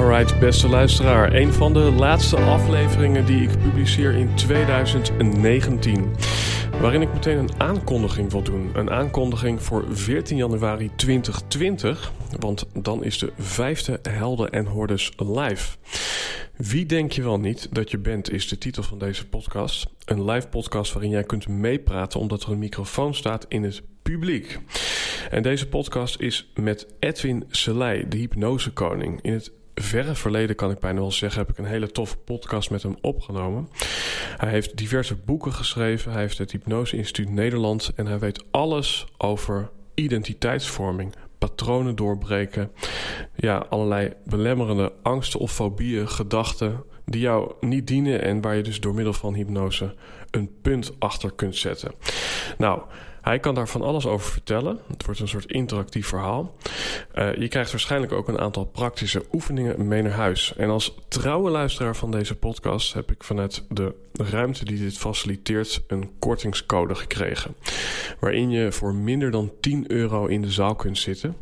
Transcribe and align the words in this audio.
Alright, 0.00 0.38
beste 0.38 0.68
luisteraar. 0.68 1.34
Een 1.34 1.52
van 1.52 1.72
de 1.72 1.78
laatste 1.78 2.36
afleveringen 2.36 3.26
die 3.26 3.42
ik 3.42 3.58
publiceer 3.58 4.14
in 4.14 4.34
2019. 4.34 6.14
Waarin 6.80 7.02
ik 7.02 7.12
meteen 7.12 7.38
een 7.38 7.60
aankondiging 7.60 8.30
wil 8.30 8.42
doen. 8.42 8.70
Een 8.74 8.90
aankondiging 8.90 9.62
voor 9.62 9.84
14 9.90 10.36
januari 10.36 10.90
2020. 10.96 12.12
Want 12.38 12.66
dan 12.72 13.04
is 13.04 13.18
de 13.18 13.32
vijfde 13.38 14.00
Helden 14.02 14.50
en 14.50 14.66
Hordes 14.66 15.12
live. 15.16 15.76
Wie 16.56 16.86
denk 16.86 17.12
je 17.12 17.22
wel 17.22 17.40
niet 17.40 17.68
dat 17.74 17.90
je 17.90 17.98
bent, 17.98 18.32
is 18.32 18.48
de 18.48 18.58
titel 18.58 18.82
van 18.82 18.98
deze 18.98 19.28
podcast. 19.28 19.86
Een 20.04 20.24
live 20.24 20.48
podcast 20.48 20.92
waarin 20.92 21.10
jij 21.10 21.24
kunt 21.24 21.48
meepraten 21.48 22.20
omdat 22.20 22.42
er 22.42 22.50
een 22.50 22.58
microfoon 22.58 23.14
staat 23.14 23.46
in 23.48 23.62
het 23.62 23.82
publiek. 24.02 24.58
En 25.30 25.42
deze 25.42 25.68
podcast 25.68 26.20
is 26.20 26.50
met 26.54 26.86
Edwin 26.98 27.44
Selei, 27.50 28.08
de 28.08 28.16
hypnosekoning. 28.16 29.18
In 29.22 29.32
het 29.32 29.58
verre 29.82 30.14
verleden, 30.14 30.56
kan 30.56 30.70
ik 30.70 30.78
bijna 30.78 31.00
wel 31.00 31.12
zeggen, 31.12 31.40
heb 31.40 31.50
ik 31.50 31.58
een 31.58 31.64
hele 31.64 31.90
toffe 31.90 32.16
podcast 32.16 32.70
met 32.70 32.82
hem 32.82 32.96
opgenomen. 33.00 33.68
Hij 34.36 34.50
heeft 34.50 34.76
diverse 34.76 35.14
boeken 35.14 35.52
geschreven. 35.52 36.12
Hij 36.12 36.20
heeft 36.20 36.38
het 36.38 36.52
Hypnose 36.52 36.96
Instituut 36.96 37.30
Nederland. 37.30 37.92
En 37.94 38.06
hij 38.06 38.18
weet 38.18 38.44
alles 38.50 39.06
over 39.16 39.70
identiteitsvorming, 39.94 41.14
patronen 41.38 41.96
doorbreken. 41.96 42.70
Ja, 43.36 43.66
allerlei 43.68 44.12
belemmerende 44.24 44.92
angsten 45.02 45.40
of 45.40 45.52
fobieën, 45.52 46.08
gedachten 46.08 46.84
die 47.04 47.20
jou 47.20 47.52
niet 47.60 47.86
dienen 47.86 48.22
en 48.22 48.40
waar 48.40 48.56
je 48.56 48.62
dus 48.62 48.80
door 48.80 48.94
middel 48.94 49.12
van 49.12 49.34
hypnose 49.34 49.94
een 50.30 50.50
punt 50.62 50.92
achter 50.98 51.32
kunt 51.32 51.56
zetten. 51.56 51.92
Nou, 52.58 52.82
hij 53.20 53.38
kan 53.38 53.54
daar 53.54 53.68
van 53.68 53.82
alles 53.82 54.06
over 54.06 54.30
vertellen. 54.30 54.78
Het 54.88 55.04
wordt 55.04 55.20
een 55.20 55.28
soort 55.28 55.52
interactief 55.52 56.06
verhaal. 56.06 56.54
Uh, 57.14 57.34
je 57.34 57.48
krijgt 57.48 57.70
waarschijnlijk 57.70 58.12
ook 58.12 58.28
een 58.28 58.38
aantal 58.38 58.64
praktische 58.64 59.24
oefeningen 59.32 59.88
mee 59.88 60.02
naar 60.02 60.12
huis. 60.12 60.54
En 60.56 60.70
als 60.70 60.94
trouwe 61.08 61.50
luisteraar 61.50 61.96
van 61.96 62.10
deze 62.10 62.34
podcast 62.34 62.94
heb 62.94 63.10
ik 63.10 63.24
vanuit 63.24 63.64
de 63.68 63.94
ruimte 64.12 64.64
die 64.64 64.78
dit 64.78 64.98
faciliteert 64.98 65.82
een 65.86 66.10
kortingscode 66.18 66.94
gekregen. 66.94 67.54
Waarin 68.20 68.50
je 68.50 68.72
voor 68.72 68.94
minder 68.94 69.30
dan 69.30 69.52
10 69.60 69.90
euro 69.92 70.26
in 70.26 70.42
de 70.42 70.50
zaal 70.50 70.74
kunt 70.74 70.98
zitten. 70.98 71.36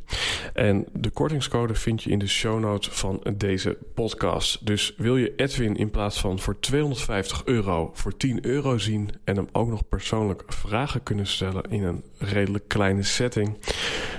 En 0.54 0.86
de 0.92 1.10
kortingscode 1.10 1.74
vind 1.74 2.02
je 2.02 2.10
in 2.10 2.18
de 2.18 2.28
show 2.28 2.60
notes 2.60 2.88
van 2.88 3.22
deze 3.36 3.76
podcast. 3.94 4.66
Dus 4.66 4.94
wil 4.96 5.16
je 5.16 5.34
Edwin 5.36 5.76
in 5.76 5.90
plaats 5.90 6.20
van 6.20 6.38
voor 6.38 6.60
250 6.60 7.44
euro 7.44 7.90
voor 7.94 8.16
10 8.16 8.46
euro 8.46 8.78
zien 8.78 9.10
en 9.24 9.36
hem 9.36 9.48
ook 9.52 9.68
nog 9.68 9.88
persoonlijk 9.88 10.42
vragen 10.46 11.02
kunnen 11.02 11.26
stellen 11.26 11.67
in 11.70 11.82
een 11.82 12.04
redelijk 12.18 12.68
kleine 12.68 13.02
setting, 13.02 13.56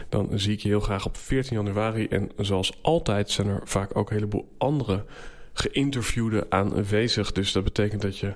dan 0.09 0.29
zie 0.33 0.53
ik 0.53 0.59
je 0.59 0.67
heel 0.67 0.79
graag 0.79 1.05
op 1.05 1.17
14 1.17 1.57
januari. 1.57 2.07
En 2.07 2.31
zoals 2.37 2.79
altijd 2.81 3.31
zijn 3.31 3.47
er 3.47 3.61
vaak 3.63 3.95
ook 3.95 4.09
een 4.09 4.15
heleboel 4.15 4.49
andere 4.57 5.05
geïnterviewden 5.53 6.45
aanwezig. 6.49 7.31
Dus 7.31 7.51
dat 7.51 7.63
betekent 7.63 8.01
dat 8.01 8.17
je 8.17 8.33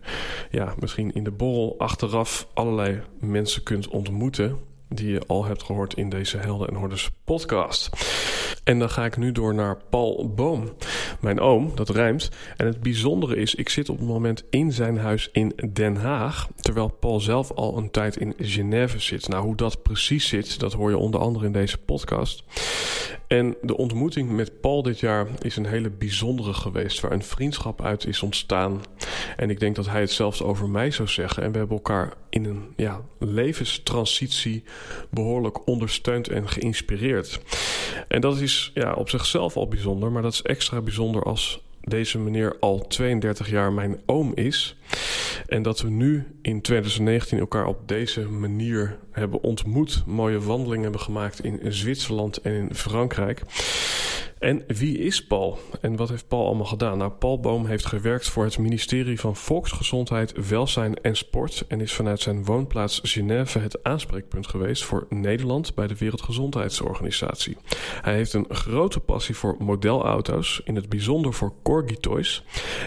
ja, 0.51 0.73
misschien 0.79 1.13
in 1.13 1.23
de 1.23 1.31
borrel 1.31 1.75
achteraf 1.77 2.47
allerlei 2.53 3.01
mensen 3.19 3.63
kunt 3.63 3.87
ontmoeten 3.87 4.59
die 4.89 5.11
je 5.11 5.21
al 5.27 5.45
hebt 5.45 5.63
gehoord 5.63 5.93
in 5.93 6.09
deze 6.09 6.37
Helden 6.37 6.67
en 6.67 6.75
Hordes 6.75 7.09
podcast. 7.23 7.89
En 8.63 8.79
dan 8.79 8.89
ga 8.89 9.05
ik 9.05 9.17
nu 9.17 9.31
door 9.31 9.53
naar 9.53 9.77
Paul 9.89 10.33
Boom. 10.35 10.69
Mijn 11.19 11.39
oom, 11.39 11.71
dat 11.75 11.89
rijmt. 11.89 12.29
En 12.57 12.65
het 12.65 12.81
bijzondere 12.81 13.35
is, 13.35 13.55
ik 13.55 13.69
zit 13.69 13.89
op 13.89 13.97
het 13.97 14.07
moment 14.07 14.43
in 14.49 14.71
zijn 14.71 14.97
huis 14.97 15.29
in 15.31 15.53
Den 15.73 15.95
Haag. 15.95 16.47
Terwijl 16.61 16.89
Paul 16.99 17.19
zelf 17.19 17.51
al 17.51 17.77
een 17.77 17.91
tijd 17.91 18.17
in 18.17 18.33
Genève 18.39 18.99
zit. 18.99 19.27
Nou, 19.27 19.43
hoe 19.43 19.55
dat 19.55 19.81
precies 19.81 20.27
zit, 20.27 20.59
dat 20.59 20.73
hoor 20.73 20.89
je 20.89 20.97
onder 20.97 21.19
andere 21.19 21.45
in 21.45 21.51
deze 21.51 21.77
podcast. 21.77 22.43
En 23.33 23.55
de 23.61 23.77
ontmoeting 23.77 24.29
met 24.29 24.61
Paul 24.61 24.83
dit 24.83 24.99
jaar 24.99 25.27
is 25.41 25.55
een 25.55 25.65
hele 25.65 25.89
bijzondere 25.89 26.53
geweest. 26.53 26.99
Waar 26.99 27.11
een 27.11 27.23
vriendschap 27.23 27.81
uit 27.81 28.05
is 28.05 28.23
ontstaan. 28.23 28.81
En 29.37 29.49
ik 29.49 29.59
denk 29.59 29.75
dat 29.75 29.87
hij 29.87 30.01
het 30.01 30.11
zelfs 30.11 30.41
over 30.41 30.69
mij 30.69 30.91
zou 30.91 31.07
zeggen. 31.07 31.43
En 31.43 31.51
we 31.51 31.57
hebben 31.57 31.77
elkaar 31.77 32.13
in 32.29 32.45
een 32.45 32.73
ja, 32.75 33.01
levenstransitie 33.19 34.63
behoorlijk 35.09 35.67
ondersteund 35.67 36.27
en 36.27 36.49
geïnspireerd. 36.49 37.39
En 38.07 38.21
dat 38.21 38.39
is 38.39 38.71
ja, 38.73 38.93
op 38.93 39.09
zichzelf 39.09 39.55
al 39.55 39.67
bijzonder, 39.67 40.11
maar 40.11 40.21
dat 40.21 40.33
is 40.33 40.41
extra 40.41 40.81
bijzonder 40.81 41.23
als 41.23 41.63
deze 41.83 42.19
meneer 42.19 42.55
al 42.59 42.87
32 42.87 43.49
jaar 43.49 43.73
mijn 43.73 44.01
oom 44.05 44.31
is. 44.35 44.77
En 45.47 45.61
dat 45.61 45.81
we 45.81 45.89
nu 45.89 46.27
in 46.41 46.61
2019 46.61 47.39
elkaar 47.39 47.65
op 47.65 47.87
deze 47.87 48.21
manier 48.21 48.97
hebben 49.11 49.43
ontmoet. 49.43 50.03
Mooie 50.05 50.39
wandelingen 50.39 50.83
hebben 50.83 51.01
gemaakt 51.01 51.43
in 51.43 51.59
Zwitserland 51.63 52.37
en 52.37 52.53
in 52.53 52.75
Frankrijk. 52.75 53.41
En 54.43 54.63
wie 54.67 54.97
is 54.97 55.25
Paul? 55.25 55.57
En 55.81 55.95
wat 55.95 56.09
heeft 56.09 56.27
Paul 56.27 56.45
allemaal 56.45 56.65
gedaan? 56.65 56.97
Nou, 56.97 57.11
Paul 57.11 57.39
Boom 57.39 57.65
heeft 57.65 57.85
gewerkt 57.85 58.29
voor 58.29 58.43
het 58.43 58.57
ministerie 58.57 59.19
van 59.19 59.35
Volksgezondheid, 59.35 60.47
Welzijn 60.49 60.95
en 61.01 61.15
Sport. 61.15 61.65
En 61.67 61.81
is 61.81 61.93
vanuit 61.93 62.19
zijn 62.19 62.45
woonplaats 62.45 62.99
Genève 63.03 63.59
het 63.59 63.83
aanspreekpunt 63.83 64.47
geweest 64.47 64.83
voor 64.83 65.05
Nederland 65.09 65.75
bij 65.75 65.87
de 65.87 65.97
Wereldgezondheidsorganisatie. 65.97 67.57
Hij 68.01 68.13
heeft 68.13 68.33
een 68.33 68.45
grote 68.49 68.99
passie 68.99 69.35
voor 69.35 69.55
modelauto's, 69.59 70.61
in 70.65 70.75
het 70.75 70.89
bijzonder 70.89 71.33
voor 71.33 71.53
Corgi 71.61 71.97
Toys. 71.97 72.43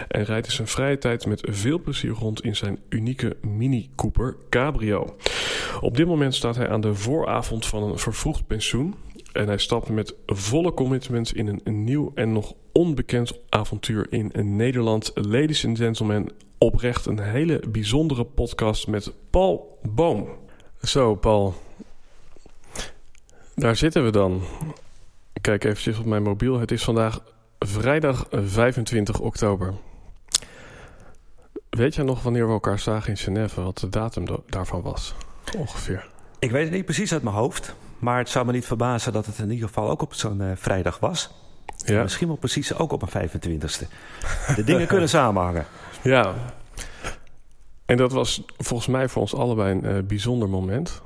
En 0.07 0.23
rijdt 0.23 0.47
in 0.47 0.53
zijn 0.53 0.67
vrije 0.67 0.97
tijd 0.97 1.25
met 1.25 1.47
veel 1.49 1.79
plezier 1.79 2.11
rond 2.11 2.43
in 2.43 2.55
zijn 2.55 2.79
unieke 2.89 3.37
Mini 3.41 3.89
Cooper 3.95 4.35
Cabrio. 4.49 5.15
Op 5.81 5.97
dit 5.97 6.07
moment 6.07 6.35
staat 6.35 6.55
hij 6.55 6.69
aan 6.69 6.81
de 6.81 6.95
vooravond 6.95 7.65
van 7.65 7.83
een 7.83 7.97
vervroegd 7.97 8.47
pensioen. 8.47 8.95
En 9.37 9.47
hij 9.47 9.57
stapt 9.57 9.89
met 9.89 10.15
volle 10.25 10.73
commitment 10.73 11.35
in 11.35 11.61
een, 11.63 11.83
nieuw 11.83 12.11
en 12.15 12.31
nog 12.31 12.53
onbekend 12.71 13.39
avontuur 13.49 14.07
in 14.09 14.55
Nederland. 14.55 15.11
Ladies 15.13 15.65
and 15.65 15.77
gentlemen, 15.77 16.29
oprecht 16.57 17.05
een 17.05 17.19
hele 17.19 17.63
bijzondere 17.69 18.23
podcast 18.23 18.87
met 18.87 19.11
Paul 19.29 19.79
Boom. 19.89 20.27
Zo, 20.81 21.15
Paul. 21.15 21.53
Daar 23.55 23.75
zitten 23.75 24.03
we 24.03 24.11
dan. 24.11 24.41
Kijk 25.41 25.63
eventjes 25.63 25.99
op 25.99 26.05
mijn 26.05 26.23
mobiel. 26.23 26.59
Het 26.59 26.71
is 26.71 26.83
vandaag 26.83 27.23
vrijdag 27.59 28.27
25 28.31 29.19
oktober. 29.19 29.73
Weet 31.69 31.95
jij 31.95 32.03
nog 32.03 32.23
wanneer 32.23 32.45
we 32.45 32.53
elkaar 32.53 32.79
zagen 32.79 33.09
in 33.09 33.17
Genève? 33.17 33.61
Wat 33.61 33.77
de 33.77 33.89
datum 33.89 34.25
daarvan 34.47 34.81
was? 34.81 35.15
Ongeveer. 35.57 36.07
Ik 36.39 36.51
weet 36.51 36.63
het 36.63 36.73
niet 36.73 36.85
precies 36.85 37.13
uit 37.13 37.23
mijn 37.23 37.35
hoofd. 37.35 37.75
Maar 37.99 38.17
het 38.17 38.29
zou 38.29 38.45
me 38.45 38.51
niet 38.51 38.65
verbazen 38.65 39.13
dat 39.13 39.25
het 39.25 39.37
in 39.37 39.51
ieder 39.51 39.67
geval 39.67 39.89
ook 39.89 40.01
op 40.01 40.13
zo'n 40.13 40.41
uh, 40.41 40.51
vrijdag 40.55 40.99
was. 40.99 41.29
Ja. 41.75 42.01
Misschien 42.01 42.27
wel 42.27 42.37
precies 42.37 42.73
ook 42.73 42.91
op 42.91 43.01
een 43.01 43.29
25ste. 43.29 43.87
De 44.55 44.63
dingen 44.63 44.87
kunnen 44.93 45.09
samenhangen. 45.09 45.65
Ja. 46.01 46.33
En 47.85 47.97
dat 47.97 48.11
was 48.11 48.43
volgens 48.57 48.87
mij 48.87 49.09
voor 49.09 49.21
ons 49.21 49.35
allebei 49.35 49.71
een 49.71 49.85
uh, 49.85 50.03
bijzonder 50.03 50.49
moment. 50.49 51.01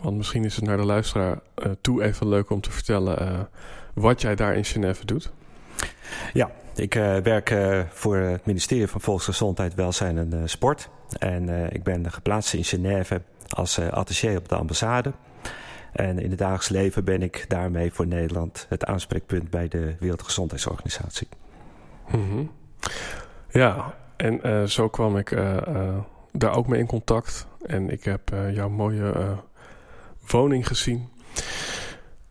Want 0.00 0.16
misschien 0.16 0.44
is 0.44 0.56
het 0.56 0.64
naar 0.64 0.76
de 0.76 0.84
luisteraar 0.84 1.38
uh, 1.56 1.72
toe 1.80 2.02
even 2.02 2.28
leuk 2.28 2.50
om 2.50 2.60
te 2.60 2.70
vertellen 2.70 3.48
wat 3.94 4.20
jij 4.20 4.34
daar 4.34 4.54
in 4.54 4.64
Genève 4.64 5.04
doet. 5.04 5.32
Ja, 6.32 6.50
ik 6.74 6.94
werk 7.22 7.54
voor 7.92 8.16
het 8.16 8.46
ministerie 8.46 8.86
van 8.86 9.00
Volksgezondheid, 9.00 9.74
Welzijn 9.74 10.18
en 10.18 10.48
Sport. 10.48 10.88
En 11.18 11.72
ik 11.72 11.82
ben 11.82 12.12
geplaatst 12.12 12.54
in 12.54 12.64
Genève 12.64 13.22
als 13.48 13.78
attaché 13.78 14.36
op 14.36 14.48
de 14.48 14.56
ambassade. 14.56 15.12
En 15.94 16.18
in 16.18 16.30
het 16.30 16.38
dagelijks 16.38 16.68
leven 16.68 17.04
ben 17.04 17.22
ik 17.22 17.44
daarmee 17.48 17.92
voor 17.92 18.06
Nederland 18.06 18.66
het 18.68 18.84
aanspreekpunt 18.84 19.50
bij 19.50 19.68
de 19.68 19.94
Wereldgezondheidsorganisatie. 19.98 21.28
Mm 22.10 22.50
Ja, 23.50 23.94
En 24.16 24.68
zo 24.70 24.88
kwam 24.88 25.16
ik 25.16 25.30
daar 26.32 26.56
ook 26.56 26.66
mee 26.66 26.80
in 26.80 26.86
contact. 26.86 27.46
En 27.62 27.90
ik 27.90 28.04
heb 28.04 28.32
jouw 28.52 28.68
mooie 28.68 29.36
woning 30.30 30.66
gezien. 30.66 31.08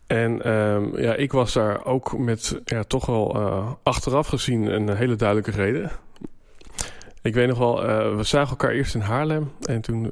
En 0.07 0.41
ehm, 0.41 1.01
ja, 1.01 1.13
ik 1.13 1.31
was 1.31 1.53
daar 1.53 1.85
ook 1.85 2.17
met 2.17 2.61
ja, 2.65 2.83
toch 2.83 3.05
wel 3.05 3.35
achteraf 3.83 4.27
gezien 4.27 4.65
een 4.65 4.95
hele 4.95 5.15
duidelijke 5.15 5.51
reden. 5.51 5.91
Ik 7.21 7.33
weet 7.33 7.47
nog 7.47 7.57
wel, 7.57 7.75
we 8.15 8.23
zagen 8.23 8.49
elkaar 8.49 8.71
eerst 8.71 8.95
in 8.95 9.01
Haarlem. 9.01 9.51
En 9.61 9.81
toen 9.81 10.11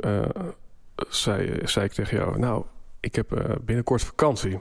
zei, 1.09 1.59
zei 1.63 1.85
ik 1.85 1.91
tegen 1.91 2.17
jou, 2.17 2.39
nou, 2.39 2.63
ik 3.01 3.15
heb 3.15 3.33
uh, 3.33 3.55
binnenkort 3.61 4.03
vakantie. 4.03 4.59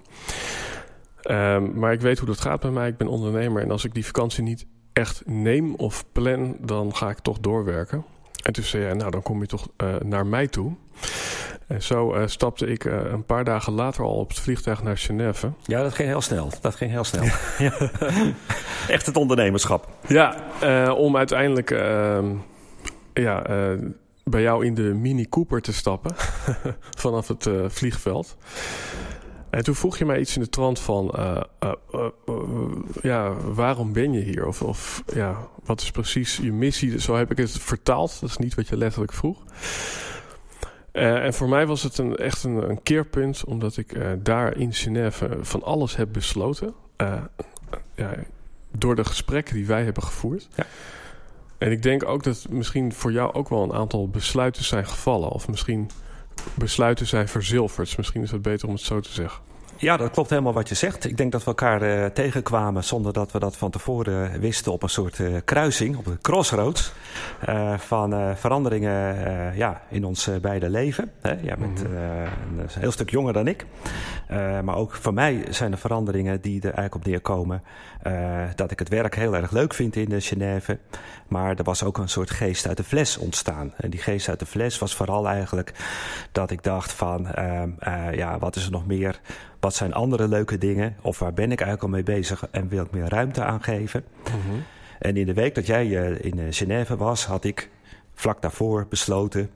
Um, 1.31 1.79
maar 1.79 1.93
ik 1.93 2.01
weet 2.01 2.19
hoe 2.19 2.29
dat 2.29 2.41
gaat 2.41 2.61
bij 2.61 2.71
mij. 2.71 2.89
Ik 2.89 2.97
ben 2.97 3.09
ondernemer. 3.09 3.63
En 3.63 3.71
als 3.71 3.85
ik 3.85 3.95
die 3.95 4.07
vakantie 4.07 4.43
niet 4.43 4.67
echt 4.93 5.23
neem 5.27 5.75
of 5.75 6.05
plan, 6.13 6.57
dan 6.61 6.95
ga 6.97 7.11
ik 7.11 7.19
toch 7.19 7.39
doorwerken. 7.39 8.05
En 8.43 8.53
toen 8.53 8.65
zei 8.65 8.85
hij, 8.85 8.95
nou, 8.95 9.11
dan 9.11 9.23
kom 9.23 9.41
je 9.41 9.47
toch 9.47 9.69
uh, 9.77 9.95
naar 10.05 10.27
mij 10.27 10.47
toe. 10.47 10.73
En 11.67 11.83
zo 11.83 12.15
uh, 12.15 12.27
stapte 12.27 12.67
ik 12.67 12.85
uh, 12.85 13.01
een 13.11 13.25
paar 13.25 13.45
dagen 13.45 13.73
later 13.73 14.05
al 14.05 14.15
op 14.15 14.29
het 14.29 14.41
vliegtuig 14.41 14.83
naar 14.83 14.99
Genève. 14.99 15.53
Ja, 15.65 15.83
dat 15.83 15.95
ging 15.95 16.09
heel 16.09 16.21
snel. 16.21 16.51
Dat 16.61 16.75
ging 16.75 16.91
heel 16.91 17.05
snel. 17.05 17.25
Ja. 17.59 17.91
Echt 18.89 19.07
het 19.07 19.17
ondernemerschap. 19.17 19.89
Ja, 20.07 20.35
om 20.93 21.17
uiteindelijk 21.17 21.71
ehm, 21.71 22.35
ja, 23.13 23.43
bij 24.31 24.43
jou 24.43 24.65
in 24.65 24.75
de 24.75 24.83
Mini 24.83 25.29
Cooper 25.29 25.61
te 25.61 25.73
stappen 25.73 26.15
vanaf 27.05 27.29
het 27.29 27.47
uh, 27.47 27.69
vliegveld. 27.69 28.37
En 29.51 29.65
toen 29.65 29.75
vroeg 29.75 29.99
je 29.99 30.05
mij 30.05 30.21
iets 30.21 30.37
in 30.37 30.43
de 30.43 30.49
trant 30.49 30.81
van, 30.81 31.15
uh, 31.17 31.43
uh, 31.65 32.07
ja, 33.03 33.33
waarom 33.33 33.93
ben 33.93 34.13
je 34.13 34.21
hier? 34.21 34.47
Of, 34.47 34.63
of 34.63 35.03
ja, 35.15 35.49
wat 35.65 35.81
is 35.81 35.91
precies 35.91 36.37
je 36.37 36.53
missie? 36.53 37.01
Zo 37.01 37.17
heb 37.17 37.31
ik 37.31 37.37
het 37.37 37.51
vertaald. 37.51 38.21
Dat 38.21 38.31
is 38.31 38.37
niet 38.37 38.55
wat 38.55 38.69
je 38.69 38.77
letterlijk 38.77 39.13
vroeg. 39.13 39.45
en 40.93 41.35
voor 41.35 41.49
mij 41.49 41.67
was 41.67 41.83
het 41.83 41.99
een, 41.99 42.17
echt 42.17 42.45
een, 42.45 42.71
een 42.71 42.83
keerpunt, 42.83 43.45
omdat 43.45 43.77
ik 43.77 43.97
daar 44.19 44.57
in 44.57 44.73
Genève 44.73 45.39
van 45.41 45.63
alles 45.63 45.97
heb 45.97 46.09
besloten. 46.13 46.75
ja, 47.95 48.15
door 48.71 48.97
de 48.97 49.05
gesprekken 49.05 49.55
die 49.55 49.67
wij 49.67 49.85
hebben 49.85 50.03
gevoerd. 50.03 50.49
Ja. 50.55 50.67
En 51.61 51.71
ik 51.71 51.83
denk 51.83 52.09
ook 52.09 52.23
dat 52.23 52.47
misschien 52.51 52.93
voor 52.93 53.13
jou 53.13 53.33
ook 53.33 53.49
wel 53.49 53.63
een 53.63 53.73
aantal 53.73 54.09
besluiten 54.09 54.65
zijn 54.65 54.87
gevallen. 54.87 55.29
Of 55.29 55.49
misschien 55.49 55.91
besluiten 56.55 57.07
zijn 57.07 57.29
verzilverd. 57.29 57.97
Misschien 57.97 58.23
is 58.23 58.31
het 58.31 58.43
beter 58.43 58.69
om 58.69 58.75
het 58.75 58.83
zo 58.83 59.01
te 59.01 59.13
zeggen. 59.13 59.43
Ja, 59.81 59.97
dat 59.97 60.11
klopt 60.11 60.31
helemaal 60.31 60.53
wat 60.53 60.69
je 60.69 60.75
zegt. 60.75 61.05
Ik 61.05 61.17
denk 61.17 61.33
dat 61.33 61.41
we 61.41 61.47
elkaar 61.47 61.83
uh, 61.83 62.07
tegenkwamen 62.07 62.85
zonder 62.85 63.13
dat 63.13 63.33
we 63.33 63.39
dat 63.39 63.57
van 63.57 63.71
tevoren 63.71 64.41
wisten 64.41 64.73
op 64.73 64.83
een 64.83 64.89
soort 64.89 65.19
uh, 65.19 65.37
kruising, 65.45 65.97
op 65.97 66.07
een 66.07 66.21
crossroads 66.21 66.93
uh, 67.49 67.79
van 67.79 68.37
veranderingen 68.37 69.57
ja, 69.57 69.83
in 69.89 70.05
ons 70.05 70.31
beide 70.41 70.71
leven. 70.71 71.11
Hè? 71.21 71.33
Jij 71.43 71.57
bent 71.57 71.83
mhm. 71.83 71.95
een 71.95 72.69
heel 72.69 72.91
stuk 72.91 73.11
jonger 73.11 73.33
dan 73.33 73.47
ik. 73.47 73.67
maar 74.65 74.77
ook 74.77 74.95
voor 74.95 75.15
mij 75.15 75.45
zijn 75.49 75.73
er 75.73 75.79
veranderingen 75.79 76.41
die 76.41 76.57
er 76.57 76.65
eigenlijk 76.65 76.95
op 76.95 77.05
neerkomen 77.05 77.63
dat 78.55 78.71
ik 78.71 78.79
het 78.79 78.89
werk 78.89 79.15
heel 79.15 79.35
erg 79.35 79.51
leuk 79.51 79.75
vind 79.75 79.97
in 79.97 80.23
Genève. 80.23 80.79
Maar 81.29 81.57
er 81.57 81.65
was 81.65 81.85
ook 81.85 81.99
een 81.99 82.09
soort 82.09 82.31
geest 82.31 82.67
uit 82.69 82.77
de 82.77 82.85
fles 82.85 83.17
ontstaan. 83.17 83.73
En 83.77 83.91
die 83.91 84.01
geest 84.01 84.29
uit 84.29 84.39
de 84.39 84.47
fles 84.47 84.79
was 84.79 84.95
vooral 84.95 85.29
eigenlijk 85.29 85.73
dat 86.33 86.51
ik 86.51 86.63
dacht 86.63 86.93
van, 86.93 87.29
ja, 88.13 88.39
wat 88.39 88.57
is 88.57 88.65
er 88.65 88.71
nog 88.71 88.87
meer 88.87 89.21
wat 89.61 89.75
zijn 89.75 89.95
andere 89.95 90.29
leuke 90.29 90.59
dingen? 90.59 90.97
Of 91.01 91.19
waar 91.19 91.33
ben 91.33 91.53
ik 91.53 91.61
eigenlijk 91.61 91.83
al 91.83 91.89
mee 91.89 92.17
bezig 92.17 92.49
en 92.51 92.69
wil 92.69 92.85
ik 92.85 92.91
meer 92.91 93.09
ruimte 93.09 93.45
aan 93.45 93.63
geven? 93.63 94.05
Mhm. 94.25 94.61
En 94.99 95.17
in 95.17 95.27
de 95.27 95.35
week 95.35 95.55
dat 95.55 95.67
jij 95.67 95.87
uh, 95.87 96.25
in 96.25 96.39
uh, 96.39 96.45
Genève 96.51 96.97
was, 96.97 97.27
had 97.27 97.45
ik 97.45 97.71
vlak 98.15 98.43
daarvoor 98.43 98.87
besloten. 98.89 99.51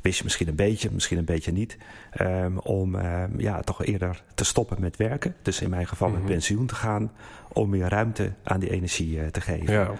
Wist 0.00 0.18
je 0.18 0.24
misschien 0.24 0.48
een 0.48 0.54
beetje, 0.54 0.90
misschien 0.92 1.18
een 1.18 1.24
beetje 1.24 1.52
niet. 1.52 1.76
Um, 2.20 2.58
om 2.58 2.94
um, 2.94 3.40
ja, 3.40 3.60
toch 3.60 3.84
eerder 3.84 4.22
te 4.34 4.44
stoppen 4.44 4.80
met 4.80 4.96
werken. 4.96 5.34
Dus 5.42 5.60
in 5.60 5.70
mijn 5.70 5.86
geval 5.86 6.08
met 6.08 6.20
mhm. 6.20 6.28
pensioen 6.28 6.66
te 6.66 6.74
gaan. 6.74 7.12
Om 7.52 7.70
meer 7.70 7.88
ruimte 7.88 8.32
aan 8.42 8.60
die 8.60 8.70
energie 8.70 9.16
uh, 9.16 9.26
te 9.26 9.40
geven. 9.40 9.72
Ja. 9.72 9.90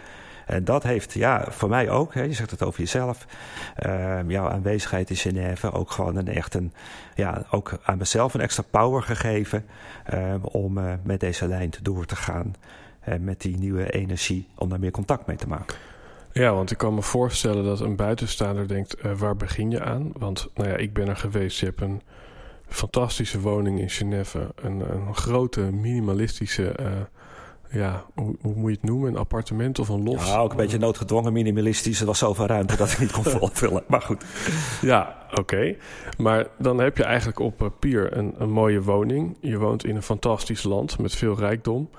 En 0.48 0.64
dat 0.64 0.82
heeft 0.82 1.12
ja, 1.12 1.44
voor 1.48 1.68
mij 1.68 1.90
ook, 1.90 2.14
hè, 2.14 2.22
je 2.22 2.32
zegt 2.32 2.50
het 2.50 2.62
over 2.62 2.80
jezelf, 2.80 3.26
uh, 3.86 4.18
jouw 4.26 4.48
aanwezigheid 4.48 5.10
in 5.10 5.16
Genève 5.16 5.72
ook 5.72 5.90
gewoon 5.90 6.16
een 6.16 6.28
echt 6.28 6.54
een, 6.54 6.72
ja, 7.14 7.44
ook 7.50 7.78
aan 7.82 7.98
mezelf 7.98 8.34
een 8.34 8.40
extra 8.40 8.62
power 8.70 9.02
gegeven 9.02 9.64
uh, 10.14 10.34
om 10.42 10.78
uh, 10.78 10.92
met 11.02 11.20
deze 11.20 11.48
lijn 11.48 11.70
door 11.82 12.04
te 12.04 12.16
gaan. 12.16 12.54
En 13.00 13.24
met 13.24 13.40
die 13.40 13.56
nieuwe 13.56 13.90
energie 13.90 14.48
om 14.54 14.68
daar 14.68 14.78
meer 14.78 14.90
contact 14.90 15.26
mee 15.26 15.36
te 15.36 15.48
maken. 15.48 15.76
Ja, 16.32 16.54
want 16.54 16.70
ik 16.70 16.78
kan 16.78 16.94
me 16.94 17.02
voorstellen 17.02 17.64
dat 17.64 17.80
een 17.80 17.96
buitenstaander 17.96 18.68
denkt: 18.68 18.96
waar 19.18 19.36
begin 19.36 19.70
je 19.70 19.82
aan? 19.82 20.10
Want 20.12 20.50
nou 20.54 20.68
ja, 20.68 20.76
ik 20.76 20.92
ben 20.92 21.08
er 21.08 21.16
geweest. 21.16 21.60
Je 21.60 21.66
hebt 21.66 21.80
een 21.80 22.02
fantastische 22.68 23.40
woning 23.40 23.80
in 23.80 23.90
Genève. 23.90 24.52
Een, 24.54 24.80
een 24.92 25.14
grote 25.14 25.60
minimalistische 25.60 26.74
ja, 27.70 28.04
hoe, 28.14 28.36
hoe, 28.40 28.54
moet 28.54 28.70
je 28.70 28.76
het 28.80 28.90
noemen? 28.90 29.08
Een 29.08 29.16
appartement 29.16 29.78
of 29.78 29.88
een 29.88 30.02
los? 30.02 30.26
Ja, 30.26 30.38
ook 30.38 30.50
een 30.50 30.56
beetje 30.56 30.78
noodgedwongen 30.78 31.32
minimalistisch. 31.32 32.00
Er 32.00 32.06
was 32.06 32.18
zoveel 32.18 32.46
ruimte 32.46 32.76
dat 32.76 32.90
ik 32.90 32.98
niet 32.98 33.12
kon 33.12 33.24
vullen. 33.52 33.84
Maar 33.86 34.02
goed. 34.02 34.24
Ja, 34.80 35.16
oké. 35.34 35.76
Maar 36.18 36.46
dan 36.58 36.78
heb 36.78 36.96
je 36.96 37.04
eigenlijk 37.04 37.38
op 37.38 37.56
papier 37.56 38.16
een, 38.16 38.34
een 38.38 38.50
mooie 38.50 38.82
woning. 38.82 39.36
Je 39.40 39.58
woont 39.58 39.84
in 39.84 39.96
een 39.96 40.02
fantastisch 40.02 40.62
land 40.62 40.98
met 40.98 41.14
veel 41.14 41.38
rijkdom. 41.38 41.90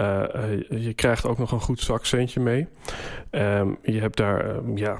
Uh, 0.00 0.22
je 0.68 0.92
krijgt 0.94 1.26
ook 1.26 1.38
nog 1.38 1.52
een 1.52 1.60
goed 1.60 1.80
zakcentje 1.80 2.40
mee. 2.40 2.66
Um, 3.30 3.78
je 3.82 4.00
hebt 4.00 4.16
daar 4.16 4.56
um, 4.56 4.76
ja, 4.76 4.98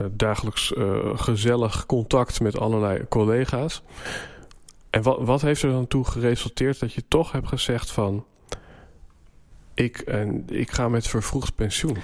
uh, 0.00 0.06
dagelijks 0.10 0.72
uh, 0.72 0.98
gezellig 1.14 1.86
contact 1.86 2.40
met 2.40 2.58
allerlei 2.58 3.08
collega's. 3.08 3.82
En 4.90 5.02
wat, 5.02 5.18
wat 5.20 5.40
heeft 5.40 5.62
er 5.62 5.70
dan 5.70 5.86
toe 5.86 6.04
geresulteerd 6.04 6.80
dat 6.80 6.92
je 6.92 7.02
toch 7.08 7.32
hebt 7.32 7.48
gezegd 7.48 7.90
van 7.90 8.24
ik, 9.74 9.98
en 9.98 10.44
ik 10.48 10.70
ga 10.70 10.88
met 10.88 11.06
vervroegd 11.06 11.54
pensioen? 11.54 11.96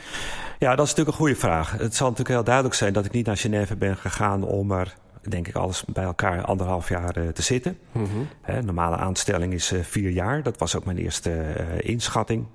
Ja, 0.58 0.74
dat 0.74 0.86
is 0.86 0.90
natuurlijk 0.90 1.08
een 1.08 1.24
goede 1.24 1.40
vraag. 1.40 1.72
Het 1.72 1.94
zal 1.94 2.08
natuurlijk 2.08 2.34
heel 2.34 2.44
duidelijk 2.44 2.74
zijn 2.74 2.92
dat 2.92 3.04
ik 3.04 3.12
niet 3.12 3.26
naar 3.26 3.36
Genève 3.36 3.76
ben 3.76 3.96
gegaan 3.96 4.42
om 4.42 4.72
er, 4.72 4.94
denk 5.22 5.48
ik, 5.48 5.54
alles 5.54 5.84
bij 5.84 6.04
elkaar 6.04 6.44
anderhalf 6.44 6.88
jaar 6.88 7.18
uh, 7.18 7.28
te 7.28 7.42
zitten. 7.42 7.78
Mm 7.92 8.06
-hmm. 8.06 8.64
normale 8.64 8.96
aanstelling 8.96 9.52
is 9.52 9.72
uh, 9.72 9.80
vier 9.82 10.10
jaar. 10.10 10.42
Dat 10.42 10.58
was 10.58 10.76
ook 10.76 10.84
mijn 10.84 10.98
eerste 10.98 11.30
uh, 11.30 11.64
inschatting. 11.78 12.46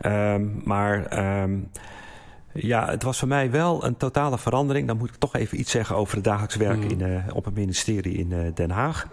Um, 0.00 0.60
maar. 0.64 1.18
Um, 1.42 1.70
ja, 2.56 2.88
het 2.88 3.02
was 3.02 3.18
voor 3.18 3.28
mij 3.28 3.50
wel 3.50 3.84
een 3.84 3.96
totale 3.96 4.38
verandering. 4.38 4.86
Dan 4.86 4.96
moet 4.96 5.08
ik 5.08 5.16
toch 5.16 5.34
even 5.34 5.60
iets 5.60 5.70
zeggen 5.70 5.96
over 5.96 6.14
het 6.14 6.24
dagelijks 6.24 6.56
werk 6.56 6.76
mm. 6.76 6.90
in, 6.90 7.00
uh, 7.00 7.22
op 7.32 7.44
het 7.44 7.54
ministerie 7.54 8.16
in 8.16 8.30
uh, 8.30 8.54
Den 8.54 8.70
Haag. 8.70 9.06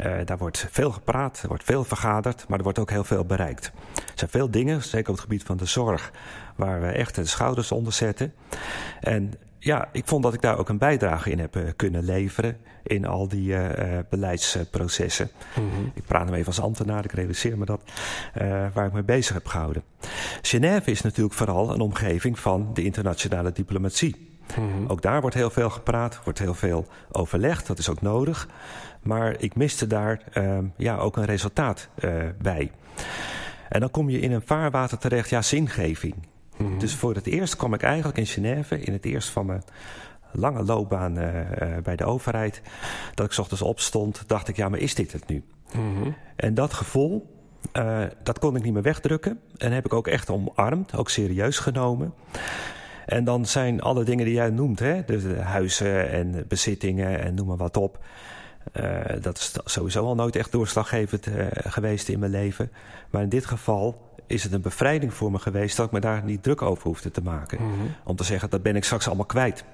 Uh, 0.00 0.12
daar 0.24 0.38
wordt 0.38 0.66
veel 0.70 0.90
gepraat, 0.90 1.40
er 1.42 1.48
wordt 1.48 1.64
veel 1.64 1.84
vergaderd, 1.84 2.44
maar 2.48 2.58
er 2.58 2.64
wordt 2.64 2.78
ook 2.78 2.90
heel 2.90 3.04
veel 3.04 3.24
bereikt. 3.24 3.72
Er 3.94 4.12
zijn 4.14 4.30
veel 4.30 4.50
dingen, 4.50 4.82
zeker 4.82 5.08
op 5.08 5.14
het 5.14 5.24
gebied 5.24 5.42
van 5.42 5.56
de 5.56 5.64
zorg, 5.64 6.10
waar 6.56 6.80
we 6.80 6.86
echt 6.86 7.14
de 7.14 7.24
schouders 7.24 7.72
onder 7.72 7.92
zetten. 7.92 8.34
En 9.00 9.32
ja, 9.60 9.88
ik 9.92 10.06
vond 10.06 10.22
dat 10.22 10.34
ik 10.34 10.40
daar 10.40 10.58
ook 10.58 10.68
een 10.68 10.78
bijdrage 10.78 11.30
in 11.30 11.38
heb 11.38 11.56
uh, 11.56 11.62
kunnen 11.76 12.04
leveren 12.04 12.56
in 12.82 13.06
al 13.06 13.28
die 13.28 13.48
uh, 13.48 13.68
beleidsprocessen. 14.10 15.30
Mm 15.56 15.70
-hmm. 15.70 15.92
Ik 15.94 16.04
praat 16.04 16.24
hem 16.24 16.34
even 16.34 16.46
als 16.46 16.60
ambtenaar, 16.60 17.04
ik 17.04 17.12
realiseer 17.12 17.58
me 17.58 17.64
dat, 17.64 17.82
uh, 18.42 18.66
waar 18.72 18.86
ik 18.86 18.92
mee 18.92 19.02
bezig 19.02 19.34
heb 19.34 19.46
gehouden. 19.46 19.82
Genève 20.42 20.90
is 20.90 21.00
natuurlijk 21.00 21.34
vooral 21.34 21.72
een 21.74 21.80
omgeving 21.80 22.38
van 22.38 22.70
de 22.74 22.84
internationale 22.84 23.52
diplomatie. 23.52 24.28
Mm 24.58 24.72
-hmm. 24.72 24.86
Ook 24.86 25.02
daar 25.02 25.20
wordt 25.20 25.36
heel 25.36 25.50
veel 25.50 25.70
gepraat, 25.70 26.20
wordt 26.24 26.38
heel 26.38 26.54
veel 26.54 26.86
overlegd, 27.12 27.66
dat 27.66 27.78
is 27.78 27.88
ook 27.88 28.02
nodig. 28.02 28.48
Maar 29.02 29.34
ik 29.38 29.54
miste 29.56 29.86
daar 29.86 30.22
ja, 30.76 30.96
ook 30.96 31.16
een 31.16 31.24
resultaat 31.24 31.88
bij. 32.38 32.70
En 33.68 33.80
dan 33.80 33.90
kom 33.90 34.10
je 34.10 34.20
in 34.20 34.32
een 34.32 34.42
vaarwater 34.44 34.98
terecht, 34.98 35.28
ja, 35.28 35.42
zingeving. 35.42 36.14
Mhm. 36.60 36.78
Dus 36.78 36.94
voor 36.94 37.14
het 37.14 37.26
eerst 37.26 37.56
kwam 37.56 37.74
ik 37.74 37.82
eigenlijk 37.82 38.18
in 38.18 38.26
Genève, 38.26 38.80
in 38.80 38.92
het 38.92 39.04
eerst 39.04 39.28
van 39.28 39.46
mijn 39.46 39.62
lange 40.32 40.62
loopbaan 40.62 41.18
uh, 41.18 41.24
uh, 41.26 41.76
bij 41.82 41.96
de 41.96 42.04
overheid, 42.04 42.62
dat 43.14 43.32
ik 43.32 43.38
ochtends 43.38 43.62
opstond, 43.62 44.22
dacht 44.26 44.48
ik, 44.48 44.56
ja, 44.56 44.68
maar 44.68 44.78
is 44.78 44.94
dit 44.94 45.12
het 45.12 45.28
nu? 45.28 45.44
Mm 45.76 46.14
En 46.36 46.54
dat 46.54 46.72
gevoel, 46.72 47.36
uh, 47.72 48.02
dat 48.22 48.38
kon 48.38 48.56
ik 48.56 48.62
niet 48.62 48.72
meer 48.72 48.82
wegdrukken. 48.82 49.40
En 49.56 49.72
heb 49.72 49.84
ik 49.84 49.92
ook 49.92 50.06
echt 50.06 50.30
omarmd, 50.30 50.96
ook 50.96 51.10
serieus 51.10 51.58
genomen. 51.58 52.14
En 53.06 53.24
dan 53.24 53.46
zijn 53.46 53.80
alle 53.80 54.04
dingen 54.04 54.24
die 54.24 54.34
jij 54.34 54.50
noemt, 54.50 54.78
hè, 54.78 55.04
dus 55.04 55.22
de 55.22 55.40
huizen 55.40 56.10
en 56.10 56.44
bezittingen 56.48 57.20
en 57.20 57.34
noem 57.34 57.46
maar 57.46 57.56
wat 57.56 57.76
op. 57.76 57.98
dat 59.20 59.38
is 59.38 59.54
sowieso 59.64 60.04
al 60.04 60.14
nooit 60.14 60.36
echt 60.36 60.52
doorslaggevend 60.52 61.26
geweest 61.52 62.08
in 62.08 62.18
mijn 62.18 62.30
leven. 62.30 62.70
Maar 63.10 63.22
in 63.22 63.28
dit 63.28 63.46
geval 63.46 64.09
is 64.30 64.42
het 64.42 64.52
een 64.52 64.60
bevrijding 64.60 65.14
voor 65.14 65.30
me 65.30 65.38
geweest 65.38 65.76
dat 65.76 65.86
ik 65.86 65.92
me 65.92 66.00
daar 66.00 66.24
niet 66.24 66.42
druk 66.42 66.62
over 66.62 66.82
hoefde 66.82 67.10
te 67.10 67.22
maken. 67.22 67.62
Mm 67.62 67.72
-hmm. 67.72 67.94
Om 68.04 68.16
te 68.16 68.24
zeggen, 68.24 68.50
dat 68.50 68.62
ben 68.62 68.76
ik 68.76 68.84
straks 68.84 69.06
allemaal 69.06 69.26
kwijt. 69.26 69.64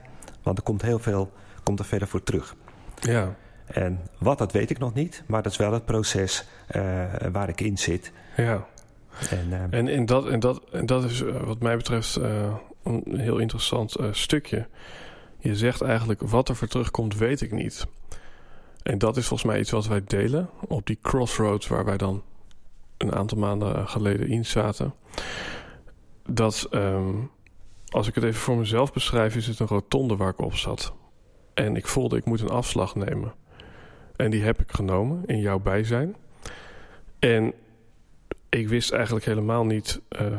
Want 0.42 0.58
er 0.58 0.64
komt 0.64 0.82
heel 0.82 0.98
veel 0.98 1.32
komt 1.62 1.78
er 1.78 1.84
verder 1.84 2.08
voor 2.08 2.22
terug. 2.22 2.54
Ja. 3.00 3.36
En 3.66 4.00
wat, 4.18 4.38
dat 4.38 4.52
weet 4.52 4.70
ik 4.70 4.78
nog 4.78 4.94
niet. 4.94 5.22
Maar 5.26 5.42
dat 5.42 5.52
is 5.52 5.58
wel 5.58 5.72
het 5.72 5.84
proces 5.84 6.46
uh, 6.76 7.04
waar 7.32 7.48
ik 7.48 7.60
in 7.60 7.78
zit. 7.78 8.12
Ja. 8.36 8.66
En, 9.30 9.46
uh, 9.48 9.62
en, 9.70 9.88
en, 9.88 10.06
dat, 10.06 10.28
en, 10.28 10.40
dat, 10.40 10.62
en 10.72 10.86
dat 10.86 11.04
is 11.04 11.20
uh, 11.20 11.42
wat 11.42 11.60
mij 11.60 11.76
betreft 11.76 12.16
een 12.16 13.04
heel 13.20 13.38
interessant 13.38 13.96
stukje. 14.10 14.66
Je 15.38 15.56
zegt 15.56 15.82
eigenlijk, 15.82 16.20
wat 16.20 16.48
er 16.48 16.56
voor 16.56 16.68
terugkomt, 16.68 17.16
weet 17.16 17.40
ik 17.40 17.52
niet. 17.52 17.86
En 18.82 18.98
dat 18.98 19.16
is 19.16 19.26
volgens 19.26 19.50
mij 19.50 19.60
iets 19.60 19.70
wat 19.70 19.86
wij 19.86 20.02
delen 20.04 20.48
op 20.68 20.86
die 20.86 20.98
crossroads 21.02 21.66
waar 21.66 21.84
wij 21.84 21.96
dan 21.96 22.22
een 22.98 23.14
aantal 23.14 23.38
maanden 23.38 23.88
geleden 23.88 24.28
in 24.28 24.44
zaten. 24.44 24.94
Dat, 26.28 26.66
ehm, 26.70 27.14
als 27.88 28.08
ik 28.08 28.14
het 28.14 28.24
even 28.24 28.40
voor 28.40 28.56
mezelf 28.56 28.92
beschrijf, 28.92 29.36
is 29.36 29.46
het 29.46 29.60
een 29.60 29.66
rotonde 29.66 30.16
waar 30.16 30.30
ik 30.30 30.40
op 30.40 30.54
zat. 30.54 30.92
En 31.54 31.76
ik 31.76 31.86
voelde, 31.86 32.16
ik 32.16 32.24
moet 32.24 32.40
een 32.40 32.48
afslag 32.48 32.94
nemen. 32.94 33.34
En 34.16 34.30
die 34.30 34.42
heb 34.42 34.60
ik 34.60 34.72
genomen 34.72 35.22
in 35.26 35.40
jouw 35.40 35.58
bijzijn. 35.58 36.16
En 37.18 37.54
ik 38.48 38.68
wist 38.68 38.92
eigenlijk 38.92 39.24
helemaal 39.24 39.64
niet 39.64 40.00
uh, 40.20 40.38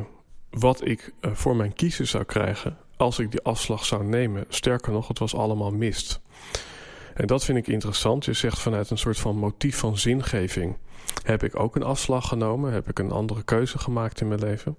wat 0.50 0.86
ik 0.86 1.14
uh, 1.22 1.32
voor 1.34 1.56
mijn 1.56 1.74
kiezen 1.74 2.08
zou 2.08 2.24
krijgen 2.24 2.78
als 2.98 3.20
ik 3.20 3.32
die 3.32 3.42
afslag 3.42 3.86
zou 3.86 4.04
nemen. 4.04 4.46
Sterker 4.50 4.92
nog, 4.92 5.08
het 5.08 5.20
was 5.20 5.36
allemaal 5.36 5.72
mist. 5.72 6.22
En 7.14 7.28
dat 7.28 7.46
vind 7.46 7.58
ik 7.58 7.68
interessant. 7.68 8.26
Je 8.26 8.34
zegt 8.34 8.60
vanuit 8.60 8.90
een 8.90 8.98
soort 8.98 9.20
van 9.20 9.36
motief 9.36 9.78
van 9.78 9.98
zingeving. 9.98 10.78
Heb 11.24 11.44
ik 11.44 11.60
ook 11.60 11.76
een 11.76 11.84
afslag 11.84 12.28
genomen? 12.28 12.74
Heb 12.74 12.90
ik 12.90 13.00
een 13.00 13.12
andere 13.12 13.44
keuze 13.44 13.78
gemaakt 13.78 14.22
in 14.22 14.28
mijn 14.28 14.40
leven? 14.40 14.78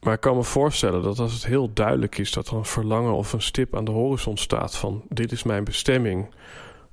Maar 0.00 0.14
ik 0.14 0.20
kan 0.20 0.36
me 0.36 0.42
voorstellen 0.42 1.02
dat 1.02 1.18
als 1.18 1.32
het 1.32 1.46
heel 1.46 1.72
duidelijk 1.72 2.18
is 2.18 2.32
dat 2.32 2.48
er 2.48 2.56
een 2.56 2.64
verlangen 2.64 3.12
of 3.12 3.32
een 3.32 3.42
stip 3.42 3.76
aan 3.76 3.84
de 3.84 3.90
horizon 3.90 4.36
staat 4.36 4.76
van 4.76 5.02
dit 5.08 5.32
is 5.32 5.42
mijn 5.42 5.64
bestemming. 5.64 6.34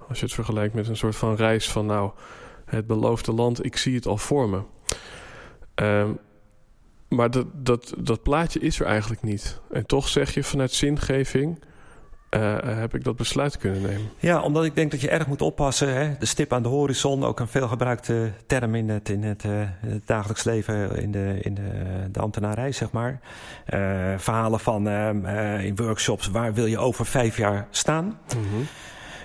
Als 0.08 0.20
je 0.20 0.26
het 0.26 0.34
vergelijkt 0.34 0.74
met 0.74 0.88
een 0.88 0.98
soort 0.98 1.16
van 1.16 1.36
reis 1.36 1.70
van 1.70 1.86
nou, 1.86 2.12
het 2.66 2.88
beloofde 2.88 3.34
land, 3.34 3.66
ik 3.66 3.78
zie 3.78 3.96
het 3.96 4.08
al 4.08 4.18
voor 4.18 4.50
me. 4.50 4.62
Um, 5.76 6.20
maar 7.10 7.32
dat, 7.32 7.46
dat, 7.54 7.94
dat 7.98 8.24
plaatje 8.24 8.60
is 8.60 8.80
er 8.80 8.86
eigenlijk 8.86 9.22
niet. 9.22 9.60
En 9.72 9.86
toch 9.86 10.08
zeg 10.08 10.34
je 10.34 10.44
vanuit 10.44 10.72
zingeving. 10.72 11.64
Uh, 12.36 12.58
heb 12.62 12.96
ik 12.96 13.04
dat 13.04 13.16
besluit 13.16 13.58
kunnen 13.58 13.82
nemen? 13.82 14.10
Ja, 14.20 14.42
omdat 14.42 14.66
ik 14.66 14.76
denk 14.76 14.92
dat 14.92 15.02
je 15.02 15.10
erg 15.10 15.28
moet 15.28 15.42
oppassen. 15.42 15.94
Hè? 15.94 16.18
De 16.20 16.26
stip 16.26 16.54
aan 16.54 16.64
de 16.64 16.70
horizon, 16.70 17.24
ook 17.24 17.40
een 17.40 17.48
veelgebruikte 17.48 18.32
term 18.46 18.76
in 18.76 18.90
het, 18.90 19.10
in 19.10 19.24
het, 19.24 19.44
uh, 19.44 19.52
het 19.80 20.08
dagelijks 20.08 20.44
leven, 20.44 20.96
in 21.02 21.12
de, 21.12 21.38
in 21.42 21.54
de, 21.54 21.72
de 22.12 22.20
ambtenarij, 22.20 22.72
zeg 22.72 22.92
maar. 22.92 23.20
Uh, 23.70 24.14
verhalen 24.18 24.60
van 24.60 24.90
in 25.60 25.76
workshops, 25.76 26.28
waar 26.28 26.54
wil 26.54 26.66
je 26.66 26.78
over 26.78 27.06
vijf 27.06 27.38
jaar 27.38 27.68
staan? 27.70 28.06
Mm 28.06 28.44
-hmm. 28.52 28.68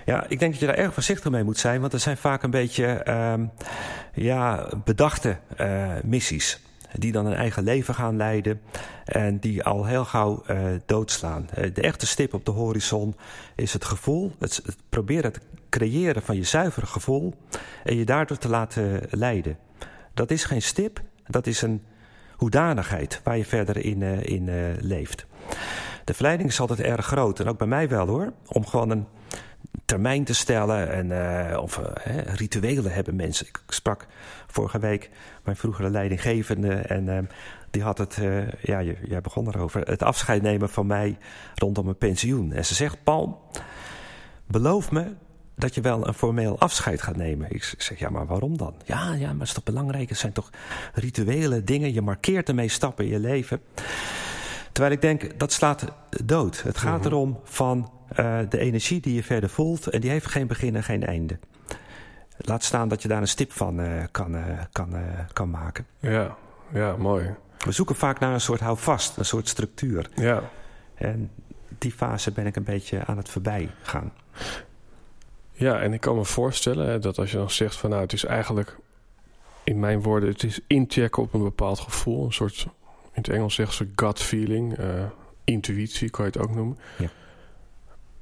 Ja, 0.05 0.25
ik 0.29 0.39
denk 0.39 0.53
dat 0.53 0.61
je 0.61 0.67
daar 0.67 0.77
erg 0.77 0.95
voorzichtig 0.95 1.31
mee 1.31 1.45
moet 1.45 1.59
zijn, 1.59 1.81
want 1.81 1.93
er 1.93 2.01
zijn 2.01 2.17
vaak 2.17 2.43
een 2.43 2.51
beetje 2.51 3.11
um, 3.11 3.51
ja, 4.13 4.69
bedachte 4.85 5.37
missies 6.03 6.66
die 6.99 7.13
dan 7.13 7.27
een 7.27 7.35
eigen 7.35 7.63
leven 7.63 7.95
gaan 7.95 8.17
leiden 8.17 8.61
en 9.05 9.39
die 9.39 9.65
al 9.65 9.85
heel 9.85 10.05
gauw 10.05 10.43
uh, 10.51 10.59
doodslaan. 10.87 11.49
Uh, 11.59 11.75
de 11.75 11.81
echte 11.81 12.07
stip 12.07 12.35
op 12.35 12.45
de 12.45 12.51
horizon 12.51 13.17
is 13.55 13.73
het 13.73 13.85
gevoel, 13.85 14.33
het, 14.39 14.63
proberen 14.89 15.33
te 15.33 15.41
creëren 15.71 16.23
van 16.23 16.37
je 16.37 16.45
zuivere 16.45 16.87
gevoel 16.87 17.35
en 17.85 17.97
je 17.97 18.05
daardoor 18.05 18.39
te 18.39 18.49
laten 18.49 19.01
leiden. 19.11 19.59
Dat 20.15 20.31
is 20.31 20.45
geen 20.45 20.63
stip, 20.63 21.01
dat 21.27 21.47
is 21.47 21.63
een 21.63 21.83
hoedanigheid 22.33 23.21
waar 23.25 23.37
je 23.37 23.45
verder 23.45 23.77
in, 23.77 24.01
uh, 24.01 24.23
in 24.23 24.77
leeft. 24.81 25.27
De 26.05 26.15
verleiding 26.15 26.49
is 26.49 26.61
altijd 26.61 26.81
erg 26.81 27.07
groot 27.07 27.41
en 27.41 27.49
ook 27.49 27.59
bij 27.59 27.67
mij 27.67 27.89
wel 27.89 28.07
hoor, 28.07 28.33
om 28.47 28.67
gewoon 28.67 28.91
een 28.91 29.07
termijn 29.87 30.25
te 30.25 30.35
stellen 30.35 30.93
en 30.93 31.11
uh, 31.51 31.63
of 31.63 31.79
uh, 31.79 31.85
rituelen 32.25 32.93
hebben 32.93 33.17
mensen. 33.17 33.47
Ik 33.47 33.61
sprak 33.69 34.07
vorige 34.47 34.79
week 34.79 35.11
mijn 35.45 35.57
vroegere 35.57 35.91
leidinggevende 35.91 36.75
en 36.75 37.07
uh, 37.07 37.19
die 37.71 37.83
had 37.83 37.99
het, 37.99 38.19
ja, 38.63 38.83
jij 38.83 39.21
begon 39.23 39.49
erover, 39.49 39.81
het 39.81 40.03
afscheid 40.03 40.43
nemen 40.43 40.69
van 40.69 40.87
mij 40.87 41.19
rondom 41.55 41.85
mijn 41.85 41.97
pensioen. 41.97 42.53
En 42.53 42.65
ze 42.65 42.75
zegt, 42.75 43.03
Paul, 43.03 43.51
beloof 44.47 44.91
me 44.91 45.15
dat 45.57 45.75
je 45.75 45.81
wel 45.81 46.07
een 46.07 46.15
formeel 46.15 46.59
afscheid 46.59 47.03
gaat 47.03 47.17
nemen. 47.17 47.51
Ik 47.51 47.75
zeg, 47.79 47.99
ja, 47.99 48.09
maar 48.09 48.27
waarom 48.27 48.57
dan? 48.57 48.75
Ja, 48.85 49.13
ja, 49.13 49.27
maar 49.27 49.39
het 49.39 49.49
is 49.49 49.53
toch 49.53 49.65
belangrijk? 49.65 50.09
Het 50.09 50.19
zijn 50.19 50.33
toch 50.33 50.51
rituele 50.95 51.65
dingen. 51.65 51.93
Je 51.93 52.03
markeert 52.03 52.49
ermee 52.49 52.69
stappen 52.69 53.05
in 53.05 53.11
je 53.11 53.19
leven. 53.19 53.61
Terwijl 54.77 54.95
ik 54.95 55.01
denk, 55.01 55.39
dat 55.39 55.53
slaat 55.53 55.85
dood. 56.25 56.63
Het 56.63 56.79
gaat 56.79 57.05
-hmm. 57.05 57.13
erom 57.13 57.41
van 57.45 57.91
uh, 58.21 58.39
de 58.49 58.59
energie 58.59 59.01
die 59.01 59.15
je 59.15 59.23
verder 59.23 59.49
voelt. 59.49 59.87
En 59.87 60.01
die 60.01 60.11
heeft 60.11 60.27
geen 60.27 60.47
begin 60.47 60.77
en 60.77 60.83
geen 60.83 61.05
einde. 61.05 61.39
Laat 62.37 62.65
staan 62.65 62.89
dat 62.89 63.03
je 63.03 63.09
daar 63.09 63.21
een 63.21 63.29
stip 63.29 63.53
van 63.53 63.81
uh, 63.81 64.03
kan, 64.11 64.35
uh, 64.35 64.43
kan, 64.73 64.95
kan 65.33 65.51
maken. 65.51 65.87
Ja, 65.99 66.37
ja, 66.73 66.97
mooi. 66.97 67.35
We 67.59 67.73
zoeken 67.73 67.97
vaak 67.97 68.19
naar 68.19 68.33
een 68.33 68.41
soort 68.41 68.61
houvast, 68.61 69.17
een 69.17 69.25
soort 69.25 69.49
structuur. 69.49 70.11
Ja. 70.15 70.43
En 70.95 71.31
die 71.79 71.93
fase 71.93 72.33
ben 72.33 72.47
ik 72.47 72.57
een 72.57 72.65
beetje 72.65 73.05
aan 73.05 73.17
het 73.17 73.29
voorbij 73.29 73.71
gaan. 73.83 74.13
Ja, 75.53 75.81
en 75.81 75.93
ik 75.93 76.01
kan 76.01 76.17
me 76.17 76.25
voorstellen 76.25 77.01
dat 77.01 77.19
als 77.19 77.31
je 77.31 77.37
dan 77.37 77.51
zegt 77.51 77.77
van 77.77 77.91
nou, 77.91 78.03
het 78.03 78.13
is 78.13 78.25
eigenlijk, 78.25 78.77
in 79.65 79.81
mijn 79.81 80.03
woorden, 80.03 80.29
het 80.29 80.43
is 80.43 80.61
inchecken 80.67 81.23
op 81.23 81.35
een 81.35 81.43
bepaald 81.43 81.81
gevoel. 81.81 82.25
Een 82.25 82.33
soort, 82.33 82.67
in 83.17 83.23
het 83.23 83.29
Engels 83.29 83.55
zeggen 83.55 83.77
ze 83.77 83.93
gut 83.95 84.21
feeling, 84.21 84.79
intuïtie 85.45 86.11
kan 86.11 86.25
je 86.25 86.31
het 86.31 86.41
ook 86.41 86.55
noemen. 86.55 86.79
Ja 86.99 87.09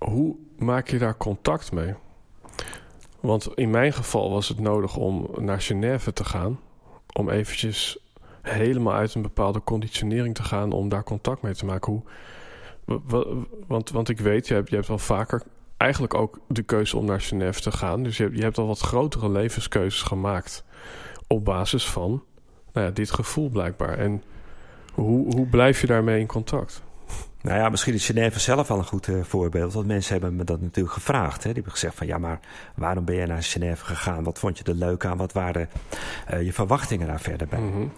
hoe 0.04 0.36
maak 0.58 0.88
je 0.88 0.98
daar 0.98 1.16
contact 1.16 1.72
mee? 1.72 1.94
Want 3.20 3.48
in 3.54 3.70
mijn 3.70 3.92
geval 3.92 4.30
was 4.30 4.48
het 4.48 4.58
nodig 4.58 4.96
om 4.96 5.28
naar 5.38 5.60
Genève 5.60 6.12
te 6.12 6.24
gaan. 6.24 6.60
Om 7.12 7.30
eventjes 7.30 7.98
helemaal 8.42 8.94
uit 8.94 9.14
een 9.14 9.22
bepaalde 9.22 9.62
conditionering 9.62 10.34
te 10.34 10.42
gaan 10.42 10.72
om 10.72 10.88
daar 10.88 11.02
contact 11.02 11.42
mee 11.42 11.54
te 11.54 11.64
maken. 11.64 11.92
Hoe, 11.92 12.02
want, 13.66 13.90
want 13.90 14.08
ik 14.08 14.20
weet, 14.20 14.48
je 14.48 14.54
hebt, 14.54 14.68
je 14.68 14.74
hebt 14.74 14.88
wel 14.88 14.98
vaker 14.98 15.42
eigenlijk 15.76 16.14
ook 16.14 16.38
de 16.48 16.62
keuze 16.62 16.96
om 16.96 17.04
naar 17.04 17.20
Genève 17.20 17.60
te 17.60 17.72
gaan. 17.72 18.02
Dus 18.02 18.16
je 18.16 18.22
hebt, 18.22 18.36
je 18.36 18.42
hebt 18.42 18.58
al 18.58 18.66
wat 18.66 18.80
grotere 18.80 19.30
levenskeuzes 19.30 20.02
gemaakt. 20.02 20.64
Op 21.26 21.44
basis 21.44 21.88
van 21.88 22.22
nou 22.72 22.86
ja, 22.86 22.92
dit 22.92 23.10
gevoel 23.10 23.48
blijkbaar. 23.48 23.98
En 23.98 24.22
hoe, 24.94 25.34
hoe 25.34 25.46
blijf 25.46 25.80
je 25.80 25.86
daarmee 25.86 26.20
in 26.20 26.26
contact? 26.26 26.82
Nou 27.44 27.58
ja, 27.58 27.68
misschien 27.68 27.94
is 27.94 28.06
Genève 28.06 28.40
zelf 28.40 28.70
al 28.70 28.78
een 28.78 28.84
goed 28.84 29.06
uh, 29.06 29.22
voorbeeld. 29.22 29.72
Want 29.72 29.86
mensen 29.86 30.12
hebben 30.12 30.36
me 30.36 30.44
dat 30.44 30.60
natuurlijk 30.60 30.94
gevraagd. 30.94 31.36
Hè. 31.36 31.42
Die 31.42 31.52
hebben 31.52 31.72
gezegd 31.72 31.94
van 31.94 32.06
ja, 32.06 32.18
maar 32.18 32.40
waarom 32.74 33.04
ben 33.04 33.14
je 33.14 33.26
naar 33.26 33.42
Genève 33.42 33.84
gegaan? 33.84 34.24
Wat 34.24 34.38
vond 34.38 34.58
je 34.58 34.64
er 34.64 34.74
leuk 34.74 35.04
aan? 35.04 35.16
Wat 35.16 35.32
waren 35.32 35.68
uh, 36.32 36.42
je 36.42 36.52
verwachtingen 36.52 37.06
daar 37.06 37.20
verder 37.20 37.46
bij? 37.46 37.58
Mm 37.58 37.72
-hmm. 37.72 37.92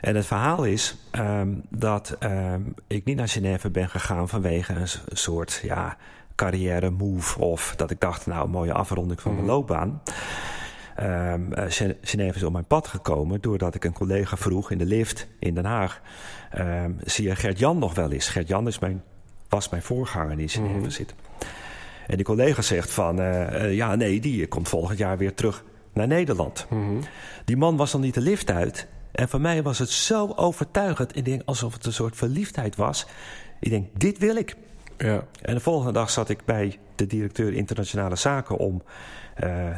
En 0.00 0.16
het 0.16 0.26
verhaal 0.26 0.64
is 0.64 0.96
um, 1.12 1.62
dat 1.68 2.16
um, 2.20 2.74
ik 2.86 3.04
niet 3.04 3.16
naar 3.16 3.28
Genève 3.28 3.70
ben 3.70 3.88
gegaan 3.88 4.28
vanwege 4.28 4.74
een 4.74 5.16
soort 5.16 5.60
ja, 5.62 5.96
carrière 6.34 6.90
move. 6.90 7.40
Of 7.40 7.74
dat 7.76 7.90
ik 7.90 8.00
dacht, 8.00 8.26
nou, 8.26 8.44
een 8.44 8.50
mooie 8.50 8.72
afronding 8.72 9.20
van 9.20 9.30
mm 9.30 9.36
-hmm. 9.36 9.46
mijn 9.46 9.56
loopbaan. 9.56 10.00
Um, 11.02 11.52
uh, 11.52 11.64
Genève 12.02 12.36
is 12.36 12.42
op 12.42 12.52
mijn 12.52 12.66
pad 12.66 12.88
gekomen 12.88 13.40
doordat 13.40 13.74
ik 13.74 13.84
een 13.84 13.92
collega 13.92 14.36
vroeg 14.36 14.70
in 14.70 14.78
de 14.78 14.84
lift 14.84 15.26
in 15.38 15.54
Den 15.54 15.64
Haag. 15.64 16.00
Um, 16.58 16.98
zie 17.04 17.28
je 17.28 17.36
Gert-Jan 17.36 17.78
nog 17.78 17.94
wel 17.94 18.12
eens? 18.12 18.28
Gert-Jan 18.28 18.66
is 18.66 18.78
mijn, 18.78 19.02
was 19.48 19.68
mijn 19.68 19.82
voorganger 19.82 20.36
die 20.36 20.42
in 20.42 20.48
Genève 20.48 20.74
mm 20.74 20.80
-hmm. 20.80 20.90
zit. 20.90 21.14
En 22.06 22.16
die 22.16 22.24
collega 22.24 22.62
zegt 22.62 22.90
van, 22.90 23.20
uh, 23.20 23.52
uh, 23.52 23.74
ja 23.74 23.94
nee, 23.94 24.20
die 24.20 24.46
komt 24.46 24.68
volgend 24.68 24.98
jaar 24.98 25.18
weer 25.18 25.34
terug 25.34 25.64
naar 25.92 26.06
Nederland. 26.06 26.66
Mm 26.70 26.86
-hmm. 26.86 27.00
Die 27.44 27.56
man 27.56 27.76
was 27.76 27.92
dan 27.92 28.00
niet 28.00 28.14
de 28.14 28.20
lift 28.20 28.50
uit. 28.50 28.86
En 29.12 29.28
voor 29.28 29.40
mij 29.40 29.62
was 29.62 29.78
het 29.78 29.90
zo 29.90 30.32
overtuigend. 30.36 31.16
Ik 31.16 31.24
denk 31.24 31.42
alsof 31.44 31.72
het 31.72 31.86
een 31.86 31.92
soort 31.92 32.16
verliefdheid 32.16 32.76
was. 32.76 33.06
Ik 33.60 33.70
denk, 33.70 34.00
dit 34.00 34.18
wil 34.18 34.36
ik. 34.36 34.56
Ja. 34.98 35.24
En 35.42 35.54
de 35.54 35.60
volgende 35.60 35.92
dag 35.92 36.10
zat 36.10 36.28
ik 36.28 36.44
bij 36.44 36.78
de 36.94 37.06
directeur 37.06 37.52
internationale 37.52 38.16
zaken 38.16 38.56
om 38.56 38.82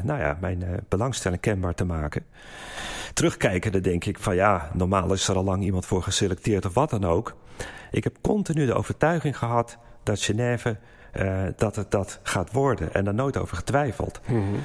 nou 0.03 0.21
ja, 0.21 0.37
mijn 0.41 0.63
uh, 0.63 0.69
belangstelling 0.89 1.41
kenbaar 1.41 1.75
te 1.75 1.85
maken. 1.85 2.25
Terugkijkende 3.13 3.81
denk 3.81 4.05
ik 4.05 4.19
van 4.19 4.35
ja, 4.35 4.71
normaal 4.73 5.13
is 5.13 5.29
er 5.29 5.37
al 5.37 5.45
lang 5.45 5.63
iemand 5.63 5.87
voor 5.87 6.03
geselecteerd 6.03 6.67
of 6.67 6.75
wat 6.75 6.91
dan 6.91 7.05
ook. 7.05 7.37
Ik 7.91 8.05
heb 8.05 8.17
continu 8.21 8.67
de 8.67 8.75
overtuiging 8.75 9.39
gehad 9.39 9.79
dat 10.03 10.21
Genève 10.21 10.77
uh, 11.21 11.43
dat 11.57 11.77
het 11.77 11.91
dat 11.91 12.21
gaat 12.23 12.53
worden 12.53 12.95
en 12.95 13.05
daar 13.05 13.15
nooit 13.15 13.37
over 13.37 13.57
getwijfeld. 13.57 14.21
Mm 14.27 14.37
-hmm. 14.37 14.61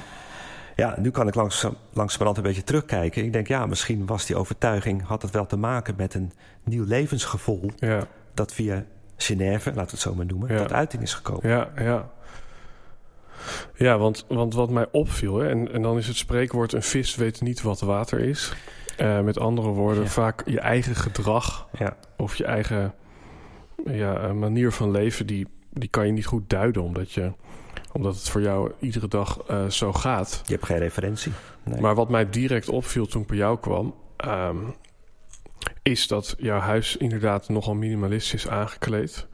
Ja, 0.76 0.94
nu 0.98 1.10
kan 1.10 1.28
ik 1.28 1.34
langs, 1.34 1.66
langzamerhand 1.92 2.36
een 2.36 2.42
beetje 2.42 2.64
terugkijken. 2.64 3.24
Ik 3.24 3.32
denk, 3.32 3.48
ja, 3.48 3.66
misschien 3.66 4.06
was 4.06 4.26
die 4.26 4.36
overtuiging... 4.36 5.06
had 5.06 5.22
het 5.22 5.30
wel 5.30 5.46
te 5.46 5.56
maken 5.56 5.94
met 5.96 6.14
een 6.14 6.32
nieuw 6.64 6.84
levensgevoel... 6.84 7.70
Ja. 7.76 8.06
dat 8.34 8.52
via 8.52 8.84
Genève, 9.16 9.68
laten 9.68 9.84
we 9.84 9.90
het 9.90 10.00
zo 10.00 10.14
maar 10.14 10.26
noemen... 10.26 10.52
Ja. 10.52 10.58
tot 10.58 10.72
uiting 10.72 11.02
is 11.02 11.14
gekomen. 11.14 11.48
Ja, 11.48 11.70
ja. 11.76 12.10
Ja, 13.74 13.98
want, 13.98 14.24
want 14.28 14.54
wat 14.54 14.70
mij 14.70 14.86
opviel... 14.92 15.38
Hè, 15.38 15.48
en, 15.48 15.72
en 15.72 15.82
dan 15.82 15.98
is 15.98 16.06
het 16.06 16.16
spreekwoord... 16.16 16.72
een 16.72 16.82
vis 16.82 17.14
weet 17.14 17.40
niet 17.40 17.62
wat 17.62 17.80
water 17.80 18.20
is. 18.20 18.52
Uh, 18.98 19.20
met 19.20 19.38
andere 19.38 19.68
woorden, 19.68 20.02
Ja. 20.02 20.08
vaak 20.08 20.48
je 20.48 20.60
eigen 20.60 20.94
gedrag... 20.94 21.68
Ja, 21.78 21.96
of 22.16 22.34
je 22.34 22.44
eigen 22.44 22.94
ja, 23.84 24.32
manier 24.32 24.72
van 24.72 24.90
leven... 24.90 25.26
Die, 25.26 25.46
die 25.70 25.88
kan 25.88 26.06
je 26.06 26.12
niet 26.12 26.26
goed 26.26 26.50
duiden... 26.50 26.82
omdat 26.82 27.12
je 27.12 27.32
omdat 27.92 28.14
het 28.14 28.28
voor 28.28 28.40
jou 28.40 28.72
iedere 28.78 29.08
dag 29.08 29.50
uh, 29.50 29.66
zo 29.66 29.92
gaat. 29.92 30.42
je 30.46 30.52
hebt 30.52 30.66
geen 30.66 30.78
referentie. 30.78 31.32
Nee. 31.62 31.80
Maar 31.80 31.94
wat 31.94 32.08
mij 32.08 32.30
direct 32.30 32.68
opviel 32.68 33.06
toen 33.06 33.22
ik 33.22 33.28
bij 33.28 33.36
jou 33.36 33.58
kwam, 33.58 33.94
um, 34.26 34.74
is 35.82 36.06
dat 36.06 36.34
jouw 36.38 36.58
huis 36.58 36.96
inderdaad 36.96 37.48
nogal 37.48 37.74
minimalistisch 37.74 38.48
aangekleed. 38.48 39.26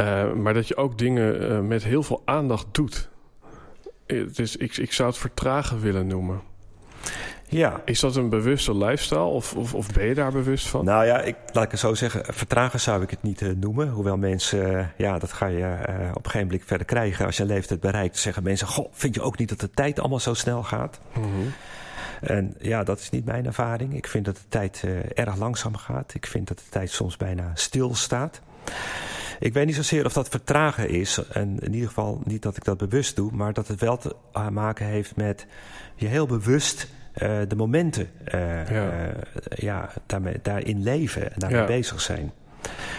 Uh, 0.00 0.32
maar 0.32 0.54
dat 0.54 0.68
je 0.68 0.76
ook 0.76 0.98
dingen 0.98 1.42
uh, 1.42 1.60
met 1.60 1.84
heel 1.84 2.02
veel 2.02 2.22
aandacht 2.24 2.66
doet. 2.72 3.08
Dus 4.32 4.56
ik, 4.56 4.76
ik 4.76 4.92
zou 4.92 5.08
het 5.08 5.18
vertragen 5.18 5.80
willen 5.80 6.06
noemen. 6.06 6.40
Ja. 7.48 7.80
Is 7.84 8.00
dat 8.00 8.16
een 8.16 8.28
bewuste 8.28 8.76
lifestyle 8.76 9.20
of, 9.20 9.54
of, 9.54 9.74
of, 9.74 9.92
ben 9.92 10.06
je 10.06 10.14
daar 10.14 10.32
bewust 10.32 10.66
van? 10.66 10.84
Nou 10.84 11.06
ja, 11.06 11.20
ik, 11.20 11.36
laat 11.52 11.64
ik 11.64 11.70
het 11.70 11.80
zo 11.80 11.94
zeggen. 11.94 12.34
Vertragen 12.34 12.80
zou 12.80 13.02
ik 13.02 13.10
het 13.10 13.22
niet 13.22 13.40
uh, 13.40 13.52
noemen. 13.56 13.88
Hoewel 13.88 14.16
mensen, 14.16 14.92
ja, 14.96 15.18
dat 15.18 15.32
ga 15.32 15.46
je 15.46 15.64
op 16.08 16.24
een 16.24 16.30
gegeven 16.30 16.46
moment 16.46 16.62
verder 16.66 16.86
krijgen. 16.86 17.26
Als 17.26 17.36
je 17.36 17.44
leeftijd 17.44 17.80
bereikt, 17.80 18.18
zeggen 18.18 18.42
mensen: 18.42 18.66
Goh, 18.66 18.92
vind 18.92 19.14
je 19.14 19.22
ook 19.22 19.38
niet 19.38 19.48
dat 19.48 19.60
de 19.60 19.70
tijd 19.70 19.98
allemaal 19.98 20.20
zo 20.20 20.34
snel 20.34 20.62
gaat? 20.62 21.00
Mm 21.12 21.22
-hmm. 21.22 21.52
En 22.20 22.54
ja, 22.58 22.84
dat 22.84 22.98
is 22.98 23.10
niet 23.10 23.24
mijn 23.24 23.46
ervaring. 23.46 23.96
Ik 23.96 24.06
vind 24.06 24.24
dat 24.24 24.36
de 24.36 24.48
tijd 24.48 24.84
erg 25.14 25.36
langzaam 25.36 25.76
gaat. 25.76 26.14
Ik 26.14 26.26
vind 26.26 26.48
dat 26.48 26.58
de 26.58 26.68
tijd 26.70 26.90
soms 26.90 27.16
bijna 27.16 27.50
stilstaat. 27.54 28.40
Ik 29.44 29.52
weet 29.52 29.66
niet 29.66 29.74
zozeer 29.74 30.04
of 30.04 30.12
dat 30.12 30.28
vertragen 30.28 30.88
is. 30.88 31.22
En 31.32 31.58
in 31.58 31.72
ieder 31.72 31.88
geval 31.88 32.20
niet 32.24 32.42
dat 32.42 32.56
ik 32.56 32.64
dat 32.64 32.78
bewust 32.78 33.16
doe. 33.16 33.32
Maar 33.32 33.52
dat 33.52 33.68
het 33.68 33.80
wel 33.80 33.96
te 33.96 34.16
maken 34.50 34.86
heeft 34.86 35.16
met 35.16 35.46
je 35.94 36.06
heel 36.06 36.26
bewust 36.26 36.88
uh, 37.22 37.38
de 37.48 37.56
momenten 37.56 38.10
uh, 38.34 38.68
ja. 38.70 39.12
ja 39.54 39.90
daarmee, 40.06 40.38
daarin 40.42 40.82
leven 40.82 41.32
en 41.32 41.38
daarmee 41.38 41.60
ja. 41.60 41.66
bezig 41.66 42.00
zijn. 42.00 42.32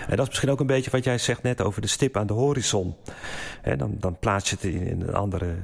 En 0.08 0.16
dat 0.16 0.20
is 0.20 0.28
misschien 0.28 0.50
ook 0.50 0.60
een 0.60 0.68
beetje 0.68 0.92
wat 0.92 1.04
jij 1.04 1.18
zegt 1.18 1.44
net 1.44 1.62
over 1.62 1.82
de 1.82 1.88
stip 1.88 2.18
aan 2.18 2.28
de 2.28 2.34
horizon. 2.34 2.96
Dan, 3.78 3.96
dan 4.00 4.20
plaats 4.20 4.50
je 4.50 4.56
het 4.56 4.66
in, 4.66 4.88
in 4.88 5.02
een 5.02 5.14
andere 5.14 5.56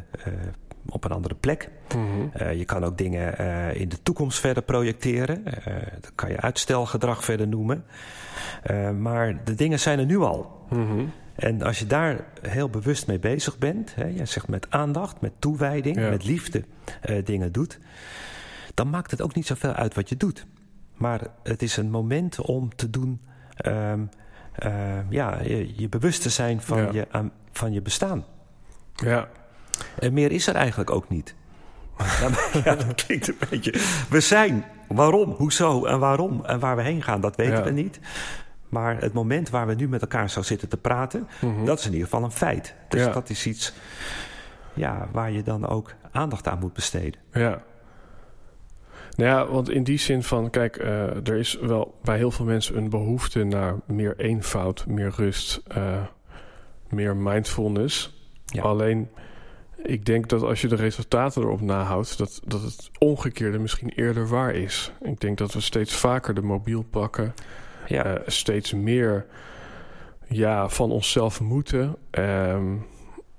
op 0.89 1.03
een 1.03 1.11
andere 1.11 1.35
plek. 1.35 1.69
Mm 1.95 2.11
-hmm. 2.11 2.31
uh, 2.41 2.53
je 2.53 2.65
kan 2.65 2.83
ook 2.83 2.97
dingen 2.97 3.37
in 3.75 3.89
de 3.89 4.01
toekomst 4.03 4.39
verder 4.39 4.63
projecteren. 4.63 5.43
Dat 6.01 6.11
kan 6.15 6.29
je 6.29 6.37
uitstelgedrag 6.37 7.23
verder 7.23 7.47
noemen. 7.47 7.83
Maar 8.99 9.43
de 9.43 9.55
dingen 9.55 9.79
zijn 9.79 9.99
er 9.99 10.05
nu 10.05 10.17
al. 10.17 10.65
Mm 10.69 10.87
-hmm. 10.87 11.11
En 11.35 11.61
als 11.61 11.79
je 11.79 11.87
daar 11.87 12.23
heel 12.41 12.69
bewust 12.69 13.07
mee 13.07 13.19
bezig 13.19 13.57
bent, 13.57 13.95
hè, 13.95 14.05
je 14.05 14.25
zegt 14.25 14.47
met 14.47 14.67
aandacht, 14.69 15.21
met 15.21 15.31
toewijding, 15.39 15.99
Ja. 15.99 16.09
met 16.09 16.23
liefde 16.25 16.63
dingen 17.23 17.51
doet, 17.51 17.79
dan 18.73 18.89
maakt 18.89 19.11
het 19.11 19.21
ook 19.21 19.35
niet 19.35 19.47
zoveel 19.47 19.73
uit 19.73 19.93
wat 19.95 20.09
je 20.09 20.17
doet. 20.17 20.45
Maar 20.95 21.21
het 21.43 21.61
is 21.61 21.77
een 21.77 21.89
moment 21.89 22.39
om 22.39 22.75
te 22.75 22.89
doen, 22.89 23.21
um, 23.65 24.09
ja, 25.09 25.41
je, 25.41 25.73
je, 25.75 25.89
bewust 25.89 26.21
te 26.21 26.29
zijn 26.29 26.61
van, 26.61 26.77
Ja. 26.77 26.89
je, 26.91 27.07
aan, 27.11 27.31
van 27.51 27.73
je 27.73 27.81
bestaan. 27.81 28.25
Ja, 28.95 29.27
En 29.99 30.13
meer 30.13 30.31
is 30.31 30.47
er 30.47 30.55
eigenlijk 30.55 30.89
ook 30.91 31.09
niet. 31.09 31.35
Ja, 32.63 32.75
dat 32.75 32.95
klinkt 33.05 33.27
een 33.27 33.35
beetje. 33.49 33.71
We 34.09 34.19
zijn. 34.19 34.63
Waarom, 34.95 35.31
hoezo 35.31 35.85
en 35.85 35.99
waarom 35.99 36.45
en 36.45 36.59
waar 36.59 36.75
we 36.75 36.81
heen 36.81 37.01
gaan, 37.03 37.21
dat 37.21 37.35
weten 37.35 37.53
Ja. 37.57 37.63
we 37.63 37.71
niet. 37.71 37.99
Maar 38.69 39.01
het 39.01 39.13
moment 39.13 39.49
waar 39.49 39.67
we 39.67 39.73
nu 39.73 39.87
met 39.87 40.01
elkaar 40.01 40.29
zo 40.29 40.41
zitten 40.41 40.69
te 40.69 40.77
praten, 40.77 41.27
Mhm. 41.41 41.65
dat 41.65 41.79
is 41.79 41.85
in 41.85 41.91
ieder 41.91 42.07
geval 42.07 42.23
een 42.23 42.31
feit. 42.31 42.75
Dus 42.89 43.03
Ja. 43.03 43.11
dat 43.11 43.29
is 43.29 43.45
iets 43.47 43.73
ja, 44.73 45.07
waar 45.11 45.31
je 45.31 45.43
dan 45.43 45.67
ook 45.67 45.93
aandacht 46.11 46.47
aan 46.47 46.59
moet 46.59 46.73
besteden. 46.73 47.19
Ja. 47.31 47.61
Nou 49.15 49.29
ja, 49.29 49.47
want 49.53 49.69
in 49.69 49.83
die 49.83 49.97
zin 49.97 50.23
van, 50.23 50.49
kijk, 50.49 50.77
eh, 50.77 51.27
er 51.27 51.35
is 51.35 51.57
wel 51.61 51.99
bij 52.03 52.17
heel 52.17 52.31
veel 52.31 52.45
mensen 52.45 52.77
een 52.77 52.89
behoefte 52.89 53.43
naar 53.43 53.75
meer 53.85 54.13
eenvoud, 54.17 54.85
meer 54.87 55.13
rust, 55.15 55.61
eh, 55.67 56.01
meer 56.89 57.15
mindfulness. 57.15 58.23
Ja. 58.45 58.61
Alleen, 58.61 59.09
ik 59.83 60.05
denk 60.05 60.29
dat 60.29 60.41
als 60.43 60.61
je 60.61 60.67
de 60.67 60.75
resultaten 60.75 61.41
erop 61.41 61.61
nahoudt, 61.61 62.17
dat, 62.17 62.41
dat 62.45 62.61
het 62.61 62.89
omgekeerde 62.99 63.59
misschien 63.59 63.89
eerder 63.89 64.27
waar 64.27 64.53
is. 64.55 64.91
Ik 65.01 65.19
denk 65.21 65.37
dat 65.37 65.53
we 65.53 65.61
steeds 65.61 65.95
vaker 65.95 66.33
de 66.33 66.41
mobiel 66.41 66.81
pakken, 66.89 67.33
Ja, 67.87 68.03
eh, 68.03 68.21
steeds 68.25 68.73
meer 68.73 69.25
ja, 70.27 70.69
van 70.69 70.91
onszelf 70.91 71.41
moeten. 71.41 71.95
ehm, 72.11 72.73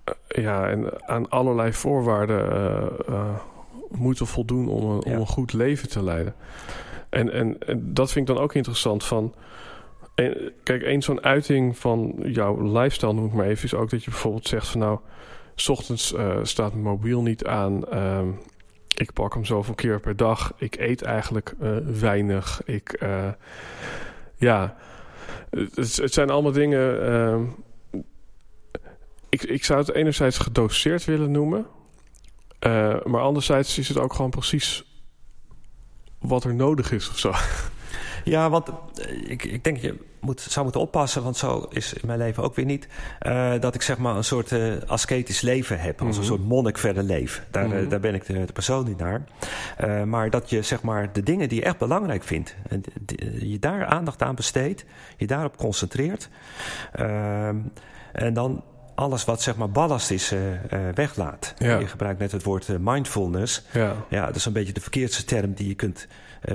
eh, 0.05 0.43
ja, 0.43 0.69
en 0.69 1.09
aan 1.09 1.29
allerlei 1.29 1.73
voorwaarden 1.73 2.51
eh, 3.07 3.37
moeten 3.91 4.27
voldoen 4.27 4.69
om 4.69 4.91
een, 4.91 5.03
Ja. 5.07 5.13
om 5.15 5.21
een 5.21 5.27
goed 5.27 5.53
leven 5.53 5.89
te 5.89 6.03
leiden. 6.03 6.35
En, 7.09 7.33
en, 7.33 7.57
en 7.67 7.95
dat 7.95 8.13
vind 8.13 8.29
ik 8.29 8.35
dan 8.35 8.45
ook 8.45 8.55
interessant 8.55 9.05
van. 9.05 9.35
En, 10.15 10.53
kijk, 10.63 10.83
één 10.83 11.03
zo'n 11.03 11.23
uiting 11.25 11.79
van 11.79 12.15
jouw 12.23 12.73
lifestyle, 12.73 13.13
noem 13.13 13.27
ik 13.27 13.33
maar 13.33 13.47
even, 13.47 13.65
is 13.65 13.75
ook 13.75 13.91
dat 13.91 14.05
je 14.05 14.11
bijvoorbeeld 14.11 14.47
zegt 14.47 14.69
van 14.69 14.81
nou, 14.81 14.99
s 15.63 15.69
ochtends 15.69 16.13
eh, 16.13 16.39
staat 16.43 16.73
mijn 16.73 16.85
mobiel 16.85 17.23
niet 17.23 17.45
aan. 17.45 17.89
ehm, 17.89 18.29
ik 18.97 19.13
pak 19.13 19.35
hem 19.35 19.45
zoveel 19.45 19.75
keer 19.75 20.01
per 20.01 20.17
dag. 20.17 20.53
Ik 20.57 20.77
eet 20.77 21.03
eigenlijk 21.03 21.55
eh, 21.61 21.77
weinig. 22.01 22.63
Ik, 22.65 22.93
eh, 22.93 23.29
ja, 24.37 24.77
het, 25.51 25.97
het 25.97 26.13
zijn 26.13 26.31
allemaal 26.31 26.53
dingen. 26.53 27.03
ehm, 27.03 27.45
ik, 29.29 29.43
ik 29.43 29.65
zou 29.65 29.79
het 29.79 29.93
enerzijds 29.93 30.39
gedoseerd 30.39 31.05
willen 31.05 31.31
noemen. 31.31 31.67
maar 33.05 33.21
anderzijds 33.21 33.79
is 33.79 33.89
het 33.89 33.99
ook 33.99 34.13
gewoon 34.15 34.31
precies 34.31 34.85
wat 36.19 36.45
er 36.45 36.55
nodig 36.55 36.93
is 36.93 37.09
of 37.09 37.19
zo. 37.19 37.33
ja 38.25 38.51
want 38.51 38.69
eh, 38.69 39.31
ik, 39.31 39.45
ik 39.45 39.65
denk 39.65 39.77
je 39.77 39.99
moet, 40.21 40.41
zou 40.41 40.63
moeten 40.65 40.81
oppassen, 40.83 41.23
want 41.23 41.37
zo 41.37 41.67
is 41.71 41.93
in 41.93 42.07
mijn 42.07 42.19
leven 42.19 42.43
ook 42.43 42.55
weer 42.55 42.65
niet. 42.65 42.89
eh, 43.19 43.53
dat 43.61 43.75
ik 43.75 43.83
zeg 43.83 43.99
maar 43.99 44.17
een 44.17 44.25
soort 44.25 44.53
eh, 44.53 44.73
ascetisch 44.87 45.41
leven 45.41 45.81
heb, 45.81 46.01
als 46.03 46.17
een 46.17 46.23
Mhm. 46.23 46.33
soort 46.33 46.45
monnik 46.49 46.79
verder 46.79 47.03
leef. 47.03 47.43
Daar, 47.51 47.69
Mhm. 47.69 47.89
daar 47.89 48.01
ben 48.01 48.15
ik 48.15 48.27
de, 48.27 48.45
de 48.45 48.53
persoon 48.53 48.85
niet 48.85 48.99
naar. 48.99 49.23
Maar 50.07 50.31
dat 50.31 50.51
je 50.51 50.63
zeg 50.63 50.83
maar 50.83 51.13
de 51.13 51.23
dingen 51.23 51.49
die 51.49 51.59
je 51.59 51.65
echt 51.65 51.79
belangrijk 51.79 52.23
vindt, 52.23 52.55
en 52.69 52.83
die- 53.01 53.51
je 53.51 53.59
daar 53.59 53.87
aandacht 53.87 54.23
aan 54.23 54.35
besteedt, 54.35 54.85
je 55.17 55.27
daarop 55.27 55.57
concentreert. 55.57 56.29
Ehm, 56.93 57.57
en 58.13 58.35
dan 58.35 58.65
alles 58.95 59.25
wat 59.25 59.43
zeg 59.43 59.57
maar 59.57 59.71
ballast 59.71 60.11
is, 60.11 60.35
weglaat. 60.95 61.55
Ja. 61.59 61.79
Je 61.79 61.87
gebruikt 61.87 62.19
net 62.21 62.33
het 62.33 62.43
woord 62.43 62.79
mindfulness. 62.79 63.63
ja, 63.73 63.95
Ja, 64.09 64.27
dat 64.27 64.37
is 64.37 64.45
een 64.45 64.53
beetje 64.53 64.73
de 64.73 64.81
verkeerdste 64.81 65.25
term 65.25 65.53
die 65.53 65.69
je 65.69 65.75
kunt 65.75 66.07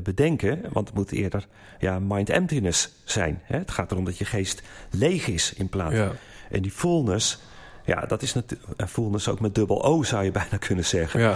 bedenken. 0.04 0.62
Want 0.72 0.88
het 0.88 0.98
moet 0.98 1.12
eerder 1.12 1.48
ja, 1.80 2.00
mind 2.00 2.30
emptiness 2.30 2.90
zijn. 3.04 3.42
Hè? 3.44 3.58
Het 3.58 3.72
gaat 3.72 3.92
erom 3.92 4.06
dat 4.06 4.18
je 4.18 4.26
geest 4.26 4.62
leeg 4.90 5.28
is 5.28 5.54
in 5.54 5.70
plaats. 5.70 5.96
ja, 5.96 6.12
En 6.52 6.62
die 6.62 6.72
fullness, 6.72 7.42
ja, 7.86 8.02
dat 8.06 8.22
is 8.22 8.34
natuurlijk 8.34 8.72
een 8.80 8.88
fullness 8.88 9.28
ook 9.30 9.40
met 9.40 9.56
dubbel 9.56 9.84
O 9.86 10.04
zou 10.04 10.24
je 10.24 10.32
bijna 10.42 10.58
kunnen 10.60 10.86
zeggen. 10.86 11.20
ja, 11.20 11.36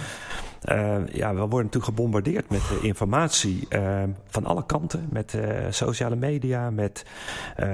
Eh, 0.61 0.97
ja, 1.11 1.29
we 1.33 1.39
worden 1.39 1.57
natuurlijk 1.57 1.85
gebombardeerd 1.85 2.49
met 2.49 2.61
eh, 2.61 2.83
informatie 2.83 3.65
eh, 3.69 4.03
van 4.27 4.45
alle 4.45 4.65
kanten. 4.65 5.07
Met 5.11 5.33
eh, 5.33 5.65
sociale 5.69 6.15
media, 6.15 6.69
met, 6.69 7.05
eh, 7.55 7.67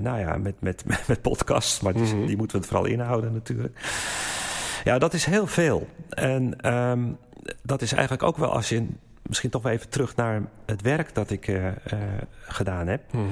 nou 0.00 0.18
ja, 0.18 0.36
met, 0.36 0.54
met, 0.60 0.84
met, 0.86 1.06
met 1.08 1.22
podcasts. 1.22 1.80
Maar 1.80 1.92
die, 1.92 2.02
Mhm. 2.14 2.26
die 2.26 2.36
moeten 2.36 2.56
we 2.56 2.62
er 2.62 2.68
vooral 2.68 2.86
inhouden 2.88 3.32
natuurlijk. 3.32 3.78
Ja, 4.84 4.98
dat 4.98 5.14
is 5.14 5.24
heel 5.24 5.46
veel. 5.46 5.88
En 6.08 6.60
ehm, 6.60 7.02
dat 7.62 7.82
is 7.82 7.92
eigenlijk 7.92 8.22
ook 8.22 8.36
wel 8.36 8.52
als 8.52 8.68
je... 8.68 8.86
Misschien 9.28 9.50
toch 9.50 9.62
wel 9.62 9.72
even 9.72 9.88
terug 9.88 10.16
naar 10.16 10.42
het 10.66 10.82
werk 10.82 11.14
dat 11.14 11.30
ik 11.30 11.48
eh, 11.48 11.66
eh, 11.68 11.74
gedaan 12.46 12.86
heb. 12.86 13.12
mhm, 13.12 13.24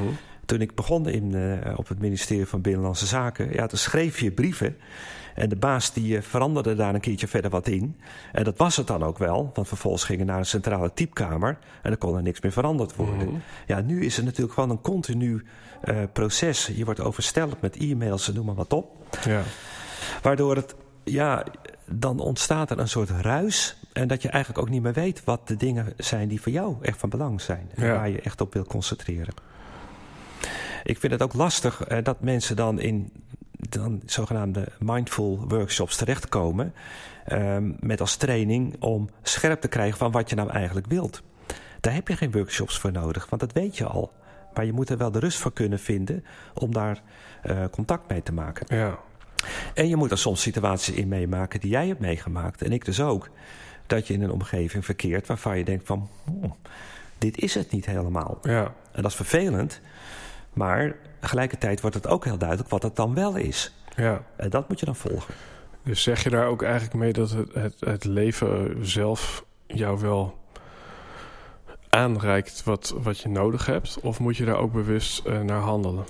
Toen 0.46 0.60
ik 0.60 0.74
begon 0.74 1.08
in, 1.08 1.34
eh, 1.34 1.78
op 1.78 1.88
het 1.88 1.98
ministerie 2.00 2.46
van 2.46 2.60
Binnenlandse 2.60 3.06
Zaken, 3.06 3.52
ja, 3.52 3.66
toen 3.66 3.78
schreef 3.78 4.20
je 4.20 4.30
brieven. 4.32 4.76
En 5.34 5.48
de 5.48 5.56
baas 5.56 5.92
die 5.92 6.20
veranderde 6.20 6.74
daar 6.74 6.94
een 6.94 7.00
keertje 7.00 7.28
verder 7.28 7.50
wat 7.50 7.68
in. 7.68 7.96
En 8.32 8.44
dat 8.44 8.56
was 8.58 8.76
het 8.76 8.86
dan 8.86 9.02
ook 9.02 9.18
wel, 9.18 9.50
want 9.54 9.68
vervolgens 9.68 10.04
gingen 10.04 10.26
naar 10.26 10.38
een 10.38 10.46
centrale 10.46 10.92
typekamer 10.94 11.58
en 11.82 11.90
dan 11.90 11.98
kon 11.98 12.16
er 12.16 12.22
niks 12.22 12.40
meer 12.40 12.52
veranderd 12.52 12.96
worden. 12.96 13.28
mhm. 13.28 13.36
Ja, 13.66 13.80
nu 13.80 14.04
is 14.04 14.16
het 14.16 14.24
natuurlijk 14.24 14.54
gewoon 14.54 14.70
een 14.70 14.80
continu 14.80 15.44
proces. 16.12 16.66
Je 16.74 16.84
wordt 16.84 17.00
oversteld 17.00 17.60
met 17.60 17.76
e-mails 17.76 18.28
en 18.28 18.34
noem 18.34 18.46
maar 18.46 18.54
wat 18.54 18.72
op. 18.72 19.16
ja, 19.24 19.42
Waardoor 20.22 20.56
het, 20.56 20.74
ja, 21.04 21.44
dan 21.86 22.18
ontstaat 22.20 22.70
er 22.70 22.78
een 22.78 22.88
soort 22.88 23.10
ruis. 23.10 23.76
En 23.92 24.08
dat 24.08 24.22
je 24.22 24.28
eigenlijk 24.28 24.64
ook 24.64 24.70
niet 24.70 24.82
meer 24.82 24.92
weet 24.92 25.24
wat 25.24 25.48
de 25.48 25.56
dingen 25.56 25.92
zijn 25.96 26.28
die 26.28 26.40
voor 26.40 26.52
jou 26.52 26.76
echt 26.82 26.98
van 26.98 27.08
belang 27.08 27.40
zijn. 27.40 27.70
En 27.74 27.86
Ja. 27.86 27.92
waar 27.94 28.08
je 28.08 28.20
echt 28.20 28.40
op 28.40 28.52
wil 28.54 28.64
concentreren. 28.64 29.34
Ik 30.82 30.98
vind 30.98 31.12
het 31.12 31.22
ook 31.22 31.32
lastig 31.34 31.82
eh, 31.84 31.98
dat 32.02 32.20
mensen 32.20 32.56
dan 32.56 32.80
in 32.80 33.12
dan 33.68 34.02
zogenaamde 34.06 34.68
mindful 34.78 35.44
workshops 35.48 35.96
terechtkomen. 35.96 36.74
ehm, 37.26 37.72
met 37.80 38.00
als 38.00 38.16
training 38.16 38.76
om 38.82 39.08
scherp 39.22 39.60
te 39.60 39.68
krijgen 39.68 39.98
van 39.98 40.10
wat 40.10 40.30
je 40.30 40.36
nou 40.36 40.50
eigenlijk 40.50 40.86
wilt. 40.86 41.22
Daar 41.80 41.94
heb 41.94 42.08
je 42.08 42.16
geen 42.16 42.32
workshops 42.32 42.78
voor 42.78 42.92
nodig, 42.92 43.26
want 43.28 43.40
dat 43.42 43.52
weet 43.52 43.76
je 43.76 43.84
al. 43.84 44.12
Maar 44.54 44.64
je 44.64 44.72
moet 44.72 44.88
er 44.88 44.96
wel 44.96 45.10
de 45.10 45.18
rust 45.18 45.38
voor 45.38 45.52
kunnen 45.52 45.78
vinden 45.78 46.24
om 46.54 46.72
daar 46.72 47.02
eh, 47.42 47.64
contact 47.70 48.08
mee 48.08 48.22
te 48.22 48.32
maken. 48.32 48.76
ja, 48.76 48.98
En 49.74 49.88
je 49.88 49.96
moet 49.96 50.10
er 50.10 50.18
soms 50.18 50.42
situaties 50.42 50.94
in 50.94 51.08
meemaken 51.08 51.60
die 51.60 51.70
jij 51.70 51.86
hebt 51.86 52.00
meegemaakt. 52.00 52.62
En 52.62 52.72
ik 52.72 52.84
dus 52.84 53.00
ook. 53.00 53.28
Dat 53.86 54.06
je 54.06 54.14
in 54.14 54.22
een 54.22 54.30
omgeving 54.30 54.84
verkeert 54.84 55.26
waarvan 55.26 55.58
je 55.58 55.64
denkt 55.64 55.86
van... 55.86 56.08
"Hmm, 56.24 56.54
dit 57.18 57.38
is 57.38 57.54
het 57.54 57.70
niet 57.70 57.86
helemaal. 57.86 58.38
ja, 58.42 58.74
En 58.92 59.02
dat 59.02 59.10
is 59.10 59.16
vervelend. 59.16 59.80
Maar 60.52 60.96
tegelijkertijd 61.20 61.80
wordt 61.80 61.96
het 61.96 62.06
ook 62.06 62.24
heel 62.24 62.38
duidelijk 62.38 62.68
wat 62.68 62.82
het 62.82 62.96
dan 62.96 63.14
wel 63.14 63.36
is. 63.36 63.74
ja. 63.96 64.24
En 64.36 64.50
dat 64.50 64.68
moet 64.68 64.80
je 64.80 64.86
dan 64.86 64.96
volgen. 64.96 65.34
Dus 65.84 66.02
zeg 66.02 66.22
je 66.22 66.30
daar 66.30 66.46
ook 66.46 66.62
eigenlijk 66.62 66.94
mee 66.94 67.12
dat 67.12 67.30
het, 67.30 67.54
het, 67.54 67.74
het 67.80 68.04
leven 68.04 68.86
zelf 68.86 69.44
jou 69.66 70.00
wel 70.00 70.38
aanreikt 71.88 72.62
wat, 72.64 72.94
wat 72.96 73.18
je 73.18 73.28
nodig 73.28 73.66
hebt? 73.66 73.98
Of 74.00 74.18
moet 74.20 74.36
je 74.36 74.44
daar 74.44 74.56
ook 74.56 74.72
bewust 74.72 75.28
naar 75.28 75.60
handelen? 75.60 76.04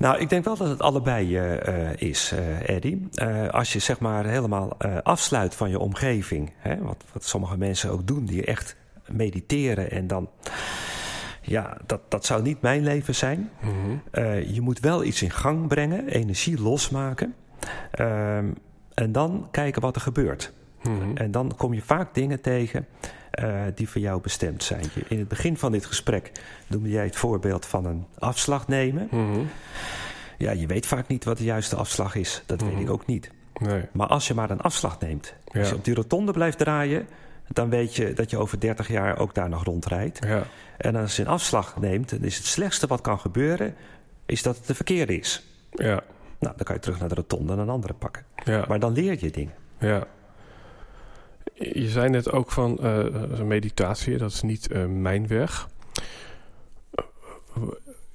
Nou, 0.00 0.18
ik 0.18 0.28
denk 0.28 0.44
wel 0.44 0.56
dat 0.56 0.68
het 0.68 0.82
allebei 0.82 1.38
uh, 1.38 1.92
is, 1.96 2.32
uh, 2.32 2.68
Eddie. 2.68 3.08
Uh, 3.14 3.48
als 3.48 3.72
je 3.72 3.78
zeg 3.78 3.98
maar 3.98 4.26
helemaal 4.26 4.76
afsluit 5.02 5.54
van 5.54 5.70
je 5.70 5.78
omgeving, 5.78 6.52
hè, 6.56 6.78
wat, 6.78 7.04
wat 7.12 7.24
sommige 7.24 7.56
mensen 7.56 7.90
ook 7.90 8.06
doen, 8.06 8.24
die 8.24 8.44
echt 8.44 8.76
mediteren 9.06 9.90
en 9.90 10.06
dan. 10.06 10.30
Ja, 11.42 11.76
dat, 11.86 12.00
dat 12.08 12.24
zou 12.24 12.42
niet 12.42 12.60
mijn 12.60 12.82
leven 12.82 13.14
zijn. 13.14 13.50
Mm 13.60 13.70
-hmm. 13.70 14.00
je 14.52 14.60
moet 14.60 14.80
wel 14.80 15.04
iets 15.04 15.22
in 15.22 15.30
gang 15.30 15.68
brengen, 15.68 16.08
energie 16.08 16.60
losmaken. 16.60 17.34
Ehm, 17.90 18.50
en 18.94 19.12
dan 19.12 19.48
kijken 19.50 19.82
wat 19.82 19.94
er 19.94 20.02
gebeurt. 20.02 20.52
Mm 20.82 21.00
-hmm. 21.00 21.16
En 21.16 21.30
dan 21.30 21.52
kom 21.56 21.74
je 21.74 21.82
vaak 21.82 22.14
dingen 22.14 22.40
tegen 22.40 22.86
uh, 23.42 23.62
die 23.74 23.88
voor 23.88 24.00
jou 24.00 24.20
bestemd 24.20 24.62
zijn. 24.62 24.84
In 25.08 25.18
het 25.18 25.28
begin 25.28 25.56
van 25.56 25.72
dit 25.72 25.86
gesprek 25.86 26.32
noemde 26.66 26.88
jij 26.88 27.04
het 27.04 27.16
voorbeeld 27.16 27.66
van 27.66 27.84
een 27.84 28.06
afslag 28.18 28.68
nemen. 28.68 29.08
Mm 29.10 29.32
-hmm. 29.32 29.48
Ja, 30.38 30.50
je 30.50 30.66
weet 30.66 30.86
vaak 30.86 31.08
niet 31.08 31.24
wat 31.24 31.38
de 31.38 31.44
juiste 31.44 31.76
afslag 31.76 32.14
is. 32.14 32.42
Dat 32.46 32.60
mm 32.60 32.66
-hmm. 32.66 32.76
weet 32.76 32.86
ik 32.86 32.92
ook 32.92 33.06
niet. 33.06 33.30
Nee. 33.60 33.82
Maar 33.92 34.06
als 34.06 34.28
je 34.28 34.34
maar 34.34 34.50
een 34.50 34.60
afslag 34.60 35.00
neemt, 35.00 35.34
ja. 35.52 35.60
als 35.60 35.68
je 35.68 35.74
op 35.74 35.84
die 35.84 35.94
rotonde 35.94 36.32
blijft 36.32 36.58
draaien, 36.58 37.06
dan 37.48 37.70
weet 37.70 37.96
je 37.96 38.12
dat 38.12 38.30
je 38.30 38.38
over 38.38 38.60
30 38.60 38.88
jaar 38.88 39.18
ook 39.18 39.34
daar 39.34 39.48
nog 39.48 39.64
rondrijdt. 39.64 40.18
Ja. 40.26 40.42
En 40.76 40.96
als 40.96 41.16
je 41.16 41.22
een 41.22 41.28
afslag 41.28 41.80
neemt, 41.80 42.10
dan 42.10 42.22
is 42.22 42.36
het 42.36 42.46
slechtste 42.46 42.86
wat 42.86 43.00
kan 43.00 43.18
gebeuren, 43.18 43.74
is 44.26 44.42
dat 44.42 44.56
het 44.56 44.66
de 44.66 44.74
verkeerde 44.74 45.18
is. 45.18 45.46
Ja. 45.70 46.02
Nou, 46.38 46.54
dan 46.56 46.64
kan 46.64 46.74
je 46.74 46.80
terug 46.80 46.98
naar 46.98 47.08
de 47.08 47.14
rotonde 47.14 47.52
en 47.52 47.58
een 47.58 47.68
andere 47.68 47.94
pakken. 47.94 48.24
Ja. 48.44 48.64
Maar 48.68 48.78
dan 48.78 48.92
leer 48.92 49.16
je 49.20 49.30
dingen. 49.30 49.54
Ja. 49.78 50.06
Je 51.54 51.88
zei 51.88 52.08
net 52.08 52.32
ook 52.32 52.50
van 52.50 52.78
uh, 52.82 53.40
meditatie, 53.40 54.16
dat 54.16 54.30
is 54.30 54.42
niet 54.42 54.70
uh, 54.72 54.86
mijn 54.86 55.26
weg. 55.26 55.68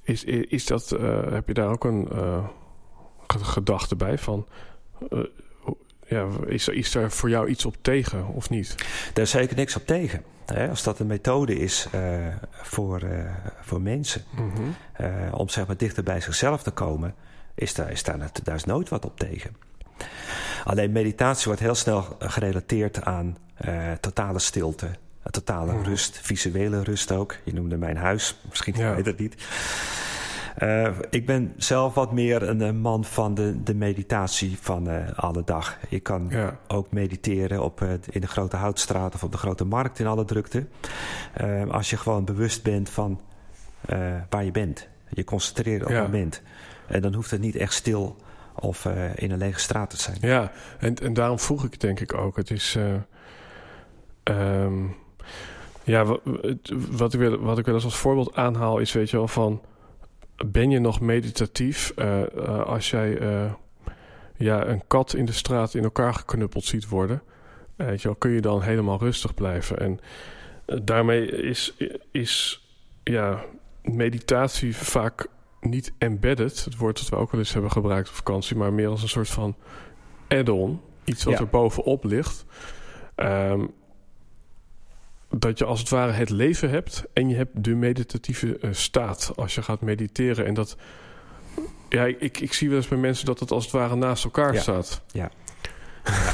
Is, 0.02 0.24
is 0.24 0.66
dat, 0.66 0.92
uh, 0.92 1.32
heb 1.32 1.48
je 1.48 1.54
daar 1.54 1.70
ook 1.70 1.84
een 1.84 2.08
gedachte 3.26 3.96
bij 3.96 4.18
van... 4.18 4.46
ja, 6.06 6.28
is, 6.46 6.68
is 6.68 6.92
daar 6.92 7.10
voor 7.10 7.28
jou 7.28 7.48
iets 7.48 7.64
op 7.64 7.76
tegen 7.80 8.26
of 8.26 8.50
niet? 8.50 8.74
Daar 9.12 9.24
is 9.24 9.30
zeker 9.30 9.56
niks 9.56 9.76
op 9.76 9.86
tegen. 9.86 10.24
Hè? 10.46 10.68
Als 10.68 10.82
dat 10.82 10.98
een 10.98 11.06
methode 11.06 11.58
is 11.58 11.88
voor, 12.50 13.02
voor 13.60 13.80
mensen... 13.80 14.24
Mm 14.36 14.52
-hmm. 14.54 15.32
om 15.32 15.48
zeg 15.48 15.66
maar 15.66 15.76
dichter 15.76 16.02
bij 16.02 16.20
zichzelf 16.20 16.62
te 16.62 16.70
komen... 16.70 17.14
is 17.54 17.74
daar, 17.74 17.90
is 17.90 18.02
daar, 18.02 18.30
daar 18.42 18.54
is 18.54 18.64
nooit 18.64 18.88
wat 18.88 19.04
op 19.04 19.18
tegen. 19.18 19.56
Alleen 20.66 20.92
meditatie 20.92 21.46
wordt 21.46 21.60
heel 21.60 21.74
snel 21.74 22.16
gerelateerd 22.18 23.04
aan 23.04 23.36
uh, 23.66 23.92
totale 24.00 24.38
stilte, 24.38 24.88
totale 25.30 25.72
hmm. 25.72 25.82
rust, 25.82 26.18
visuele 26.22 26.82
rust 26.82 27.12
ook. 27.12 27.36
Je 27.44 27.52
noemde 27.52 27.76
mijn 27.76 27.96
huis, 27.96 28.40
misschien 28.48 28.74
ja. 28.76 28.94
weet 28.94 29.06
het 29.06 29.18
niet. 29.18 29.34
Uh, 30.62 30.88
ik 31.10 31.26
ben 31.26 31.52
zelf 31.56 31.94
wat 31.94 32.12
meer 32.12 32.42
een, 32.42 32.80
man 32.80 33.04
van 33.04 33.34
de, 33.34 33.62
de 33.62 33.74
meditatie 33.74 34.58
van 34.60 34.88
uh, 34.88 35.12
alle 35.16 35.42
dag. 35.44 35.78
Ik 35.88 36.02
kan 36.02 36.26
ja. 36.30 36.58
ook 36.68 36.90
mediteren 36.90 37.62
op, 37.62 37.80
uh, 37.80 37.90
in 38.10 38.20
de 38.20 38.26
grote 38.26 38.56
houtstraat 38.56 39.14
of 39.14 39.24
op 39.24 39.32
de 39.32 39.38
grote 39.38 39.64
markt 39.64 39.98
in 39.98 40.06
alle 40.06 40.24
drukte. 40.24 40.66
als 41.70 41.90
je 41.90 41.96
gewoon 41.96 42.24
bewust 42.24 42.62
bent 42.62 42.90
van 42.90 43.20
waar 44.28 44.44
je 44.44 44.50
bent. 44.50 44.88
Je 45.08 45.24
concentreert 45.24 45.82
op 45.82 45.88
het 45.88 46.02
moment. 46.02 46.42
En 46.86 47.02
dan 47.02 47.14
hoeft 47.14 47.30
het 47.30 47.40
niet 47.40 47.56
echt 47.56 47.72
stil 47.72 48.16
of 48.60 48.84
uh, 48.84 49.16
in 49.16 49.30
een 49.30 49.38
lege 49.38 49.60
straat 49.60 49.90
te 49.90 49.96
zijn. 49.96 50.16
Ja, 50.20 50.52
en, 50.78 50.94
en 50.94 51.14
daarom 51.14 51.38
vroeg 51.38 51.64
ik 51.64 51.80
denk 51.80 52.00
ik 52.00 52.14
ook. 52.14 52.36
Het 52.36 52.50
is. 52.50 52.76
Uh, 52.76 52.94
um, 54.62 54.96
ja, 55.84 56.04
wat, 56.04 56.20
wat, 56.90 57.14
ik 57.14 57.20
wel, 57.20 57.38
wat 57.38 57.58
ik 57.58 57.66
eens 57.66 57.84
als 57.84 57.96
voorbeeld 57.96 58.34
aanhaal 58.34 58.78
is, 58.78 58.92
weet 58.92 59.10
je 59.10 59.16
wel, 59.16 59.28
van. 59.28 59.62
Ben 60.46 60.70
je 60.70 60.78
nog 60.78 61.00
meditatief 61.00 61.92
uh, 61.96 62.22
als 62.64 62.90
jij 62.90 63.18
ja, 64.36 64.66
een 64.66 64.82
kat 64.86 65.14
in 65.14 65.24
de 65.24 65.32
straat 65.32 65.74
in 65.74 65.82
elkaar 65.82 66.14
geknuppeld 66.14 66.64
ziet 66.64 66.88
worden? 66.88 67.22
weet 67.76 68.02
je 68.02 68.08
wel, 68.08 68.16
kun 68.16 68.30
je 68.30 68.40
dan 68.40 68.62
helemaal 68.62 68.98
rustig 68.98 69.34
blijven? 69.34 69.78
En 69.78 70.00
daarmee 70.84 71.26
is, 71.26 71.74
is 72.10 72.64
ja, 73.02 73.44
meditatie 73.82 74.76
vaak 74.76 75.26
niet 75.68 75.92
embedded, 75.98 76.64
het 76.64 76.76
woord 76.76 76.98
dat 76.98 77.08
we 77.08 77.16
ook 77.16 77.30
wel 77.30 77.40
eens 77.40 77.52
hebben 77.52 77.70
gebruikt 77.70 78.08
op 78.08 78.14
vakantie, 78.14 78.56
maar 78.56 78.72
meer 78.72 78.88
als 78.88 79.02
een 79.02 79.08
soort 79.08 79.28
van 79.28 79.56
add-on. 80.28 80.80
Iets 81.04 81.24
wat 81.24 81.34
ja. 81.34 81.40
er 81.40 81.48
bovenop 81.48 82.04
ligt. 82.04 82.44
Um, 83.16 83.70
dat 85.30 85.58
je 85.58 85.64
als 85.64 85.80
het 85.80 85.88
ware 85.88 86.12
het 86.12 86.30
leven 86.30 86.70
hebt 86.70 87.04
en 87.12 87.28
je 87.28 87.36
hebt 87.36 87.64
de 87.64 87.74
meditatieve 87.74 88.58
uh, 88.60 88.72
staat 88.72 89.32
als 89.36 89.54
je 89.54 89.62
gaat 89.62 89.80
mediteren. 89.80 90.46
En 90.46 90.54
dat, 90.54 90.76
ja, 91.88 92.04
ik, 92.04 92.40
ik 92.40 92.52
zie 92.52 92.68
wel 92.68 92.76
eens 92.76 92.88
bij 92.88 92.98
mensen 92.98 93.26
dat 93.26 93.40
het 93.40 93.50
als 93.50 93.64
het 93.64 93.72
ware 93.72 93.96
naast 93.96 94.24
elkaar 94.24 94.54
ja. 94.54 94.60
staat. 94.60 95.02
Ja. 95.10 95.30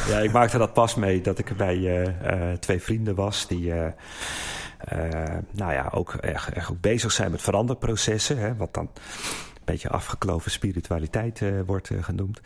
ja, 0.09 0.18
ik 0.18 0.33
maakte 0.33 0.59
dat 0.59 0.73
pas 0.73 0.95
mee 0.95 1.21
dat 1.21 1.38
ik 1.38 1.57
bij 1.57 1.77
uh, 1.77 2.03
uh, 2.03 2.53
twee 2.53 2.81
vrienden 2.81 3.14
was 3.14 3.47
die 3.47 3.73
nou 5.51 5.73
ja, 5.73 5.88
ook 5.95 6.14
echt, 6.14 6.53
echt 6.53 6.71
ook 6.71 6.81
bezig 6.81 7.12
zijn 7.12 7.31
met 7.31 7.42
veranderprocessen. 7.42 8.38
Hè, 8.38 8.57
wat 8.57 8.75
dan 8.75 8.90
een 9.55 9.62
beetje 9.64 9.88
afgekloven 9.88 10.51
spiritualiteit 10.51 11.40
uh, 11.40 11.61
wordt 11.66 11.90
uh, 11.90 12.03
genoemd. 12.05 12.40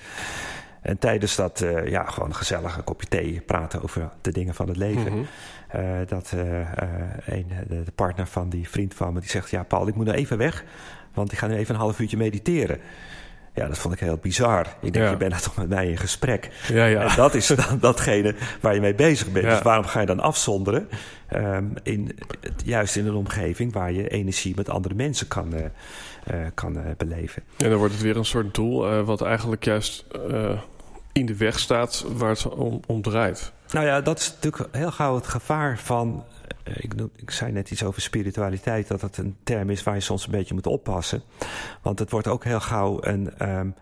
En 0.83 0.99
tijdens 0.99 1.37
dat, 1.37 1.65
ja, 1.85 2.05
gewoon 2.05 2.35
gezellig 2.35 2.77
een 2.77 2.85
kopje 2.85 3.09
thee 3.09 3.41
praten 3.41 3.83
over 3.83 4.11
de 4.21 4.33
dingen 4.33 4.55
van 4.55 4.69
het 4.69 4.77
leven. 4.77 5.13
Mm 5.13 5.27
-hmm. 5.71 6.07
dat 6.07 6.33
een, 7.25 7.47
de, 7.69 7.85
partner 7.95 8.27
van 8.27 8.49
die 8.49 8.69
vriend 8.69 8.95
van 8.95 9.13
me, 9.13 9.21
die 9.21 9.29
zegt... 9.29 9.51
Ja, 9.51 9.63
Paul, 9.63 9.89
ik 9.89 9.95
moet 9.95 10.07
nou 10.07 10.19
even 10.19 10.39
weg, 10.39 10.65
want 11.15 11.33
ik 11.33 11.39
ga 11.39 11.47
nu 11.47 11.55
even 11.55 11.75
een 11.75 11.81
half 11.81 12.01
uurtje 12.01 12.17
mediteren. 12.17 12.81
Ja, 13.57 13.67
dat 13.67 13.79
vond 13.79 13.95
ik 13.95 14.01
heel 14.01 14.17
bizar. 14.17 14.67
Ik 14.81 14.93
denk, 14.93 15.05
ja. 15.05 15.11
je 15.11 15.17
bent 15.17 15.33
er 15.33 15.43
toch 15.43 15.57
met 15.57 15.69
mij 15.69 15.89
in 15.89 15.97
gesprek. 15.97 16.51
Ja, 16.69 16.85
ja. 16.85 17.01
En 17.01 17.17
dat 17.17 17.35
is 17.35 17.47
dan 17.47 17.79
datgene 17.91 18.35
waar 18.61 18.75
je 18.75 18.81
mee 18.81 18.95
bezig 18.95 19.33
bent. 19.33 19.45
Ja. 19.45 19.51
Dus 19.51 19.63
waarom 19.63 19.85
ga 19.85 20.01
je 20.01 20.07
dan 20.07 20.21
afzonderen? 20.21 20.89
Um, 21.35 21.73
in, 21.83 22.19
juist 22.65 22.97
in 22.97 23.07
een 23.07 23.15
omgeving 23.15 23.73
waar 23.73 23.93
je 23.93 24.09
energie 24.09 24.53
met 24.57 24.69
andere 24.69 24.95
mensen 24.95 25.29
kan, 25.29 25.55
uh, 25.55 25.61
uh, 25.61 26.47
kan 26.55 26.77
uh, 26.77 26.83
beleven. 26.97 27.43
En 27.57 27.69
dan 27.71 27.79
wordt 27.79 27.93
het 27.95 28.03
weer 28.03 28.17
een 28.17 28.25
soort 28.25 28.55
doel 28.55 29.05
wat 29.05 29.23
eigenlijk 29.23 29.65
juist 29.65 30.05
in 31.13 31.27
de 31.27 31.37
weg 31.37 31.59
staat 31.59 32.05
waar 32.17 32.31
het 32.31 32.49
om, 32.49 32.81
om 32.87 33.03
draait. 33.03 33.53
Nou 33.71 33.87
ja, 33.87 34.01
dat 34.01 34.19
is 34.19 34.33
natuurlijk 34.33 34.77
heel 34.77 34.91
gauw 34.91 35.15
het 35.15 35.27
gevaar 35.27 35.79
van 35.79 36.25
ik, 36.75 36.95
ik, 37.17 37.31
zei 37.31 37.53
net 37.53 37.71
iets 37.71 37.85
over 37.85 38.03
spiritualiteit, 38.03 38.89
dat 38.89 39.01
het 39.01 39.17
een 39.17 39.37
term 39.43 39.71
is 39.71 39.83
waar 39.83 39.95
je 39.95 40.01
soms 40.01 40.25
een 40.25 40.31
beetje 40.31 40.55
moet 40.55 40.67
oppassen. 40.67 41.23
Want 41.83 41.99
het 41.99 42.11
wordt 42.11 42.27
ook 42.27 42.45
heel 42.45 42.61
gauw 42.61 42.99
een, 43.01 43.49
um, 43.49 43.75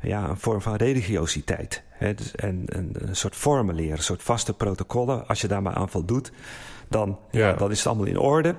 ja, 0.00 0.28
een 0.28 0.38
vorm 0.38 0.60
van 0.60 0.74
religiositeit. 0.74 1.82
Hè? 1.88 2.14
Dus 2.14 2.34
en, 2.34 2.62
een, 2.66 2.94
een 2.98 3.16
soort 3.16 3.36
formulier, 3.36 3.92
een 3.92 4.02
soort 4.02 4.22
vaste 4.22 4.54
protocollen. 4.54 5.26
Als 5.26 5.40
je 5.40 5.48
daar 5.48 5.62
maar 5.62 5.74
aan 5.74 5.88
voldoet, 5.88 6.32
dan, 6.88 7.18
ja. 7.30 7.52
Dan 7.52 7.70
is 7.70 7.78
het 7.78 7.86
allemaal 7.86 8.06
in 8.06 8.18
orde. 8.18 8.54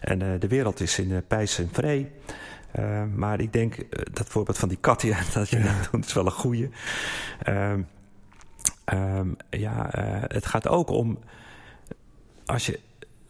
En 0.00 0.22
uh, 0.22 0.40
de 0.40 0.48
wereld 0.48 0.80
is 0.80 0.98
in 0.98 1.10
uh, 1.10 1.18
pijs 1.28 1.58
en 1.58 1.68
vree. 1.72 2.10
Uh, 2.78 3.02
maar 3.14 3.40
ik 3.40 3.52
denk, 3.52 3.76
dat 4.12 4.28
voorbeeld 4.28 4.58
van 4.58 4.68
die 4.68 4.78
kat 4.80 5.02
ja, 5.02 5.18
dat 5.34 5.48
je 5.48 5.58
ja. 5.58 5.64
net 5.64 5.88
doet, 5.90 6.04
is 6.04 6.12
wel 6.12 6.26
een 6.26 6.32
goeie. 6.32 6.70
Um, 7.48 7.86
um, 8.92 9.36
ja, 9.50 9.88
het 10.28 10.46
gaat 10.46 10.68
ook 10.68 10.90
om... 10.90 11.18
Als 12.46 12.66
je 12.66 12.80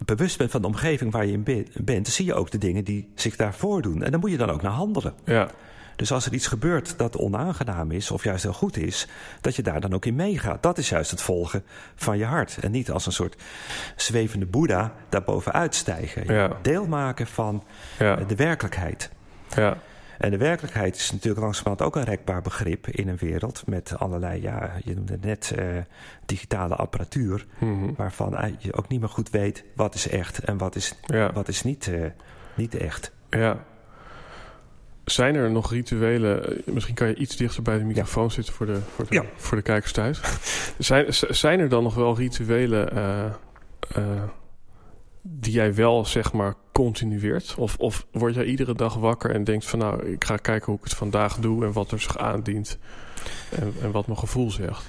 bewust 0.04 0.38
bent 0.38 0.50
van 0.50 0.61
de 0.61 0.66
omgeving 0.66 1.12
waar 1.12 1.26
je 1.26 1.32
in 1.32 1.66
bent, 1.74 2.08
zie 2.08 2.24
je 2.24 2.34
ook 2.34 2.50
de 2.50 2.58
dingen 2.58 2.84
die 2.84 3.08
zich 3.14 3.37
daar 3.37 3.54
voordoen. 3.54 4.02
En 4.02 4.11
dan 4.11 4.20
moet 4.20 4.30
je 4.30 4.37
dan 4.37 4.50
ook 4.50 4.62
naar 4.62 4.72
handelen. 4.72 5.14
Ja. 5.24 5.48
Dus 5.96 6.12
als 6.12 6.26
er 6.26 6.32
iets 6.32 6.46
gebeurt 6.46 6.98
dat 6.98 7.16
onaangenaam 7.16 7.90
is 7.90 8.11
of 8.11 8.24
juist 8.24 8.42
heel 8.42 8.52
goed 8.52 8.76
is, 8.76 9.06
dat 9.40 9.56
je 9.56 9.62
daar 9.62 9.80
dan 9.80 9.94
ook 9.94 10.04
in 10.04 10.14
meegaat. 10.14 10.62
Dat 10.62 10.78
is 10.78 10.88
juist 10.88 11.11
het 11.11 11.22
volgen 11.22 11.64
van 11.94 12.18
je 12.18 12.24
hart. 12.24 12.58
En 12.61 12.70
niet 12.70 12.90
als 12.90 13.06
een 13.06 13.12
soort 13.12 13.42
zwevende 13.96 14.46
boeddha 14.46 14.92
daarboven 15.08 15.52
uitstijgen. 15.52 16.34
Ja. 16.34 16.56
Deel 16.62 16.87
maken 16.87 17.26
van 17.26 17.64
ja. 17.98 18.16
de 18.16 18.34
werkelijkheid. 18.37 19.11
Ja. 19.54 19.76
En 20.18 20.31
de 20.31 20.37
werkelijkheid 20.37 20.96
is 20.96 21.12
natuurlijk 21.12 21.40
langzamerhand 21.40 21.83
ook 21.83 21.96
een 21.96 22.04
rekbaar 22.04 22.42
begrip 22.42 22.87
in 22.87 23.09
een 23.09 23.16
wereld 23.16 23.62
met 23.66 23.98
allerlei, 23.98 24.42
ja, 24.42 24.72
je 24.85 24.94
noemde 24.94 25.12
het 25.12 25.24
net 25.24 25.54
uh, 25.59 25.64
digitale 26.26 26.74
apparatuur, 26.74 27.46
mm 27.59 27.81
-hmm. 27.81 27.94
waarvan 27.96 28.57
je 28.59 28.74
ook 28.74 28.88
niet 28.88 29.00
meer 29.00 29.09
goed 29.09 29.31
weet 29.31 29.64
wat 29.74 29.94
is 29.94 30.09
echt 30.09 30.38
en 30.38 30.59
wat 30.59 30.76
is, 30.76 30.94
ja. 31.07 31.33
wat 31.33 31.48
is 31.48 31.62
niet, 31.62 31.87
uh, 31.87 32.07
niet 32.54 32.74
echt. 32.74 33.12
Ja. 33.31 33.64
Zijn 35.04 35.35
er 35.35 35.50
nog 35.50 35.70
rituelen, 35.70 36.62
misschien 36.64 36.94
kan 36.94 37.09
je 37.09 37.14
iets 37.14 37.37
dichter 37.37 37.62
bij 37.62 37.78
de 37.78 37.85
microfoon 37.85 38.24
ja. 38.24 38.31
zitten 38.31 38.54
voor 38.54 38.66
de, 38.66 38.81
voor 38.94 39.07
de, 39.07 39.14
ja. 39.14 39.24
voor 39.37 39.57
de 39.57 39.62
kijkers 39.62 39.92
thuis. 39.92 40.20
zijn, 40.78 41.07
zijn 41.28 41.61
er 41.61 41.68
dan 41.68 41.83
nog 41.83 41.94
wel 41.94 42.16
rituelen 42.16 42.96
uh, 43.96 44.22
die 45.22 45.52
jij 45.52 45.74
wel 45.74 46.04
zeg 46.04 46.33
maar 46.33 46.54
continueert? 46.72 47.54
Of, 47.59 47.76
of 47.76 48.07
word 48.11 48.35
jij 48.35 48.44
iedere 48.44 48.74
dag 48.74 48.94
wakker 48.94 49.31
en 49.31 49.44
denkt 49.44 49.64
van 49.64 49.78
nou, 49.78 50.07
ik 50.07 50.24
ga 50.24 50.37
kijken 50.37 50.66
hoe 50.66 50.76
ik 50.76 50.85
het 50.85 50.94
vandaag 50.94 51.37
doe 51.37 51.64
en 51.64 51.72
wat 51.72 51.90
er 51.90 52.00
zich 52.00 52.18
aandient 52.18 52.78
en, 53.50 53.74
en 53.83 53.90
wat 53.90 54.07
mijn 54.07 54.18
gevoel 54.18 54.50
zegt? 54.50 54.88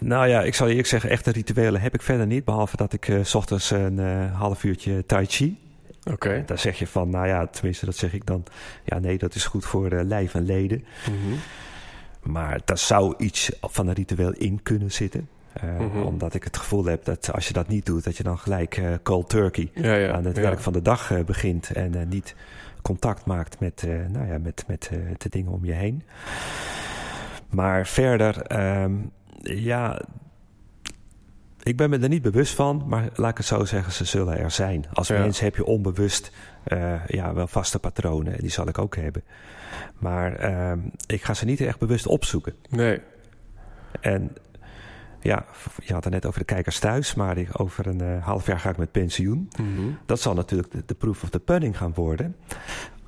Nou 0.00 0.28
ja, 0.28 0.42
ik 0.42 0.54
zal 0.54 0.68
eerlijk 0.68 0.86
zeggen, 0.86 1.10
echte 1.10 1.30
rituelen 1.30 1.80
heb 1.80 1.94
ik 1.94 2.02
verder 2.02 2.26
niet. 2.26 2.44
Behalve 2.44 2.76
dat 2.76 2.92
ik 2.92 3.08
uh, 3.08 3.24
s 3.24 3.34
ochtends 3.34 3.70
een 3.70 3.98
uh, 3.98 4.38
half 4.38 4.64
uurtje 4.64 5.06
tai 5.06 5.26
chi. 5.26 5.58
Oké. 6.00 6.12
Okay. 6.12 6.44
Daar 6.44 6.58
zeg 6.58 6.78
je 6.78 6.86
van, 6.86 7.10
nou 7.10 7.26
ja, 7.26 7.46
tenminste 7.46 7.84
dat 7.84 7.96
zeg 7.96 8.12
ik 8.12 8.26
dan. 8.26 8.44
Ja, 8.84 8.98
nee, 8.98 9.18
dat 9.18 9.34
is 9.34 9.44
goed 9.44 9.64
voor 9.64 9.92
uh, 9.92 10.04
lijf 10.04 10.34
en 10.34 10.44
leden. 10.44 10.84
Mm 11.10 11.16
-hmm. 11.22 11.38
Maar 12.32 12.60
daar 12.64 12.78
zou 12.78 13.14
iets 13.18 13.50
van 13.60 13.86
een 13.88 13.94
ritueel 13.94 14.32
in 14.32 14.62
kunnen 14.62 14.92
zitten. 14.92 15.28
Uh, 15.64 15.70
Mhm. 15.70 15.82
mm 15.82 15.90
-hmm. 15.90 16.02
Omdat 16.02 16.34
ik 16.34 16.44
het 16.44 16.56
gevoel 16.56 16.84
heb 16.84 17.04
dat 17.04 17.32
als 17.32 17.46
je 17.46 17.52
dat 17.52 17.68
niet 17.68 17.86
doet, 17.86 18.04
dat 18.04 18.16
je 18.16 18.22
dan 18.22 18.38
gelijk 18.38 18.76
uh, 18.76 18.94
cold 19.02 19.28
turkey 19.28 19.70
ja, 19.74 19.94
ja, 19.94 20.12
aan 20.12 20.24
het 20.24 20.36
ja. 20.36 20.42
werk 20.42 20.60
van 20.60 20.72
de 20.72 20.82
dag 20.82 21.10
uh, 21.10 21.24
begint. 21.24 21.70
En 21.70 22.08
niet 22.08 22.34
contact 22.82 23.24
maakt 23.24 23.60
met, 23.60 23.86
nou 24.08 24.26
ja, 24.26 24.38
met, 24.38 24.64
met 24.66 24.90
de 25.18 25.28
dingen 25.28 25.52
om 25.52 25.64
je 25.64 25.72
heen. 25.72 26.02
Maar 27.50 27.86
verder, 27.86 28.60
um, 28.82 29.10
ja, 29.42 30.00
ik 31.62 31.76
ben 31.76 31.90
me 31.90 31.98
er 31.98 32.08
niet 32.08 32.22
bewust 32.22 32.54
van, 32.54 32.84
maar 32.86 33.08
laat 33.14 33.30
ik 33.30 33.36
het 33.36 33.46
zo 33.46 33.64
zeggen, 33.64 33.92
ze 33.92 34.04
zullen 34.04 34.38
er 34.38 34.50
zijn. 34.50 34.86
Als 34.92 35.08
Ja. 35.08 35.18
mens 35.18 35.40
heb 35.40 35.56
je 35.56 35.64
onbewust 35.64 36.30
uh, 36.68 37.06
ja, 37.06 37.34
wel 37.34 37.46
vaste 37.46 37.78
patronen, 37.78 38.32
en 38.34 38.40
die 38.40 38.50
zal 38.50 38.68
ik 38.68 38.78
ook 38.78 38.96
hebben. 38.96 39.22
Maar 39.98 40.50
uh, 40.50 40.72
ik 41.06 41.22
ga 41.24 41.34
ze 41.34 41.44
niet 41.44 41.60
echt 41.60 41.78
bewust 41.78 42.06
opzoeken. 42.06 42.54
Nee. 42.68 43.00
En 44.00 44.32
ja, 45.26 45.44
je 45.84 45.92
had 45.92 46.04
het 46.04 46.12
net 46.12 46.26
over 46.26 46.38
de 46.38 46.44
kijkers 46.44 46.78
thuis, 46.78 47.14
maar 47.14 47.36
over 47.52 47.86
een 47.86 48.02
uh, 48.02 48.24
half 48.24 48.46
jaar 48.46 48.58
ga 48.60 48.70
ik 48.70 48.76
met 48.76 48.90
pensioen. 48.92 49.50
Mm 49.60 49.76
-hmm. 49.76 49.98
Dat 50.06 50.20
zal 50.20 50.34
natuurlijk 50.34 50.70
de, 50.72 50.82
de 50.86 50.94
proof 50.94 51.22
of 51.22 51.28
the 51.30 51.40
pudding 51.40 51.76
gaan 51.76 51.94
worden. 51.94 52.36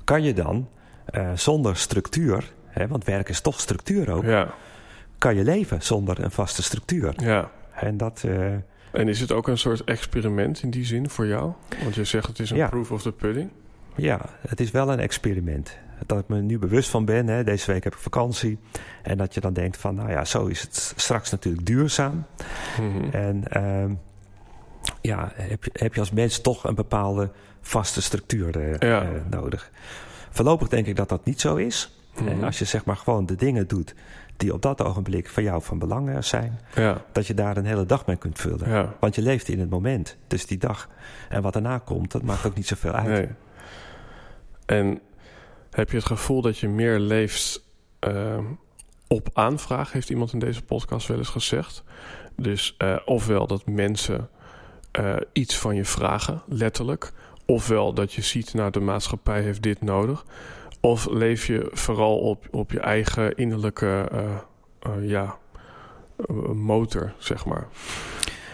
Kan 0.03 0.23
je 0.23 0.33
dan 0.33 0.67
uh, 1.11 1.31
zonder 1.35 1.75
structuur, 1.77 2.51
hè, 2.67 2.87
want 2.87 3.03
werk 3.05 3.29
is 3.29 3.41
toch 3.41 3.59
structuur 3.59 4.11
ook, 4.11 4.23
Ja. 4.23 4.53
kan 5.17 5.35
je 5.35 5.43
leven 5.43 5.81
zonder 5.81 6.23
een 6.23 6.31
vaste 6.31 6.63
structuur. 6.63 7.13
Ja. 7.17 7.51
En 7.73 7.97
dat. 7.97 8.23
Uh, 8.25 8.47
En 8.91 9.07
is 9.07 9.19
het 9.19 9.31
ook 9.31 9.47
een 9.47 9.57
soort 9.57 9.83
experiment 9.83 10.63
in 10.63 10.69
die 10.69 10.85
zin 10.85 11.09
voor 11.09 11.27
jou? 11.27 11.51
Want 11.83 11.95
je 11.95 12.03
zegt 12.03 12.27
het 12.27 12.39
is 12.39 12.49
een 12.49 12.57
Ja. 12.57 12.67
proof 12.67 12.91
of 12.91 13.01
the 13.01 13.11
pudding. 13.11 13.49
ja, 13.95 14.19
het 14.47 14.59
is 14.59 14.71
wel 14.71 14.91
een 14.91 14.99
experiment. 14.99 15.77
Dat 16.05 16.19
ik 16.19 16.27
me 16.27 16.41
nu 16.41 16.59
bewust 16.59 16.89
van 16.89 17.05
ben. 17.05 17.27
Hè. 17.27 17.43
Deze 17.43 17.71
week 17.71 17.83
heb 17.83 17.93
ik 17.93 17.99
vakantie. 17.99 18.57
En 19.03 19.17
dat 19.17 19.33
je 19.33 19.39
dan 19.39 19.53
denkt 19.53 19.77
van, 19.77 19.95
nou 19.95 20.09
ja, 20.11 20.25
zo 20.25 20.45
is 20.45 20.61
het 20.61 20.93
straks 20.95 21.31
natuurlijk 21.31 21.65
duurzaam. 21.65 22.25
Mhm. 22.81 23.09
En 23.11 23.43
uh, 23.57 23.95
ja, 25.01 25.31
heb 25.33 25.63
je, 25.63 25.69
heb 25.73 25.93
je 25.93 25.99
als 25.99 26.11
mens 26.11 26.41
toch 26.41 26.63
een 26.63 26.75
bepaalde 26.75 27.31
vaste 27.61 28.01
structuur 28.01 28.57
uh, 28.57 28.77
Ja. 28.77 29.03
uh, 29.03 29.09
nodig. 29.29 29.71
Voorlopig 30.29 30.67
denk 30.67 30.85
ik 30.85 30.95
dat 30.95 31.09
dat 31.09 31.25
niet 31.25 31.41
zo 31.41 31.55
is. 31.55 31.99
Mhm. 32.15 32.27
En 32.27 32.43
als 32.43 32.59
je 32.59 32.65
zeg 32.65 32.85
maar 32.85 32.97
gewoon 32.97 33.25
de 33.25 33.35
dingen 33.35 33.67
doet 33.67 33.95
die 34.37 34.53
op 34.53 34.61
dat 34.61 34.83
ogenblik 34.83 35.29
voor 35.29 35.43
jou 35.43 35.61
van 35.63 35.79
belang 35.79 36.09
eh, 36.09 36.21
zijn, 36.21 36.59
Ja. 36.75 37.01
dat 37.11 37.27
je 37.27 37.33
daar 37.33 37.57
een 37.57 37.65
hele 37.65 37.85
dag 37.85 38.05
mee 38.05 38.15
kunt 38.15 38.39
vullen. 38.39 38.69
Ja. 38.69 38.93
Want 38.99 39.15
je 39.15 39.21
leeft 39.21 39.47
in 39.47 39.59
het 39.59 39.69
moment. 39.69 40.17
Dus 40.27 40.45
die 40.45 40.57
dag 40.57 40.89
en 41.29 41.41
wat 41.41 41.53
daarna 41.53 41.77
komt, 41.77 42.11
dat 42.11 42.21
maakt 42.21 42.45
ook 42.45 42.55
niet 42.55 42.67
zoveel 42.67 42.91
uit. 42.91 43.07
Nee. 43.07 43.27
En 44.65 44.99
heb 45.69 45.89
je 45.89 45.97
het 45.97 46.05
gevoel 46.05 46.41
dat 46.41 46.57
je 46.57 46.67
meer 46.67 46.99
leeft 46.99 47.65
ehm, 47.99 48.45
op 49.07 49.29
aanvraag, 49.33 49.91
heeft 49.91 50.09
iemand 50.09 50.33
in 50.33 50.39
deze 50.39 50.63
podcast 50.63 51.07
wel 51.07 51.17
eens 51.17 51.29
gezegd. 51.29 51.83
Dus 52.35 52.75
eh, 52.77 52.95
ofwel 53.05 53.47
dat 53.47 53.65
mensen 53.65 54.29
eh, 54.91 55.15
iets 55.33 55.57
van 55.57 55.75
je 55.75 55.85
vragen, 55.85 56.41
letterlijk. 56.47 57.13
Ofwel 57.45 57.93
dat 57.93 58.13
je 58.13 58.21
ziet, 58.21 58.53
nou 58.53 58.71
de 58.71 58.79
maatschappij 58.79 59.41
heeft 59.41 59.61
dit 59.61 59.81
nodig. 59.81 60.25
Of 60.81 61.09
leef 61.09 61.45
je 61.45 61.69
vooral 61.71 62.19
op, 62.19 62.47
op 62.51 62.71
je 62.71 62.79
eigen 62.79 63.35
innerlijke 63.35 64.09
eh, 64.11 65.09
ja, 65.09 65.37
motor, 66.53 67.13
zeg 67.17 67.45
maar. 67.45 67.67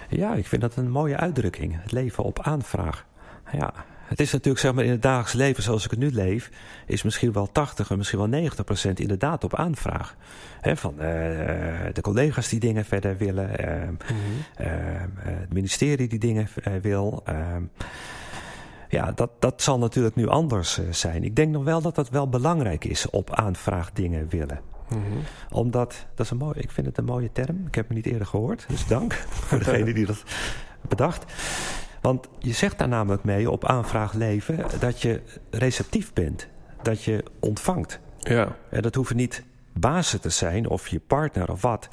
Ja, 0.09 0.33
ik 0.33 0.47
vind 0.47 0.61
dat 0.61 0.75
een 0.75 0.89
mooie 0.89 1.17
uitdrukking. 1.17 1.81
Het 1.81 1.91
leven 1.91 2.23
op 2.23 2.39
aanvraag. 2.39 3.05
Ja, 3.51 3.73
het 4.05 4.19
is 4.19 4.31
natuurlijk 4.31 4.63
zeg 4.63 4.73
maar 4.73 4.83
in 4.83 4.91
het 4.91 5.01
dagelijks 5.01 5.33
leven 5.33 5.63
zoals 5.63 5.85
ik 5.85 5.89
het 5.91 5.99
nu 5.99 6.11
leef, 6.11 6.49
is 6.85 7.03
misschien 7.03 7.31
wel 7.31 7.51
80 7.51 7.89
en 7.91 7.97
misschien 7.97 8.19
wel 8.19 8.27
90 8.27 8.65
procent 8.65 8.99
inderdaad 8.99 9.43
op 9.43 9.55
aanvraag. 9.55 10.15
He, 10.61 10.75
van 10.77 10.93
uh, 10.93 10.99
de 11.93 12.01
collega's 12.01 12.49
die 12.49 12.59
dingen 12.59 12.85
verder 12.85 13.17
willen, 13.17 13.49
uh, 13.59 13.83
Mhm. 13.83 14.67
uh, 14.67 14.67
het 15.17 15.53
ministerie 15.53 16.07
die 16.07 16.19
dingen 16.19 16.47
uh, 16.67 16.73
wil. 16.81 17.23
ja, 18.89 19.11
dat, 19.11 19.29
dat 19.39 19.61
zal 19.61 19.77
natuurlijk 19.79 20.15
nu 20.15 20.27
anders 20.27 20.79
uh, 20.79 20.85
zijn. 20.91 21.23
Ik 21.23 21.35
denk 21.35 21.51
nog 21.51 21.63
wel 21.63 21.81
dat 21.81 21.95
dat 21.95 22.09
wel 22.09 22.29
belangrijk 22.29 22.85
is 22.85 23.09
op 23.09 23.33
aanvraag 23.33 23.91
dingen 23.91 24.27
willen. 24.29 24.59
Mhm. 24.89 25.01
Omdat, 25.49 26.05
dat 26.15 26.25
is 26.25 26.31
een 26.31 26.37
mooi, 26.37 26.59
ik 26.59 26.71
vind 26.71 26.87
het 26.87 26.97
een 26.97 27.05
mooie 27.05 27.31
term. 27.31 27.63
Ik 27.67 27.75
heb 27.75 27.87
hem 27.87 27.95
niet 27.95 28.05
eerder 28.05 28.27
gehoord, 28.27 28.65
dus 28.67 28.87
dank 28.87 29.13
voor 29.13 29.57
degene 29.59 29.93
die 29.93 30.05
dat 30.05 30.23
bedacht. 30.89 31.25
Want 32.05 32.27
je 32.39 32.53
zegt 32.53 32.77
daar 32.77 32.87
namelijk 32.87 33.23
mee 33.23 33.51
op 33.51 33.65
aanvraag 33.65 34.13
leven 34.13 34.65
dat 34.79 35.01
je 35.01 35.21
receptief 35.49 36.13
bent. 36.13 36.47
Dat 36.81 37.03
je 37.03 37.23
ontvangt. 37.39 37.99
Ja. 38.17 38.55
En 38.69 38.81
dat 38.81 38.95
hoeven 38.95 39.15
niet 39.15 39.43
bazen 39.73 40.21
te 40.21 40.29
zijn 40.29 40.69
of 40.69 40.87
je 40.87 40.99
partner 40.99 41.51
of 41.51 41.61
wat. 41.61 41.89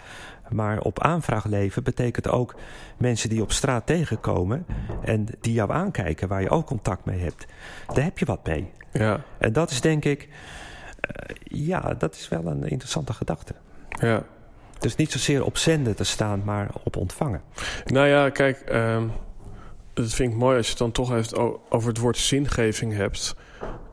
Maar 0.48 0.80
op 0.80 1.00
aanvraag 1.00 1.44
leven 1.44 1.82
betekent 1.82 2.28
ook 2.28 2.54
mensen 2.98 3.28
die 3.28 3.42
op 3.42 3.52
straat 3.52 3.86
tegenkomen 3.86 4.66
en 5.04 5.26
die 5.40 5.52
jou 5.52 5.72
aankijken, 5.72 6.28
waar 6.28 6.42
je 6.42 6.50
ook 6.50 6.66
contact 6.66 7.04
mee 7.04 7.20
hebt. 7.20 7.46
Daar 7.94 8.04
heb 8.04 8.18
je 8.18 8.24
wat 8.24 8.46
mee. 8.46 8.70
Ja. 8.92 9.20
En 9.38 9.52
dat 9.52 9.70
is 9.70 9.80
denk 9.80 10.04
ik, 10.04 10.28
uh, 10.28 11.36
ja, 11.42 11.94
dat 11.98 12.14
is 12.14 12.28
wel 12.28 12.46
een 12.46 12.68
interessante 12.68 13.12
gedachte. 13.12 13.54
Ja. 13.88 14.22
Dus 14.78 14.96
niet 14.96 15.12
zozeer 15.12 15.44
op 15.44 15.56
zenden 15.56 15.96
te 15.96 16.04
staan, 16.04 16.42
maar 16.44 16.70
op 16.82 16.96
ontvangen. 16.96 17.42
Nou 17.84 18.06
ja, 18.06 18.30
kijk, 18.30 18.70
uh, 18.72 19.02
dat 19.94 20.12
vind 20.12 20.32
ik 20.32 20.38
mooi 20.38 20.56
als 20.56 20.64
je 20.66 20.70
het 20.70 20.80
dan 20.80 20.92
toch 20.92 21.08
heeft 21.08 21.36
over 21.68 21.88
het 21.88 21.98
woord 21.98 22.16
zingeving 22.16 22.94
hebt. 22.94 23.34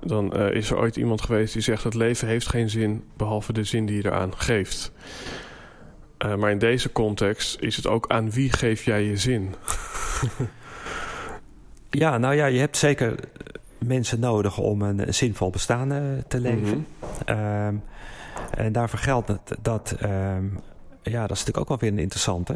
Dan 0.01 0.37
uh, 0.37 0.51
is 0.51 0.69
er 0.69 0.77
ooit 0.77 0.95
iemand 0.95 1.21
geweest 1.21 1.53
die 1.53 1.61
zegt: 1.61 1.83
het 1.83 1.93
leven 1.93 2.27
heeft 2.27 2.47
geen 2.47 2.69
zin 2.69 3.03
behalve 3.17 3.53
de 3.53 3.63
zin 3.63 3.85
die 3.85 3.95
je 3.95 4.05
eraan 4.05 4.37
geeft. 4.37 4.91
Uh, 6.25 6.35
maar 6.35 6.51
in 6.51 6.57
deze 6.57 6.91
context 6.91 7.61
is 7.61 7.75
het 7.75 7.87
ook 7.87 8.07
aan 8.07 8.31
wie 8.31 8.51
geef 8.51 8.83
jij 8.83 9.03
je 9.03 9.17
zin? 9.17 9.55
ja, 11.89 12.17
nou 12.17 12.35
ja, 12.35 12.45
je 12.45 12.59
hebt 12.59 12.77
zeker 12.77 13.15
mensen 13.77 14.19
nodig 14.19 14.57
om 14.57 14.81
een, 14.81 15.07
een 15.07 15.13
zinvol 15.13 15.49
bestaan 15.49 15.93
uh, 15.93 16.01
te 16.27 16.39
leven. 16.39 16.77
Mm 16.77 16.85
-hmm. 17.25 17.65
um, 17.65 17.83
en 18.51 18.71
daarvoor 18.71 18.99
geldt 18.99 19.27
dat, 19.27 19.57
dat 19.61 19.95
um, 20.03 20.59
ja, 21.03 21.21
dat 21.27 21.37
is 21.37 21.45
natuurlijk 21.45 21.57
ook 21.57 21.67
wel 21.67 21.77
weer 21.77 21.91
een 21.91 22.03
interessante. 22.03 22.55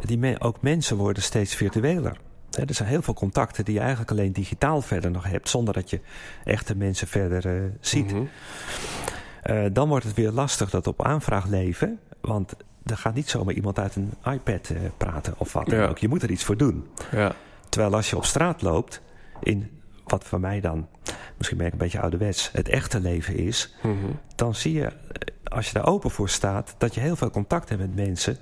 Die 0.00 0.40
ook 0.40 0.62
mensen 0.62 0.96
worden 0.96 1.22
steeds 1.22 1.54
virtueler. 1.54 2.16
Er 2.66 2.74
zijn 2.74 2.88
heel 2.88 3.02
veel 3.02 3.14
contacten 3.14 3.64
die 3.64 3.74
je 3.74 3.80
eigenlijk 3.80 4.10
alleen 4.10 4.32
digitaal 4.32 4.80
verder 4.80 5.10
nog 5.10 5.24
hebt, 5.24 5.48
zonder 5.48 5.74
dat 5.74 5.90
je 5.90 6.00
echte 6.44 6.76
mensen 6.76 7.08
verder 7.08 7.46
uh, 7.46 7.70
ziet. 7.80 8.12
Mm 8.12 8.18
-hmm. 8.18 8.28
uh, 9.56 9.64
dan 9.72 9.88
wordt 9.88 10.04
het 10.04 10.14
weer 10.14 10.30
lastig 10.30 10.70
dat 10.70 10.86
op 10.86 11.04
aanvraag 11.04 11.46
leven, 11.46 11.98
want 12.20 12.54
er 12.84 12.96
gaat 12.96 13.14
niet 13.14 13.28
zomaar 13.28 13.54
iemand 13.54 13.78
uit 13.78 13.96
een 13.96 14.12
iPad 14.24 14.68
uh, 14.68 14.78
praten 14.96 15.34
of 15.36 15.52
wat 15.52 15.66
dan 15.66 15.78
ja. 15.78 15.86
ook. 15.86 15.98
Je 15.98 16.08
moet 16.08 16.22
er 16.22 16.30
iets 16.30 16.44
voor 16.44 16.56
doen. 16.56 16.88
Ja. 17.10 17.34
Terwijl 17.68 17.94
als 17.94 18.10
je 18.10 18.16
op 18.16 18.24
straat 18.24 18.62
loopt, 18.62 19.02
in 19.42 19.70
wat 20.04 20.24
voor 20.24 20.40
mij 20.40 20.60
dan, 20.60 20.88
misschien 21.36 21.58
ben 21.58 21.66
ik 21.66 21.72
een 21.72 21.78
beetje 21.78 22.00
ouderwets, 22.00 22.50
het 22.52 22.68
echte 22.68 23.00
leven 23.00 23.36
is, 23.36 23.74
mm 23.82 24.00
-hmm. 24.00 24.18
dan 24.34 24.54
zie 24.54 24.72
je, 24.72 24.92
als 25.44 25.66
je 25.66 25.72
daar 25.72 25.86
open 25.86 26.10
voor 26.10 26.28
staat, 26.28 26.74
dat 26.78 26.94
je 26.94 27.00
heel 27.00 27.16
veel 27.16 27.30
contact 27.30 27.68
hebt 27.68 27.80
met 27.80 27.94
mensen 27.94 28.36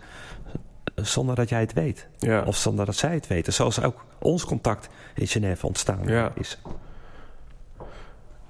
zonder 0.97 1.35
dat 1.35 1.49
jij 1.49 1.61
het 1.61 1.73
weet. 1.73 2.09
Ja. 2.19 2.43
Of 2.43 2.57
zonder 2.57 2.87
dat 2.87 2.97
zij 2.97 3.15
het 3.15 3.27
weten. 3.27 3.53
Zoals 3.53 3.83
ook 3.83 4.05
ons 4.19 4.45
contact 4.45 4.89
in 5.15 5.27
Genève 5.27 5.67
ontstaan 5.67 6.07
ja. 6.07 6.33
is. 6.35 6.59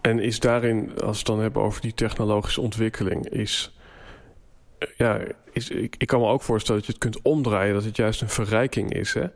En 0.01 0.19
is 0.19 0.41
daarin, 0.41 0.91
als 0.91 1.11
we 1.11 1.17
het 1.17 1.27
dan 1.27 1.41
hebben 1.41 1.63
over 1.63 1.81
die 1.81 1.95
technologische 1.95 2.61
ontwikkeling, 2.61 3.29
is. 3.29 3.79
Ja, 4.97 5.21
is, 5.53 5.71
ik, 5.71 5.95
ik 5.99 6.07
kan 6.07 6.21
me 6.21 6.27
ook 6.27 6.43
voorstellen 6.43 6.81
dat 6.81 6.87
je 6.87 6.93
het 6.93 7.11
kunt 7.11 7.25
omdraaien, 7.25 7.75
dat 7.75 7.85
het 7.85 7.97
juist 7.97 8.21
een 8.21 8.29
verrijking 8.29 8.93
is. 8.93 9.15
Hè? 9.15 9.27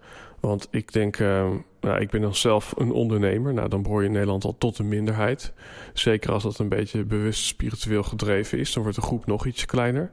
Want 0.40 0.68
ik 0.70 0.92
denk, 0.92 1.18
uh, 1.18 1.50
nou, 1.80 2.00
ik 2.00 2.10
ben 2.10 2.20
dan 2.20 2.34
zelf 2.34 2.74
een 2.76 2.92
ondernemer. 2.92 3.54
Nou, 3.54 3.68
dan 3.68 3.82
behoor 3.82 4.00
je 4.00 4.06
in 4.06 4.12
Nederland 4.12 4.44
al 4.44 4.58
tot 4.58 4.78
een 4.78 4.88
minderheid. 4.88 5.52
Zeker 5.92 6.32
als 6.32 6.42
dat 6.42 6.58
een 6.58 6.68
beetje 6.68 7.04
bewust 7.04 7.44
spiritueel 7.44 8.02
gedreven 8.02 8.58
is, 8.58 8.72
dan 8.72 8.82
wordt 8.82 8.98
de 8.98 9.04
groep 9.04 9.26
nog 9.26 9.46
iets 9.46 9.66
kleiner. 9.66 10.10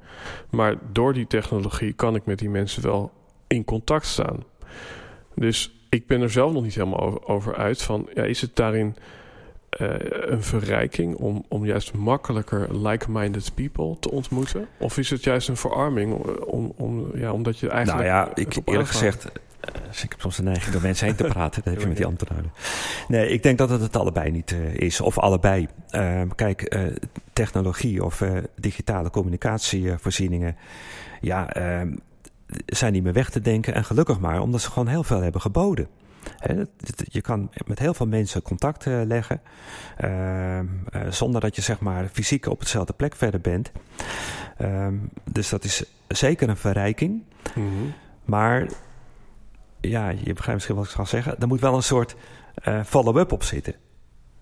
Maar 0.50 0.76
door 0.92 1.14
die 1.14 1.28
technologie 1.28 1.94
kan 1.94 2.16
ik 2.16 2.26
met 2.26 2.40
die 2.40 2.50
mensen 2.50 2.84
wel 2.84 3.12
in 3.48 3.64
contact 3.64 4.06
staan. 4.06 4.44
Dus 5.36 5.78
ik 5.90 6.08
ben 6.08 6.22
er 6.22 6.32
zelf 6.32 6.54
nog 6.54 6.64
niet 6.64 6.76
helemaal 6.76 7.00
over, 7.00 7.28
over 7.28 7.56
uit 7.56 7.82
van, 7.82 8.10
ja, 8.14 8.24
is 8.24 8.42
het 8.42 8.56
daarin 8.56 8.96
uh, 9.80 9.88
een 10.32 10.44
verrijking 10.44 11.16
om, 11.16 11.46
om 11.48 11.66
juist 11.66 11.94
makkelijker 11.94 12.78
like-minded 12.78 13.52
people 13.54 14.00
te 14.00 14.12
ontmoeten? 14.12 14.68
Of 14.78 14.98
is 14.98 15.10
het 15.10 15.24
juist 15.24 15.48
een 15.48 15.58
verarming 15.58 16.14
om, 16.46 16.74
om, 16.76 17.18
ja, 17.18 17.32
omdat 17.32 17.60
je 17.60 17.70
eigenlijk... 17.70 18.08
Nou 18.08 18.28
ja, 18.28 18.36
ik, 18.36 18.58
eerlijk 18.66 18.90
gezegd, 18.90 19.28
dus 19.88 20.04
ik 20.04 20.12
heb 20.12 20.22
soms 20.22 20.36
de 20.36 20.44
neiging 20.44 20.72
door 20.72 20.82
mensen 20.82 21.06
heen 21.06 21.16
te 21.16 21.24
praten. 21.24 21.62
Dat 21.64 21.74
heb 21.74 21.82
je 21.82 21.88
met 21.88 21.98
die 21.98 22.06
ambtenaren. 22.06 22.52
Nee, 23.08 23.30
ik 23.30 23.44
denk 23.44 23.58
dat 23.58 23.70
het 23.70 23.82
het 23.82 23.96
allebei 23.96 24.32
niet 24.32 24.52
uh, 24.52 24.74
is. 24.74 25.02
Of 25.02 25.18
allebei. 25.18 25.68
Uh, 25.92 26.22
kijk, 26.36 26.76
uh, 26.76 26.96
technologie 27.34 28.04
of 28.04 28.24
digitale 28.56 29.10
communicatievoorzieningen. 29.10 30.56
Ja, 31.22 31.54
ehm, 31.54 31.96
zijn 32.66 32.94
niet 32.94 33.04
meer 33.04 33.14
weg 33.14 33.30
te 33.30 33.42
denken. 33.42 33.74
En 33.74 33.84
gelukkig 33.84 34.20
maar, 34.20 34.42
omdat 34.42 34.62
ze 34.62 34.72
gewoon 34.72 34.88
heel 34.88 35.04
veel 35.04 35.22
hebben 35.22 35.42
geboden. 35.42 35.88
Je 37.04 37.22
kan 37.22 37.50
met 37.66 37.80
heel 37.80 37.94
veel 37.94 38.08
mensen 38.08 38.42
contact 38.42 38.86
leggen. 38.86 39.42
Ehm, 39.98 40.66
zonder 41.10 41.42
dat 41.42 41.56
je 41.56 41.62
zeg 41.62 41.80
maar 41.80 42.08
fysiek 42.08 42.46
op 42.46 42.60
hetzelfde 42.60 42.94
plek 42.94 43.16
verder 43.16 43.42
bent. 43.42 43.72
Ehm, 44.58 44.96
dus 45.32 45.50
dat 45.50 45.63
is 45.63 45.84
zeker 46.08 46.50
een 46.50 46.58
verrijking. 46.58 47.24
Mhm. 47.56 47.66
Maar 48.26 48.68
ja, 49.82 50.10
je 50.10 50.34
begrijpt 50.34 50.54
misschien 50.54 50.76
wat 50.76 50.86
ik 50.86 50.92
ga 50.92 51.06
zeggen. 51.06 51.40
Er 51.40 51.48
moet 51.48 51.62
wel 51.62 51.76
een 51.76 51.84
soort 51.84 52.16
follow-up 52.86 53.32
op 53.32 53.44
zitten. 53.44 53.76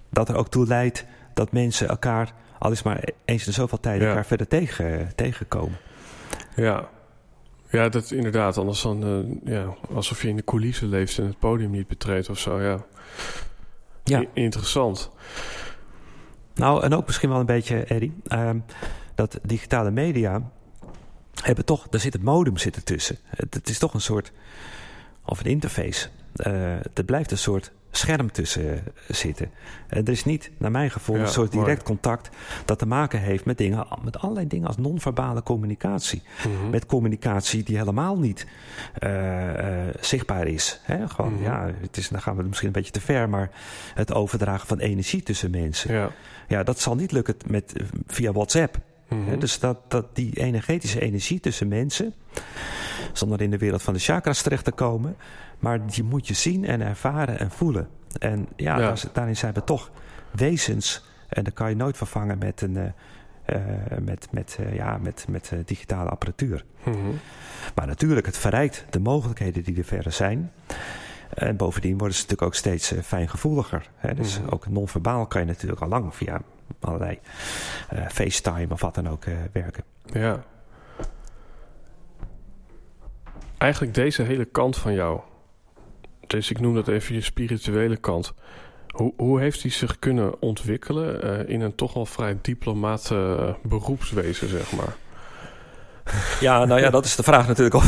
Dat 0.09 0.29
er 0.29 0.35
ook 0.35 0.49
toe 0.49 0.67
leidt 0.67 1.05
dat 1.33 1.51
mensen 1.51 1.87
elkaar 1.87 2.33
al 2.59 2.71
is 2.71 2.83
maar 2.83 3.09
eens 3.25 3.47
in 3.47 3.53
zoveel 3.53 3.79
tijd 3.79 4.01
elkaar 4.01 4.25
verder 4.25 4.47
tegen, 4.47 5.15
tegenkomen. 5.15 5.77
Ja. 6.55 6.89
Ja, 7.75 7.89
dat 7.89 8.11
inderdaad. 8.11 8.57
Anders 8.57 8.81
dan 8.81 9.07
uh, 9.07 9.53
ja, 9.53 9.75
alsof 9.93 10.21
je 10.21 10.27
in 10.27 10.35
de 10.35 10.43
coulissen 10.43 10.89
leeft 10.89 11.17
en 11.17 11.25
het 11.25 11.39
podium 11.39 11.71
niet 11.71 11.87
betreedt 11.87 12.29
of 12.29 12.39
zo. 12.39 12.61
Ja, 12.61 12.85
ja. 14.03 14.23
interessant. 14.33 15.11
Nou, 16.55 16.83
en 16.83 16.93
ook 16.93 17.05
misschien 17.05 17.29
wel 17.29 17.39
een 17.39 17.45
beetje, 17.45 17.83
Eddie, 17.83 18.13
ehm, 18.27 18.59
dat 19.15 19.39
digitale 19.43 19.91
media 19.91 20.51
hebben 21.43 21.65
toch, 21.65 21.87
daar 21.89 22.01
zit 22.01 22.13
het 22.13 22.23
modem 22.23 22.57
zit 22.57 22.75
ertussen. 22.75 23.17
Het, 23.25 23.53
het 23.53 23.69
is 23.69 23.79
toch 23.79 23.93
een 23.93 24.01
soort, 24.01 24.31
of 25.25 25.39
een 25.39 25.45
interface. 25.45 26.09
Uh, 26.35 26.75
het 26.93 27.05
blijft 27.05 27.31
een 27.31 27.37
soort 27.37 27.71
scherm 27.97 28.31
tussen 28.31 28.73
eh, 28.73 28.81
zitten. 29.07 29.51
Uh, 29.89 29.99
er 29.99 30.09
is 30.09 30.25
niet, 30.25 30.51
naar 30.57 30.71
mijn 30.71 30.91
gevoel, 30.91 31.15
een 31.15 31.27
soort 31.27 31.51
direct 31.51 31.83
contact 31.83 32.29
dat 32.65 32.79
te 32.79 32.85
maken 32.85 33.19
heeft 33.19 33.45
met 33.45 33.57
dingen, 33.57 33.87
met 34.03 34.19
allerlei 34.19 34.47
dingen 34.47 34.67
als 34.67 34.77
non-verbale 34.77 35.43
communicatie. 35.43 36.23
Mhm. 36.37 36.69
Met 36.69 36.85
communicatie 36.85 37.63
die 37.63 37.77
helemaal 37.77 38.17
niet 38.17 38.47
uh, 39.03 39.49
zichtbaar 39.99 40.47
is. 40.47 40.79
Hè? 40.83 41.07
Gewoon, 41.07 41.33
mhm. 41.33 41.43
ja, 41.43 41.71
het 41.81 41.97
is, 41.97 42.09
dan 42.09 42.21
gaan 42.21 42.35
we 42.35 42.43
misschien 42.43 42.67
een 42.67 42.73
beetje 42.73 42.91
te 42.91 43.01
ver, 43.01 43.29
maar 43.29 43.49
het 43.93 44.13
overdragen 44.13 44.67
van 44.67 44.79
energie 44.79 45.23
tussen 45.23 45.51
mensen. 45.51 45.93
Ja, 45.93 46.09
ja 46.47 46.63
dat 46.63 46.79
zal 46.79 46.95
niet 46.95 47.11
lukken 47.11 47.35
met, 47.47 47.73
via 48.07 48.31
WhatsApp. 48.31 48.77
Mhm. 49.07 49.39
Dus 49.39 49.59
dat, 49.59 49.77
dat 49.87 50.15
die 50.15 50.39
energetische 50.39 50.99
energie 50.99 51.39
tussen 51.39 51.67
mensen, 51.67 52.13
zonder 53.13 53.41
in 53.41 53.51
de 53.51 53.57
wereld 53.57 53.81
van 53.81 53.93
de 53.93 53.99
chakras 53.99 54.41
terecht 54.41 54.63
te 54.63 54.71
komen, 54.71 55.15
maar 55.65 55.87
die 55.87 56.03
moet 56.03 56.27
je 56.27 56.33
zien 56.33 56.65
en 56.65 56.81
ervaren 56.81 57.39
en 57.39 57.51
voelen. 57.51 57.87
En 58.19 58.47
ja, 58.55 58.93
daarin 59.13 59.37
zijn 59.37 59.53
we 59.53 59.63
toch 59.63 59.91
wezens. 60.31 61.05
En 61.29 61.43
dat 61.43 61.53
kan 61.53 61.69
je 61.69 61.75
nooit 61.75 61.97
vervangen 61.97 62.37
met 62.37 62.61
een. 62.61 62.75
Uh, 62.75 63.97
met, 64.01 64.27
met, 64.31 64.57
uh, 64.59 64.75
ja, 64.75 64.97
met, 64.97 65.25
met 65.29 65.51
digitale 65.65 66.09
apparatuur. 66.09 66.65
Mhm. 66.83 66.97
Maar 67.75 67.87
natuurlijk, 67.87 68.25
het 68.25 68.37
verrijkt 68.37 68.85
de 68.89 68.99
mogelijkheden 68.99 69.63
die 69.63 69.77
er 69.77 69.83
verder 69.83 70.11
zijn. 70.11 70.51
En 71.29 71.55
bovendien 71.55 71.97
worden 71.97 72.15
ze 72.15 72.21
natuurlijk 72.21 72.47
ook 72.47 72.55
steeds 72.55 72.93
fijngevoeliger. 73.03 73.89
Hè? 73.95 74.13
Dus 74.13 74.39
mm 74.39 74.49
ook 74.49 74.67
non-verbaal 74.67 75.25
kan 75.25 75.41
je 75.41 75.47
natuurlijk 75.47 75.81
al 75.81 75.87
lang 75.87 76.15
via 76.15 76.41
allerlei 76.79 77.19
FaceTime 78.07 78.67
of 78.69 78.81
wat 78.81 78.95
dan 78.95 79.09
ook 79.09 79.23
werken. 79.51 79.83
Ja. 80.05 80.43
Eigenlijk 83.57 83.93
deze 83.93 84.21
hele 84.21 84.45
kant 84.45 84.77
van 84.77 84.93
jou, 84.93 85.21
dus 86.27 86.49
ik 86.49 86.59
noem 86.59 86.73
dat 86.73 86.87
even 86.87 87.15
je 87.15 87.21
spirituele 87.21 87.97
kant. 87.97 88.33
Hoe, 88.95 89.13
hoe 89.17 89.39
heeft 89.39 89.61
hij 89.61 89.71
zich 89.71 89.99
kunnen 89.99 90.41
ontwikkelen 90.41 91.25
uh, 91.25 91.49
in 91.49 91.61
een 91.61 91.75
toch 91.75 91.93
wel 91.93 92.05
vrij 92.05 92.37
diplomaat 92.41 93.09
uh, 93.13 93.53
beroepswezen, 93.63 94.49
zeg 94.49 94.71
maar? 94.71 94.95
Ja, 96.39 96.65
nou 96.65 96.81
ja, 96.81 96.89
dat 96.97 97.05
is 97.05 97.15
de 97.15 97.23
vraag 97.23 97.47
natuurlijk 97.47 97.75
of, 97.75 97.87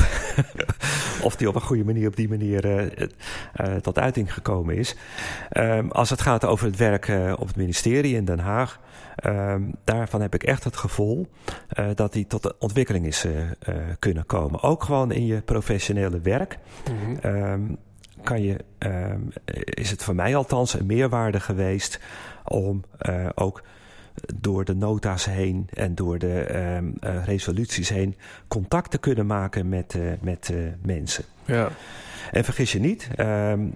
of 1.24 1.36
die 1.36 1.48
op 1.48 1.56
een 1.56 1.62
goede 1.62 1.84
manier 1.84 2.08
op 2.08 2.16
die 2.16 2.30
manier 2.30 2.66
uh, 2.66 3.76
tot 3.76 4.00
uiting 4.00 4.34
gekomen 4.34 4.76
is. 4.76 4.96
Um, 5.52 5.92
als 5.92 6.10
het 6.10 6.22
gaat 6.22 6.46
over 6.46 6.66
het 6.66 6.78
werk 6.78 7.12
op 7.40 7.48
het 7.48 7.56
ministerie 7.56 8.16
in 8.16 8.26
Den 8.26 8.40
Haag, 8.40 8.80
um, 9.26 9.76
daarvan 9.84 10.22
heb 10.22 10.34
ik 10.34 10.44
echt 10.44 10.64
het 10.64 10.78
gevoel 10.78 11.28
dat 11.96 12.14
die 12.14 12.28
tot 12.28 12.44
de 12.44 12.56
ontwikkeling 12.60 13.06
is 13.06 13.26
kunnen 14.00 14.26
komen. 14.26 14.62
Ook 14.62 14.84
gewoon 14.84 15.12
in 15.12 15.26
je 15.26 15.42
professionele 15.42 16.20
werk. 16.20 16.58
Mm 16.90 16.98
-hmm 17.22 17.78
kan 18.28 18.42
je, 18.42 18.58
ehm, 18.78 19.22
is 19.64 19.90
het 19.90 20.04
voor 20.04 20.16
mij 20.16 20.36
althans 20.36 20.74
een 20.74 20.86
meerwaarde 20.86 21.40
geweest 21.40 22.00
om 22.44 22.84
uh, 23.10 23.30
ook 23.36 23.64
door 24.36 24.66
de 24.66 24.76
nota's 24.76 25.26
heen 25.26 25.68
en 25.74 25.96
door 25.96 26.20
de 26.20 26.46
uh, 27.04 27.26
resoluties 27.26 27.90
heen 27.90 28.16
contact 28.48 28.92
te 28.92 28.98
kunnen 28.98 29.26
maken 29.26 29.70
met, 29.70 29.94
uh, 29.94 30.12
met 30.22 30.54
mensen. 30.82 31.24
Ja. 31.46 31.70
En 32.32 32.44
vergis 32.44 32.72
je 32.72 32.80
niet, 32.80 33.08
ehm, 33.16 33.68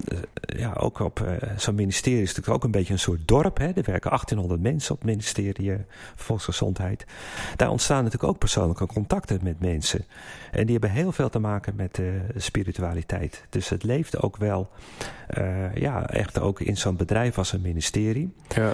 ja, 0.42 0.74
ook 0.74 1.00
op 1.00 1.26
zo'n 1.58 1.76
ministerie 1.76 2.22
is 2.22 2.28
natuurlijk 2.28 2.56
ook 2.56 2.64
een 2.64 2.72
beetje 2.72 2.94
een 2.94 3.00
soort 3.00 3.28
dorp. 3.28 3.58
Hè? 3.58 3.66
Er 3.66 3.84
werken 3.84 4.10
1800 4.10 4.62
mensen 4.62 4.92
op 4.92 4.98
het 5.02 5.10
ministerie 5.10 5.74
Volksgezondheid. 6.16 7.06
Daar 7.56 7.70
ontstaan 7.70 8.04
natuurlijk 8.04 8.32
ook 8.32 8.40
persoonlijke 8.40 8.86
contacten 8.86 9.40
met 9.44 9.60
mensen. 9.60 10.06
En 10.52 10.66
die 10.66 10.72
hebben 10.72 10.92
heel 10.92 11.12
veel 11.12 11.30
te 11.30 11.40
maken 11.40 11.76
met 11.76 11.98
uh, 11.98 12.08
spiritualiteit. 12.36 13.46
Dus 13.50 13.70
het 13.70 13.84
leeft 13.84 14.22
ook 14.22 14.38
wel, 14.38 14.70
uh, 15.38 15.76
ja, 15.76 16.10
echt 16.10 16.40
ook 16.40 16.60
in 16.60 16.78
zo'n 16.78 16.96
bedrijf 16.96 17.38
als 17.38 17.54
een 17.54 17.62
ministerie. 17.62 18.34
Ja 18.56 18.74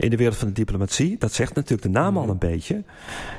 in 0.00 0.10
de 0.10 0.16
wereld 0.16 0.36
van 0.36 0.48
de 0.48 0.54
diplomatie, 0.54 1.18
dat 1.18 1.32
zegt 1.32 1.54
natuurlijk 1.54 1.82
de 1.82 1.88
naam 1.88 2.16
al 2.16 2.22
mhm. 2.22 2.30
een 2.30 2.38
beetje. 2.38 2.82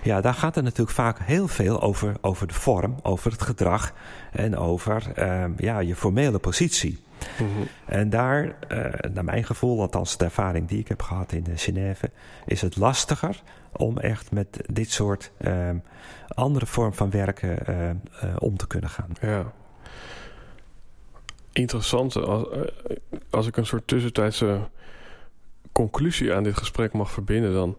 Ja, 0.03 0.21
daar 0.21 0.33
gaat 0.33 0.55
het 0.55 0.63
natuurlijk 0.63 0.95
vaak 0.95 1.19
heel 1.19 1.47
veel 1.47 1.81
over, 1.81 2.15
over 2.21 2.47
de 2.47 2.53
vorm, 2.53 2.95
over 3.01 3.31
het 3.31 3.41
gedrag 3.41 3.93
en 4.31 4.57
over 4.57 5.11
ehm, 5.15 5.51
ja, 5.57 5.79
je 5.79 5.95
formele 5.95 6.39
positie. 6.39 6.99
Mhm. 7.39 7.67
En 7.85 8.09
daar, 8.09 8.45
uh, 8.45 8.85
naar 9.13 9.23
mijn 9.23 9.43
gevoel, 9.43 9.81
althans 9.81 10.17
de 10.17 10.25
ervaring 10.25 10.67
die 10.67 10.79
ik 10.79 10.87
heb 10.87 11.01
gehad 11.01 11.31
in 11.31 11.45
Genève, 11.55 12.11
is 12.45 12.61
het 12.61 12.75
lastiger 12.75 13.41
om 13.71 13.97
echt 13.97 14.31
met 14.31 14.61
dit 14.65 14.91
soort 14.91 15.31
ehm, 15.37 15.77
andere 16.27 16.65
vorm 16.65 16.93
van 16.93 17.09
werken 17.09 17.65
eh, 17.65 18.35
om 18.37 18.57
te 18.57 18.67
kunnen 18.67 18.89
gaan. 18.89 19.09
Ja. 19.21 19.51
Interessant. 21.51 22.15
Als, 22.15 22.49
eh, 22.49 22.61
als 23.29 23.47
ik 23.47 23.57
een 23.57 23.65
soort 23.65 23.87
tussentijdse 23.87 24.59
conclusie 25.71 26.33
aan 26.33 26.43
dit 26.43 26.57
gesprek 26.57 26.93
mag 26.93 27.11
verbinden, 27.11 27.53
dan, 27.53 27.77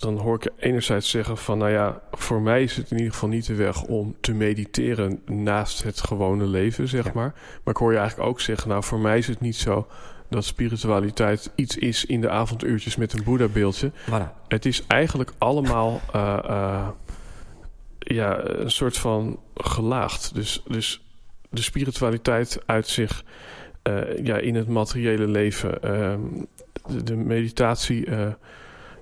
dan 0.00 0.18
hoor 0.18 0.34
ik 0.34 0.52
enerzijds 0.56 1.10
zeggen 1.10 1.36
van, 1.36 1.58
nou 1.58 1.70
ja, 1.70 2.02
voor 2.10 2.40
mij 2.40 2.62
is 2.62 2.76
het 2.76 2.90
in 2.90 2.96
ieder 2.96 3.12
geval 3.12 3.28
niet 3.28 3.46
de 3.46 3.54
weg 3.54 3.82
om 3.82 4.16
te 4.20 4.32
mediteren 4.32 5.22
naast 5.26 5.82
het 5.82 6.00
gewone 6.00 6.44
leven, 6.44 6.88
zeg 6.88 7.12
maar. 7.12 7.34
Maar 7.64 7.74
ik 7.74 7.76
hoor 7.76 7.92
je 7.92 7.98
eigenlijk 7.98 8.28
ook 8.28 8.40
zeggen, 8.40 8.68
nou, 8.68 8.84
voor 8.84 8.98
mij 8.98 9.18
is 9.18 9.26
het 9.26 9.40
niet 9.40 9.56
zo 9.56 9.86
dat 10.28 10.44
spiritualiteit 10.44 11.52
iets 11.54 11.76
is 11.76 12.04
in 12.04 12.20
de 12.20 12.30
avonduurtjes 12.30 12.96
met 12.96 13.12
een 13.12 13.24
Boeddha-beeldje. 13.24 13.92
Het 14.48 14.66
is 14.66 14.86
eigenlijk 14.86 15.32
allemaal 15.38 16.00
uh, 16.14 16.38
uh, 16.44 16.88
ja, 17.98 18.44
een 18.44 18.70
soort 18.70 18.96
van 18.96 19.40
gelaagd. 19.54 20.34
Dus, 20.34 20.62
dus 20.66 21.04
de 21.50 21.62
spiritualiteit 21.62 22.62
uit 22.66 22.88
zich 22.88 23.24
uh, 23.88 24.24
ja, 24.24 24.36
in 24.36 24.54
het 24.54 24.68
materiële 24.68 25.26
leven. 25.26 25.82
Ehm, 25.82 26.20
de, 27.04 27.16
meditatie, 27.16 28.06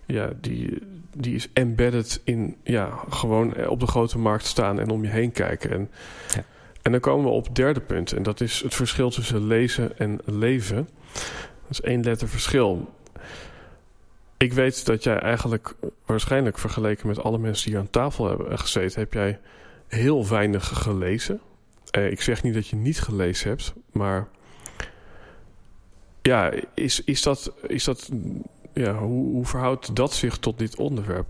ja, 0.08 0.30
die, 0.40 0.82
die 1.16 1.34
is 1.34 1.48
embedded 1.52 2.20
in 2.24 2.56
ja, 2.62 2.98
gewoon 3.08 3.66
op 3.66 3.80
de 3.80 3.86
grote 3.86 4.18
markt 4.18 4.46
staan 4.46 4.80
en 4.80 4.90
om 4.90 5.02
je 5.02 5.08
heen 5.08 5.32
kijken. 5.32 5.70
En, 5.70 5.90
ja. 6.34 6.44
en 6.82 6.92
dan 6.92 7.00
komen 7.00 7.24
we 7.24 7.30
op 7.30 7.44
het 7.44 7.54
derde 7.54 7.80
punt. 7.80 8.12
En 8.12 8.22
dat 8.22 8.40
is 8.40 8.60
het 8.62 8.74
verschil 8.74 9.10
tussen 9.10 9.46
lezen 9.46 9.98
en 9.98 10.20
leven. 10.24 10.88
Dat 11.12 11.70
is 11.70 11.80
één 11.80 12.02
letter 12.02 12.28
verschil. 12.28 12.94
Ik 14.36 14.52
weet 14.52 14.86
dat 14.86 15.02
jij 15.02 15.18
eigenlijk 15.18 15.74
waarschijnlijk 16.06 16.58
vergeleken 16.58 17.06
met 17.06 17.22
alle 17.22 17.38
mensen 17.38 17.70
die 17.70 17.78
aan 17.78 17.90
tafel 17.90 18.28
hebben 18.28 18.58
gezeten, 18.58 19.00
heb 19.00 19.12
jij 19.12 19.38
heel 19.86 20.28
weinig 20.28 20.68
gelezen. 20.82 21.40
Uh, 21.98 22.10
ik 22.10 22.20
zeg 22.20 22.42
niet 22.42 22.54
dat 22.54 22.68
je 22.68 22.76
niet 22.76 23.00
gelezen 23.00 23.48
hebt, 23.48 23.72
maar 23.92 24.28
ja, 26.22 26.52
is, 26.74 27.04
is 27.04 27.22
dat, 27.22 27.52
is 27.66 27.84
dat 27.84 28.10
ja, 28.78 28.94
hoe, 28.94 29.32
hoe 29.32 29.46
verhoudt 29.46 29.96
dat 29.96 30.12
zich 30.12 30.38
tot 30.38 30.58
dit 30.58 30.76
onderwerp? 30.76 31.26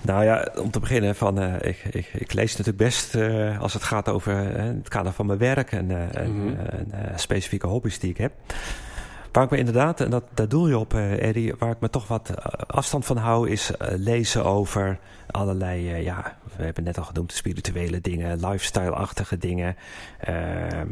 Nou 0.00 0.24
ja, 0.24 0.48
om 0.58 0.70
te 0.70 0.80
beginnen 0.80 1.16
van, 1.16 1.42
uh, 1.42 1.54
ik, 1.60 1.84
ik, 1.90 2.10
ik, 2.12 2.32
lees 2.32 2.50
natuurlijk 2.50 2.84
best 2.84 3.14
uh, 3.14 3.60
als 3.60 3.72
het 3.72 3.82
gaat 3.82 4.08
over 4.08 4.56
uh, 4.56 4.64
het 4.64 4.88
kader 4.88 5.12
van 5.12 5.26
mijn 5.26 5.38
werk 5.38 5.72
en, 5.72 5.84
mm 5.86 6.10
-hmm. 6.12 6.56
en 6.56 7.18
specifieke 7.18 7.66
hobby's 7.66 7.98
die 7.98 8.10
ik 8.10 8.16
heb. 8.16 8.32
Waar 9.32 9.44
ik 9.44 9.50
me 9.50 9.58
inderdaad, 9.58 10.00
en 10.00 10.10
dat, 10.10 10.24
daar 10.34 10.48
doel 10.48 10.68
je 10.68 10.78
op, 10.78 10.94
Eddie, 10.94 11.54
waar 11.58 11.70
ik 11.70 11.80
me 11.80 11.90
toch 11.90 12.08
wat 12.08 12.30
afstand 12.66 13.04
van 13.04 13.16
hou, 13.16 13.50
is 13.50 13.70
lezen 13.78 14.44
over 14.44 14.98
allerlei, 15.36 16.02
ja, 16.02 16.36
we 16.56 16.64
hebben 16.64 16.84
net 16.84 16.98
al 16.98 17.04
genoemd, 17.04 17.32
spirituele 17.32 18.00
dingen, 18.00 18.46
lifestyle-achtige 18.46 19.38
dingen, 19.38 19.76
ehm, 20.18 20.86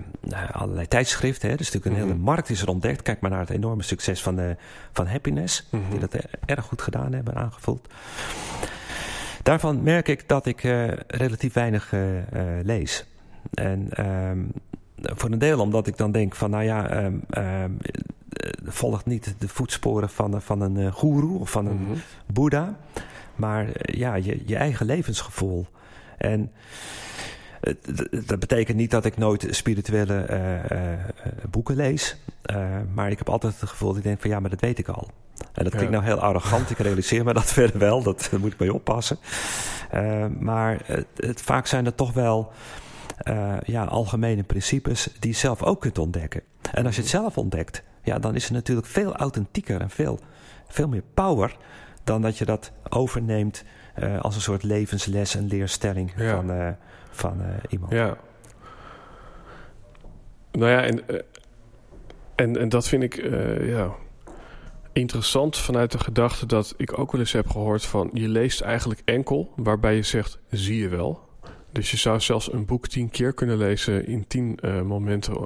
allerlei 0.53 0.89
tijdschriften. 0.89 1.51
Hè. 1.51 1.57
Dus 1.57 1.67
natuurlijk 1.67 1.95
een 1.95 2.03
hele 2.03 2.15
mhm. 2.15 2.25
markt 2.25 2.51
is 2.51 2.63
er 2.63 2.69
ontdekt. 2.69 3.03
Kijk 3.03 3.21
maar 3.21 3.31
naar 3.31 3.41
het 3.41 3.51
enorme 3.51 3.83
succes 3.83 4.23
van, 4.23 4.57
van 4.93 5.07
Happiness, 5.07 5.67
die 5.71 5.81
mhm. 5.81 6.01
dat 6.01 6.15
erg 6.45 6.65
goed 6.65 6.83
gedaan 6.83 7.13
hebben, 7.13 7.35
aangevuld. 7.35 7.89
Daarvan 9.43 9.83
merk 9.83 10.09
ik 10.09 10.29
dat 10.29 10.47
ik 10.47 10.61
relatief 11.07 11.53
weinig 11.53 11.93
lees. 12.63 13.07
En 13.55 13.87
ehm, 13.91 14.39
voor 15.03 15.31
een 15.31 15.39
deel 15.39 15.61
omdat 15.61 15.87
ik 15.87 15.97
dan 15.97 16.13
denk 16.13 16.35
van, 16.35 16.51
nou 16.51 16.65
ja, 16.65 17.05
um, 17.05 17.23
um, 17.39 17.79
volgt 18.65 19.07
niet 19.07 19.35
de 19.39 19.49
voetsporen 19.49 20.09
van, 20.09 20.43
van 20.43 20.61
een 20.61 20.77
uh, 20.77 20.93
goeroe 20.93 21.39
of 21.39 21.51
van 21.51 21.67
een 21.67 21.77
mm 21.77 21.95
boeddha, 22.33 22.77
maar 23.37 23.69
ja, 23.81 24.15
je, 24.15 24.43
je 24.47 24.57
eigen 24.57 24.87
levensgevoel. 24.87 25.67
En 26.19 26.53
dat 28.27 28.39
betekent 28.39 28.77
niet 28.77 28.91
dat 28.91 29.05
ik 29.05 29.17
nooit 29.17 29.47
spirituele 29.51 30.27
uh, 30.31 30.79
uh, 30.79 31.05
boeken 31.51 31.77
lees. 31.77 32.17
maar 32.95 33.11
ik 33.11 33.19
heb 33.19 33.29
altijd 33.29 33.61
het 33.61 33.71
gevoel 33.71 33.89
dat 33.89 33.99
ik 33.99 34.05
denk 34.05 34.21
van 34.21 34.31
ja, 34.31 34.41
maar 34.41 34.51
dat 34.51 34.61
weet 34.61 34.79
ik 34.79 34.89
al. 34.89 35.11
En 35.53 35.65
dat 35.65 35.73
klinkt 35.73 35.91
nou 35.91 36.05
heel 36.05 36.21
arrogant. 36.21 36.71
Ik 36.71 36.79
realiseer 36.79 37.25
me 37.25 37.33
dat 37.33 37.53
verder 37.61 37.79
wel. 37.79 38.03
Dat, 38.03 38.29
daar 38.31 38.41
moet 38.41 38.53
ik 38.53 38.59
mee 38.59 38.75
oppassen. 38.75 39.19
maar 40.39 40.81
het, 41.15 41.43
vaak 41.43 41.67
zijn 41.67 41.85
het 41.85 41.97
toch 41.97 42.13
wel 42.13 42.53
ja, 43.65 43.85
algemene 43.85 44.43
principes 44.43 45.09
die 45.19 45.31
je 45.31 45.37
zelf 45.37 45.63
ook 45.63 45.81
kunt 45.81 45.99
ontdekken. 45.99 46.43
En 46.73 46.87
als 46.87 46.95
je 46.95 47.01
het 47.01 47.11
zelf 47.11 47.39
ontdekt, 47.39 47.83
ja, 48.03 48.19
dan 48.19 48.35
is 48.35 48.45
het 48.45 48.53
natuurlijk 48.53 48.87
veel 48.87 49.17
authentieker 49.17 49.81
en 49.81 49.91
veel, 49.91 50.19
veel 50.69 50.89
meer 50.89 51.03
power 51.15 51.57
dan 52.05 52.23
dat 52.23 52.39
je 52.39 52.45
dat 52.45 52.73
overneemt 52.89 53.65
als 54.21 54.35
een 54.35 54.41
soort 54.41 54.63
levensles 54.63 55.35
en 55.35 55.47
leerstelling 55.47 56.13
van 56.17 56.77
van 57.11 57.41
uh, 57.41 57.47
iemand. 57.69 57.93
Ja. 57.93 58.17
Nou 60.53 60.71
ja, 60.71 60.83
en, 60.83 61.03
en, 62.35 62.57
en 62.57 62.69
dat 62.69 62.89
vind 62.89 63.03
ik 63.03 63.15
ja, 63.61 63.95
interessant 64.93 65.59
vanuit 65.59 65.93
de 65.93 65.99
gedachte 65.99 66.47
dat 66.47 66.75
ik 66.77 66.99
ook 66.99 67.13
wel 67.13 67.21
eens 67.21 67.33
heb 67.33 67.49
gehoord 67.49 67.85
van 67.85 68.11
je 68.13 68.29
leest 68.29 68.61
eigenlijk 68.61 69.03
enkel 69.05 69.53
waarbij 69.57 69.95
je 69.95 70.03
zegt 70.03 70.39
zie 70.51 70.79
je 70.79 70.89
wel. 70.89 71.21
Dus 71.73 71.91
je 71.91 71.97
zou 71.97 72.21
zelfs 72.21 72.53
een 72.53 72.65
boek 72.65 72.87
tien 72.87 73.11
keer 73.11 73.33
kunnen 73.33 73.57
lezen 73.57 74.07
in 74.07 74.27
tien 74.27 74.59
momenten 74.85 75.37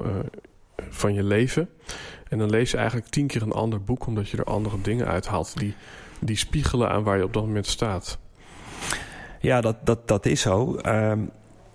van 0.88 1.14
je 1.14 1.22
leven. 1.22 1.68
En 2.28 2.38
dan 2.38 2.50
lees 2.50 2.70
je 2.70 2.76
eigenlijk 2.76 3.08
tien 3.08 3.26
keer 3.26 3.42
een 3.42 3.52
ander 3.52 3.82
boek 3.82 4.06
omdat 4.06 4.28
je 4.28 4.36
er 4.36 4.44
andere 4.44 4.80
dingen 4.80 5.06
uithaalt 5.06 5.58
die, 5.58 5.74
die 6.20 6.36
spiegelen 6.36 6.90
aan 6.90 7.02
waar 7.02 7.16
je 7.16 7.24
op 7.24 7.32
dat 7.32 7.44
moment 7.44 7.66
staat. 7.66 8.18
Ja, 9.40 9.60
dat, 9.60 9.76
dat, 9.84 10.08
dat 10.08 10.26
is 10.26 10.40
zo. 10.40 10.78
Um, 10.86 11.30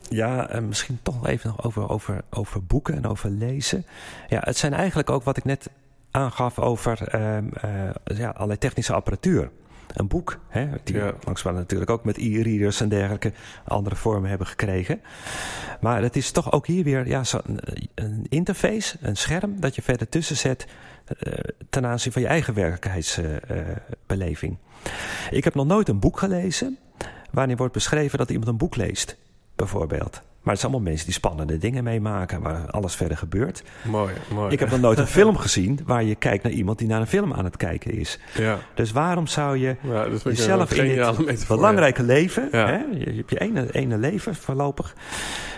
ja, 0.10 0.50
en 0.50 0.68
misschien 0.68 1.00
toch 1.02 1.28
even 1.28 1.50
nog 1.50 1.66
over, 1.66 1.90
over, 1.90 2.22
over 2.30 2.64
boeken 2.64 2.96
en 2.96 3.06
over 3.06 3.30
lezen. 3.30 3.86
Ja, 4.30 4.42
het 4.44 4.58
zijn 4.58 4.74
eigenlijk 4.74 5.10
ook 5.10 5.24
wat 5.24 5.38
ik 5.38 5.44
net 5.44 5.70
aangaf 6.12 6.60
over 6.60 7.16
um, 7.16 7.50
uh, 7.66 8.18
ja, 8.18 8.30
allerlei 8.30 8.60
technische 8.60 8.94
apparatuur. 8.94 9.50
Een 9.94 10.08
boek, 10.08 10.40
hè, 10.48 10.68
die 10.84 10.96
ja. 10.96 11.14
langzaam 11.24 11.54
natuurlijk 11.54 11.92
ook 11.92 12.04
met 12.04 12.18
e-readers 12.18 12.82
en 12.82 12.90
dergelijke 12.90 13.34
andere 13.68 13.96
vormen 13.96 14.30
hebben 14.30 14.48
gekregen. 14.48 15.02
Maar 15.82 16.02
het 16.02 16.16
is 16.16 16.32
toch 16.32 16.52
ook 16.52 16.68
hier 16.68 16.84
weer 16.84 17.08
ja, 17.08 17.24
zo 17.24 17.40
een, 17.46 17.60
een 17.96 18.26
interface, 18.30 18.98
een 19.02 19.18
scherm 19.18 19.60
dat 19.60 19.76
je 19.76 19.82
verder 19.82 20.10
tussen 20.10 20.38
zet 20.38 20.68
ten 21.70 21.86
aanzien 21.86 22.12
van 22.12 22.22
je 22.22 22.28
eigen 22.28 22.54
werkelijkheidsbeleving. 22.54 24.58
Ik 25.30 25.44
heb 25.44 25.56
nog 25.56 25.66
nooit 25.66 25.90
een 25.90 26.00
boek 26.00 26.20
gelezen 26.20 26.78
waarin 27.32 27.58
wordt 27.58 27.74
beschreven 27.74 28.18
dat 28.18 28.30
iemand 28.30 28.48
een 28.48 28.58
boek 28.58 28.76
leest 28.76 29.18
bijvoorbeeld. 29.56 30.22
Maar 30.44 30.54
het 30.54 30.62
zijn 30.62 30.72
allemaal 30.72 30.90
mensen 30.92 31.06
die 31.06 31.16
spannende 31.16 31.58
dingen 31.58 31.84
meemaken, 31.84 32.42
waar 32.42 32.72
alles 32.72 32.96
verder 32.96 33.18
gebeurt. 33.18 33.64
Mooi, 33.84 34.14
mooi. 34.34 34.52
Ik 34.52 34.60
heb 34.60 34.70
nog 34.70 34.80
nooit 34.80 34.98
een 34.98 35.08
film 35.22 35.38
gezien 35.38 35.80
waar 35.86 36.04
je 36.04 36.16
kijkt 36.16 36.44
naar 36.44 36.52
iemand 36.52 36.78
die 36.78 36.88
naar 36.88 37.00
een 37.00 37.08
film 37.08 37.34
aan 37.34 37.46
het 37.46 37.58
kijken 37.58 37.92
is. 37.92 38.20
Ja. 38.38 38.60
Dus 38.74 38.92
waarom 38.92 39.28
zou 39.28 39.58
je 39.58 39.76
ja, 39.82 40.08
jezelf 40.24 40.74
in 40.74 41.26
dit 41.26 41.48
belangrijke 41.48 42.04
leven, 42.04 42.48
hè, 42.52 42.78
je 42.78 43.14
hebt 43.16 43.30
je 43.30 43.40
ene, 43.40 43.72
ene 43.72 43.98
leven 43.98 44.36
voorlopig, 44.36 44.96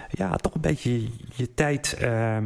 ja, 0.09 0.35
toch 0.35 0.53
een 0.53 0.61
beetje 0.61 1.01
je 1.35 1.53
tijd, 1.53 1.97
uh, 2.01 2.37
uh, 2.37 2.43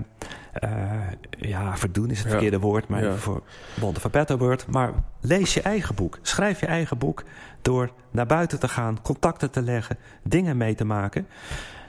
ja, 1.29 1.77
verdoen 1.77 2.09
is 2.09 2.19
het 2.19 2.29
verkeerde 2.29 2.59
woord, 2.59 2.87
maar 2.87 3.15
voor 3.15 3.43
Bonte 3.79 3.99
van 3.99 4.11
better 4.11 4.37
word. 4.37 4.67
Maar 4.67 4.93
lees 5.21 5.53
je 5.53 5.61
eigen 5.61 5.95
boek, 5.95 6.19
schrijf 6.21 6.59
je 6.59 6.65
eigen 6.65 6.97
boek 6.97 7.23
door 7.61 7.91
naar 8.11 8.25
buiten 8.25 8.59
te 8.59 8.67
gaan, 8.67 9.01
contacten 9.01 9.51
te 9.51 9.61
leggen, 9.61 9.97
dingen 10.23 10.57
mee 10.57 10.75
te 10.75 10.85
maken. 10.85 11.27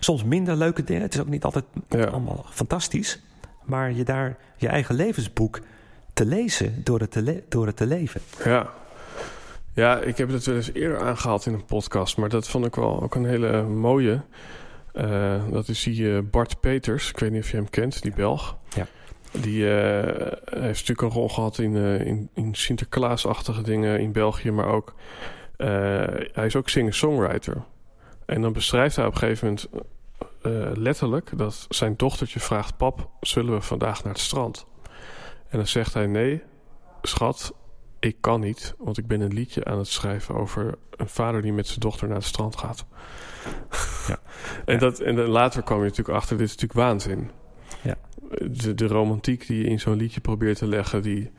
Soms 0.00 0.24
minder 0.24 0.56
leuke 0.56 0.84
dingen. 0.84 1.02
Het 1.02 1.14
is 1.14 1.20
ook 1.20 1.28
niet 1.28 1.44
altijd 1.44 1.64
ja. 1.88 2.04
allemaal 2.04 2.44
fantastisch. 2.50 3.20
Maar 3.64 3.92
je 3.92 4.04
daar 4.04 4.36
je 4.56 4.68
eigen 4.68 4.94
levensboek 4.94 5.60
te 6.12 6.26
lezen 6.26 6.80
door 6.84 7.00
het 7.00 7.10
te, 7.10 7.22
le 7.22 7.42
door 7.48 7.66
het 7.66 7.76
te 7.76 7.86
leven. 7.86 8.20
Ja. 8.44 8.70
Ja, 9.74 9.98
ik 9.98 10.16
heb 10.16 10.28
het 10.28 10.44
wel 10.44 10.56
eens 10.56 10.72
eerder 10.72 11.00
aangehaald 11.00 11.46
in 11.46 11.52
een 11.52 11.64
podcast. 11.64 12.16
Maar 12.16 12.28
dat 12.28 12.48
vond 12.48 12.66
ik 12.66 12.74
wel 12.74 13.02
ook 13.02 13.14
een 13.14 13.24
hele 13.24 13.62
mooie. 13.62 14.20
Uh, 14.94 15.42
dat 15.50 15.68
is 15.68 15.82
die 15.82 16.00
uh, 16.00 16.18
Bart 16.30 16.60
Peters. 16.60 17.10
Ik 17.10 17.18
weet 17.18 17.30
niet 17.30 17.42
of 17.42 17.50
je 17.50 17.56
hem 17.56 17.70
kent, 17.70 18.02
die 18.02 18.12
Belg. 18.12 18.56
Ja. 18.74 18.86
Die 19.40 19.62
uh, 19.62 19.70
heeft 20.44 20.88
natuurlijk 20.88 21.00
een 21.00 21.08
rol 21.10 21.28
gehad 21.28 21.58
in, 21.58 21.76
in, 21.76 22.28
in 22.34 22.54
Sinterklaasachtige 22.54 23.62
dingen 23.62 24.00
in 24.00 24.12
België, 24.12 24.50
maar 24.50 24.66
ook 24.66 24.94
uh, 25.58 25.68
hij 26.32 26.46
is 26.46 26.56
ook 26.56 26.68
singer-songwriter. 26.68 27.62
En 28.30 28.42
dan 28.42 28.52
beschrijft 28.52 28.96
hij 28.96 29.06
op 29.06 29.12
een 29.12 29.18
gegeven 29.18 29.46
moment 29.46 29.68
uh, 30.42 30.76
letterlijk 30.82 31.30
dat 31.36 31.66
zijn 31.68 31.94
dochtertje 31.96 32.40
vraagt: 32.40 32.76
Pap, 32.76 33.08
zullen 33.20 33.54
we 33.54 33.60
vandaag 33.60 34.04
naar 34.04 34.12
het 34.12 34.22
strand? 34.22 34.66
En 35.48 35.58
dan 35.58 35.66
zegt 35.66 35.94
hij: 35.94 36.06
Nee, 36.06 36.42
schat, 37.02 37.54
ik 37.98 38.16
kan 38.20 38.40
niet, 38.40 38.74
want 38.78 38.98
ik 38.98 39.06
ben 39.06 39.20
een 39.20 39.32
liedje 39.32 39.64
aan 39.64 39.78
het 39.78 39.88
schrijven 39.88 40.34
over 40.34 40.74
een 40.96 41.08
vader 41.08 41.42
die 41.42 41.52
met 41.52 41.66
zijn 41.66 41.80
dochter 41.80 42.06
naar 42.06 42.16
het 42.16 42.26
strand 42.26 42.56
gaat. 42.56 42.84
Ja. 44.08 44.18
en, 44.64 44.78
Dat, 44.78 45.00
en 45.00 45.16
dan 45.16 45.28
later 45.28 45.62
kwam 45.62 45.78
je 45.78 45.84
natuurlijk 45.84 46.18
achter: 46.18 46.36
dit 46.36 46.46
is 46.46 46.52
natuurlijk 46.52 46.80
waanzin. 46.80 47.30
Ja. 47.82 47.96
De, 48.50 48.74
de 48.74 48.86
romantiek 48.86 49.46
die 49.46 49.62
je 49.62 49.68
in 49.68 49.80
zo'n 49.80 49.96
liedje 49.96 50.20
probeert 50.20 50.58
te 50.58 50.66
leggen, 50.66 51.02
die 51.02 51.30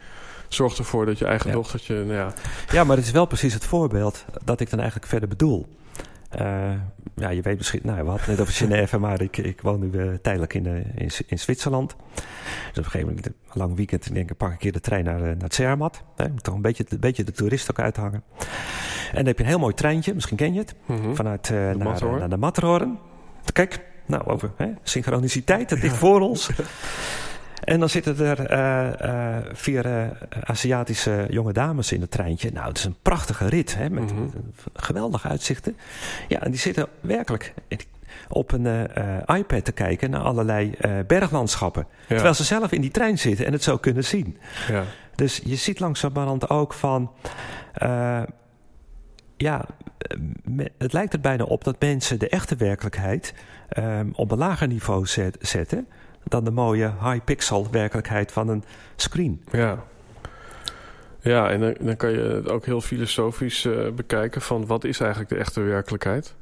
zorgt 0.47 0.77
ervoor 0.77 1.05
dat 1.05 1.17
je 1.17 1.25
eigen 1.25 1.49
ja. 1.49 1.55
dochtertje. 1.55 1.95
Nou 1.95 2.13
ja. 2.13 2.33
ja, 2.71 2.83
maar 2.83 2.95
het 2.95 3.05
is 3.05 3.11
wel 3.11 3.25
precies 3.25 3.53
het 3.53 3.65
voorbeeld 3.65 4.25
dat 4.43 4.59
ik 4.59 4.69
dan 4.69 4.79
eigenlijk 4.79 5.09
verder 5.09 5.29
bedoel. 5.29 5.67
Uh, 6.39 6.71
ja, 7.15 7.29
je 7.29 7.41
weet 7.41 7.57
misschien, 7.57 7.79
nou, 7.84 8.03
we 8.03 8.09
hadden 8.09 8.19
het 8.19 8.27
net 8.27 8.39
over 8.39 8.53
Genève, 8.53 8.97
maar 8.97 9.21
ik, 9.21 9.38
ik 9.38 9.61
woon 9.61 9.79
nu 9.79 9.99
uh, 9.99 10.13
tijdelijk 10.21 10.53
in, 10.53 10.65
uh, 10.65 10.75
in, 10.75 11.09
in, 11.27 11.39
Zwitserland. 11.39 11.95
Dus 12.13 12.25
op 12.69 12.77
een 12.77 12.84
gegeven 12.84 13.07
moment, 13.07 13.25
een 13.25 13.34
lang 13.53 13.75
weekend, 13.75 14.13
denk 14.13 14.29
ik, 14.29 14.38
pak 14.38 14.47
ik 14.47 14.53
een 14.53 14.59
keer 14.59 14.71
de 14.71 14.79
trein 14.79 15.03
naar, 15.03 15.19
naar 15.19 15.36
het 15.38 15.53
Zermatt. 15.53 16.03
Hè, 16.15 16.29
moet 16.29 16.43
toch 16.43 16.53
een 16.55 16.61
beetje, 16.61 16.86
een 16.89 16.99
beetje 16.99 17.23
de 17.23 17.32
toerist 17.32 17.71
ook 17.71 17.79
uithangen. 17.79 18.23
En 19.09 19.17
dan 19.17 19.25
heb 19.25 19.38
je 19.38 19.43
een 19.43 19.49
heel 19.49 19.59
mooi 19.59 19.73
treintje, 19.73 20.13
misschien 20.13 20.38
ken 20.38 20.53
je 20.53 20.59
het, 20.59 20.75
mm 20.86 20.97
-hmm. 20.97 21.15
vanuit 21.15 21.49
naar, 21.49 21.75
naar 22.03 22.29
de 22.29 22.38
Matterhorn. 22.38 22.99
Kijk, 23.53 23.79
nou, 24.05 24.23
over 24.25 24.51
hè, 24.57 24.67
synchroniciteit, 24.84 25.69
dat 25.69 25.82
ligt 25.82 25.97
voor 25.97 26.21
ons. 26.21 26.49
En 27.64 27.80
dan 27.80 27.89
zitten 27.89 28.20
er 28.20 28.51
uh, 28.51 29.09
uh, 29.09 29.38
vier 29.53 29.86
uh, 29.86 30.07
Aziatische 30.43 31.26
jonge 31.30 31.53
dames 31.53 31.91
in 31.91 32.01
het 32.01 32.12
treintje. 32.12 32.51
Nou, 32.51 32.68
het 32.68 32.78
is 32.78 32.84
een 32.84 32.95
prachtige 33.01 33.47
rit 33.47 33.76
hè, 33.76 33.89
met 33.89 34.12
mm 34.12 34.18
-hmm. 34.18 34.32
geweldige 34.74 35.28
uitzichten. 35.28 35.78
Ja, 36.28 36.41
en 36.41 36.51
die 36.51 36.59
zitten 36.59 36.88
werkelijk 36.99 37.53
op 38.28 38.51
een 38.51 38.88
iPad 39.26 39.66
te 39.66 39.72
kijken 39.72 40.09
naar 40.09 40.22
allerlei 40.22 40.74
berglandschappen. 41.07 41.88
Ja. 41.99 42.07
Terwijl 42.07 42.34
ze 42.34 42.43
zelf 42.43 42.72
in 42.72 42.82
die 42.82 42.91
trein 42.91 43.18
zitten 43.18 43.45
en 43.45 43.51
het 43.51 43.64
zo 43.64 43.78
kunnen 43.78 44.03
zien. 44.03 44.38
Ja. 44.68 44.84
Dus 45.16 45.41
je 45.43 45.55
ziet 45.55 45.80
langzamerhand 45.80 46.49
ook 46.49 46.74
van 46.74 47.12
ja, 49.38 49.66
het 50.78 50.93
lijkt 50.93 51.14
er 51.14 51.20
bijna 51.20 51.43
op 51.43 51.64
dat 51.64 51.80
mensen 51.80 52.20
de 52.20 52.30
echte 52.30 52.55
werkelijkheid 52.55 53.34
um, 53.78 54.12
op 54.16 54.32
een 54.32 54.38
lager 54.38 54.68
niveau 54.68 55.05
zet, 55.05 55.38
zetten 55.39 55.88
dan 56.24 56.43
de 56.43 56.51
mooie 56.51 56.91
high-pixel 57.03 57.67
werkelijkheid 57.72 58.32
van 58.32 58.47
een 58.47 58.63
screen. 58.95 59.43
Ja. 59.51 59.84
Ja, 61.22 61.49
en 61.49 61.59
dan, 61.59 61.76
dan 61.80 61.95
kan 61.95 62.11
je 62.11 62.19
het 62.19 62.49
ook 62.49 62.65
heel 62.65 62.82
filosofisch 62.82 63.65
uh, 63.65 63.91
bekijken 63.91 64.41
van 64.41 64.65
wat 64.65 64.84
is 64.84 64.99
eigenlijk 64.99 65.32
de 65.32 65.38
echte 65.38 65.61
werkelijkheid. 65.61 66.36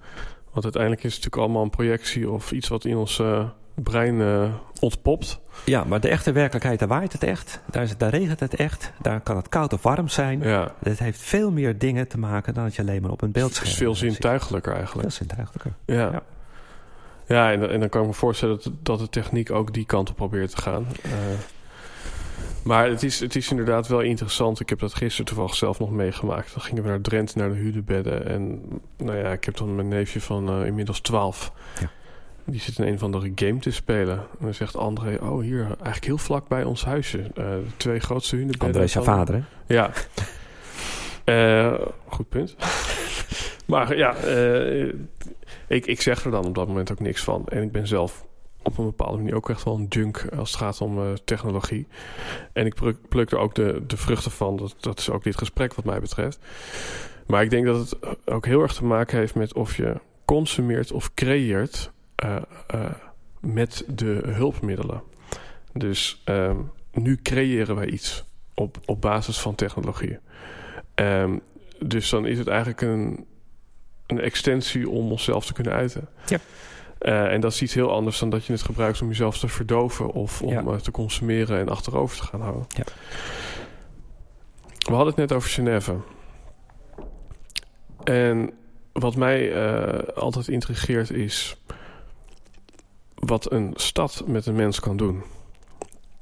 Want 0.52 0.64
uiteindelijk 0.64 1.04
is 1.04 1.16
het 1.16 1.24
natuurlijk 1.24 1.44
allemaal 1.44 1.64
een 1.64 1.70
projectie 1.78 2.30
of 2.30 2.52
iets 2.52 2.68
wat 2.68 2.86
in 2.86 2.98
ons 2.98 3.20
uh, 3.20 3.50
brein 3.74 4.16
uh, 4.16 4.54
ontpopt. 4.80 5.40
Ja, 5.66 5.84
maar 5.84 6.00
de 6.00 6.10
echte 6.10 6.32
werkelijkheid, 6.32 6.80
daar 6.80 6.88
waait 6.88 7.14
het 7.14 7.24
echt. 7.24 7.62
Daar, 7.72 7.84
is 7.84 7.90
het, 7.90 8.00
daar 8.00 8.10
regent 8.10 8.40
het 8.40 8.56
echt. 8.56 8.92
Daar 9.02 9.22
kan 9.22 9.36
het 9.36 9.50
koud 9.50 9.74
of 9.74 9.84
warm 9.84 10.08
zijn. 10.08 10.40
Ja. 10.40 10.74
Het 10.84 11.00
heeft 11.00 11.22
veel 11.22 11.52
meer 11.52 11.78
dingen 11.78 12.08
te 12.08 12.18
maken 12.18 12.54
dan 12.54 12.64
dat 12.64 12.76
je 12.76 12.82
alleen 12.82 13.02
maar 13.02 13.12
op 13.12 13.22
een 13.22 13.32
beeldscherm 13.32 13.66
Het 13.66 13.74
is 13.74 13.84
veel 13.84 13.96
zintuigelijker 13.96 14.74
eigenlijk. 14.74 15.08
Veel 15.12 15.18
zintuigelijker. 15.18 15.72
ja. 15.86 16.12
ja. 16.12 16.24
Ja, 17.30 17.52
en, 17.52 17.70
en, 17.70 17.80
dan 17.80 17.90
kan 17.90 18.02
ik 18.02 18.08
me 18.08 18.14
voorstellen 18.14 18.60
dat, 18.64 18.74
dat 18.84 19.00
de 19.00 19.10
techniek 19.10 19.52
ook 19.52 19.74
die 19.74 19.86
kant 19.86 20.10
op 20.10 20.16
probeert 20.16 20.52
te 20.52 20.62
gaan. 20.62 20.88
Uh, 21.06 21.12
maar 22.64 22.90
het 22.90 23.04
is, 23.04 23.20
het 23.20 23.36
is 23.36 23.50
inderdaad 23.50 23.88
wel 23.88 24.00
interessant. 24.00 24.60
Ik 24.60 24.70
heb 24.70 24.80
dat 24.80 24.94
gisteren 24.94 25.26
toevallig 25.26 25.56
zelf 25.56 25.80
nog 25.80 25.92
meegemaakt. 25.92 26.54
Dan 26.54 26.62
gingen 26.62 26.84
we 26.84 26.90
naar 26.90 27.02
Drenthe, 27.02 27.38
naar 27.38 27.50
de 27.50 27.56
Hudebedden. 27.56 28.26
En 28.26 28.62
nou 28.98 29.18
ja, 29.18 29.32
ik 29.32 29.44
heb 29.44 29.58
dan 29.58 29.76
mijn 29.76 29.88
neefje 29.88 30.22
van 30.22 30.60
uh, 30.60 30.66
inmiddels 30.66 31.00
12. 31.00 31.52
Ja. 31.80 31.90
Die 32.46 32.60
zit 32.60 32.78
in 32.78 32.88
een 32.88 33.00
van 33.00 33.12
de 33.12 33.32
game 33.36 33.60
te 33.60 33.72
spelen. 33.72 34.18
En 34.18 34.38
dan 34.40 34.54
zegt 34.54 34.76
André, 34.76 35.18
oh 35.22 35.42
hier, 35.42 35.64
eigenlijk 35.66 36.06
heel 36.06 36.18
vlak 36.18 36.48
bij 36.48 36.64
ons 36.64 36.86
huisje. 36.86 37.18
Uh, 37.18 37.26
de 37.36 37.64
twee 37.78 38.00
grootste 38.00 38.36
hunebedden. 38.36 38.68
André 38.68 38.84
is 38.84 38.94
jouw 38.94 39.04
vader, 39.04 39.36
hè? 39.36 39.42
Ja. 39.76 39.92
goed 42.08 42.30
punt. 42.30 42.56
Maar 43.66 43.98
ja, 43.98 44.16
ik, 45.70 45.86
ik 45.86 46.02
zeg 46.02 46.26
er 46.26 46.32
dan 46.32 46.46
op 46.46 46.56
dat 46.56 46.68
moment 46.68 46.92
ook 46.92 47.00
niks 47.00 47.24
van. 47.24 47.48
En 47.48 47.64
ik 47.64 47.72
ben 47.72 47.88
zelf 47.88 48.26
op 48.64 48.78
een 48.78 48.86
bepaalde 48.86 49.18
manier 49.18 49.36
ook 49.36 49.50
echt 49.50 49.64
wel 49.64 49.76
een 49.76 49.86
junk 49.90 50.28
als 50.38 50.52
het 50.52 50.60
gaat 50.60 50.82
om 50.82 51.00
uh, 51.00 51.14
technologie. 51.26 51.88
En 52.54 52.66
ik 52.66 52.76
pluk, 53.10 53.32
er 53.32 53.38
ook 53.38 53.56
de, 53.56 53.84
de 53.88 53.98
vruchten 53.98 54.32
van. 54.32 54.58
Dat, 54.58 54.76
dat 54.80 55.00
is 55.00 55.10
ook 55.10 55.24
dit 55.24 55.38
gesprek 55.38 55.74
wat 55.74 55.86
mij 55.86 56.00
betreft. 56.00 56.40
Maar 57.28 57.44
ik 57.44 57.50
denk 57.50 57.66
dat 57.66 57.90
het 57.90 57.98
ook 58.26 58.46
heel 58.46 58.62
erg 58.62 58.74
te 58.74 58.86
maken 58.86 59.18
heeft 59.18 59.36
met 59.36 59.54
of 59.54 59.78
je 59.78 59.96
consumeert 60.26 60.92
of 60.92 61.14
creëert 61.14 61.92
uh, 62.26 62.36
met 63.40 63.84
de 63.88 64.22
hulpmiddelen. 64.26 65.04
Dus 65.74 66.22
ehm, 66.26 66.58
nu 66.92 67.20
creëren 67.22 67.76
wij 67.76 67.88
iets 67.88 68.26
op, 68.54 68.78
op 68.86 69.02
basis 69.02 69.40
van 69.40 69.56
technologie. 69.56 70.18
Um, 70.96 71.42
dus 71.80 72.10
dan 72.10 72.26
is 72.26 72.38
het 72.38 72.48
eigenlijk 72.48 72.82
een, 72.82 73.26
een 74.10 74.22
extensie 74.22 74.90
om 74.90 75.12
onszelf 75.12 75.46
te 75.46 75.54
kunnen 75.54 75.74
uiten. 75.74 76.08
Ja. 76.26 76.40
Uh, 77.02 77.34
en 77.34 77.42
dat 77.42 77.52
is 77.52 77.62
iets 77.62 77.74
heel 77.74 77.92
anders 77.92 78.20
dan 78.20 78.30
dat 78.30 78.46
je 78.46 78.54
het 78.54 78.62
gebruikt 78.62 79.02
om 79.02 79.08
jezelf 79.08 79.38
te 79.38 79.48
verdoven 79.48 80.12
of 80.12 80.42
om 80.42 80.72
ja. 80.72 80.78
te 80.78 80.92
consumeren 80.92 81.60
en 81.60 81.70
achterover 81.70 82.18
te 82.18 82.24
gaan 82.24 82.42
houden. 82.42 82.66
Ja. 82.70 82.84
We 84.80 84.94
hadden 84.94 85.08
het 85.08 85.16
net 85.16 85.32
over 85.32 85.50
Genève. 85.50 85.96
En 88.04 88.54
wat 88.92 89.16
mij 89.16 89.52
uh, 89.52 90.00
altijd 90.16 90.48
intrigeert 90.48 91.12
is 91.12 91.56
wat 93.16 93.52
een 93.52 93.74
stad 93.76 94.24
met 94.26 94.46
een 94.46 94.56
mens 94.56 94.80
kan 94.80 94.98
doen. 94.98 95.24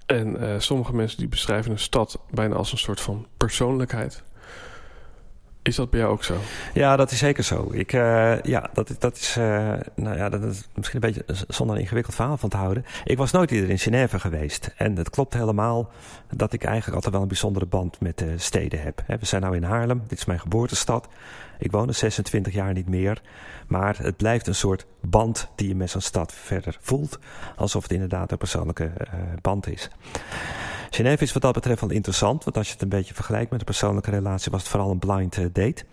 En 0.06 0.62
sommige 0.62 0.96
mensen 0.96 1.18
die 1.18 1.28
beschrijven 1.28 1.72
een 1.72 1.80
stad 1.80 2.20
bijna 2.32 2.56
als 2.56 2.72
een 2.72 2.78
soort 2.78 3.02
van 3.02 3.28
persoonlijkheid. 3.38 4.24
Is 5.68 5.76
dat 5.76 5.90
bij 5.90 6.00
jou 6.00 6.12
ook 6.12 6.24
zo? 6.24 6.38
Ja, 6.74 6.96
dat 6.96 7.12
is 7.12 7.18
zeker 7.18 7.44
zo. 7.44 7.70
Ik, 7.72 7.94
uh, 7.94 8.42
ja, 8.42 8.70
dat, 8.74 8.96
dat 9.00 9.18
is, 9.18 9.38
uh, 9.38 9.46
nou 9.96 10.18
ja, 10.18 10.30
dat 10.30 10.44
is 10.44 10.68
misschien 10.76 11.04
een 11.04 11.14
beetje 11.14 11.46
zonder 11.48 11.76
een 11.76 11.82
ingewikkeld 11.82 12.16
verhaal 12.16 12.38
van 12.38 12.50
te 12.50 12.58
houden. 12.58 12.86
Ik 13.04 13.18
was 13.18 13.32
nooit 13.32 13.52
eerder 13.52 13.70
in 13.70 13.80
Genève 13.80 14.20
geweest. 14.20 14.74
En 14.78 14.96
het 14.96 15.10
klopt 15.10 15.34
helemaal 15.34 15.90
dat 16.36 16.54
ik 16.54 16.64
eigenlijk 16.64 16.96
altijd 16.96 17.14
wel 17.14 17.22
een 17.22 17.28
bijzondere 17.28 17.66
band 17.66 18.00
met 18.00 18.18
de 18.18 18.38
steden 18.38 18.82
heb. 18.82 19.04
We 19.08 19.26
zijn 19.26 19.50
nu 19.50 19.56
in 19.56 19.64
Haarlem, 19.64 20.04
dit 20.08 20.18
is 20.18 20.26
mijn 20.26 20.40
geboortestad. 20.40 21.08
Ik 21.60 21.72
woon 21.72 21.88
er 21.88 21.94
26 21.94 22.54
jaar 22.54 22.74
niet 22.74 22.90
meer. 22.90 23.22
Maar 23.68 23.98
het 24.02 24.18
blijft 24.18 24.48
een 24.48 24.56
soort 24.56 24.86
band 25.02 25.50
die 25.56 25.68
je 25.68 25.76
met 25.76 25.90
zo'n 25.90 26.02
stad 26.02 26.34
verder 26.34 26.78
voelt. 26.82 27.20
Alsof 27.56 27.84
het 27.84 27.92
inderdaad 27.92 28.32
een 28.32 28.38
persoonlijke 28.38 28.84
uh, 28.84 29.20
band 29.42 29.68
is. 29.68 29.90
Genève 30.90 31.24
is 31.24 31.34
wat 31.34 31.42
dat 31.42 31.54
betreft 31.54 31.82
wel 31.82 31.90
interessant. 31.90 32.44
Want 32.44 32.58
als 32.58 32.68
je 32.68 32.74
het 32.74 32.82
een 32.82 32.90
beetje 32.90 33.14
vergelijkt 33.14 33.52
met 33.52 33.60
een 33.60 33.66
persoonlijke 33.66 34.10
relatie... 34.10 34.52
was 34.52 34.62
het 34.62 34.70
vooral 34.70 34.92
een 34.92 35.00
blind 35.00 35.38
uh, 35.38 35.46
date. 35.54 35.84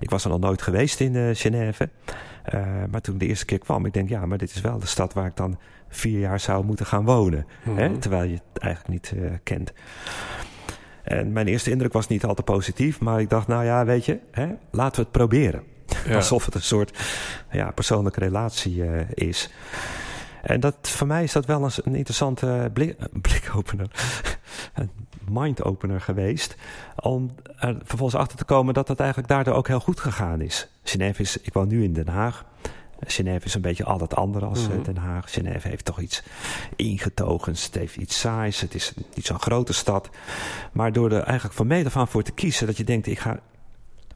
Ik 0.00 0.10
was 0.10 0.24
er 0.24 0.30
nog 0.30 0.40
nooit 0.40 0.62
geweest 0.62 1.00
in 1.00 1.14
uh, 1.14 1.28
Genève. 1.32 1.90
Uh, 2.54 2.60
maar 2.90 3.00
toen 3.00 3.18
de 3.18 3.26
eerste 3.26 3.44
keer 3.44 3.58
kwam, 3.58 3.86
ik 3.86 3.92
denk... 3.92 4.08
ja, 4.08 4.26
maar 4.26 4.38
dit 4.38 4.54
is 4.54 4.60
wel 4.60 4.78
de 4.78 4.86
stad 4.86 5.12
waar 5.12 5.26
ik 5.26 5.36
dan 5.36 5.58
vier 5.88 6.18
jaar 6.18 6.40
zou 6.40 6.64
moeten 6.64 6.86
gaan 6.86 7.04
wonen. 7.04 7.46
Mm 7.46 7.76
-hmm. 7.76 7.82
hè? 7.82 7.98
Terwijl 7.98 8.24
je 8.24 8.34
het 8.52 8.62
eigenlijk 8.62 8.92
niet 8.92 9.14
kent. 9.42 9.72
En 11.02 11.32
mijn 11.32 11.46
eerste 11.46 11.70
indruk 11.70 11.92
was 11.92 12.08
niet 12.08 12.24
al 12.24 12.34
te 12.34 12.42
positief. 12.42 13.00
Maar 13.00 13.20
ik 13.20 13.30
dacht, 13.30 13.46
nou 13.46 13.64
ja, 13.64 13.84
weet 13.84 14.04
je, 14.04 14.18
hè, 14.30 14.48
laten 14.70 14.96
we 14.96 15.02
het 15.02 15.10
proberen. 15.10 15.62
Ja. 16.06 16.14
Alsof 16.24 16.44
het 16.44 16.54
een 16.54 16.62
soort 16.62 16.98
ja, 17.50 17.70
persoonlijke 17.70 18.20
relatie 18.20 18.84
is. 19.14 19.50
En 20.44 20.60
dat, 20.60 20.76
voor 20.80 21.06
mij 21.06 21.22
is 21.22 21.32
dat 21.32 21.46
wel 21.46 21.62
eens 21.62 21.86
een 21.86 21.94
interessante 21.94 22.70
blik, 22.72 22.96
blikopener, 23.22 23.90
een 24.74 24.90
mind-opener 25.28 26.00
geweest. 26.00 26.56
Om 26.96 27.34
er 27.58 27.76
vervolgens 27.84 28.20
achter 28.20 28.36
te 28.36 28.44
komen 28.44 28.74
dat 28.74 28.86
dat 28.86 29.00
eigenlijk 29.00 29.28
daardoor 29.28 29.54
ook 29.54 29.68
heel 29.68 29.80
goed 29.80 30.00
gegaan 30.00 30.40
is. 30.40 30.68
Genève 30.82 31.22
is, 31.22 31.40
ik 31.40 31.52
woon 31.52 31.68
nu 31.68 31.84
in 31.84 31.92
Den 31.92 32.08
Haag. 32.08 32.44
Genève 33.00 33.46
is 33.46 33.54
een 33.54 33.60
beetje 33.60 33.84
al 33.84 34.00
het 34.00 34.16
andere 34.16 34.46
als 34.46 34.66
mm-hmm. 34.66 34.82
Den 34.82 34.96
Haag. 34.96 35.32
Genève 35.32 35.68
heeft 35.68 35.84
toch 35.84 36.00
iets 36.00 36.22
ingetogens. 36.76 37.64
Het 37.64 37.74
heeft 37.74 37.96
iets 37.96 38.20
saais. 38.20 38.60
Het 38.60 38.74
is 38.74 38.92
niet 39.14 39.26
zo'n 39.26 39.40
grote 39.40 39.72
stad. 39.72 40.10
Maar 40.72 40.92
door 40.92 41.12
er 41.12 41.22
eigenlijk 41.22 41.56
van 41.56 41.66
meet 41.66 41.86
af 41.86 41.96
aan 41.96 42.08
voor 42.08 42.22
te 42.22 42.32
kiezen... 42.32 42.66
dat 42.66 42.76
je 42.76 42.84
denkt, 42.84 43.06
ik 43.06 43.18
ga 43.18 43.40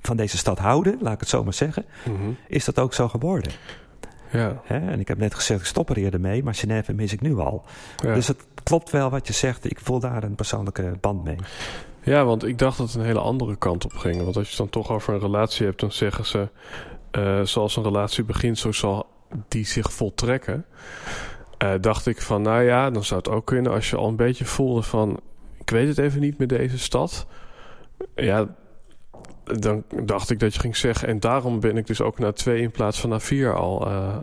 van 0.00 0.16
deze 0.16 0.36
stad 0.36 0.58
houden, 0.58 0.98
laat 1.00 1.12
ik 1.12 1.20
het 1.20 1.28
zo 1.28 1.44
maar 1.44 1.54
zeggen... 1.54 1.84
Mm-hmm. 2.04 2.36
is 2.48 2.64
dat 2.64 2.78
ook 2.78 2.94
zo 2.94 3.08
geworden. 3.08 3.52
Ja. 4.30 4.60
Hè? 4.64 4.90
En 4.90 5.00
ik 5.00 5.08
heb 5.08 5.18
net 5.18 5.34
gezegd, 5.34 5.60
ik 5.60 5.66
stop 5.66 5.90
er 5.90 5.96
eerder 5.96 6.20
mee, 6.20 6.42
maar 6.42 6.54
Genève 6.54 6.92
mis 6.92 7.12
ik 7.12 7.20
nu 7.20 7.38
al. 7.38 7.64
Ja. 8.02 8.14
Dus 8.14 8.26
het 8.26 8.44
klopt 8.62 8.90
wel 8.90 9.10
wat 9.10 9.26
je 9.26 9.32
zegt. 9.32 9.70
Ik 9.70 9.80
voel 9.80 10.00
daar 10.00 10.22
een 10.22 10.34
persoonlijke 10.34 10.92
band 11.00 11.24
mee. 11.24 11.36
Ja, 12.02 12.24
want 12.24 12.44
ik 12.44 12.58
dacht 12.58 12.78
dat 12.78 12.86
het 12.86 12.96
een 12.96 13.06
hele 13.06 13.20
andere 13.20 13.56
kant 13.56 13.84
op 13.84 13.92
ging. 13.92 14.22
Want 14.22 14.36
als 14.36 14.44
je 14.44 14.50
het 14.50 14.58
dan 14.58 14.82
toch 14.82 14.90
over 14.90 15.14
een 15.14 15.20
relatie 15.20 15.66
hebt, 15.66 15.80
dan 15.80 15.92
zeggen 15.92 16.26
ze... 16.26 16.48
Uh, 17.12 17.40
zoals 17.42 17.76
een 17.76 17.82
relatie 17.82 18.24
begint, 18.24 18.58
zo 18.58 18.72
zal 18.72 19.06
die 19.48 19.66
zich 19.66 19.92
voltrekken. 19.92 20.64
Uh, 21.62 21.72
dacht 21.80 22.06
ik 22.06 22.22
van, 22.22 22.42
nou 22.42 22.62
ja, 22.62 22.90
dan 22.90 23.04
zou 23.04 23.20
het 23.20 23.28
ook 23.28 23.46
kunnen... 23.46 23.72
als 23.72 23.90
je 23.90 23.96
al 23.96 24.08
een 24.08 24.16
beetje 24.16 24.44
voelde 24.44 24.82
van... 24.82 25.20
ik 25.60 25.70
weet 25.70 25.88
het 25.88 25.98
even 25.98 26.20
niet 26.20 26.38
met 26.38 26.48
deze 26.48 26.78
stad. 26.78 27.26
Ja, 28.14 28.46
dan 29.58 29.84
dacht 30.04 30.30
ik 30.30 30.38
dat 30.40 30.54
je 30.54 30.60
ging 30.60 30.76
zeggen... 30.76 31.08
en 31.08 31.20
daarom 31.20 31.60
ben 31.60 31.76
ik 31.76 31.86
dus 31.86 32.00
ook 32.00 32.18
na 32.18 32.32
twee 32.32 32.62
in 32.62 32.70
plaats 32.70 33.00
van 33.00 33.10
na 33.10 33.20
vier 33.20 33.54
al 33.54 33.88
uh, 33.88 34.16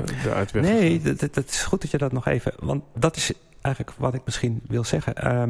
uh, 0.00 0.24
eruit 0.24 0.50
weg. 0.50 0.62
Nee, 0.62 1.00
dat, 1.00 1.18
dat, 1.18 1.48
is 1.48 1.62
goed 1.62 1.80
dat 1.80 1.90
je 1.90 1.98
dat 1.98 2.12
nog 2.12 2.26
even... 2.26 2.52
want 2.58 2.82
dat 2.94 3.16
is 3.16 3.32
eigenlijk 3.60 3.96
wat 3.98 4.14
ik 4.14 4.20
misschien 4.24 4.60
wil 4.68 4.84
zeggen. 4.84 5.14
Uh, 5.24 5.42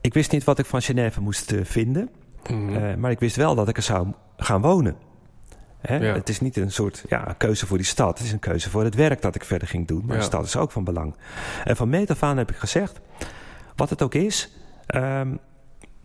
ik 0.00 0.14
wist 0.14 0.32
niet 0.32 0.44
wat 0.44 0.58
ik 0.58 0.66
van 0.66 0.82
Genève 0.82 1.20
moest 1.20 1.52
vinden... 1.62 2.08
Mm-hmm. 2.50 3.00
maar 3.00 3.10
ik 3.10 3.20
wist 3.20 3.36
wel 3.36 3.54
dat 3.54 3.68
ik 3.68 3.76
er 3.76 3.82
zou 3.82 4.06
gaan 4.36 4.60
wonen. 4.60 4.96
Hè? 5.80 5.96
Ja. 5.96 6.14
Het 6.14 6.28
is 6.28 6.40
niet 6.40 6.56
een 6.56 6.72
soort 6.72 7.04
ja, 7.08 7.34
keuze 7.38 7.66
voor 7.66 7.76
die 7.76 7.86
stad. 7.86 8.18
Het 8.18 8.26
is 8.26 8.32
een 8.32 8.38
keuze 8.38 8.70
voor 8.70 8.84
het 8.84 8.94
werk 8.94 9.22
dat 9.22 9.34
ik 9.34 9.44
verder 9.44 9.68
ging 9.68 9.86
doen. 9.86 10.02
Maar 10.06 10.14
Ja. 10.14 10.20
de 10.20 10.26
stad 10.26 10.44
is 10.44 10.56
ook 10.56 10.70
van 10.70 10.84
belang. 10.84 11.14
En 11.64 11.76
van 11.76 11.88
meet 11.88 12.10
af 12.10 12.22
aan 12.22 12.36
heb 12.36 12.50
ik 12.50 12.56
gezegd... 12.56 13.00
wat 13.76 13.90
het 13.90 14.02
ook 14.02 14.14
is... 14.14 14.50
ehm, 14.86 15.34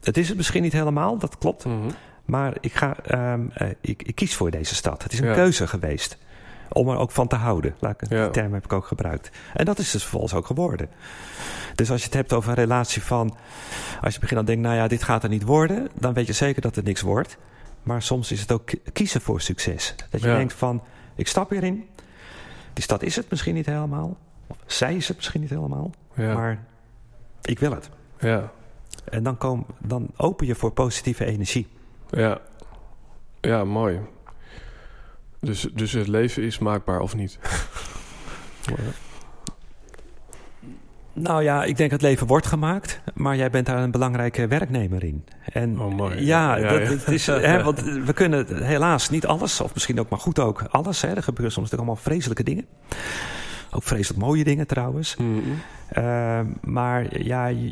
het 0.03 0.17
is 0.17 0.27
het 0.27 0.37
misschien 0.37 0.61
niet 0.61 0.73
helemaal, 0.73 1.17
dat 1.17 1.37
klopt. 1.37 1.65
Mhm. 1.65 1.77
Maar 2.25 2.53
ik, 2.61 2.73
ga, 2.73 2.95
ehm, 3.05 3.41
eh, 3.53 3.69
ik, 3.81 4.03
ik 4.03 4.15
kies 4.15 4.35
voor 4.35 4.51
deze 4.51 4.75
stad. 4.75 5.03
Het 5.03 5.13
is 5.13 5.19
een 5.19 5.27
Ja. 5.27 5.33
keuze 5.33 5.67
geweest. 5.67 6.17
Om 6.69 6.89
er 6.89 6.97
ook 6.97 7.11
van 7.11 7.27
te 7.27 7.35
houden. 7.35 7.75
Laat 7.79 8.01
ik, 8.01 8.09
Ja. 8.09 8.21
Die 8.23 8.31
term 8.31 8.53
heb 8.53 8.63
ik 8.65 8.73
ook 8.73 8.85
gebruikt. 8.85 9.29
En 9.53 9.65
dat 9.65 9.79
is 9.79 9.91
dus 9.91 10.01
vervolgens 10.01 10.33
ook 10.33 10.45
geworden. 10.45 10.89
Dus 11.75 11.91
als 11.91 11.99
je 11.99 12.05
het 12.05 12.13
hebt 12.15 12.33
over 12.33 12.49
een 12.49 12.55
relatie 12.55 13.01
van... 13.03 13.35
Als 14.01 14.13
je 14.13 14.19
begint 14.19 14.37
dan 14.37 14.45
denkt, 14.45 14.61
nou 14.61 14.75
ja, 14.75 14.87
dit 14.87 15.03
gaat 15.03 15.23
er 15.23 15.29
niet 15.29 15.43
worden... 15.43 15.89
dan 15.93 16.13
weet 16.13 16.27
je 16.27 16.33
zeker 16.33 16.61
dat 16.61 16.75
het 16.75 16.85
niks 16.85 17.01
wordt. 17.01 17.37
Maar 17.83 18.01
soms 18.01 18.31
is 18.31 18.41
het 18.41 18.51
ook 18.51 18.65
ki- 18.65 18.81
kiezen 18.93 19.21
voor 19.21 19.41
succes. 19.41 19.95
Dat 20.09 20.21
je 20.21 20.27
Ja. 20.27 20.35
denkt 20.35 20.53
van, 20.53 20.83
ik 21.15 21.27
stap 21.27 21.49
hierin. 21.49 21.87
Die 22.73 22.83
stad 22.83 23.03
is 23.03 23.15
het 23.15 23.29
misschien 23.29 23.53
niet 23.53 23.65
helemaal. 23.65 24.17
Of 24.47 24.57
zij 24.65 24.95
is 24.95 25.07
het 25.07 25.17
misschien 25.17 25.41
niet 25.41 25.49
helemaal. 25.49 25.91
Maar 26.15 26.63
ik 27.41 27.59
wil 27.59 27.71
het. 27.71 27.89
ja. 28.19 28.51
En 29.09 29.23
dan, 29.23 29.37
kom, 29.37 29.65
dan 29.79 30.07
open 30.17 30.47
je 30.47 30.55
voor 30.55 30.71
positieve 30.71 31.25
energie. 31.25 31.67
Ja. 32.09 32.39
Ja, 33.41 33.63
mooi. 33.63 33.99
Dus, 35.39 35.61
dus 35.73 35.91
het 35.91 36.07
leven 36.07 36.43
is 36.43 36.59
maakbaar 36.59 36.99
of 36.99 37.15
niet? 37.15 37.39
Nou 41.13 41.43
ja, 41.43 41.63
ik 41.63 41.77
denk 41.77 41.91
het 41.91 42.01
leven 42.01 42.27
wordt 42.27 42.45
gemaakt, 42.45 43.01
maar 43.13 43.35
jij 43.35 43.49
bent 43.49 43.65
daar 43.65 43.83
een 43.83 43.91
belangrijke 43.91 44.47
werknemer 44.47 45.03
in. 45.03 45.25
En 45.45 45.79
Oh, 45.79 45.93
mooi. 45.93 46.25
ja, 46.25 46.55
Ja, 46.57 46.67
dat, 46.69 46.81
ja. 46.81 46.93
het 46.93 47.07
is, 47.07 47.27
hè, 47.27 47.63
want 47.69 47.81
we 47.81 48.13
kunnen 48.13 48.63
helaas 48.63 49.09
niet 49.09 49.25
alles, 49.25 49.61
of 49.61 49.73
misschien 49.73 49.99
ook 49.99 50.09
maar 50.09 50.19
goed 50.19 50.39
ook 50.39 50.63
alles. 50.69 51.01
Hè. 51.01 51.07
Er 51.07 51.23
gebeuren 51.23 51.53
soms 51.53 51.69
natuurlijk 51.69 51.89
allemaal 51.89 51.95
vreselijke 51.95 52.43
dingen. 52.43 52.65
Ook 53.73 53.83
vreselijk 53.83 54.21
mooie 54.21 54.43
dingen 54.43 54.67
trouwens. 54.67 55.15
Mhm. 55.15 55.27
Uh, 55.97 56.39
maar 56.61 57.23
ja, 57.23 57.47
je, 57.47 57.71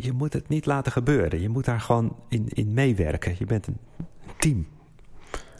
je- 0.00 0.12
moet 0.12 0.32
het 0.32 0.48
niet 0.48 0.66
laten 0.66 0.92
gebeuren. 0.92 1.40
Je 1.40 1.48
moet 1.48 1.64
daar 1.64 1.80
gewoon 1.80 2.16
in, 2.28 2.46
in 2.48 2.74
meewerken. 2.74 3.34
Je 3.38 3.44
bent 3.44 3.66
een 3.66 3.78
team. 4.38 4.66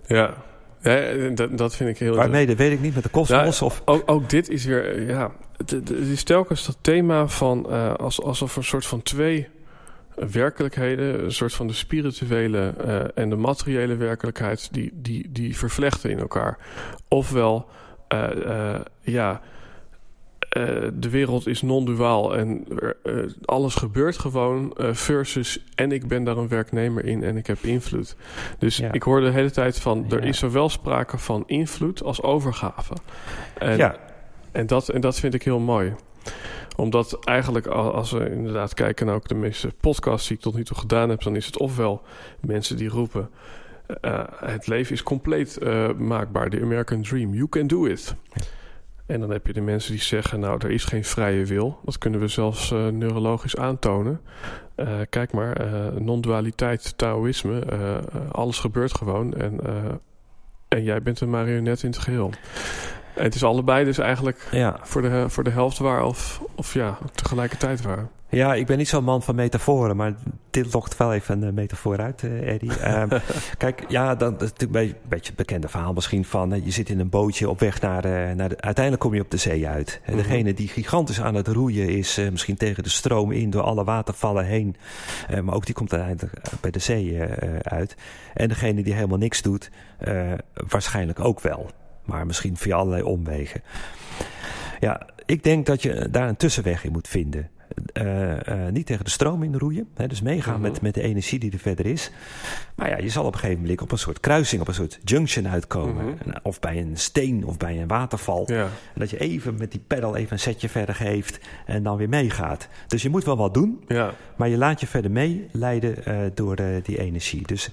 Ja. 0.06 0.34
ja 0.80 1.28
dat, 1.28 1.58
dat 1.58 1.76
vind 1.76 1.90
ik 1.90 1.98
heel 1.98 2.16
Waarmee, 2.16 2.46
dat 2.46 2.56
weet 2.56 2.72
ik 2.72 2.80
niet, 2.80 2.94
met 2.94 3.02
de 3.02 3.08
kosmos 3.08 3.58
Ja, 3.58 3.66
of... 3.66 3.82
Ook, 3.84 4.10
ook 4.10 4.30
dit 4.30 4.48
is 4.48 4.64
weer, 4.64 5.08
ja, 5.08 5.32
het, 5.56 5.90
is 5.90 6.22
telkens 6.22 6.66
dat 6.66 6.76
thema 6.80 7.26
van 7.26 7.70
eh, 7.70 7.94
als, 7.94 8.22
alsof 8.22 8.56
een 8.56 8.64
soort 8.64 8.86
van 8.86 9.02
twee 9.02 9.48
werkelijkheden, 10.14 11.24
een 11.24 11.32
soort 11.32 11.54
van 11.54 11.66
de 11.66 11.72
spirituele 11.72 12.74
eh, 12.84 13.04
en 13.14 13.30
de 13.30 13.36
materiële 13.36 13.96
werkelijkheid, 13.96 14.68
die, 14.72 14.90
die, 14.94 15.32
die 15.32 15.56
vervlechten 15.56 16.10
in 16.10 16.18
elkaar. 16.18 16.58
Ofwel, 17.08 17.68
ja, 19.00 19.40
eh, 20.48 20.64
de 20.94 21.10
wereld 21.10 21.46
is 21.46 21.62
non-duaal 21.62 22.36
en 22.36 22.64
eh, 22.78 22.88
eh, 23.22 23.30
alles 23.44 23.74
gebeurt 23.74 24.18
gewoon 24.18 24.72
eh, 24.76 24.92
versus 24.92 25.64
en 25.74 25.92
ik 25.92 26.08
ben 26.08 26.24
daar 26.24 26.36
een 26.36 26.48
werknemer 26.48 27.04
in 27.04 27.22
en 27.22 27.36
ik 27.36 27.46
heb 27.46 27.58
invloed. 27.62 28.16
Dus 28.58 28.76
Ja. 28.76 28.92
ik 28.92 29.02
hoorde 29.02 29.26
de 29.26 29.32
hele 29.32 29.50
tijd 29.50 29.80
van 29.80 30.04
er 30.10 30.22
Ja. 30.22 30.28
is 30.28 30.38
zowel 30.38 30.68
sprake 30.68 31.18
van 31.18 31.42
invloed 31.46 32.02
als 32.02 32.22
overgave. 32.22 32.94
En, 33.58 33.76
ja, 33.76 33.96
en, 34.52 34.66
dat, 34.66 34.88
en 34.88 35.00
dat 35.00 35.18
vind 35.18 35.34
ik 35.34 35.42
heel 35.42 35.58
mooi. 35.60 35.94
Omdat 36.76 37.24
eigenlijk 37.24 37.66
als 37.66 38.10
we 38.10 38.30
inderdaad 38.30 38.74
kijken 38.74 39.06
naar 39.06 39.14
ook 39.14 39.28
de 39.28 39.34
meeste 39.34 39.68
podcasts 39.80 40.28
die 40.28 40.36
ik 40.36 40.42
tot 40.42 40.54
nu 40.54 40.64
toe 40.64 40.76
gedaan 40.76 41.08
heb, 41.08 41.22
dan 41.22 41.36
is 41.36 41.46
het 41.46 41.58
ofwel 41.58 42.02
mensen 42.40 42.76
die 42.76 42.88
roepen 42.88 43.30
het 44.36 44.66
leven 44.66 44.92
is 44.92 45.02
compleet 45.02 45.58
maakbaar. 45.98 46.50
De 46.50 46.60
American 46.60 47.02
Dream. 47.02 47.34
You 47.34 47.48
can 47.48 47.66
do 47.66 47.84
it. 47.84 48.14
En 49.06 49.20
dan 49.20 49.30
heb 49.30 49.46
je 49.46 49.52
de 49.52 49.60
mensen 49.60 49.92
die 49.92 50.02
zeggen, 50.02 50.40
nou, 50.40 50.60
er 50.64 50.70
is 50.70 50.84
geen 50.84 51.04
vrije 51.04 51.44
wil. 51.44 51.78
Dat 51.84 51.98
kunnen 51.98 52.20
we 52.20 52.28
zelfs 52.28 52.70
neurologisch 52.70 53.56
aantonen. 53.56 54.20
kijk 55.08 55.32
maar, 55.32 55.56
non-dualiteit, 55.98 56.98
Taoïsme, 56.98 57.64
alles 58.30 58.58
gebeurt 58.58 58.94
gewoon. 58.94 59.34
En, 59.34 59.60
en 60.68 60.82
jij 60.82 61.02
bent 61.02 61.20
een 61.20 61.30
marionet 61.30 61.82
in 61.82 61.90
het 61.90 61.98
geheel. 61.98 62.30
En 63.14 63.24
het 63.24 63.34
is 63.34 63.44
allebei 63.44 63.84
dus 63.84 63.98
eigenlijk 63.98 64.48
ja. 64.50 64.78
voor, 64.82 65.02
de, 65.02 65.24
voor 65.28 65.44
de 65.44 65.50
helft 65.50 65.78
waar 65.78 66.04
of, 66.04 66.42
of 66.54 66.74
ja, 66.74 66.98
tegelijkertijd 67.14 67.82
waar. 67.82 68.08
Ja, 68.34 68.54
ik 68.54 68.66
ben 68.66 68.78
niet 68.78 68.88
zo'n 68.88 69.04
man 69.04 69.22
van 69.22 69.34
metaforen, 69.34 69.96
maar 69.96 70.14
dit 70.50 70.72
lokt 70.72 70.96
wel 70.96 71.12
even 71.12 71.42
een 71.42 71.54
metafoor 71.54 72.00
uit, 72.00 72.22
uh, 72.22 72.52
Eddie. 72.52 72.78
Ehm, 72.78 73.18
kijk, 73.58 73.84
ja, 73.88 74.14
dat, 74.14 74.42
is 74.42 74.50
natuurlijk 74.50 74.94
een 74.94 75.08
beetje 75.08 75.26
het 75.26 75.36
bekende 75.36 75.68
verhaal 75.68 75.92
misschien 75.92 76.24
van... 76.24 76.64
je 76.64 76.70
zit 76.70 76.88
in 76.88 77.00
een 77.00 77.08
bootje 77.08 77.48
op 77.48 77.60
weg 77.60 77.80
naar, 77.80 78.02
naar 78.36 78.48
de, 78.48 78.60
uiteindelijk 78.60 79.04
kom 79.04 79.14
je 79.14 79.20
op 79.20 79.30
de 79.30 79.36
zee 79.36 79.68
uit. 79.68 80.00
En 80.04 80.14
mhm. 80.14 80.22
degene 80.22 80.54
die 80.54 80.68
gigantisch 80.68 81.20
aan 81.20 81.34
het 81.34 81.48
roeien 81.48 81.88
is, 81.88 82.16
misschien 82.30 82.56
tegen 82.56 82.82
de 82.82 82.88
stroom 82.88 83.32
in... 83.32 83.50
door 83.50 83.62
alle 83.62 83.84
watervallen 83.84 84.44
heen, 84.44 84.76
maar 85.42 85.54
ook 85.54 85.66
die 85.66 85.74
komt 85.74 85.92
uiteindelijk 85.92 86.60
bij 86.60 86.70
de 86.70 86.78
zee 86.78 87.20
uit. 87.62 87.96
En 88.34 88.48
degene 88.48 88.82
die 88.82 88.94
helemaal 88.94 89.18
niks 89.18 89.42
doet, 89.42 89.70
waarschijnlijk 90.54 91.20
ook 91.20 91.40
wel. 91.40 91.70
Maar 92.04 92.26
misschien 92.26 92.56
via 92.56 92.76
allerlei 92.76 93.02
omwegen. 93.02 93.62
Ja, 94.80 95.06
ik 95.26 95.42
denk 95.42 95.66
dat 95.66 95.82
je 95.82 96.08
daar 96.10 96.28
een 96.28 96.36
tussenweg 96.36 96.84
in 96.84 96.92
moet 96.92 97.08
vinden. 97.08 97.50
Uh, 97.94 98.30
uh, 98.30 98.68
niet 98.70 98.86
tegen 98.86 99.04
de 99.04 99.10
stroom 99.10 99.42
in 99.42 99.56
roeien. 99.56 99.88
Hè, 99.94 100.06
dus 100.06 100.22
meegaan 100.22 100.60
met, 100.60 100.72
mhm. 100.72 100.84
met 100.84 100.94
de 100.94 101.02
energie 101.02 101.38
die 101.38 101.52
er 101.52 101.58
verder 101.58 101.86
is. 101.86 102.10
Maar 102.74 102.88
ja, 102.88 102.96
je 102.98 103.08
zal 103.08 103.24
op 103.24 103.32
een 103.32 103.38
gegeven 103.38 103.60
moment 103.60 103.80
op 103.80 103.92
een 103.92 103.98
soort 103.98 104.20
kruising, 104.20 104.60
op 104.60 104.68
een 104.68 104.74
soort 104.74 104.98
junction 105.04 105.48
uitkomen. 105.48 106.04
Mhm. 106.04 106.36
Of 106.42 106.60
bij 106.60 106.78
een 106.78 106.96
steen 106.96 107.46
of 107.46 107.56
bij 107.56 107.80
een 107.80 107.88
waterval. 107.88 108.46
En 108.46 108.70
dat 108.94 109.10
je 109.10 109.18
even 109.18 109.54
met 109.58 109.70
die 109.70 109.82
pedal 109.86 110.16
even 110.16 110.32
een 110.32 110.38
setje 110.38 110.68
verder 110.68 110.94
geeft 110.94 111.38
en 111.66 111.82
dan 111.82 111.96
weer 111.96 112.08
meegaat. 112.08 112.68
Dus 112.86 113.02
je 113.02 113.10
moet 113.10 113.24
wel 113.24 113.36
wat 113.36 113.54
doen, 113.54 113.84
ja. 113.88 114.14
maar 114.36 114.48
je 114.48 114.56
laat 114.56 114.80
je 114.80 114.86
verder 114.86 115.10
meeleiden 115.10 115.94
uh, 116.08 116.16
door 116.34 116.56
die 116.82 116.98
energie. 116.98 117.46
Dus 117.46 117.70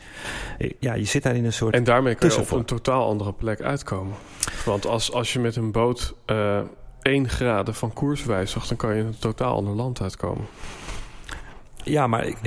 ja, 0.79 0.93
je 0.93 1.05
zit 1.05 1.23
daar 1.23 1.35
in 1.35 1.45
een 1.45 1.53
soort. 1.53 1.75
En 1.75 1.83
daarmee 1.83 2.15
kun 2.15 2.29
je 2.29 2.39
op 2.39 2.51
een 2.51 2.65
totaal 2.65 3.07
andere 3.07 3.33
plek 3.33 3.61
uitkomen. 3.61 4.13
Want 4.65 4.85
als, 4.85 5.13
als 5.13 5.33
je 5.33 5.39
met 5.39 5.55
een 5.55 5.71
boot 5.71 6.15
1 7.01 7.29
graden 7.29 7.75
van 7.75 7.93
koers 7.93 8.25
wijzigt, 8.25 8.67
dan 8.67 8.77
kan 8.77 8.93
je 8.93 9.01
in 9.01 9.07
een 9.07 9.19
totaal 9.19 9.55
ander 9.55 9.73
land 9.73 10.01
uitkomen. 10.01 10.45
Ja, 11.83 12.07
maar 12.07 12.25
ik, 12.25 12.37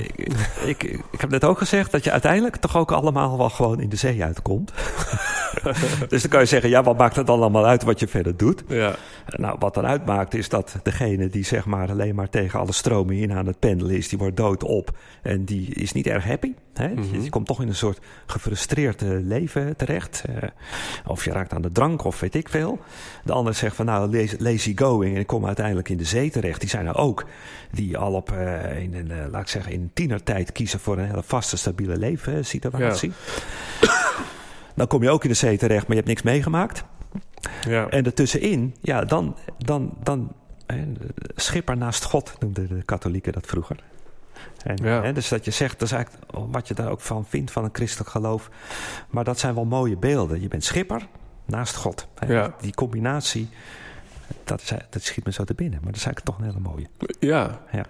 ik, 0.65 0.83
ik, 1.11 1.21
heb 1.21 1.31
net 1.31 1.45
ook 1.45 1.59
gezegd 1.59 1.91
dat 1.93 2.05
je 2.05 2.11
uiteindelijk 2.11 2.57
toch 2.57 2.77
ook 2.77 2.93
allemaal 2.93 3.39
wel 3.39 3.51
gewoon 3.51 3.81
in 3.81 3.89
de 3.89 3.97
zee 3.97 4.25
uitkomt. 4.25 4.73
dus 6.09 6.21
dan 6.21 6.31
kan 6.31 6.41
je 6.41 6.47
zeggen, 6.47 6.71
ja, 6.71 6.83
wat 6.83 6.99
maakt 6.99 7.17
het 7.17 7.27
dan 7.27 7.41
allemaal 7.41 7.67
uit 7.67 7.83
wat 7.83 8.01
je 8.01 8.09
verder 8.09 8.37
doet? 8.37 8.65
Ja. 8.69 8.95
Nou, 9.27 9.57
wat 9.59 9.75
dan 9.75 9.87
uitmaakt 9.87 10.35
is 10.35 10.49
dat 10.49 10.77
degene 10.83 11.29
die 11.29 11.45
zeg 11.45 11.67
maar 11.67 11.91
alleen 11.91 12.15
maar 12.15 12.29
tegen 12.29 12.61
alle 12.61 12.73
stromen 12.73 13.17
in 13.17 13.33
aan 13.33 13.47
het 13.47 13.59
pendelen 13.59 13.97
is, 13.97 14.09
die 14.09 14.19
wordt 14.19 14.37
dood 14.37 14.65
op 14.65 14.91
en 15.23 15.45
die 15.45 15.75
is 15.75 15.93
niet 15.93 16.07
erg 16.07 16.25
happy. 16.25 16.53
Hè? 16.75 16.89
Mhm. 16.89 17.20
Je 17.20 17.31
komt 17.31 17.47
toch 17.47 17.61
in 17.61 17.68
een 17.68 17.75
soort 17.75 17.99
gefrustreerd 18.27 19.01
leven 19.01 19.77
terecht. 19.77 20.25
Uh, 20.31 20.37
of 21.07 21.25
je 21.25 21.31
raakt 21.31 21.53
aan 21.53 21.62
de 21.62 21.73
drank 21.73 22.05
of 22.05 22.20
weet 22.20 22.35
ik 22.35 22.49
veel. 22.49 22.79
De 23.25 23.33
ander 23.33 23.55
zegt 23.55 23.77
van 23.77 23.87
nou, 23.87 24.29
lazy 24.39 24.77
going 24.77 25.14
en 25.14 25.20
ik 25.20 25.27
kom 25.27 25.47
uiteindelijk 25.47 25.89
in 25.89 25.97
de 25.97 26.05
zee 26.05 26.31
terecht. 26.31 26.61
Die 26.61 26.68
zijn 26.68 26.87
er 26.87 26.97
ook. 26.97 27.25
Die 27.70 27.99
al 27.99 28.12
op, 28.12 28.33
uh, 28.33 28.83
in, 28.83 28.95
in, 28.95 29.11
uh, 29.11 29.16
laat 29.31 29.43
ik 29.43 29.49
zeggen, 29.49 29.73
in 29.73 29.91
tienertijd 29.95 30.53
kiezen 30.53 30.81
voor 30.81 30.99
een 30.99 31.07
hele 31.07 31.23
vaste, 31.23 31.57
stabiele 31.57 31.97
levenssituatie. 31.97 33.12
Ja. 33.81 33.91
Dan 34.75 34.87
kom 34.87 35.03
je 35.03 35.11
ook 35.11 35.23
in 35.23 35.31
de 35.31 35.37
zee 35.37 35.59
terecht, 35.59 35.81
maar 35.81 35.97
je 35.97 36.03
hebt 36.03 36.09
niks 36.09 36.23
meegemaakt. 36.23 36.85
Ja. 37.68 37.89
En 37.89 38.05
ertussenin, 38.05 38.75
ja, 38.81 39.05
dan, 39.05 39.37
dan, 39.59 39.97
dan 40.03 40.33
schipper 41.35 41.77
naast 41.77 42.05
God 42.05 42.37
noemden 42.39 42.68
de 42.68 42.83
katholieken 42.83 43.33
dat 43.33 43.47
vroeger. 43.47 43.77
En, 44.65 44.83
hè, 44.83 45.13
dus 45.13 45.29
dat 45.29 45.45
je 45.45 45.51
zegt, 45.51 45.79
dat 45.79 45.89
is 45.89 45.95
eigenlijk 45.95 46.25
wat 46.51 46.69
je 46.69 46.75
daar 46.75 46.91
ook 46.91 47.01
van 47.01 47.27
vindt 47.27 47.51
van 47.51 47.65
een 47.65 47.71
christelijk 47.73 48.11
geloof. 48.11 48.51
Maar 49.11 49.25
dat 49.25 49.39
zijn 49.39 49.55
wel 49.55 49.65
mooie 49.65 49.97
beelden. 49.97 50.41
Je 50.41 50.49
bent 50.49 50.65
schipper 50.65 51.07
naast 51.45 51.77
God. 51.77 52.07
Hè. 52.15 52.49
Die 52.61 52.75
combinatie, 52.75 53.49
dat, 54.45 54.61
is, 54.61 54.73
dat 54.91 55.03
schiet 55.03 55.25
me 55.25 55.33
zo 55.33 55.45
te 55.45 55.55
binnen. 55.55 55.79
Maar 55.83 55.93
dat 55.93 56.01
is 56.01 56.07
eigenlijk 56.07 56.37
toch 56.37 56.47
een 56.47 56.53
hele 56.53 56.69
mooie. 56.69 56.87
Ja. 57.21 57.61
ja. 57.73 57.85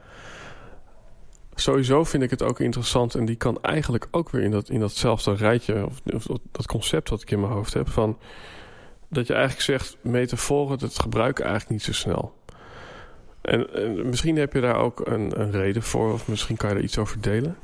Sowieso 1.54 2.04
vind 2.04 2.22
ik 2.22 2.30
het 2.30 2.42
ook 2.42 2.60
interessant. 2.60 3.14
En 3.14 3.24
die 3.24 3.36
kan 3.36 3.62
eigenlijk 3.62 4.08
ook 4.10 4.30
weer 4.30 4.42
in, 4.42 4.50
dat, 4.50 4.68
in 4.68 4.80
datzelfde 4.80 5.34
rijtje. 5.34 5.86
Of, 5.86 6.00
of 6.14 6.26
dat 6.52 6.66
concept 6.66 7.08
wat 7.08 7.22
ik 7.22 7.30
in 7.30 7.40
mijn 7.40 7.52
hoofd 7.52 7.74
heb. 7.74 7.88
Van, 7.88 8.18
dat 9.08 9.26
je 9.26 9.32
eigenlijk 9.32 9.62
zegt, 9.62 9.96
metaforen, 10.00 10.78
dat 10.78 10.98
gebruiken 10.98 11.44
eigenlijk 11.44 11.72
niet 11.72 11.82
zo 11.82 11.92
snel. 11.92 12.34
En, 13.42 13.66
misschien 14.08 14.36
heb 14.36 14.52
je 14.52 14.60
daar 14.60 14.76
ook 14.76 15.06
een, 15.06 15.40
een, 15.40 15.50
reden 15.50 15.82
voor, 15.82 16.12
of 16.12 16.28
misschien 16.28 16.56
kan 16.56 16.70
je 16.70 16.74
er 16.74 16.82
iets 16.82 16.98
over 16.98 17.20
delen. 17.20 17.56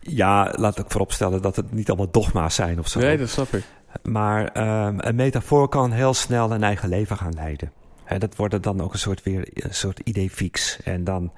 Ja, 0.00 0.54
laat 0.56 0.78
ik 0.78 0.84
vooropstellen 0.88 1.42
dat 1.42 1.56
het 1.56 1.72
niet 1.72 1.88
allemaal 1.88 2.10
dogma's 2.10 2.54
zijn 2.54 2.78
of 2.78 2.88
zo. 2.88 3.00
Nee, 3.00 3.18
dat 3.18 3.28
snap 3.28 3.54
ik. 3.54 3.64
Maar 4.02 4.40
um, 4.86 4.96
een 5.00 5.14
metafoor 5.14 5.68
kan 5.68 5.92
heel 5.92 6.14
snel 6.14 6.52
een 6.52 6.62
eigen 6.62 6.88
leven 6.88 7.16
gaan 7.16 7.34
leiden. 7.34 7.72
He, 8.04 8.18
dat 8.18 8.36
wordt 8.36 8.62
dan 8.62 8.80
ook 8.80 8.92
een 8.92 8.98
soort, 8.98 9.22
weer, 9.22 9.48
een 9.52 9.74
soort 9.74 9.98
idee 10.04 10.30
fix. 10.30 10.82
En 10.82 11.04
dan, 11.04 11.32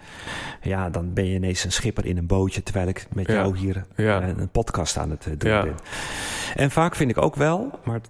ja, 0.63 0.91
dan 0.91 1.13
ben 1.13 1.25
je 1.25 1.35
ineens 1.35 1.65
een 1.65 1.73
schipper 1.73 2.07
in 2.07 2.17
een 2.17 2.27
bootje... 2.27 2.63
terwijl 2.63 2.89
ik 2.89 3.07
met 3.13 3.27
jou 3.27 3.57
hier 3.57 3.85
ja. 3.97 4.23
een, 4.23 4.41
een 4.41 4.49
podcast 4.49 4.97
aan 4.97 5.11
het 5.11 5.27
eh, 5.27 5.33
doen 5.39 5.51
ja. 5.51 5.63
ben. 5.63 5.75
En 6.55 6.71
vaak 6.71 6.95
vind 6.95 7.11
ik 7.11 7.19
ook 7.19 7.35
wel, 7.35 7.79
maar 7.85 8.01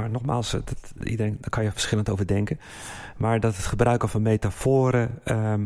maar 0.00 0.10
nogmaals, 0.10 0.50
dat, 0.50 0.92
iedereen, 1.02 1.36
daar 1.40 1.50
kan 1.50 1.64
je 1.64 1.72
verschillend 1.72 2.10
over 2.10 2.26
denken. 2.26 2.60
Maar 3.16 3.40
dat 3.40 3.56
het 3.56 3.64
gebruiken 3.64 4.08
van 4.08 4.22
metaforen. 4.22 5.18
Ehm, 5.24 5.64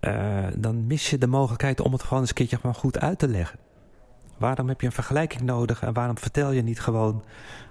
eh, 0.00 0.46
dan 0.56 0.86
mis 0.86 1.10
je 1.10 1.18
de 1.18 1.26
mogelijkheid 1.26 1.80
om 1.80 1.92
het 1.92 2.02
gewoon 2.02 2.20
eens 2.20 2.28
een 2.28 2.34
keertje 2.34 2.56
gewoon 2.56 2.74
goed 2.74 3.00
uit 3.00 3.18
te 3.18 3.28
leggen. 3.28 3.58
Waarom 4.38 4.68
heb 4.68 4.80
je 4.80 4.86
een 4.86 4.92
vergelijking 4.92 5.42
nodig 5.42 5.82
en 5.82 5.92
waarom 5.92 6.18
vertel 6.18 6.52
je 6.52 6.62
niet 6.62 6.80
gewoon 6.80 7.24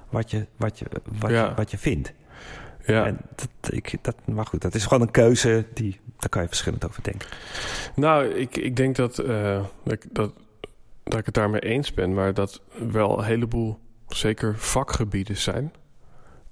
wat 0.09 0.31
je, 0.31 0.45
wat 0.57 0.79
je, 0.79 0.85
wat 1.19 1.29
je, 1.29 1.51
wat 1.55 1.71
je 1.71 1.77
vindt? 1.77 2.13
Ja. 2.85 3.05
En 3.05 3.17
dat, 3.35 3.73
ik, 3.73 3.97
dat, 4.01 4.15
maar 4.25 4.45
goed, 4.45 4.61
dat 4.61 4.75
is 4.75 4.83
gewoon 4.83 5.01
een 5.01 5.11
keuze, 5.11 5.65
die, 5.73 5.99
daar 6.17 6.29
kan 6.29 6.41
je 6.41 6.47
verschillend 6.47 6.85
over 6.85 7.03
denken. 7.03 7.27
Nou, 7.95 8.25
ik, 8.25 8.57
ik 8.57 8.75
denk 8.75 8.95
dat, 8.95 9.19
uh, 9.19 9.63
dat, 9.83 10.05
dat, 10.11 10.33
dat 11.03 11.19
ik 11.19 11.25
het 11.25 11.33
daarmee 11.33 11.61
eens 11.61 11.93
ben, 11.93 12.13
maar 12.13 12.33
dat 12.33 12.61
wel 12.91 13.19
een 13.19 13.25
heleboel 13.25 13.79
zeker 14.17 14.55
vakgebieden 14.57 15.37
zijn 15.37 15.73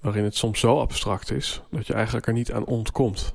waarin 0.04 0.24
het 0.24 0.36
soms 0.36 0.60
zo 0.60 0.80
abstract 0.80 1.30
is 1.30 1.62
dat 1.70 1.86
je 1.86 1.94
eigenlijk 1.94 2.26
er 2.26 2.32
niet 2.32 2.52
aan 2.52 2.64
ontkomt. 2.64 3.34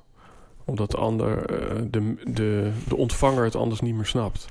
Omdat 0.65 0.91
de, 0.91 0.97
ander, 0.97 1.45
eh, 1.45 1.75
de, 1.87 2.15
de, 2.23 2.71
de 2.87 2.95
ontvanger 2.95 3.43
het 3.43 3.55
anders 3.55 3.81
niet 3.81 3.95
meer 3.95 4.05
snapt. 4.05 4.47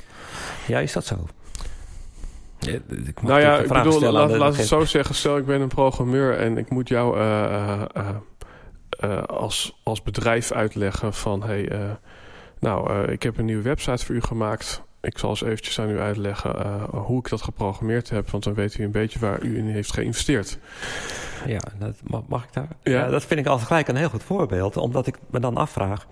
Ja, 0.66 0.78
is 0.78 0.92
dat 0.92 1.04
zo? 1.04 1.28
ik 3.04 3.22
nou 3.22 3.40
ja, 3.40 3.58
ik 3.58 3.68
bedoel, 3.68 4.12
laat, 4.12 4.30
laat 4.30 4.56
het 4.56 4.66
zo 4.66 4.84
zeggen. 4.84 5.14
Stel, 5.14 5.36
ik 5.36 5.46
ben 5.46 5.60
een 5.60 5.68
programmeur 5.68 6.38
en 6.38 6.58
ik 6.58 6.70
moet 6.70 6.88
jou 6.88 7.18
uh, 7.18 7.82
uh, 9.04 9.22
als, 9.22 9.80
als 9.82 10.02
bedrijf 10.02 10.52
uitleggen 10.52 11.14
van... 11.14 11.42
hey, 11.42 11.96
nou, 12.58 13.02
ik 13.10 13.22
heb 13.22 13.38
een 13.38 13.44
nieuwe 13.44 13.62
website 13.62 14.06
voor 14.06 14.14
u 14.14 14.20
gemaakt 14.20 14.82
ik 15.00 15.18
zal 15.18 15.30
eens 15.30 15.42
eventjes 15.42 15.80
aan 15.80 15.90
u 15.90 15.98
uitleggen 15.98 16.56
uh, 16.56 16.82
hoe 16.88 17.18
ik 17.18 17.28
dat 17.28 17.42
geprogrammeerd 17.42 18.10
heb. 18.10 18.30
Want 18.30 18.44
dan 18.44 18.54
weet 18.54 18.78
u 18.78 18.84
een 18.84 18.90
beetje 18.90 19.18
waar 19.18 19.42
u 19.42 19.58
in 19.58 19.66
heeft 19.66 19.92
geïnvesteerd. 19.92 20.58
Ja, 21.46 21.60
dat, 21.78 21.94
mag 22.28 22.44
ik 22.44 22.52
daar? 22.52 22.68
Ja. 22.82 23.08
dat 23.08 23.24
vind 23.24 23.40
ik 23.40 23.46
altijd 23.46 23.66
gelijk 23.66 23.88
een 23.88 23.96
heel 23.96 24.08
goed 24.08 24.22
voorbeeld. 24.22 24.76
Omdat 24.76 25.06
ik 25.06 25.18
me 25.30 25.40
dan 25.40 25.56
afvraag... 25.56 26.06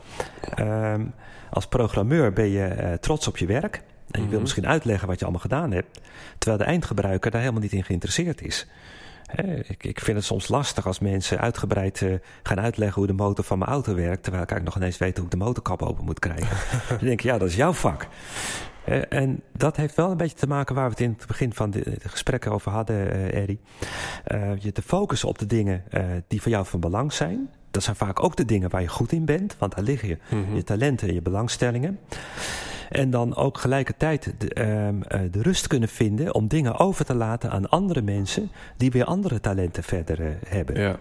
Um, 0.58 1.14
als 1.50 1.66
programmeur 1.66 2.32
ben 2.32 2.48
je 2.48 2.76
uh, 2.80 2.92
trots 2.92 3.28
op 3.28 3.36
je 3.36 3.46
werk... 3.46 3.82
En 4.10 4.20
je 4.20 4.26
wil 4.26 4.34
mhm. 4.34 4.42
misschien 4.42 4.66
uitleggen 4.66 5.08
wat 5.08 5.18
je 5.18 5.24
allemaal 5.24 5.42
gedaan 5.42 5.72
hebt... 5.72 6.00
terwijl 6.38 6.62
de 6.62 6.68
eindgebruiker 6.68 7.30
daar 7.30 7.40
helemaal 7.40 7.62
niet 7.62 7.72
in 7.72 7.84
geïnteresseerd 7.84 8.42
is. 8.42 8.66
ik, 9.68 9.84
ik, 9.84 10.00
vind 10.00 10.16
het 10.16 10.26
soms 10.26 10.48
lastig 10.48 10.86
als 10.86 10.98
mensen 10.98 11.40
uitgebreid 11.40 12.04
gaan 12.42 12.60
uitleggen 12.60 12.98
hoe 12.98 13.06
de 13.06 13.12
motor 13.12 13.44
van 13.44 13.58
mijn 13.58 13.70
auto 13.70 13.94
werkt, 13.94 14.22
terwijl 14.22 14.44
ik 14.44 14.50
eigenlijk 14.50 14.64
nog 14.64 14.76
ineens 14.76 14.98
weet 14.98 15.16
hoe 15.16 15.24
ik 15.24 15.30
de 15.30 15.36
motorkap 15.36 15.82
open 15.82 16.04
moet 16.04 16.18
krijgen. 16.18 16.56
dan 16.88 16.98
denk 16.98 17.20
ik, 17.20 17.20
ja, 17.20 17.38
dat 17.38 17.48
is 17.48 17.56
jouw 17.56 17.72
vak. 17.72 18.08
Uh, 18.88 19.02
en 19.08 19.42
dat 19.52 19.76
heeft 19.76 19.94
wel 19.94 20.10
een 20.10 20.16
beetje 20.16 20.36
te 20.36 20.46
maken 20.46 20.74
waar 20.74 20.84
we 20.84 20.90
het 20.90 21.00
in 21.00 21.14
het 21.18 21.26
begin 21.26 21.54
van 21.54 21.70
de, 21.70 21.96
gesprekken 22.00 22.52
over 22.52 22.72
hadden, 22.72 22.96
uh, 22.96 23.42
Eddie. 23.42 23.60
Uh, 24.28 24.50
je 24.58 24.72
te 24.72 24.82
focussen 24.82 25.28
op 25.28 25.38
de 25.38 25.46
dingen 25.46 25.84
die 26.28 26.42
voor 26.42 26.50
jou 26.50 26.66
van 26.66 26.80
belang 26.80 27.12
zijn. 27.12 27.50
Dat 27.70 27.82
zijn 27.82 27.96
vaak 27.96 28.22
ook 28.22 28.36
de 28.36 28.44
dingen 28.44 28.70
waar 28.70 28.80
je 28.80 28.88
goed 28.88 29.12
in 29.12 29.24
bent, 29.24 29.56
want 29.58 29.74
daar 29.74 29.84
liggen 29.84 30.08
je, 30.08 30.18
mm 30.28 30.44
-hmm. 30.44 30.56
je 30.56 30.64
talenten 30.64 31.08
en 31.08 31.14
je 31.14 31.22
belangstellingen. 31.22 31.98
En 32.88 33.10
dan 33.10 33.36
ook 33.36 33.58
gelijkertijd 33.58 34.34
de, 34.38 34.54
uh, 35.14 35.20
de, 35.30 35.42
rust 35.42 35.66
kunnen 35.66 35.88
vinden 35.88 36.34
om 36.34 36.48
dingen 36.48 36.78
over 36.78 37.04
te 37.04 37.14
laten 37.14 37.50
aan 37.50 37.68
andere 37.68 38.02
mensen 38.02 38.50
die 38.76 38.90
weer 38.90 39.04
andere 39.04 39.40
talenten 39.40 39.82
verder 39.82 40.20
uh, 40.20 40.28
hebben. 40.46 40.80
Ja. 40.80 40.98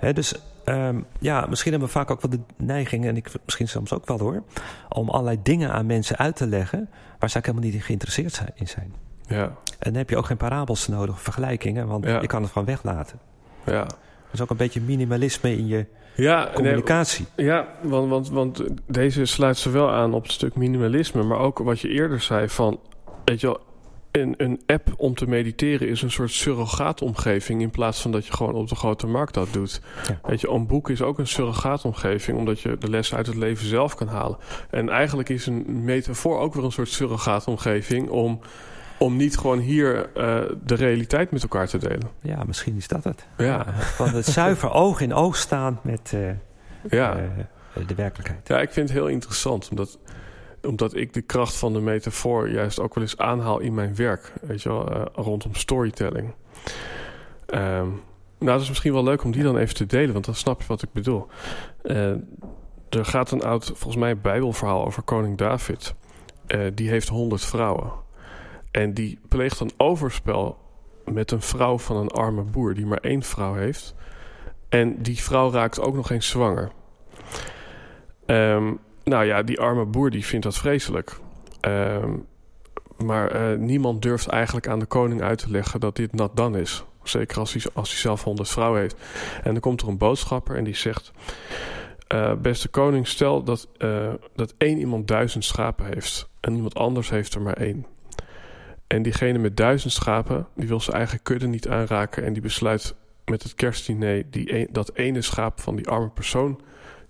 He, 0.00 0.12
dus 0.12 0.34
um, 0.64 1.06
ja, 1.18 1.46
misschien 1.48 1.70
hebben 1.70 1.88
we 1.88 1.94
vaak 1.94 2.10
ook 2.10 2.20
wel 2.20 2.30
de 2.30 2.40
neiging, 2.56 3.06
en 3.06 3.16
ik 3.16 3.28
misschien 3.44 3.68
soms 3.68 3.92
ook 3.92 4.06
wel 4.06 4.18
hoor, 4.18 4.42
om 4.88 5.08
allerlei 5.08 5.38
dingen 5.42 5.72
aan 5.72 5.86
mensen 5.86 6.16
uit 6.16 6.36
te 6.36 6.46
leggen 6.46 6.88
waar 7.18 7.30
ze 7.30 7.38
helemaal 7.40 7.62
niet 7.62 7.74
in 7.74 7.80
geïnteresseerd 7.80 8.42
in 8.54 8.68
zijn. 8.68 8.94
Ja. 9.26 9.42
En 9.42 9.54
dan 9.78 9.94
heb 9.94 10.10
je 10.10 10.16
ook 10.16 10.26
geen 10.26 10.36
parabels 10.36 10.88
nodig, 10.88 11.20
vergelijkingen, 11.20 11.86
want 11.86 12.04
Ja. 12.04 12.20
je 12.20 12.26
kan 12.26 12.42
het 12.42 12.52
gewoon 12.52 12.66
weglaten. 12.66 13.18
Ja. 13.66 13.82
Dat 13.84 14.32
is 14.32 14.40
ook 14.40 14.50
een 14.50 14.56
beetje 14.56 14.80
minimalisme 14.80 15.56
in 15.56 15.66
je 15.66 15.86
Ja, 16.16 16.44
nee, 16.44 16.52
communicatie. 16.52 17.26
Ja, 17.36 17.68
want, 17.82 18.08
want, 18.08 18.30
want 18.30 18.62
deze 18.86 19.24
sluit 19.24 19.56
ze 19.58 19.70
wel 19.70 19.90
aan 19.90 20.14
op 20.14 20.22
het 20.22 20.32
stuk 20.32 20.54
minimalisme. 20.56 21.22
Maar 21.22 21.38
ook 21.38 21.58
wat 21.58 21.80
je 21.80 21.88
eerder 21.88 22.20
zei 22.20 22.48
van... 22.48 22.80
Weet 23.24 23.40
je 23.40 23.46
wel, 23.46 23.60
een, 24.12 24.34
een 24.36 24.62
app 24.66 24.94
om 24.96 25.14
te 25.14 25.26
mediteren 25.26 25.88
is 25.88 26.02
een 26.02 26.10
soort 26.10 26.30
surrogaatomgeving... 26.30 27.60
in 27.60 27.70
plaats 27.70 28.00
van 28.00 28.12
dat 28.12 28.26
je 28.26 28.32
gewoon 28.32 28.54
op 28.54 28.68
de 28.68 28.74
grote 28.74 29.06
markt 29.06 29.34
dat 29.34 29.52
doet. 29.52 29.80
Ja. 30.08 30.20
Weet 30.22 30.40
je, 30.40 30.48
een 30.48 30.66
boek 30.66 30.90
is 30.90 31.02
ook 31.02 31.18
een 31.18 31.26
surrogaatomgeving... 31.26 32.38
omdat 32.38 32.60
je 32.60 32.78
de 32.78 32.90
lessen 32.90 33.16
uit 33.16 33.26
het 33.26 33.36
leven 33.36 33.66
zelf 33.66 33.94
kan 33.94 34.08
halen. 34.08 34.38
En 34.70 34.88
eigenlijk 34.88 35.28
is 35.28 35.46
een 35.46 35.84
metafoor 35.84 36.38
ook 36.38 36.54
weer 36.54 36.64
een 36.64 36.72
soort 36.72 36.88
surrogaatomgeving... 36.88 38.08
om, 38.08 38.40
om 38.98 39.16
niet 39.16 39.38
gewoon 39.38 39.58
hier 39.58 40.10
eh, 40.14 40.40
de 40.64 40.74
realiteit 40.74 41.30
met 41.30 41.42
elkaar 41.42 41.68
te 41.68 41.78
delen. 41.78 42.10
Ja, 42.20 42.44
misschien 42.46 42.76
is 42.76 42.88
dat 42.88 43.04
het. 43.04 43.26
Ja, 43.36 43.66
Van 43.78 44.08
het 44.08 44.26
zuiver 44.26 44.70
oog 44.84 45.00
in 45.00 45.14
oog 45.14 45.36
staan 45.36 45.80
met 45.82 46.12
eh, 46.14 46.20
ja. 46.98 47.16
eh, 47.16 47.86
de 47.86 47.94
werkelijkheid. 47.94 48.48
Ja, 48.48 48.60
ik 48.60 48.72
vind 48.72 48.88
het 48.88 48.98
heel 48.98 49.08
interessant. 49.08 49.68
Omdat, 49.70 49.98
omdat 50.66 50.96
ik 50.96 51.12
de 51.12 51.22
kracht 51.22 51.56
van 51.56 51.72
de 51.72 51.80
metafoor 51.80 52.50
juist 52.50 52.80
ook 52.80 52.94
wel 52.94 53.04
eens 53.04 53.16
aanhaal 53.16 53.58
in 53.58 53.74
mijn 53.74 53.94
werk. 53.94 54.32
Weet 54.40 54.62
je 54.62 54.68
wel, 54.68 54.90
eh, 54.90 55.02
rondom 55.14 55.54
storytelling. 55.54 56.34
Ehm, 57.46 57.88
nou, 58.38 58.52
dat 58.52 58.60
is 58.60 58.68
misschien 58.68 58.92
wel 58.92 59.04
leuk 59.04 59.24
om 59.24 59.30
die 59.30 59.42
dan 59.42 59.56
even 59.56 59.74
te 59.74 59.86
delen, 59.86 60.12
want 60.12 60.24
dan 60.24 60.34
snap 60.34 60.60
je 60.60 60.66
wat 60.66 60.82
ik 60.82 60.92
bedoel. 60.92 61.26
Eh, 61.82 62.10
er 62.88 63.04
gaat 63.04 63.30
een 63.30 63.42
oud, 63.42 63.64
volgens 63.64 63.96
mij, 63.96 64.18
bijbelverhaal 64.18 64.86
over 64.86 65.02
koning 65.02 65.36
David. 65.36 65.94
Eh, 66.46 66.60
die 66.74 66.88
heeft 66.88 67.08
honderd 67.08 67.44
vrouwen. 67.44 67.92
En 68.70 68.94
die 68.94 69.18
pleegt 69.28 69.60
een 69.60 69.72
overspel 69.76 70.58
met 71.04 71.30
een 71.30 71.42
vrouw 71.42 71.78
van 71.78 71.96
een 71.96 72.10
arme 72.10 72.42
boer 72.42 72.74
die 72.74 72.86
maar 72.86 72.98
één 72.98 73.22
vrouw 73.22 73.54
heeft. 73.54 73.94
En 74.68 75.02
die 75.02 75.22
vrouw 75.22 75.50
raakt 75.50 75.80
ook 75.80 75.94
nog 75.94 76.10
eens 76.10 76.28
zwanger. 76.28 76.70
Ehm, 78.26 78.72
nou 79.04 79.24
ja, 79.24 79.42
die 79.42 79.60
arme 79.60 79.84
boer 79.84 80.10
die 80.10 80.26
vindt 80.26 80.44
dat 80.44 80.58
vreselijk. 80.58 81.18
Ehm, 81.60 82.10
maar 83.04 83.30
eh, 83.30 83.58
niemand 83.58 84.02
durft 84.02 84.26
eigenlijk 84.26 84.68
aan 84.68 84.78
de 84.78 84.86
koning 84.86 85.22
uit 85.22 85.38
te 85.38 85.50
leggen 85.50 85.80
dat 85.80 85.96
dit 85.96 86.12
nat 86.12 86.36
dan 86.36 86.56
is. 86.56 86.84
Zeker 87.02 87.38
als 87.38 87.52
hij, 87.52 87.62
als 87.72 87.90
hij 87.90 87.98
zelf 87.98 88.24
honderd 88.24 88.48
vrouwen 88.48 88.80
heeft. 88.80 88.96
En 89.42 89.52
dan 89.52 89.60
komt 89.60 89.82
er 89.82 89.88
een 89.88 89.98
boodschapper 89.98 90.56
en 90.56 90.64
die 90.64 90.74
zegt... 90.74 91.12
eh, 92.06 92.34
beste 92.34 92.68
koning, 92.68 93.06
stel 93.06 93.42
dat, 93.42 93.68
eh, 93.78 94.12
dat 94.34 94.54
één 94.58 94.78
iemand 94.78 95.08
duizend 95.08 95.44
schapen 95.44 95.86
heeft... 95.86 96.28
en 96.40 96.54
iemand 96.54 96.74
anders 96.74 97.10
heeft 97.10 97.34
er 97.34 97.40
maar 97.40 97.56
één. 97.56 97.86
En 98.86 99.02
diegene 99.02 99.38
met 99.38 99.56
duizend 99.56 99.92
schapen... 99.92 100.46
die 100.54 100.68
wil 100.68 100.80
zijn 100.80 100.96
eigen 100.96 101.22
kudde 101.22 101.46
niet 101.46 101.68
aanraken... 101.68 102.24
en 102.24 102.32
die 102.32 102.42
besluit 102.42 102.94
met 103.24 103.42
het 103.42 103.54
kerstdiner... 103.54 104.30
Die 104.30 104.68
dat 104.70 104.94
ene 104.94 105.22
schaap 105.22 105.60
van 105.60 105.76
die 105.76 105.88
arme 105.88 106.10
persoon... 106.10 106.60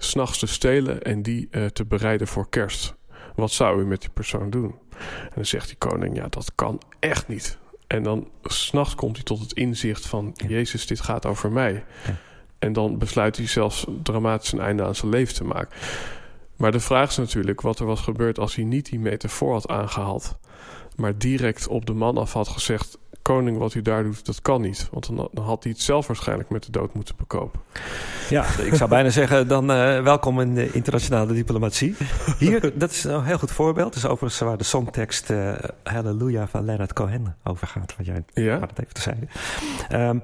s'nachts 0.04 0.38
te 0.38 0.46
stelen 0.46 1.02
en 1.02 1.22
die 1.22 1.48
eh, 1.50 1.64
te 1.64 1.84
bereiden 1.84 2.26
voor 2.26 2.48
kerst. 2.48 2.94
Wat 3.34 3.50
zou 3.50 3.80
u 3.80 3.86
met 3.86 4.00
die 4.00 4.10
persoon 4.10 4.50
doen? 4.50 4.74
En 4.98 5.32
dan 5.34 5.46
zegt 5.46 5.66
die 5.66 5.76
koning, 5.76 6.16
ja, 6.16 6.28
dat 6.28 6.52
kan 6.54 6.80
echt 6.98 7.28
niet. 7.28 7.58
En 7.86 8.02
dan 8.02 8.28
s'nachts 8.42 8.94
komt 8.94 9.16
hij 9.16 9.24
tot 9.24 9.40
het 9.40 9.52
inzicht 9.52 10.06
van... 10.06 10.30
Ja. 10.34 10.46
Jezus, 10.46 10.86
dit 10.86 11.00
gaat 11.00 11.26
over 11.26 11.52
mij. 11.52 11.84
Ja. 12.06 12.16
En 12.58 12.72
dan 12.72 12.98
besluit 12.98 13.36
hij 13.36 13.46
zelfs 13.46 13.86
dramatisch 14.02 14.52
een 14.52 14.60
einde 14.60 14.84
aan 14.84 14.94
zijn 14.94 15.10
leven 15.10 15.34
te 15.34 15.44
maken. 15.44 15.76
Maar 16.56 16.72
de 16.72 16.80
vraag 16.80 17.08
is 17.08 17.16
natuurlijk 17.16 17.60
wat 17.60 17.78
er 17.78 17.86
was 17.86 18.00
gebeurd... 18.00 18.38
als 18.38 18.54
hij 18.54 18.64
niet 18.64 18.90
die 18.90 18.98
metafoor 18.98 19.52
had 19.52 19.68
aangehaald... 19.68 20.38
maar 20.96 21.18
direct 21.18 21.68
op 21.68 21.86
de 21.86 21.94
man 21.94 22.16
af 22.18 22.32
had 22.32 22.48
gezegd... 22.48 22.98
koning, 23.22 23.58
wat 23.58 23.74
u 23.74 23.82
daar 23.82 24.02
doet, 24.02 24.26
dat 24.26 24.42
kan 24.42 24.60
niet. 24.60 24.88
Want 24.90 25.06
dan, 25.06 25.28
dan 25.32 25.44
had 25.44 25.62
hij 25.62 25.72
het 25.72 25.80
zelf 25.80 26.06
waarschijnlijk 26.06 26.50
met 26.50 26.64
de 26.64 26.70
dood 26.70 26.94
moeten 26.94 27.14
bekopen. 27.16 27.60
Ja, 28.30 28.44
ik 28.58 28.74
zou 28.74 28.90
bijna 28.90 29.10
zeggen, 29.10 29.48
dan 29.48 29.70
eh, 29.70 30.02
welkom 30.02 30.40
in 30.40 30.54
de 30.54 30.72
internationale 30.72 31.32
diplomatie. 31.32 31.96
Hier, 32.38 32.72
dat 32.78 32.90
is 32.90 33.04
een 33.04 33.24
heel 33.24 33.38
goed 33.38 33.50
voorbeeld. 33.50 33.94
Dat 33.94 34.02
is 34.02 34.08
overigens 34.08 34.40
waar 34.40 34.58
de 34.58 34.64
songtekst 34.64 35.30
eh 35.30 35.52
Hallelujah 35.82 36.48
van 36.48 36.64
Leonard 36.64 36.92
Cohen 36.92 37.36
over 37.44 37.66
gaat. 37.66 37.94
Wat 37.96 38.06
jij 38.06 38.24
Ja? 38.34 38.58
had 38.58 38.70
het 38.70 38.78
even 38.78 38.94
te 38.94 39.00
zeggen. 39.00 39.28
Ehm, 39.88 40.18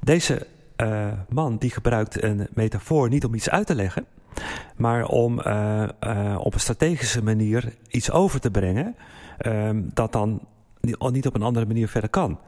deze 0.00 0.46
eh, 0.80 1.08
man 1.28 1.56
die 1.56 1.70
gebruikt 1.70 2.22
een 2.22 2.48
metafoor 2.54 3.08
niet 3.08 3.24
om 3.24 3.34
iets 3.34 3.50
uit 3.50 3.66
te 3.66 3.74
leggen, 3.74 4.06
maar 4.76 5.04
om 5.04 5.40
eh, 5.40 5.82
eh, 5.82 6.38
op 6.38 6.54
een 6.54 6.60
strategische 6.60 7.22
manier 7.22 7.74
iets 7.88 8.10
over 8.10 8.40
te 8.40 8.50
brengen 8.50 8.96
ehm, 9.38 9.82
dat 9.94 10.12
dan 10.12 10.40
niet 10.80 11.26
op 11.26 11.34
een 11.34 11.42
andere 11.42 11.66
manier 11.66 11.88
verder 11.88 12.10
kan. 12.10 12.38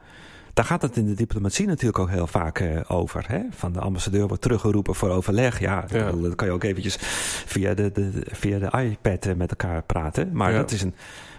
Daar 0.53 0.65
gaat 0.65 0.81
het 0.81 0.97
in 0.97 1.05
de 1.05 1.13
diplomatie 1.13 1.67
natuurlijk 1.67 1.99
ook 1.99 2.09
heel 2.09 2.27
vaak 2.27 2.59
eh, 2.59 2.79
over. 2.87 3.25
Hè? 3.27 3.39
Van 3.49 3.73
de 3.73 3.79
ambassadeur 3.79 4.27
wordt 4.27 4.41
teruggeroepen 4.41 4.95
voor 4.95 5.09
overleg. 5.09 5.59
Ja, 5.59 5.85
Ja. 5.89 6.05
bedoel, 6.05 6.21
dan 6.21 6.35
kan 6.35 6.47
je 6.47 6.53
ook 6.53 6.63
eventjes 6.63 6.97
via 7.45 7.73
de, 7.73 7.91
de, 7.91 8.11
via 8.31 8.59
de 8.59 8.77
iPad 8.83 9.25
eh, 9.25 9.35
met 9.35 9.49
elkaar 9.49 9.83
praten. 9.83 10.29
Maar 10.33 10.51
Ja. 10.51 10.57
dat 10.57 10.71
is 10.71 10.81
een, 10.81 10.93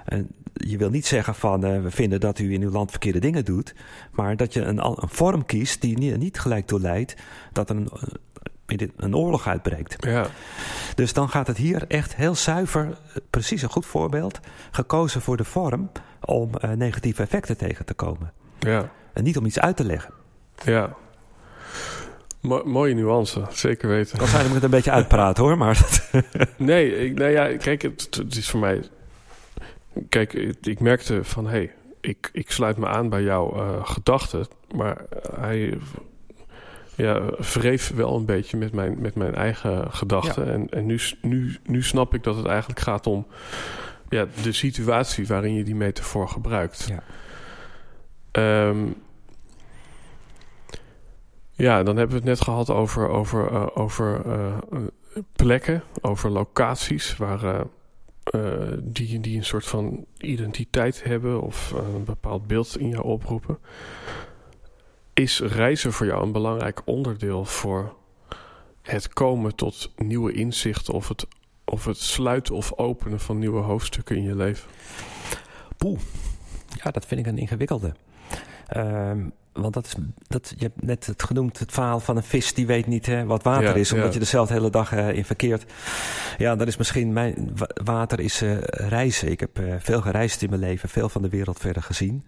een- 0.05 0.29
je 0.53 0.77
wil 0.77 0.91
niet 0.91 1.07
zeggen 1.07 1.35
van 1.35 1.65
eh, 1.65 1.83
we 1.83 1.91
vinden 1.91 2.21
dat 2.21 2.39
u 2.39 2.53
in 2.53 2.63
uw 2.63 2.71
land 2.71 2.91
verkeerde 2.91 3.19
dingen 3.19 3.45
doet. 3.45 3.75
Maar 4.13 4.37
dat 4.37 4.53
je 4.53 4.61
een, 4.61 4.85
een 4.85 5.09
vorm 5.09 5.45
kiest 5.47 5.81
die 5.81 5.99
niet, 5.99 6.17
niet 6.19 6.39
gelijk 6.41 6.67
toe 6.67 6.81
leidt 6.81 7.15
dat 7.53 7.71
er 7.71 7.77
een, 7.77 7.89
een 8.97 9.17
oorlog 9.17 9.47
uitbreekt. 9.47 9.97
Ja, 10.05 10.27
Dus 10.95 11.13
dan 11.13 11.29
gaat 11.29 11.47
het 11.47 11.57
hier 11.57 11.85
echt 11.89 12.17
heel 12.17 12.35
zuiver, 12.35 12.87
eh, 12.89 13.17
precies 13.31 13.63
een 13.63 13.71
goed 13.71 13.87
voorbeeld, 13.87 14.41
gekozen 14.71 15.21
voor 15.21 15.37
de 15.37 15.45
vorm 15.45 15.91
om 16.25 16.55
eh, 16.55 16.71
negatieve 16.71 17.23
effecten 17.23 17.57
tegen 17.57 17.85
te 17.85 17.95
komen. 17.95 18.33
ja, 18.59 18.91
En 19.13 19.25
niet 19.25 19.37
om 19.37 19.47
iets 19.47 19.59
uit 19.59 19.77
te 19.77 19.85
leggen. 19.85 20.15
ja. 20.65 20.95
Mo- 22.41 22.65
mooie 22.65 22.95
nuance, 22.95 23.45
zeker 23.51 23.89
weten. 23.89 24.19
Dan 24.19 24.29
zijn 24.29 24.49
we 24.49 24.55
het 24.55 24.63
een 24.63 24.71
beetje 24.71 24.91
uitpraten 24.91 25.45
hoor, 25.45 25.59
maar 25.59 25.87
Nee, 26.57 26.97
ik, 26.97 27.19
nou 27.19 27.31
ja, 27.31 27.57
kijk, 27.57 27.83
het, 27.83 28.09
het 28.11 28.37
is 28.37 28.51
voor 28.51 28.61
mij. 28.61 28.83
Kijk, 30.09 30.33
ik, 30.33 30.57
ik 30.67 30.81
merkte 30.81 31.25
van 31.25 31.45
hé, 31.45 31.51
hey, 31.51 31.73
ik, 32.01 32.31
ik 32.33 32.51
sluit 32.51 32.77
me 32.77 32.87
aan 32.87 33.09
bij 33.09 33.23
jouw 33.23 33.55
eh, 33.55 33.85
gedachten, 33.87 34.47
maar 34.75 35.05
hij 35.41 35.79
ja, 36.97 37.21
wreef 37.53 37.95
wel 37.95 38.17
een 38.17 38.25
beetje 38.25 38.57
met 38.57 38.73
mijn, 38.73 38.97
met 39.01 39.15
mijn 39.15 39.35
eigen 39.35 39.93
gedachten. 39.93 40.53
En, 40.53 40.69
en 40.71 40.87
nu, 40.87 40.99
nu, 41.23 41.57
nu 41.67 41.83
snap 41.83 42.15
ik 42.15 42.23
dat 42.23 42.37
het 42.37 42.47
eigenlijk 42.47 42.81
gaat 42.81 43.07
om 43.07 43.27
ja, 44.09 44.27
de 44.43 44.53
situatie 44.53 45.27
waarin 45.27 45.55
je 45.55 45.65
die 45.65 45.75
metafoor 45.75 46.29
gebruikt. 46.29 46.89
Ja. 46.89 47.03
Ehm, 48.31 48.87
ja, 51.53 51.83
dan 51.83 51.97
hebben 51.97 52.17
we 52.17 52.23
het 52.23 52.31
net 52.31 52.41
gehad 52.41 52.71
over, 52.71 53.09
over, 53.09 53.53
eh, 53.53 53.67
over 53.75 54.27
eh, 54.27 54.57
plekken, 55.33 55.83
over 56.01 56.31
locaties 56.31 57.17
waar, 57.17 57.45
eh, 57.45 57.61
die, 58.79 59.21
die 59.21 59.37
een 59.37 59.45
soort 59.45 59.67
van 59.67 60.05
identiteit 60.19 61.05
hebben 61.05 61.41
of 61.41 61.71
een 61.71 62.05
bepaald 62.05 62.47
beeld 62.47 62.79
in 62.79 62.89
jou 62.89 63.05
oproepen. 63.05 63.59
Is 65.15 65.41
reizen 65.41 65.93
voor 65.93 66.07
jou 66.07 66.23
een 66.23 66.33
belangrijk 66.33 66.83
onderdeel 66.85 67.45
voor 67.45 67.95
het 68.83 69.09
komen 69.09 69.55
tot 69.55 69.93
nieuwe 69.97 70.33
inzichten 70.33 70.95
of 70.95 71.09
het, 71.09 71.27
of 71.65 71.85
het 71.85 71.99
sluiten 71.99 72.55
of 72.55 72.73
openen 72.73 73.21
van 73.21 73.39
nieuwe 73.39 73.61
hoofdstukken 73.61 74.17
in 74.17 74.23
je 74.23 74.37
leven? 74.37 74.71
poeh. 75.77 76.01
Ja, 76.83 76.91
dat 76.91 77.07
vind 77.07 77.21
ik 77.21 77.27
een 77.27 77.39
ingewikkelde. 77.39 77.95
Ehm, 78.67 79.29
want 79.55 79.75
dat 79.75 79.87
is, 79.87 79.95
dat, 80.27 80.53
je 80.57 80.65
hebt 80.65 80.83
net 80.83 81.07
het 81.07 81.23
genoemd, 81.23 81.59
het 81.59 81.73
verhaal 81.73 82.01
van 82.01 82.17
een 82.17 82.23
vis 82.23 82.55
die 82.55 82.67
weet 82.67 82.87
niet 82.87 83.07
hè, 83.07 83.25
wat 83.25 83.43
water 83.43 83.69
Ja, 83.69 83.75
is, 83.75 83.93
omdat 83.93 84.09
ja. 84.09 84.15
je 84.15 84.21
er 84.21 84.27
zelf 84.27 84.49
de 84.49 84.55
hele 84.55 84.71
dag 84.71 84.93
eh, 84.93 85.13
in 85.13 85.25
verkeert. 85.25 85.73
Ja, 86.39 86.57
dat 86.57 86.67
is 86.67 86.77
misschien 86.77 87.13
mijn 87.13 87.51
wa- 87.57 87.69
water 87.85 88.21
is 88.21 88.43
eh, 88.43 88.59
reizen. 88.63 89.31
Ik 89.31 89.41
heb 89.41 89.59
eh, 89.59 89.75
veel 89.79 90.01
gereisd 90.01 90.43
in 90.43 90.49
mijn 90.49 90.61
leven, 90.61 90.89
veel 90.89 91.09
van 91.09 91.23
de 91.23 91.29
wereld 91.29 91.59
verder 91.59 91.83
gezien. 91.83 92.27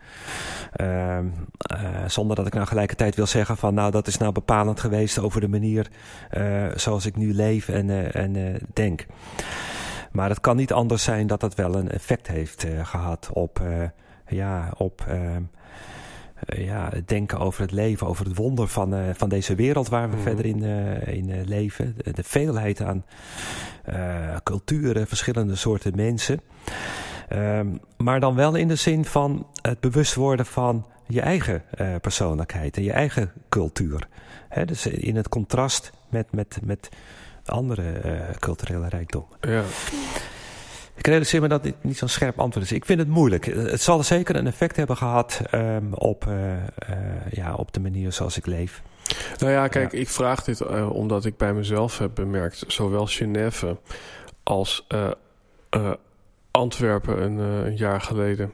Ehm, 0.72 1.26
eh, 1.58 1.78
zonder 2.06 2.36
dat 2.36 2.46
ik 2.46 2.52
nou 2.52 2.64
tegelijkertijd 2.64 3.14
wil 3.14 3.26
zeggen 3.26 3.56
van 3.56 3.74
nou 3.74 3.90
dat 3.90 4.06
is 4.06 4.16
nou 4.16 4.32
bepalend 4.32 4.80
geweest 4.80 5.18
over 5.18 5.40
de 5.40 5.48
manier 5.48 5.88
zoals 6.74 7.06
ik 7.06 7.16
nu 7.16 7.34
leef 7.34 7.68
en, 7.68 8.12
en 8.12 8.58
denk. 8.72 9.06
Maar 10.12 10.28
het 10.28 10.40
kan 10.40 10.56
niet 10.56 10.72
anders 10.72 11.02
zijn 11.04 11.26
dat 11.26 11.40
dat 11.40 11.54
wel 11.54 11.74
een 11.74 11.90
effect 11.90 12.26
heeft 12.26 12.64
eh, 12.64 12.86
gehad 12.86 13.30
op, 13.32 13.60
ja, 14.26 14.72
op 14.76 15.04
ehm, 15.08 15.18
eh, 15.20 15.36
ja, 16.46 16.88
het 16.92 17.08
denken 17.08 17.38
over 17.38 17.60
het 17.60 17.72
leven, 17.72 18.06
over 18.06 18.24
het 18.26 18.36
wonder 18.36 18.68
van, 18.68 18.94
eh, 18.94 19.00
van 19.14 19.28
deze 19.28 19.54
wereld 19.54 19.88
waar 19.88 20.10
we 20.10 20.14
Mhm. 20.16 20.24
verder 20.24 20.46
in, 20.46 20.62
eh, 20.64 21.14
in 21.14 21.30
eh, 21.30 21.44
leven. 21.44 21.94
De, 22.04 22.12
de 22.12 22.24
veelheid 22.24 22.80
aan 22.82 23.04
eh, 23.84 24.36
culturen, 24.42 25.06
verschillende 25.06 25.54
soorten 25.56 25.92
mensen. 25.96 26.40
Ehm, 27.28 27.66
maar 27.96 28.20
dan 28.20 28.34
wel 28.34 28.54
in 28.54 28.68
de 28.68 28.74
zin 28.74 29.04
van 29.04 29.46
het 29.62 29.80
bewust 29.80 30.14
worden 30.14 30.46
van 30.46 30.86
je 31.06 31.20
eigen 31.20 31.62
eh, 31.70 31.94
persoonlijkheid 32.00 32.76
en 32.76 32.82
je 32.82 32.92
eigen 32.92 33.32
cultuur. 33.48 34.08
Dus 34.64 34.86
in 34.86 35.16
het 35.16 35.28
contrast 35.28 35.92
met, 36.08 36.32
met, 36.32 36.58
met 36.62 36.88
andere 37.44 37.92
eh, 37.92 38.34
culturele 38.38 38.88
rijkdom. 38.88 39.26
Ja, 39.40 39.62
Ik 40.96 41.06
realiseer 41.06 41.40
me 41.40 41.48
dat 41.48 41.62
dit 41.62 41.74
niet 41.80 41.98
zo'n 41.98 42.08
scherp 42.08 42.40
antwoord 42.40 42.66
is. 42.66 42.72
Ik 42.72 42.84
vind 42.84 42.98
het 42.98 43.08
moeilijk. 43.08 43.44
Het 43.44 43.80
zal 43.80 44.02
zeker 44.02 44.36
een 44.36 44.46
effect 44.46 44.76
hebben 44.76 44.96
gehad 44.96 45.40
um, 45.52 45.94
op, 45.94 46.24
uh, 46.28 46.52
uh, 46.52 46.58
ja, 47.30 47.54
op 47.54 47.72
de 47.72 47.80
manier 47.80 48.12
zoals 48.12 48.36
ik 48.36 48.46
leef. 48.46 48.82
Nou 49.38 49.52
ja, 49.52 49.68
kijk, 49.68 49.92
ik 49.92 50.08
vraag 50.08 50.44
dit 50.44 50.60
uh, 50.60 50.90
omdat 50.90 51.24
ik 51.24 51.36
bij 51.36 51.54
mezelf 51.54 51.98
heb 51.98 52.10
bemerkt, 52.14 52.64
zowel 52.66 53.06
Genève 53.06 53.76
als 54.42 54.86
Antwerpen 56.50 57.22
een, 57.22 57.38
een, 57.38 57.76
jaar 57.76 58.00
geleden. 58.00 58.52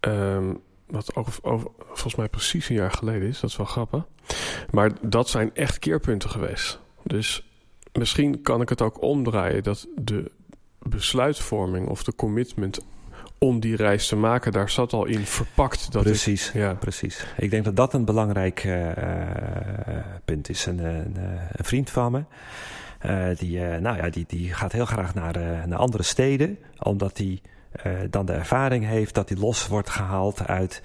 Um, 0.00 0.60
wat 0.86 1.14
over, 1.14 1.32
volgens 1.78 2.14
mij 2.14 2.28
precies 2.28 2.68
een 2.68 2.74
jaar 2.74 2.90
geleden 2.90 3.28
is, 3.28 3.40
dat 3.40 3.50
is 3.50 3.56
wel 3.56 3.66
grappig. 3.66 4.06
Maar 4.70 4.90
dat 5.02 5.28
zijn 5.28 5.54
echt 5.54 5.78
keerpunten 5.78 6.30
geweest. 6.30 6.80
Dus 7.02 7.46
misschien 7.92 8.42
kan 8.42 8.60
ik 8.60 8.68
het 8.68 8.82
ook 8.82 9.02
omdraaien 9.02 9.62
dat 9.62 9.86
de 9.94 10.30
besluitvorming 10.88 11.88
of 11.88 12.04
de 12.04 12.14
commitment 12.14 12.80
om 13.38 13.60
die 13.60 13.76
reis 13.76 14.08
te 14.08 14.16
maken, 14.16 14.52
daar 14.52 14.70
zat 14.70 14.92
al 14.92 15.04
in 15.04 15.26
verpakt. 15.26 15.92
Dat 15.92 16.02
precies, 16.02 16.48
ik, 16.48 16.54
ja. 16.54 16.74
precies. 16.74 17.26
Ik 17.36 17.50
denk 17.50 17.64
dat 17.64 17.76
dat 17.76 17.94
een 17.94 18.04
belangrijk 18.04 18.64
uh, 18.64 18.90
punt 20.24 20.48
is. 20.48 20.66
Een, 20.66 20.78
een, 20.78 21.16
een, 21.52 21.64
vriend 21.64 21.90
van 21.90 22.12
me, 22.12 22.24
uh, 23.06 23.36
die, 23.38 23.58
nou 23.60 23.96
ja, 23.96 24.10
die, 24.10 24.24
die 24.28 24.54
gaat 24.54 24.72
heel 24.72 24.86
graag 24.86 25.14
naar, 25.14 25.38
naar 25.68 25.78
andere 25.78 26.02
steden, 26.02 26.58
omdat 26.78 27.18
hij 27.18 27.40
dan 28.10 28.26
de 28.26 28.32
ervaring 28.32 28.86
heeft 28.86 29.14
dat 29.14 29.28
hij 29.28 29.38
los 29.38 29.66
wordt 29.66 29.90
gehaald 29.90 30.46
uit 30.46 30.82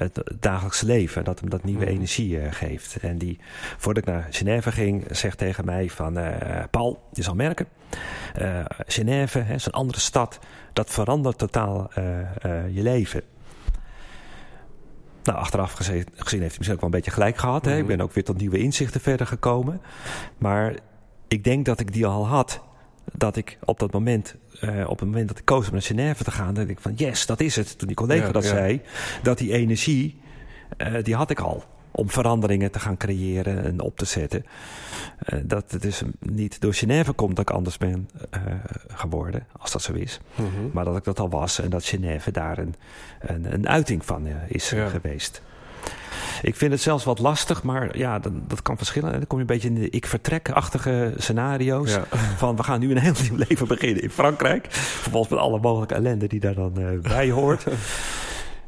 het 0.00 0.22
dagelijks 0.40 0.80
leven. 0.80 1.24
Dat 1.24 1.40
hem 1.40 1.50
dat 1.50 1.64
nieuwe 1.64 1.84
mhm. 1.84 1.92
energie 1.92 2.30
uh, 2.30 2.46
geeft. 2.50 2.96
En 2.96 3.18
die, 3.18 3.38
voordat 3.76 4.02
ik 4.02 4.08
naar 4.08 4.26
Genève 4.30 4.72
ging, 4.72 5.04
zegt 5.10 5.38
tegen 5.38 5.64
mij 5.64 5.88
van... 5.88 6.18
Uh, 6.18 6.28
Paul, 6.70 7.08
je 7.12 7.22
zal 7.22 7.34
merken, 7.34 7.66
uh, 8.40 8.64
Genève 8.86 9.38
hè, 9.38 9.54
is 9.54 9.66
een 9.66 9.72
andere 9.72 10.00
stad. 10.00 10.38
Dat 10.72 10.90
verandert 10.90 11.38
totaal 11.38 11.90
je 12.70 12.82
leven. 12.82 13.22
Nou, 15.22 15.38
achteraf 15.38 15.72
gezien, 15.72 16.06
gezien, 16.14 16.40
heeft 16.40 16.50
hij 16.50 16.58
misschien 16.58 16.72
ook 16.72 16.80
wel 16.80 16.90
een 16.90 16.96
beetje 16.96 17.10
gelijk 17.10 17.36
gehad. 17.36 17.64
Hè? 17.64 17.72
Ik 17.72 17.78
mhm. 17.78 17.86
ben 17.86 18.00
ook 18.00 18.12
weer 18.12 18.24
tot 18.24 18.38
nieuwe 18.38 18.58
inzichten 18.58 19.00
verder 19.00 19.26
gekomen. 19.26 19.80
Maar 20.38 20.74
ik 21.28 21.44
denk 21.44 21.64
dat 21.64 21.80
ik 21.80 21.92
die 21.92 22.06
al 22.06 22.26
had 22.26 22.60
dat 23.12 23.36
ik 23.36 23.58
op 23.64 23.78
dat 23.78 23.92
moment, 23.92 24.36
uh, 24.64 24.90
op 24.90 24.98
het 24.98 25.08
moment 25.08 25.28
dat 25.28 25.38
ik 25.38 25.44
koos 25.44 25.66
om 25.66 25.72
naar 25.72 25.82
Genève 25.82 26.24
te 26.24 26.30
gaan, 26.30 26.54
dacht 26.54 26.68
ik 26.68 26.80
van 26.80 26.92
yes, 26.94 27.26
dat 27.26 27.40
is 27.40 27.56
het. 27.56 27.78
Toen 27.78 27.86
die 27.86 27.96
collega 27.96 28.32
dat 28.32 28.44
zei, 28.44 28.80
dat 29.22 29.38
die 29.38 29.52
energie, 29.52 30.20
uh, 30.78 31.02
die 31.02 31.14
had 31.14 31.30
ik 31.30 31.40
al. 31.40 31.64
Om 31.92 32.10
veranderingen 32.10 32.70
te 32.70 32.78
gaan 32.78 32.96
creëren 32.96 33.64
en 33.64 33.80
op 33.80 33.96
te 33.96 34.04
zetten. 34.04 34.44
Uh, 35.32 35.40
dat 35.44 35.70
het 35.70 35.82
dus 35.82 36.02
niet 36.18 36.60
door 36.60 36.74
Genève 36.74 37.12
komt 37.12 37.36
dat 37.36 37.48
ik 37.48 37.54
anders 37.56 37.78
ben 37.78 38.08
geworden, 38.88 39.46
als 39.58 39.72
dat 39.72 39.82
zo 39.82 39.92
is. 39.92 40.20
Mm 40.34 40.44
-hmm. 40.44 40.70
Maar 40.72 40.84
dat 40.84 40.96
ik 40.96 41.04
dat 41.04 41.20
al 41.20 41.28
was 41.28 41.60
en 41.60 41.70
dat 41.70 41.84
Genève 41.84 42.30
daar 42.30 42.58
een, 42.58 42.74
een, 43.20 43.52
een 43.52 43.68
uiting 43.68 44.04
van 44.04 44.26
is 44.48 44.70
ja. 44.70 44.88
geweest. 44.88 45.42
Ik 46.42 46.56
vind 46.56 46.72
het 46.72 46.80
zelfs 46.80 47.04
wat 47.04 47.18
lastig, 47.18 47.62
maar 47.62 47.98
ja, 47.98 48.18
dat, 48.18 48.32
dat 48.46 48.62
kan 48.62 48.76
verschillen. 48.76 49.12
Dan 49.12 49.26
kom 49.26 49.38
je 49.38 49.44
een 49.44 49.50
beetje 49.50 49.68
in 49.68 49.74
de 49.74 49.90
ik-vertrek-achtige 49.90 51.14
scenario's. 51.16 51.98
Van 52.36 52.56
we 52.56 52.62
gaan 52.62 52.80
nu 52.80 52.90
een 52.90 52.98
heel 52.98 53.14
nieuw 53.22 53.38
leven 53.48 53.66
beginnen 53.66 54.02
in 54.02 54.10
Frankrijk. 54.10 54.66
Vervolgens 54.70 55.32
met 55.32 55.40
alle 55.40 55.58
mogelijke 55.60 55.94
ellende 55.94 56.26
die 56.26 56.40
daar 56.40 56.54
dan 56.54 56.72
uh, 56.78 57.00
bij 57.00 57.30
hoort. 57.30 57.64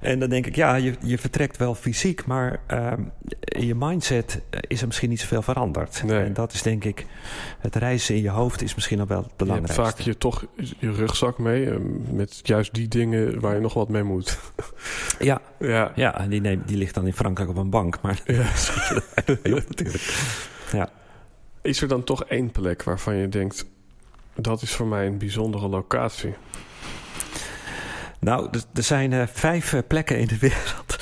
En 0.02 0.18
dan 0.18 0.28
denk 0.28 0.46
ik, 0.46 0.56
ja, 0.56 0.74
je, 0.74 0.94
je 1.02 1.18
vertrekt 1.18 1.56
wel 1.56 1.74
fysiek, 1.74 2.26
maar 2.26 2.60
uh, 2.72 2.92
in 3.38 3.66
je 3.66 3.74
mindset 3.74 4.42
is 4.66 4.80
er 4.80 4.86
misschien 4.86 5.08
niet 5.08 5.20
zoveel 5.20 5.42
veranderd. 5.42 6.02
Nee. 6.02 6.24
En 6.24 6.32
dat 6.32 6.52
is 6.52 6.62
denk 6.62 6.84
ik, 6.84 7.06
het 7.58 7.76
reizen 7.76 8.14
in 8.14 8.22
je 8.22 8.28
hoofd 8.28 8.62
is 8.62 8.74
misschien 8.74 8.98
nog 8.98 9.08
wel 9.08 9.22
het 9.22 9.36
belangrijkste. 9.36 9.80
Je 9.80 9.86
hebt 9.86 9.96
vaak 9.96 10.06
je, 10.06 10.18
toch 10.18 10.46
je 10.78 10.92
rugzak 10.92 11.38
mee, 11.38 11.64
uh, 11.64 11.76
met 12.10 12.40
juist 12.42 12.74
die 12.74 12.88
dingen 12.88 13.40
waar 13.40 13.54
je 13.54 13.60
nog 13.60 13.74
wat 13.74 13.88
mee 13.88 14.02
moet. 14.02 14.38
Ja, 15.18 15.40
ja. 15.58 15.92
ja 15.94 16.18
en 16.18 16.28
die, 16.28 16.64
die 16.64 16.76
ligt 16.76 16.94
dan 16.94 17.06
in 17.06 17.12
Frankrijk 17.12 17.48
op 17.48 17.56
een 17.56 17.70
bank, 17.70 18.00
maar 18.00 18.20
ja. 18.24 18.46
natuurlijk. 19.68 20.14
Ja. 20.72 20.90
Is 21.60 21.82
er 21.82 21.88
dan 21.88 22.04
toch 22.04 22.24
één 22.24 22.50
plek 22.50 22.82
waarvan 22.82 23.14
je 23.14 23.28
denkt, 23.28 23.66
dat 24.34 24.62
is 24.62 24.72
voor 24.74 24.86
mij 24.86 25.06
een 25.06 25.18
bijzondere 25.18 25.68
locatie? 25.68 26.34
Nou, 28.24 28.48
er 28.74 28.82
zijn 28.82 29.12
uh, 29.12 29.22
vijf 29.32 29.72
uh, 29.72 29.80
plekken 29.86 30.18
in 30.18 30.26
de 30.26 30.38
wereld 30.38 30.96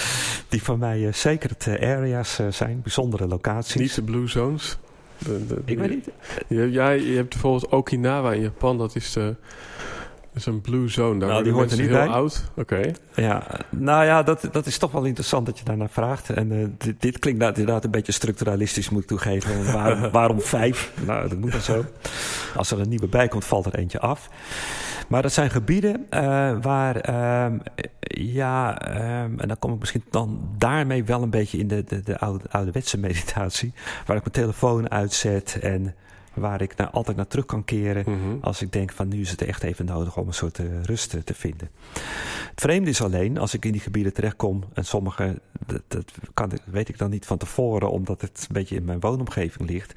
die 0.49 0.63
voor 0.63 0.79
mij 0.79 1.01
uh, 1.01 1.13
sacred 1.13 1.69
areas 1.69 2.41
zijn, 2.51 2.83
bijzondere 2.83 3.27
locaties. 3.27 3.75
Niet 3.75 3.95
de 3.95 4.03
Blue 4.03 4.27
Zones? 4.27 4.79
De, 5.19 5.47
de, 5.47 5.63
ik 5.65 5.79
weet 5.79 5.91
niet. 5.91 6.09
Je, 6.49 6.71
ja, 6.71 6.91
je 6.91 7.17
hebt 7.17 7.29
bijvoorbeeld 7.29 7.73
Okinawa 7.73 8.33
in 8.33 8.41
Japan, 8.41 8.79
dat 8.79 8.97
is 8.97 9.13
de 9.13 9.37
is 10.35 10.47
een 10.47 10.61
blue 10.61 10.89
zone. 10.89 11.19
Daar 11.19 11.29
nou, 11.29 11.43
die 11.43 11.53
hoort 11.53 11.71
er 11.71 11.77
niet 11.79 11.87
heel 11.87 11.97
bij. 11.97 12.09
oud. 12.09 12.45
Oké. 12.57 12.91
Ja, 13.15 13.47
nou 13.69 14.05
ja, 14.05 14.23
dat, 14.23 14.49
dat 14.53 14.67
is 14.67 14.79
toch 14.79 14.93
wel 14.93 15.05
interessant 15.05 15.47
dat 15.47 15.59
je 15.59 15.65
daarnaar 15.65 15.91
vraagt. 15.91 16.31
En 16.31 16.53
uh, 16.53 16.67
dit, 16.79 17.01
dit, 17.01 17.19
klinkt 17.19 17.41
nou 17.41 17.53
inderdaad 17.53 17.85
een 17.85 17.91
beetje 17.91 18.13
structuralistisch, 18.13 18.91
moet 18.91 19.03
ik 19.03 19.09
toegeven. 19.09 19.65
Waar, 19.73 20.11
waarom 20.11 20.41
vijf? 20.41 20.93
Nou, 21.07 21.29
dat 21.29 21.39
moet 21.39 21.53
dan 21.53 21.61
zo. 21.61 21.85
Als 22.57 22.71
er 22.71 22.81
een 22.81 22.89
nieuwe 22.89 23.09
bij 23.09 23.29
komt, 23.29 23.45
valt 23.45 23.67
er 23.67 23.75
eentje 23.75 24.01
af. 24.01 24.29
Maar 25.11 25.23
dat 25.23 25.33
zijn 25.33 25.51
gebieden 25.51 26.07
uh, 26.11 26.57
waar, 26.61 26.97
um, 27.45 27.61
ja, 28.01 28.89
um, 29.23 29.41
en 29.41 29.49
dan 29.49 29.59
kom 29.59 29.73
ik 29.73 29.79
misschien 29.79 30.05
dan 30.11 30.49
daarmee 30.59 31.05
wel 31.05 31.23
een 31.23 31.31
beetje 31.31 31.59
in 31.59 31.69
de, 31.69 31.85
de, 31.85 32.01
de 32.01 32.19
oude, 32.19 32.45
ouderwetse 32.51 32.99
meditatie. 32.99 33.73
Waar 34.07 34.17
ik 34.17 34.23
mijn 34.23 34.35
telefoon 34.35 34.91
uitzet 34.91 35.59
en 35.61 35.95
waar 36.35 36.61
ik 36.61 36.77
naar, 36.77 36.91
altijd 36.91 37.17
naar 37.17 37.27
terug 37.27 37.47
kan 37.47 37.65
keren 37.65 38.05
mm-hmm. 38.07 38.39
als 38.41 38.63
ik 38.63 38.73
denk 38.73 38.93
van 38.93 39.09
nu 39.09 39.21
is 39.21 39.31
het 39.31 39.43
echt 39.43 39.63
even 39.63 39.85
nodig 39.85 40.17
om 40.17 40.27
een 40.27 40.35
soort 40.35 40.59
uh, 40.59 40.83
rust 40.83 41.27
te 41.27 41.35
vinden. 41.35 41.71
Het 42.51 42.61
vreemde 42.61 42.91
is 42.91 43.03
alleen 43.03 43.39
als 43.39 43.55
ik 43.55 43.65
in 43.65 43.73
die 43.73 43.81
gebieden 43.81 44.13
terechtkom 44.13 44.65
en 44.73 44.85
sommige, 44.85 45.41
dat, 45.67 45.83
dat, 45.89 46.13
kan, 46.35 46.53
weet 46.65 46.89
ik 46.89 46.99
dan 46.99 47.11
niet 47.11 47.27
van 47.27 47.39
tevoren 47.39 47.91
omdat 47.91 48.21
het 48.21 48.39
een 48.49 48.55
beetje 48.55 48.77
in 48.77 48.85
mijn 48.85 49.01
woonomgeving 49.01 49.69
ligt, 49.69 49.95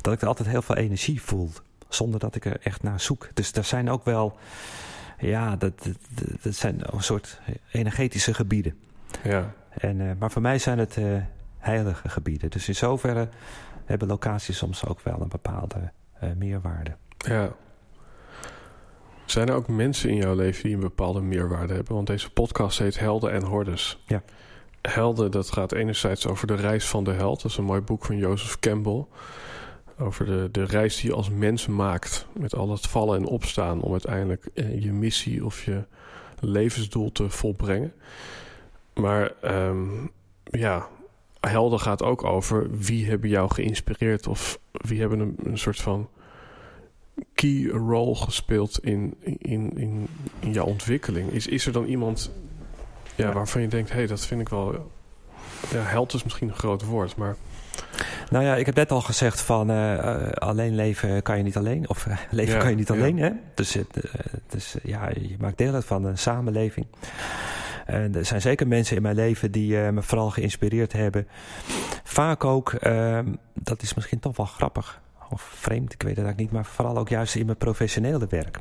dat 0.00 0.12
ik 0.12 0.20
er 0.20 0.28
altijd 0.28 0.48
heel 0.48 0.62
veel 0.62 0.76
energie 0.76 1.22
voel 1.22 1.50
zonder 1.94 2.20
dat 2.20 2.34
ik 2.34 2.44
er 2.44 2.60
echt 2.60 2.82
naar 2.82 3.00
zoek. 3.00 3.28
Dus 3.34 3.52
er 3.52 3.64
zijn 3.64 3.90
ook 3.90 4.04
wel, 4.04 4.36
ja, 5.18 5.56
dat, 5.56 5.82
dat, 5.84 5.96
dat 6.42 6.54
zijn 6.54 6.80
een 6.80 7.02
soort 7.02 7.40
energetische 7.72 8.34
gebieden. 8.34 8.74
Ja. 9.22 9.54
En, 9.68 10.00
uh, 10.00 10.10
maar 10.18 10.30
voor 10.30 10.42
mij 10.42 10.58
zijn 10.58 10.78
het 10.78 10.96
uh, 10.96 11.16
heilige 11.58 12.08
gebieden. 12.08 12.50
Dus 12.50 12.68
in 12.68 12.74
zoverre 12.74 13.28
hebben 13.84 14.08
locaties 14.08 14.56
soms 14.56 14.86
ook 14.86 15.00
wel 15.00 15.20
een 15.20 15.28
bepaalde 15.28 15.92
uh, 16.24 16.30
meerwaarde. 16.36 16.96
Ja. 17.16 17.52
Zijn 19.24 19.48
er 19.48 19.54
ook 19.54 19.68
mensen 19.68 20.10
in 20.10 20.16
jouw 20.16 20.34
leven 20.34 20.62
die 20.62 20.74
een 20.74 20.80
bepaalde 20.80 21.20
meerwaarde 21.20 21.74
hebben? 21.74 21.94
Want 21.94 22.06
deze 22.06 22.30
podcast 22.30 22.78
heet 22.78 22.98
Helden 22.98 23.32
en 23.32 23.42
Hordes. 23.42 24.02
Ja. 24.06 24.22
Helden, 24.82 25.30
dat 25.30 25.50
gaat 25.50 25.72
enerzijds 25.72 26.26
over 26.26 26.46
de 26.46 26.54
reis 26.54 26.86
van 26.86 27.04
de 27.04 27.12
held. 27.12 27.42
Dat 27.42 27.50
is 27.50 27.56
een 27.56 27.64
mooi 27.64 27.80
boek 27.80 28.04
van 28.04 28.16
Joseph 28.16 28.58
Campbell. 28.58 29.06
Over 29.98 30.26
de, 30.26 30.48
de 30.52 30.64
reis 30.64 31.00
die 31.00 31.10
je 31.10 31.16
als 31.16 31.30
mens 31.30 31.66
maakt. 31.66 32.26
Met 32.32 32.54
al 32.54 32.70
het 32.70 32.86
vallen 32.86 33.18
en 33.18 33.26
opstaan 33.26 33.80
om 33.80 33.92
uiteindelijk 33.92 34.46
eh, 34.54 34.82
je 34.82 34.92
missie 34.92 35.44
of 35.44 35.64
je 35.64 35.84
levensdoel 36.40 37.12
te 37.12 37.30
volbrengen. 37.30 37.92
Maar 38.94 39.32
um, 39.44 40.10
ja, 40.44 40.88
helder 41.40 41.78
gaat 41.78 42.02
ook 42.02 42.24
over 42.24 42.78
wie 42.78 43.06
hebben 43.06 43.28
jou 43.28 43.54
geïnspireerd 43.54 44.26
of 44.26 44.58
wie 44.70 45.00
hebben 45.00 45.20
een, 45.20 45.36
een 45.42 45.58
soort 45.58 45.80
van 45.80 46.08
key 47.34 47.66
role 47.66 48.14
gespeeld 48.14 48.84
in, 48.84 49.14
in, 49.20 49.78
in, 49.78 50.06
in 50.40 50.52
jouw 50.52 50.64
ontwikkeling. 50.64 51.30
Is, 51.30 51.46
is 51.46 51.66
er 51.66 51.72
dan 51.72 51.84
iemand 51.84 52.30
ja, 53.14 53.32
waarvan 53.32 53.62
je 53.62 53.68
denkt, 53.68 53.90
hé, 53.90 53.96
hey, 53.96 54.06
dat 54.06 54.26
vind 54.26 54.40
ik 54.40 54.48
wel. 54.48 54.92
Ja, 55.70 55.82
held 55.82 56.14
is 56.14 56.22
misschien 56.22 56.48
een 56.48 56.54
groot 56.54 56.84
woord, 56.84 57.16
maar. 57.16 57.36
Nou 58.30 58.44
ja, 58.44 58.56
ik 58.56 58.66
heb 58.66 58.74
net 58.74 58.92
al 58.92 59.00
gezegd 59.00 59.40
van 59.40 59.70
uh, 59.70 60.30
alleen 60.32 60.74
leven 60.74 61.22
kan 61.22 61.36
je 61.36 61.42
niet 61.42 61.56
alleen. 61.56 61.88
Of 61.88 62.06
uh, 62.06 62.18
leven 62.30 62.58
kan 62.58 62.70
je 62.70 62.76
niet 62.76 62.90
alleen. 62.90 63.18
Hè? 63.18 63.30
Dus, 63.54 63.76
dus 64.48 64.76
ja, 64.82 65.08
je 65.08 65.36
maakt 65.38 65.58
deel 65.58 65.74
uit 65.74 65.84
van 65.84 66.04
een 66.04 66.18
samenleving. 66.18 66.86
En 67.86 68.14
er 68.14 68.24
zijn 68.24 68.40
zeker 68.40 68.68
mensen 68.68 68.96
in 68.96 69.02
mijn 69.02 69.14
leven 69.14 69.52
die 69.52 69.76
me 69.76 70.02
vooral 70.02 70.30
geïnspireerd 70.30 70.92
hebben. 70.92 71.28
Vaak 72.04 72.44
ook, 72.44 72.72
uh, 72.72 73.18
dat 73.54 73.82
is 73.82 73.94
misschien 73.94 74.20
toch 74.20 74.36
wel 74.36 74.46
grappig 74.46 75.02
of 75.30 75.42
vreemd, 75.42 75.92
ik 75.92 76.02
weet 76.02 76.16
het 76.16 76.24
eigenlijk 76.24 76.38
niet, 76.38 76.50
maar 76.50 76.64
vooral 76.64 76.98
ook 76.98 77.08
juist 77.08 77.34
in 77.34 77.46
mijn 77.46 77.58
professionele 77.58 78.26
werk. 78.28 78.58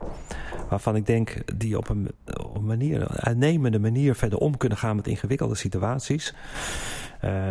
Waarvan 0.70 0.96
ik 0.96 1.06
denk 1.06 1.58
die 1.58 1.78
op 1.78 1.90
een, 1.90 2.12
op 2.42 2.56
een 2.56 2.66
manier, 2.66 3.02
een 3.02 3.08
uitnemende 3.08 3.80
manier 3.80 4.16
verder 4.16 4.40
om 4.40 4.58
kunnen 4.58 4.78
gaan 4.78 4.96
met 4.96 5.08
ingewikkelde 5.08 5.56
situaties. 5.56 6.34
Uh, 7.24 7.50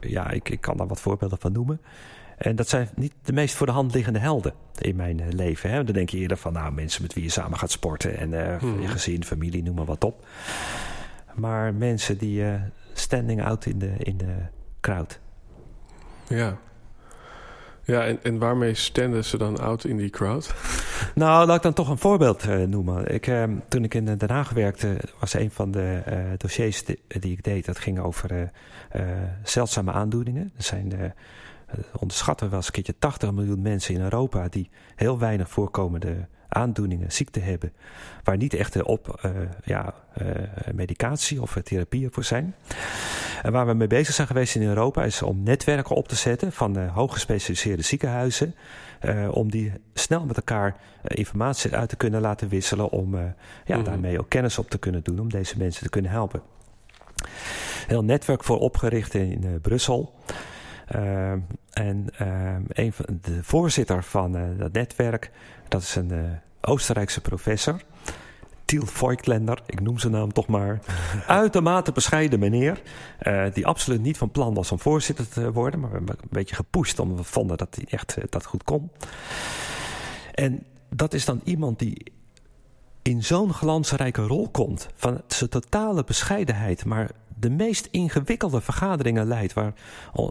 ja, 0.00 0.30
ik, 0.30 0.48
ik 0.48 0.60
kan 0.60 0.76
daar 0.76 0.86
wat 0.86 1.00
voorbeelden 1.00 1.38
van 1.38 1.52
noemen. 1.52 1.80
En 2.42 2.56
dat 2.56 2.68
zijn 2.68 2.88
niet 2.94 3.12
de 3.22 3.32
meest 3.32 3.54
voor 3.54 3.66
de 3.66 3.72
hand 3.72 3.94
liggende 3.94 4.18
helden 4.18 4.54
in 4.78 4.96
mijn 4.96 5.20
eh, 5.20 5.26
leven. 5.30 5.70
Hè? 5.70 5.84
Dan 5.84 5.94
denk 5.94 6.10
je 6.10 6.18
eerder 6.18 6.36
van 6.36 6.52
nou, 6.52 6.72
mensen 6.72 7.02
met 7.02 7.14
wie 7.14 7.22
je 7.22 7.28
samen 7.28 7.58
gaat 7.58 7.70
sporten 7.70 8.18
en 8.18 8.32
uh, 8.32 8.80
je 8.80 8.88
gezin, 8.88 9.24
familie, 9.24 9.62
noem 9.62 9.74
maar 9.74 9.84
wat 9.84 10.04
op. 10.04 10.26
Maar 11.34 11.74
mensen 11.74 12.18
die 12.18 12.42
uh, 12.42 12.54
standing 12.92 13.44
out 13.44 13.66
in 13.66 13.78
de, 13.78 13.94
in 13.98 14.16
de 14.16 14.34
crowd. 14.80 15.20
Ja. 16.28 16.58
Ja, 17.84 18.04
en, 18.04 18.18
en 18.22 18.38
waarmee 18.38 18.74
stenden 18.74 19.24
ze 19.24 19.38
dan 19.38 19.58
out 19.58 19.84
in 19.84 19.96
die 19.96 20.10
crowd? 20.10 20.54
Nou, 21.14 21.46
laat 21.46 21.56
ik 21.56 21.62
dan 21.62 21.72
toch 21.72 21.88
een 21.88 21.98
voorbeeld 21.98 22.46
uh, 22.46 22.62
noemen. 22.62 23.14
Ik, 23.14 23.26
uh, 23.26 23.44
toen 23.68 23.84
ik 23.84 23.94
in 23.94 24.04
Den 24.04 24.30
Haag 24.30 24.50
werkte, 24.50 24.96
was 25.18 25.34
een 25.34 25.50
van 25.50 25.70
de 25.70 26.02
uh, 26.08 26.16
dossiers 26.36 26.84
die, 26.84 27.00
die, 27.08 27.32
ik 27.32 27.44
deed... 27.44 27.64
dat 27.64 27.78
ging 27.78 28.00
over 28.00 28.50
zeldzame 29.44 29.92
aandoeningen. 29.92 30.52
Er 30.56 30.62
zijn, 30.62 31.14
onderschatten 31.98 32.44
we 32.44 32.50
wel 32.50 32.58
eens 32.58 32.66
een 32.66 32.74
keertje 32.74 32.98
80 32.98 33.32
miljoen 33.32 33.62
mensen 33.62 33.94
in 33.94 34.00
Europa... 34.00 34.48
die 34.48 34.70
heel 34.94 35.18
weinig 35.18 35.50
voorkomende 35.50 36.26
aandoeningen, 36.52 37.12
ziekte 37.12 37.40
hebben... 37.40 37.72
waar 38.24 38.36
niet 38.36 38.54
echt 38.54 38.82
op 38.82 39.30
ja, 39.64 39.94
medicatie 40.74 41.42
of 41.42 41.58
therapieën 41.62 42.12
voor 42.12 42.24
zijn... 42.24 42.54
En 43.42 43.52
waar 43.52 43.66
we 43.66 43.74
mee 43.74 43.86
bezig 43.86 44.14
zijn 44.14 44.26
geweest 44.26 44.54
in 44.54 44.62
Europa 44.62 45.04
is 45.04 45.22
om 45.22 45.42
netwerken 45.42 45.96
op 45.96 46.08
te 46.08 46.16
zetten 46.16 46.52
van 46.52 46.78
uh, 46.78 46.94
hooggespecialiseerde 46.94 47.82
ziekenhuizen. 47.82 48.54
Om 49.30 49.50
die 49.50 49.72
snel 49.94 50.24
met 50.24 50.36
elkaar 50.36 50.76
informatie 51.02 51.74
uit 51.74 51.88
te 51.88 51.96
kunnen 51.96 52.20
laten 52.20 52.48
wisselen. 52.48 52.90
Om 52.90 53.34
ja, 53.64 53.76
mm. 53.76 53.84
daarmee 53.84 54.18
ook 54.18 54.28
kennis 54.28 54.58
op 54.58 54.70
te 54.70 54.78
kunnen 54.78 55.02
doen 55.02 55.18
om 55.20 55.30
deze 55.30 55.58
mensen 55.58 55.82
te 55.82 55.88
kunnen 55.88 56.10
helpen. 56.10 56.42
Heel 57.86 58.04
netwerk 58.04 58.44
voor 58.44 58.58
opgericht 58.58 59.14
in 59.14 59.58
Brussel. 59.62 60.14
en 61.72 62.06
een 62.68 62.92
van 62.92 63.18
de 63.20 63.42
voorzitter 63.42 64.02
van 64.02 64.56
dat 64.56 64.72
netwerk, 64.72 65.30
dat 65.72 65.82
is 65.82 65.94
een 65.94 66.40
Oostenrijkse 66.60 67.20
professor. 67.20 67.80
Tiel 68.64 68.86
Voigtländer, 68.86 69.62
ik 69.66 69.80
noem 69.80 69.98
zijn 69.98 70.12
naam 70.12 70.32
toch 70.32 70.46
maar. 70.46 70.80
Uitermate 71.26 71.92
bescheiden 71.92 72.38
meneer. 72.38 72.82
Uh, 73.22 73.44
die 73.52 73.66
absoluut 73.66 74.02
niet 74.02 74.18
van 74.18 74.30
plan 74.30 74.54
was 74.54 74.72
om 74.72 74.78
voorzitter 74.78 75.28
te 75.28 75.52
worden. 75.52 75.80
Maar 75.80 75.90
we 75.90 75.96
hebben 75.96 76.16
een 76.20 76.28
beetje 76.30 76.54
gepusht 76.54 76.98
omdat 76.98 77.18
we 77.18 77.24
vonden 77.24 77.56
dat 77.56 77.74
hij 77.74 77.84
echt 77.88 78.16
uh, 78.18 78.24
dat 78.30 78.44
goed 78.44 78.64
kon. 78.64 78.90
En 80.34 80.66
dat 80.88 81.14
is 81.14 81.24
dan 81.24 81.40
iemand 81.44 81.78
die 81.78 82.12
in 83.02 83.24
zo'n 83.24 83.52
glansrijke 83.52 84.22
rol 84.22 84.48
komt. 84.48 84.88
Van 84.94 85.20
zijn 85.26 85.50
totale 85.50 86.04
bescheidenheid. 86.04 86.84
Maar 86.84 87.10
de 87.38 87.50
meest 87.50 87.88
ingewikkelde 87.90 88.60
vergaderingen 88.60 89.26
leidt. 89.26 89.52
Waar 89.52 89.74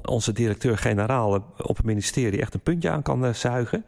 onze 0.06 0.32
directeur-generaal 0.32 1.44
op 1.58 1.78
het 1.78 1.86
ministerie 1.86 2.42
echt 2.42 2.54
een 2.54 2.60
puntje 2.60 2.90
aan 2.90 3.02
kan 3.02 3.36
zuigen. 3.36 3.86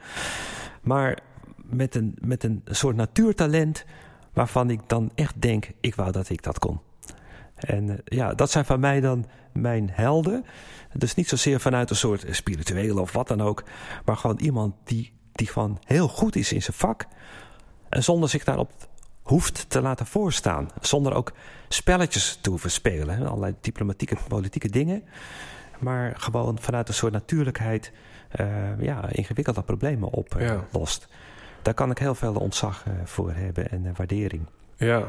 Maar 0.81 1.17
met 1.64 1.95
een, 1.95 2.16
met 2.22 2.43
een 2.43 2.61
soort 2.66 2.95
natuurtalent 2.95 3.86
waarvan 4.34 4.70
ik 4.70 4.80
dan 4.88 5.11
echt 5.16 5.41
denk, 5.41 5.72
ik 5.80 5.95
wou 5.95 6.11
dat 6.11 6.30
ik 6.30 6.43
dat 6.43 6.59
kon. 6.59 6.80
En 7.55 7.89
uh, 7.89 7.95
ja, 8.05 8.34
dat 8.34 8.51
zijn 8.51 8.66
van 8.66 8.80
mij 8.80 9.01
dan 9.01 9.26
mijn 9.53 9.89
helden. 9.91 10.45
Dus 10.93 11.16
niet 11.16 11.30
zozeer 11.30 11.59
vanuit 11.59 11.89
een 11.89 11.95
soort 11.95 12.26
spirituele 12.30 13.01
of 13.01 13.11
wat 13.11 13.28
dan 13.28 13.41
ook, 13.41 13.64
maar 14.05 14.18
gewoon 14.18 14.39
iemand 14.39 14.76
die, 14.84 15.14
die 15.32 15.47
gewoon 15.47 15.80
heel 15.86 16.07
goed 16.07 16.36
is 16.36 16.53
in 16.53 16.61
zijn 16.61 16.78
vak. 16.78 17.05
En 17.89 18.03
zonder 18.03 18.30
zich 18.30 18.43
daarop 18.43 18.72
hoeft 19.22 19.70
te 19.70 19.82
laten 19.82 20.05
voorstaan. 20.05 20.70
Zonder 20.82 21.14
ook 21.14 21.32
spelletjes 21.68 22.38
te 22.41 22.49
hoeven 22.49 22.72
spelen. 22.72 23.28
Allerlei 23.28 23.55
diplomatieke, 23.61 24.18
politieke 24.28 24.70
dingen. 24.70 25.03
Maar 25.80 26.14
gewoon 26.18 26.59
vanuit 26.59 26.88
een 26.88 26.93
soort 26.93 27.14
natuurlijkheid 27.14 27.91
uh, 28.39 28.82
ja, 28.82 29.09
ingewikkelde 29.09 29.61
problemen 29.61 30.09
oplost. 30.09 31.07
Ja. 31.09 31.16
Daar 31.64 31.74
kan 31.74 31.91
ik 31.91 31.97
heel 31.97 32.16
veel 32.16 32.36
ontzag 32.36 32.86
uh, 32.88 32.93
voor 33.03 33.32
hebben 33.32 33.70
en 33.70 33.86
uh, 33.86 33.91
waardering. 33.95 34.45
Ja. 34.78 35.03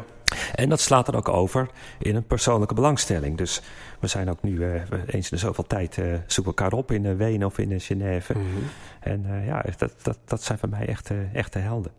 En 0.54 0.68
dat 0.68 0.80
slaat 0.80 1.06
dan 1.06 1.14
ook 1.14 1.28
over 1.28 1.68
in 1.98 2.16
een 2.16 2.26
persoonlijke 2.26 2.74
belangstelling. 2.74 3.36
Dus 3.36 3.62
we 4.00 4.06
zijn 4.06 4.30
ook 4.30 4.42
nu 4.42 4.56
uh, 4.56 4.82
eens 5.06 5.30
in 5.30 5.38
zoveel 5.38 5.64
tijd 5.66 5.94
zoeken 6.26 6.54
elkaar 6.54 6.72
op 6.72 6.90
in 6.90 7.16
Wenen 7.16 7.46
of 7.46 7.58
in 7.58 7.80
Genève. 7.80 8.38
Mm 8.38 8.42
-hmm. 8.42 8.62
En 9.00 9.44
ja, 9.44 9.64
dat, 9.76 9.92
dat, 10.02 10.18
dat 10.24 10.42
zijn 10.42 10.58
voor 10.58 10.68
mij 10.68 10.86
echt 10.86 11.10
echte 11.32 11.58
helden. 11.58 11.92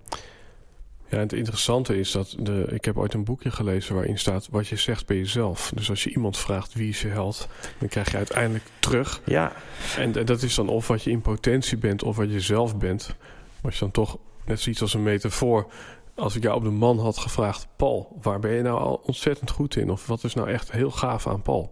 Ja, 1.09 1.17
en 1.17 1.19
het 1.19 1.33
interessante 1.33 1.99
is 1.99 2.11
dat 2.11 2.35
de, 2.39 2.67
ik 2.69 2.85
heb 2.85 2.97
ooit 2.97 3.13
een 3.13 3.23
boekje 3.23 3.51
gelezen 3.51 3.95
waarin 3.95 4.17
staat 4.17 4.47
wat 4.51 4.67
je 4.67 4.75
zegt 4.75 5.05
bij 5.05 5.17
jezelf. 5.17 5.71
Dus 5.75 5.89
als 5.89 6.03
je 6.03 6.09
iemand 6.09 6.37
vraagt 6.37 6.73
wie 6.73 6.89
is 6.89 7.01
je 7.01 7.07
held, 7.07 7.47
dan 7.77 7.87
krijg 7.87 8.11
je 8.11 8.17
uiteindelijk 8.17 8.65
terug. 8.79 9.21
Ja. 9.25 9.51
En 9.97 10.11
dat 10.11 10.41
is 10.41 10.55
dan 10.55 10.69
of 10.69 10.87
wat 10.87 11.03
je 11.03 11.11
in 11.11 11.21
potentie 11.21 11.77
bent 11.77 12.03
of 12.03 12.15
wat 12.15 12.31
je 12.31 12.39
zelf 12.39 12.77
bent. 12.77 13.15
Als 13.61 13.73
je 13.73 13.79
dan 13.79 13.91
toch 13.91 14.17
net 14.45 14.59
zoiets 14.59 14.81
als 14.81 14.93
een 14.93 15.03
metafoor. 15.03 15.67
Als 16.15 16.35
ik 16.35 16.43
jou 16.43 16.55
op 16.55 16.63
de 16.63 16.69
man 16.69 16.99
had 16.99 17.17
gevraagd, 17.17 17.67
Paul, 17.75 18.17
waar 18.21 18.39
ben 18.39 18.51
je 18.51 18.61
nou 18.61 18.79
al 18.79 19.01
ontzettend 19.05 19.51
goed 19.51 19.75
in? 19.75 19.89
Of 19.89 20.07
wat 20.07 20.23
is 20.23 20.33
nou 20.33 20.49
echt 20.49 20.71
heel 20.71 20.91
gaaf 20.91 21.27
aan 21.27 21.41
Paul? 21.41 21.71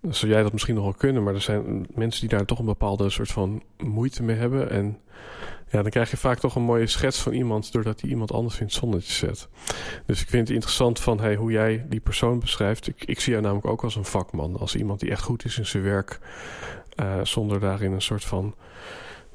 Dan 0.00 0.14
zou 0.14 0.32
jij 0.32 0.42
dat 0.42 0.52
misschien 0.52 0.74
nog 0.74 0.84
wel 0.84 0.92
kunnen, 0.92 1.22
maar 1.22 1.34
er 1.34 1.40
zijn 1.40 1.86
mensen 1.94 2.20
die 2.20 2.38
daar 2.38 2.46
toch 2.46 2.58
een 2.58 2.64
bepaalde 2.64 3.10
soort 3.10 3.30
van 3.30 3.62
moeite 3.78 4.22
mee 4.22 4.36
hebben. 4.36 4.70
En 4.70 4.98
ja, 5.70 5.82
dan 5.82 5.90
krijg 5.90 6.10
je 6.10 6.16
vaak 6.16 6.38
toch 6.38 6.54
een 6.54 6.62
mooie 6.62 6.86
schets 6.86 7.20
van 7.20 7.32
iemand 7.32 7.72
doordat 7.72 8.00
hij 8.00 8.10
iemand 8.10 8.32
anders 8.32 8.58
in 8.58 8.64
het 8.64 8.74
zonnetje 8.74 9.12
zet. 9.12 9.48
Dus 10.06 10.20
ik 10.20 10.28
vind 10.28 10.46
het 10.46 10.54
interessant 10.54 11.00
van 11.00 11.20
hey, 11.20 11.34
hoe 11.34 11.50
jij 11.50 11.86
die 11.88 12.00
persoon 12.00 12.38
beschrijft. 12.38 12.86
Ik, 12.86 13.04
ik 13.04 13.20
zie 13.20 13.32
jou 13.32 13.44
namelijk 13.44 13.66
ook 13.66 13.84
als 13.84 13.96
een 13.96 14.04
vakman, 14.04 14.58
als 14.58 14.76
iemand 14.76 15.00
die 15.00 15.10
echt 15.10 15.22
goed 15.22 15.44
is 15.44 15.58
in 15.58 15.66
zijn 15.66 15.82
werk, 15.82 16.18
uh, 17.00 17.20
zonder 17.22 17.60
daarin 17.60 17.92
een 17.92 18.02
soort 18.02 18.24
van 18.24 18.54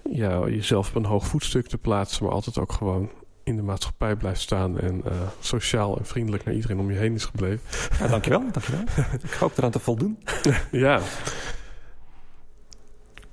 ja, 0.09 0.47
jezelf 0.47 0.89
op 0.89 0.95
een 0.95 1.05
hoog 1.05 1.27
voetstuk 1.27 1.67
te 1.67 1.77
plaatsen, 1.77 2.23
maar 2.23 2.33
altijd 2.33 2.57
ook 2.57 2.71
gewoon 2.71 3.09
in 3.43 3.55
de 3.55 3.61
maatschappij 3.61 4.15
blijft 4.15 4.41
staan 4.41 4.79
en 4.79 5.01
uh, 5.05 5.11
sociaal 5.39 5.97
en 5.97 6.05
vriendelijk 6.05 6.43
naar 6.43 6.53
iedereen 6.53 6.79
om 6.79 6.91
je 6.91 6.97
heen 6.97 7.13
is 7.13 7.25
gebleven. 7.25 7.61
Ja, 7.99 8.07
dankjewel, 8.07 8.43
dankjewel. 8.51 8.83
ik 9.23 9.31
hoop 9.39 9.57
eraan 9.57 9.71
te 9.71 9.79
voldoen. 9.79 10.19
ja. 10.71 11.01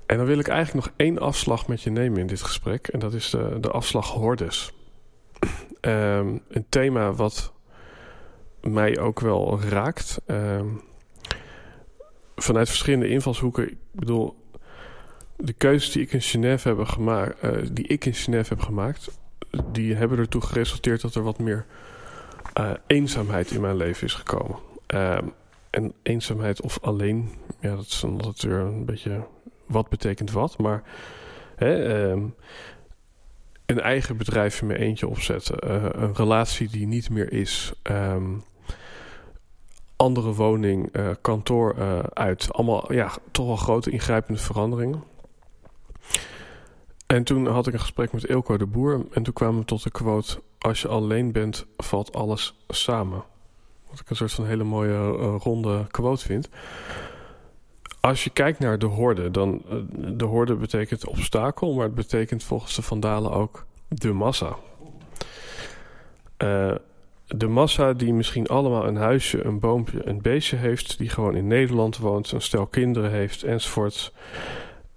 En 0.07 0.16
dan 0.16 0.27
wil 0.27 0.39
ik 0.39 0.49
eigenlijk 0.49 0.87
nog 0.87 0.95
één 0.97 1.19
afslag 1.19 1.69
met 1.69 1.83
je 1.83 1.91
nemen 1.91 2.19
in 2.19 2.27
dit 2.27 2.43
gesprek. 2.43 2.89
En 2.89 2.99
dat 2.99 3.14
is 3.14 3.31
de, 3.31 3.57
de 3.61 3.71
afslag 3.71 4.11
hordes. 4.11 4.73
Um, 5.81 6.43
een 6.49 6.66
thema 6.69 7.12
wat 7.12 7.53
mij 8.61 8.99
ook 8.99 9.21
wel 9.21 9.61
raakt. 9.61 10.21
Um, 10.27 10.81
vanuit 12.37 12.69
verschillende 12.69 13.09
invalshoeken. 13.09 13.71
Ik 13.71 13.79
bedoel, 13.93 14.38
de 15.41 15.53
keuzes 15.53 15.93
die 15.93 16.03
ik 16.03 16.12
in 16.12 16.22
Genève 16.22 16.68
heb 16.68 16.84
gemaakt, 16.84 17.45
uh, 17.45 17.51
die 17.72 17.86
ik 17.86 18.05
in 18.05 18.14
Genève 18.14 18.55
heb 18.55 18.62
gemaakt, 18.62 19.18
die 19.72 19.95
hebben 19.95 20.18
ertoe 20.18 20.41
geresulteerd 20.41 21.01
dat 21.01 21.14
er 21.14 21.22
wat 21.22 21.39
meer 21.39 21.66
uh, 22.61 22.70
eenzaamheid 22.86 23.51
in 23.51 23.61
mijn 23.61 23.76
leven 23.76 24.07
is 24.07 24.14
gekomen. 24.14 24.57
Uh, 24.95 25.18
en 25.70 25.93
eenzaamheid 26.03 26.62
of 26.62 26.78
alleen, 26.80 27.30
ja, 27.61 27.76
dat 27.76 28.34
is 28.34 28.43
weer 28.43 28.59
een 28.59 28.84
beetje 28.84 29.26
wat 29.66 29.89
betekent 29.89 30.30
wat, 30.30 30.59
maar 30.59 30.82
hè, 31.57 32.03
um, 32.11 32.34
een 33.66 33.80
eigen 33.80 34.16
bedrijf 34.16 34.61
in 34.61 34.66
mijn 34.66 34.80
eentje 34.80 35.09
opzetten, 35.09 35.70
uh, 35.70 35.84
een 35.93 36.14
relatie 36.14 36.68
die 36.68 36.86
niet 36.86 37.11
meer 37.11 37.32
is. 37.32 37.72
Um, 37.82 38.43
andere 39.97 40.32
woning, 40.32 40.93
kantoor 41.20 41.74
uit. 42.12 42.53
Allemaal 42.53 42.93
ja, 42.93 43.11
toch 43.30 43.47
wel 43.47 43.57
grote 43.57 43.91
ingrijpende 43.91 44.41
veranderingen. 44.41 45.03
En 47.09 47.25
toen 47.25 47.47
had 47.47 47.67
ik 47.67 47.73
een 47.73 47.81
gesprek 47.81 48.13
met 48.13 48.25
Ilko 48.25 48.57
de 48.57 48.67
Boer. 48.67 49.07
En 49.13 49.23
toen 49.23 49.33
kwamen 49.33 49.61
we 49.61 49.65
tot 49.65 49.83
de 49.83 49.91
quote: 49.91 50.43
Als 50.59 50.83
je 50.83 50.89
alleen 50.89 51.33
bent, 51.33 51.67
valt 51.77 52.15
alles 52.15 52.55
samen. 52.69 53.25
Wat 53.91 54.01
ik 54.01 54.11
een 54.11 54.17
soort 54.17 54.33
van 54.33 54.47
hele 54.47 54.65
mooie 54.65 54.93
uh, 54.93 55.35
ronde 55.39 55.87
quote 55.91 56.25
vind. 56.25 56.49
Als 58.01 58.25
je 58.25 58.31
kijkt 58.31 58.59
naar 58.59 58.79
de 58.79 58.87
horde, 58.87 59.31
dan. 59.31 59.63
Uh, 59.71 59.79
de 60.17 60.25
horde 60.25 60.55
betekent 60.55 61.07
obstakel, 61.07 61.75
maar 61.75 61.85
het 61.85 61.95
betekent 61.95 62.45
volgens 62.45 62.75
de 62.75 62.83
Vandalen 62.83 63.33
ook 63.33 63.67
de 63.89 64.13
massa. 64.13 64.57
Uh, 66.39 66.75
de 67.27 67.47
massa 67.47 67.93
die 67.93 68.13
misschien 68.13 68.47
allemaal 68.47 68.87
een 68.87 68.97
huisje, 68.97 69.45
een 69.45 69.59
boompje, 69.59 70.09
een 70.09 70.23
beestje 70.23 70.57
heeft, 70.57 70.99
die 70.99 71.09
gewoon 71.09 71.37
in 71.37 71.47
Nederland 71.47 71.99
woont, 71.99 72.33
een 72.33 72.43
stel 72.43 72.67
kinderen 72.67 73.11
heeft 73.11 73.43
enzovoort. 73.43 74.13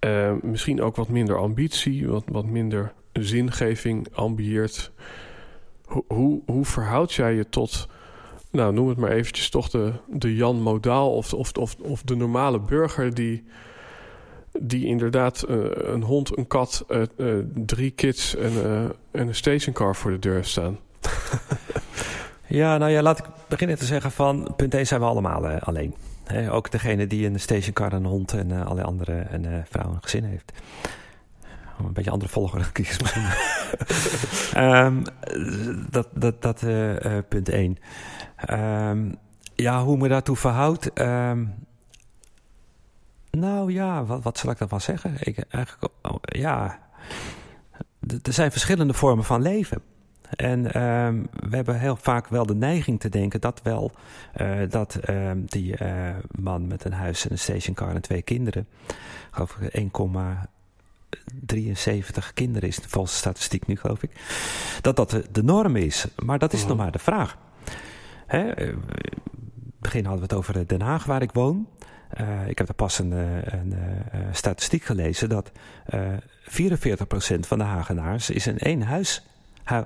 Uh, 0.06 0.32
misschien 0.42 0.82
ook 0.82 0.96
wat 0.96 1.08
minder 1.08 1.38
ambitie, 1.38 2.08
wat, 2.08 2.24
wat 2.26 2.44
minder 2.44 2.92
zingeving 3.12 4.08
ambieert. 4.12 4.92
Ho 5.84 6.04
hoe, 6.08 6.42
hoe 6.46 6.64
verhoud 6.64 7.12
jij 7.12 7.34
je 7.34 7.48
tot, 7.48 7.88
nou 8.50 8.72
noem 8.72 8.88
het 8.88 8.98
maar 8.98 9.10
eventjes 9.10 9.50
toch 9.50 9.68
de, 9.68 9.92
de 10.06 10.34
Jan 10.34 10.60
Modaal 10.60 11.12
of, 11.14 11.32
of, 11.32 11.52
of, 11.52 11.76
of 11.80 12.02
de 12.02 12.14
normale 12.14 12.60
burger 12.60 13.14
die, 13.14 13.44
die 14.60 14.86
inderdaad 14.86 15.44
uh, 15.48 15.64
een 15.72 16.02
hond, 16.02 16.36
een 16.38 16.46
kat, 16.46 16.84
uh, 16.88 17.38
drie 17.54 17.90
kids 17.90 18.36
en, 18.36 18.52
en 19.10 19.28
een 19.28 19.34
stationcar 19.34 19.96
voor 19.96 20.10
de 20.10 20.18
deur 20.18 20.44
staan? 20.44 20.78
ja, 22.46 22.78
nou 22.78 22.90
ja, 22.90 23.02
laat 23.02 23.18
ik 23.18 23.24
beginnen 23.48 23.78
te 23.78 23.84
zeggen 23.84 24.10
van 24.10 24.52
punt 24.56 24.74
1 24.74 24.86
zijn 24.86 25.00
we 25.00 25.06
allemaal 25.06 25.46
alleen 25.46 25.94
ook 26.50 26.70
degene 26.70 27.06
die 27.06 27.26
een 27.26 27.40
stationcar, 27.40 27.92
een 27.92 28.04
hond 28.04 28.32
en 28.32 28.50
uh, 28.50 28.66
alle 28.66 28.82
andere 28.82 29.26
een 29.30 29.44
uh, 29.44 29.58
vrouw 29.64 29.92
en 29.92 30.02
gezin 30.02 30.24
heeft. 30.24 30.52
Een 31.78 31.92
beetje 31.92 32.10
andere 32.10 32.30
volgorde 32.30 32.72
kiezen 32.72 33.02
misschien. 33.02 33.26
um, 34.62 35.02
dat 35.90 36.08
dat, 36.14 36.42
dat 36.42 36.62
uh, 36.62 37.18
punt 37.28 37.48
1. 37.48 37.78
Um, 38.50 39.14
ja, 39.54 39.82
hoe 39.82 39.96
me 39.96 40.08
daartoe 40.08 40.36
verhoudt. 40.36 41.00
Um, 41.00 41.54
Nou 43.30 43.72
ja, 43.72 44.04
wat, 44.04 44.22
wat 44.22 44.38
zal 44.38 44.50
ik 44.50 44.58
daarvan 44.58 44.80
zeggen? 44.80 45.14
Ik, 45.18 45.38
eigenlijk, 45.48 45.92
oh, 46.02 46.16
ja, 46.20 46.78
er 48.22 48.32
zijn 48.32 48.50
verschillende 48.50 48.94
vormen 48.94 49.24
van 49.24 49.42
leven. 49.42 49.82
En 50.36 50.82
um, 50.82 51.26
we 51.32 51.56
hebben 51.56 51.78
heel 51.78 51.96
vaak 51.96 52.28
wel 52.28 52.46
de 52.46 52.54
neiging 52.54 53.00
te 53.00 53.08
denken 53.08 53.40
dat 53.40 53.60
wel 53.62 53.92
uh, 54.40 54.58
dat 54.68 54.98
um, 55.08 55.44
die 55.46 55.82
uh, 55.82 56.08
man 56.30 56.66
met 56.66 56.84
een 56.84 56.92
huis 56.92 57.24
en 57.24 57.30
een 57.32 57.38
stationcar 57.38 57.94
en 57.94 58.02
twee 58.02 58.22
kinderen, 58.22 58.66
geloof 59.30 59.56
ik 59.56 59.90
1,73 61.42 62.32
kinderen 62.34 62.68
is 62.68 62.76
volgens 62.76 63.12
de 63.12 63.18
statistiek 63.18 63.66
nu 63.66 63.76
geloof 63.76 64.02
ik, 64.02 64.10
dat 64.80 64.96
dat 64.96 65.22
de, 65.32 65.42
norm 65.42 65.76
is. 65.76 66.06
Maar 66.16 66.38
dat 66.38 66.52
is 66.52 66.62
mm. 66.62 66.68
nog 66.68 66.76
maar 66.76 66.92
de 66.92 66.98
vraag. 66.98 67.38
Hè? 68.26 68.68
Uh, 68.68 68.76
begin 69.78 70.04
hadden 70.04 70.28
we 70.28 70.34
het 70.34 70.38
over 70.38 70.66
Den 70.66 70.80
Haag 70.80 71.04
waar 71.04 71.22
ik 71.22 71.32
woon. 71.32 71.68
Uh, 72.20 72.48
ik 72.48 72.58
heb 72.58 72.66
daar 72.66 72.76
pas 72.76 72.98
een, 72.98 73.10
een 73.10 73.74
statistiek 74.32 74.82
gelezen 74.84 75.28
dat 75.28 75.52
44% 75.90 75.94
van 77.40 77.58
de 77.58 77.64
Hagenaars 77.64 78.30
is 78.30 78.46
in 78.46 78.58
één 78.58 78.82
huis 78.82 79.22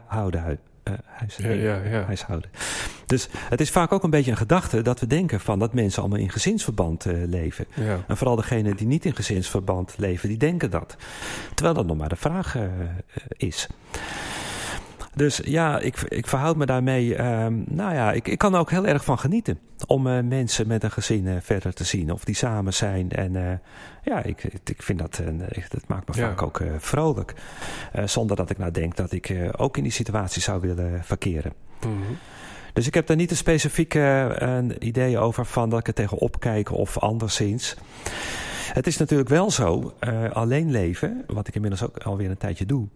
houden. 0.07 0.59
Uh, 0.89 0.95
huis, 1.05 1.37
ja, 1.37 1.49
ja, 1.49 1.83
ja. 1.83 2.05
huishouden. 2.05 2.51
Dus 3.07 3.29
het 3.33 3.61
is 3.61 3.71
vaak 3.71 3.93
ook 3.93 4.03
een 4.03 4.11
beetje 4.11 4.31
een 4.31 4.37
gedachte 4.37 4.83
dat 4.83 5.01
we 5.01 5.07
denken 5.07 5.41
van 5.41 5.59
dat 5.59 5.75
mensen 5.75 6.03
allemaal 6.03 6.19
in 6.19 6.31
gezinsverband 6.31 7.07
uh, 7.07 7.27
leven. 7.27 7.67
En 8.09 8.17
vooral 8.17 8.37
degenen 8.37 8.77
die 8.77 8.87
niet 8.87 9.05
in 9.05 9.15
gezinsverband 9.15 9.95
leven, 9.99 10.29
die 10.29 10.39
denken 10.39 10.71
dat. 10.71 10.97
Terwijl 11.55 11.77
dat 11.77 11.87
nog 11.87 11.97
maar 11.97 12.09
de 12.09 12.17
vraag 12.17 12.57
uh, 12.57 12.63
is. 13.29 13.69
Dus 15.17 15.41
ja, 15.45 15.79
ik, 15.79 16.01
ik 16.01 16.27
verhoud 16.27 16.57
me 16.57 16.67
daarmee. 16.67 17.25
Um, 17.25 17.65
nou 17.69 17.95
ja, 17.95 18.13
ik, 18.13 18.29
ik 18.29 18.39
kan 18.39 18.55
er 18.55 18.61
ook 18.61 18.71
heel 18.71 18.87
erg 18.87 19.05
van 19.05 19.19
genieten. 19.19 19.59
Om 19.87 20.07
uh, 20.07 20.21
mensen 20.21 20.67
met 20.67 20.83
een 20.83 20.91
gezin 20.91 21.25
uh, 21.25 21.37
verder 21.41 21.75
te 21.75 21.85
zien. 21.85 22.13
Of 22.13 22.25
die 22.25 22.35
samen 22.35 22.75
zijn. 22.75 23.11
En 23.11 23.35
uh, 23.35 23.53
ja, 24.03 24.23
ik, 24.23 24.43
ik 24.65 24.83
vind 24.83 24.99
dat. 24.99 25.21
dat 25.69 25.89
maakt 25.89 26.09
me 26.09 26.21
ja. 26.21 26.29
vaak 26.29 26.43
ook 26.43 26.63
vrolijk. 26.79 27.35
zonder 28.05 28.37
dat 28.37 28.51
ik 28.51 28.59
nou 28.59 28.71
denk 28.71 28.97
dat 28.97 29.13
ik 29.13 29.35
ook 29.57 29.77
in 29.77 29.83
die 29.83 29.93
situatie 29.93 30.43
zou 30.43 30.61
willen 30.61 31.05
verkeren. 31.05 31.53
Mm 31.87 32.03
-hmm. 32.03 32.17
Dus 32.73 32.87
ik 32.87 32.95
heb 32.95 33.07
daar 33.07 33.17
niet 33.17 33.31
een 33.31 33.37
specifieke 33.37 34.35
een 34.39 34.87
idee 34.87 35.19
over 35.19 35.47
van 35.47 35.71
dat 35.71 35.79
ik 35.79 35.87
er 35.87 35.95
tegenop 35.95 36.41
kijk 36.41 36.73
of 36.73 36.99
anderszins. 36.99 37.77
Het 38.73 38.87
is 38.87 38.97
natuurlijk 38.97 39.29
wel 39.29 39.51
zo, 39.51 39.95
alleen 40.33 40.71
leven, 40.71 41.25
wat 41.27 41.49
ik 41.49 41.55
inmiddels 41.55 41.83
ook 41.83 41.99
alweer 41.99 42.31
een 42.31 42.37
tijdje 42.37 42.67
doe 42.67 42.89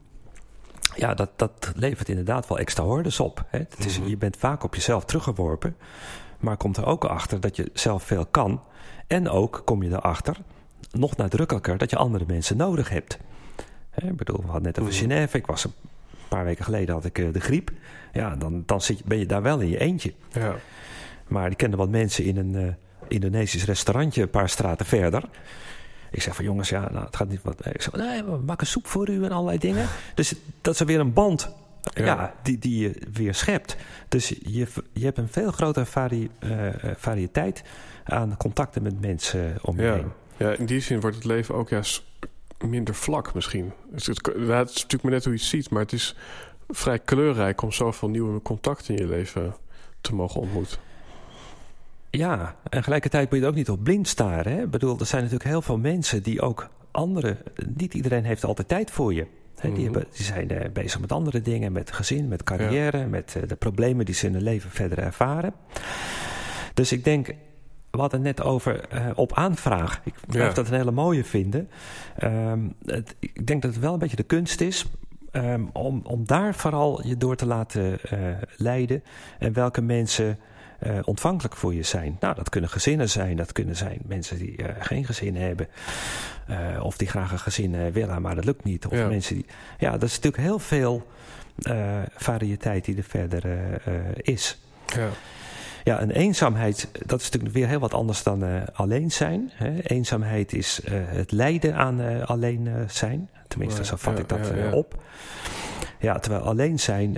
ja, 1.01 1.15
dat, 1.15 1.31
dat 1.37 1.73
levert 1.75 2.09
inderdaad 2.09 2.49
wel 2.49 2.59
extra 2.59 2.85
hordes 2.85 3.21
op. 3.21 3.45
Hè? 3.47 3.59
Het 3.59 3.85
is, 3.85 3.99
mhm. 3.99 4.09
Je 4.09 4.17
bent 4.17 4.37
vaak 4.37 4.65
op 4.65 4.75
jezelf 4.75 5.05
teruggeworpen, 5.05 5.77
maar 6.39 6.57
komt 6.57 6.77
er 6.77 6.87
ook 6.87 7.05
achter 7.05 7.41
dat 7.41 7.57
je 7.57 7.71
zelf 7.73 8.03
veel 8.03 8.27
kan. 8.27 8.63
En 9.07 9.29
ook 9.29 9.63
kom 9.65 9.83
je 9.83 9.91
erachter, 9.91 10.37
nog 10.93 11.17
nadrukkelijker, 11.17 11.79
dat 11.79 11.91
je 11.91 11.97
andere 11.97 12.25
mensen 12.27 12.57
nodig 12.57 12.89
hebt. 12.89 13.19
Hè? 13.91 14.09
Ik 14.09 14.17
bedoel, 14.17 14.37
we 14.37 14.45
hadden 14.45 14.63
net 14.63 14.81
over. 14.81 14.93
Genève. 14.93 15.37
Ik 15.37 15.47
was 15.47 15.65
een 15.65 15.73
paar 16.29 16.45
weken 16.45 16.65
geleden 16.65 16.95
had 16.95 17.05
ik 17.05 17.19
uh, 17.19 17.33
de 17.33 17.41
griep. 17.41 17.71
Ja, 18.13 18.37
dan, 18.37 18.63
dan 18.67 18.81
zit, 18.81 19.05
ben 19.05 19.19
je 19.19 19.27
daar 19.27 19.43
wel 19.43 19.61
in 19.61 19.69
je 19.69 19.79
eentje. 19.79 20.13
Ja. 20.33 20.55
Maar 21.29 21.51
ik 21.51 21.57
kende 21.57 21.77
wat 21.77 21.89
mensen 21.89 22.25
in 22.25 22.37
een 22.37 22.55
uh, 22.55 22.73
Indonesisch 23.09 23.65
restaurantje 23.65 24.23
een 24.23 24.31
paar 24.31 24.49
straten 24.49 24.87
verder. 24.87 25.25
Ik 26.11 26.23
zeg 26.23 26.35
van 26.35 26.45
jongens, 26.45 26.69
ja, 26.69 26.91
nou, 26.91 27.05
het 27.05 27.17
gaat 27.17 27.29
niet 27.29 27.43
wat. 27.43 27.67
Ik 27.67 27.83
zeg, 27.83 27.93
nee, 27.93 28.25
we 28.25 28.37
maken 28.37 28.67
soep 28.67 28.87
voor 28.87 29.09
u 29.09 29.25
en 29.25 29.31
allerlei 29.31 29.59
dingen. 29.59 29.89
Dus 30.15 30.35
dat 30.61 30.75
is 30.75 30.81
weer 30.81 31.01
een 31.01 31.13
band 31.13 31.55
ja. 31.95 32.35
die, 32.43 32.59
die 32.59 32.79
je 32.79 33.03
weer 33.13 33.35
schept. 33.35 33.77
Dus 34.09 34.29
je, 34.29 34.67
je 34.93 35.05
hebt 35.05 35.19
een 35.19 35.29
veel 35.29 35.51
grotere 35.51 35.87
vari, 35.87 36.31
uh, 36.41 36.69
variëteit 36.97 37.63
aan 38.05 38.37
contacten 38.37 38.83
met 38.83 39.01
mensen 39.01 39.59
om 39.63 39.77
je 39.77 39.83
ja. 39.83 39.95
heen. 39.95 40.13
Ja, 40.37 40.51
in 40.51 40.67
die 40.67 40.81
zin 40.81 41.01
wordt 41.01 41.17
het 41.17 41.25
leven 41.25 41.55
ook 41.55 41.69
juist 41.69 42.03
minder 42.59 42.95
vlak 42.95 43.35
misschien. 43.35 43.73
het, 43.93 44.07
het, 44.07 44.27
het, 44.27 44.69
is 44.69 44.75
natuurlijk 44.75 45.03
maar 45.03 45.13
net 45.13 45.25
hoe 45.25 45.33
je 45.33 45.39
het 45.39 45.49
ziet, 45.49 45.71
maar 45.71 45.83
het 45.83 45.93
is 45.93 46.17
vrij 46.69 46.99
kleurrijk 46.99 47.63
om 47.63 47.73
zoveel 47.73 48.09
nieuwe 48.09 48.43
contacten 48.43 48.97
in 48.97 49.07
je 49.07 49.09
leven 49.09 49.55
te 50.01 50.15
mogen 50.15 50.41
ontmoeten. 50.41 50.79
Ja, 52.11 52.57
en 52.63 52.71
tegelijkertijd 52.71 53.31
moet 53.31 53.39
je 53.39 53.45
het 53.45 53.51
ook 53.55 53.59
niet 53.59 53.71
op 53.71 53.85
blind 53.85 54.09
staren. 54.09 54.53
Hè? 54.53 54.63
Ik 54.63 54.71
bedoel, 54.71 54.99
er 54.99 55.07
zijn 55.07 55.23
natuurlijk 55.23 55.51
heel 55.51 55.63
veel 55.63 55.79
mensen 55.79 56.23
die 56.23 56.41
ook 56.41 56.69
anderen... 56.91 57.39
Niet 57.77 57.95
iedereen 57.95 58.25
heeft 58.25 58.45
altijd 58.45 58.69
tijd 58.69 58.91
voor 58.91 59.15
je. 59.15 59.27
Hè? 59.57 59.69
Die, 59.69 59.71
mhm. 59.71 59.83
hebben, 59.83 60.05
die, 60.13 60.25
zijn 60.25 60.53
uh, 60.53 60.61
bezig 60.73 61.01
met 61.01 61.13
andere 61.13 61.43
dingen, 61.43 61.73
met 61.73 61.93
gezin, 61.93 62.29
met 62.29 62.43
carrière... 62.43 62.99
Ja. 62.99 63.07
met 63.07 63.35
uh, 63.37 63.43
de 63.49 63.57
problemen 63.57 64.05
die 64.05 64.15
ze 64.15 64.27
in 64.27 64.33
hun 64.33 64.43
leven 64.43 64.71
verder 64.71 64.99
ervaren. 64.99 65.53
Dus 66.75 66.93
ik 66.93 67.05
denk, 67.05 67.27
we 67.91 67.99
hadden 67.99 68.25
het 68.25 68.37
net 68.37 68.47
over 68.47 68.85
uh, 68.95 69.07
op 69.15 69.33
aanvraag. 69.33 70.01
Ik 70.05 70.15
blijf 70.27 70.49
ja. 70.49 70.55
dat 70.55 70.69
een 70.69 70.75
hele 70.75 70.91
mooie 70.91 71.25
vinden. 71.25 71.69
Um, 72.23 72.75
het, 72.85 73.17
ik 73.19 73.47
denk 73.47 73.63
dat 73.63 73.71
het 73.71 73.81
wel 73.81 73.93
een 73.93 73.99
beetje 73.99 74.17
de 74.17 74.23
kunst 74.23 74.61
is... 74.61 74.87
Um, 75.33 75.71
om, 75.73 76.01
om 76.05 76.27
daar 76.27 76.55
vooral 76.55 77.07
je 77.07 77.17
door 77.17 77.37
te 77.37 77.47
laten 77.47 77.99
leiden... 78.57 79.03
en 79.39 79.53
welke 79.53 79.83
mensen 79.83 80.39
uh, 80.87 80.99
ontvankelijk 81.05 81.57
voor 81.57 81.75
je 81.75 81.83
zijn. 81.83 82.17
Nou, 82.21 82.35
dat 82.35 82.49
kunnen 82.49 82.71
gezinnen 82.71 83.09
zijn, 83.09 83.37
dat 83.37 83.53
kunnen 83.53 83.77
zijn 83.77 83.99
mensen 84.07 84.39
die 84.39 84.63
uh, 84.63 84.67
geen 84.79 85.05
gezin 85.05 85.37
hebben. 85.37 85.69
Uh, 86.51 86.85
of 86.85 86.97
die 86.97 87.09
graag 87.09 87.33
een 87.33 87.39
gezin 87.39 87.93
willen, 87.93 88.23
maar 88.23 88.35
dat 88.35 88.45
lukt 88.45 88.65
niet. 88.65 88.87
Of 88.87 88.93
ja. 88.93 89.07
mensen 89.07 89.35
die. 89.35 89.47
Ja, 89.79 89.91
dat 89.91 90.03
is 90.03 90.15
natuurlijk 90.15 90.43
heel 90.43 90.59
veel 90.59 91.07
variëteit 92.17 92.85
die 92.85 92.97
er 92.97 93.03
verder 93.03 93.45
is. 94.23 94.59
Ja. 94.87 95.09
Ja, 95.85 96.03
een 96.03 96.11
eenzaamheid, 96.11 96.89
dat 97.07 97.21
is 97.21 97.25
natuurlijk 97.25 97.55
weer 97.55 97.69
heel 97.69 97.79
wat 97.79 97.95
anders 97.95 98.23
dan 98.23 98.45
uh, 98.45 98.63
alleen 98.73 99.11
zijn. 99.11 99.51
Hè. 99.55 99.83
Eenzaamheid 99.83 100.53
is 100.53 100.81
uh, 100.85 100.93
het 101.07 101.33
lijden 101.33 101.75
aan 101.75 102.01
uh, 102.01 102.23
alleen 102.23 102.69
zijn. 102.89 103.29
Tenminste, 103.49 103.85
zo 103.85 103.97
vat 103.97 104.15
ja, 104.15 104.21
ik 104.21 104.29
dat 104.29 104.49
ja, 104.49 104.57
ja. 104.57 104.73
op. 104.73 105.03
Ja, 105.99 106.19
terwijl 106.19 106.43
alleen 106.43 106.79
zijn, 106.79 107.17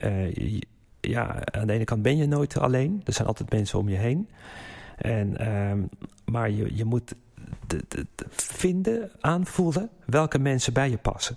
ja, 1.11 1.45
aan 1.45 1.67
de 1.67 1.73
ene 1.73 1.85
kant 1.85 2.03
ben 2.03 2.17
je 2.17 2.27
nooit 2.27 2.59
alleen. 2.59 3.01
Er 3.05 3.13
zijn 3.13 3.29
altijd 3.29 3.51
mensen 3.51 3.79
om 3.79 3.89
je 3.89 3.97
heen. 3.97 4.29
En, 4.97 5.53
um, 5.53 5.89
maar 6.25 6.51
je, 6.51 6.77
je 6.77 6.85
moet 6.85 7.15
de, 7.67 7.85
de, 7.89 8.07
de 8.15 8.27
vinden, 8.31 9.11
aanvoelen 9.21 9.91
welke 10.05 10.39
mensen 10.39 10.73
bij 10.73 10.91
je 10.91 10.99
passen. 10.99 11.37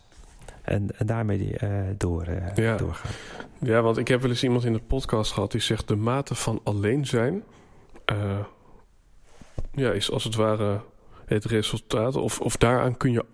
En, 0.62 0.98
en 0.98 1.06
daarmee 1.06 1.58
uh, 1.64 1.70
door, 1.98 2.28
uh, 2.28 2.56
ja. 2.56 2.78
doorgaan. 2.78 3.12
Ja, 3.60 3.82
want 3.82 3.98
ik 3.98 4.08
heb 4.08 4.22
wel 4.22 4.30
eens 4.30 4.44
iemand 4.44 4.66
in 4.66 4.74
de 4.74 4.80
podcast 4.80 5.32
gehad 5.32 5.52
die 5.52 5.62
zegt... 5.62 5.88
de 5.88 5.96
mate 5.96 6.36
van 6.36 6.60
alleen 6.64 7.06
zijn... 7.06 7.44
Uh, 8.12 8.40
ja, 9.72 9.92
is 9.92 10.12
als 10.12 10.24
het 10.24 10.36
ware 10.36 10.82
het 11.26 11.46
resultaat. 11.46 12.16
Of, 12.16 12.40
of 12.40 12.58
daaraan 12.58 12.98
kun 12.98 13.12
je 13.12 13.26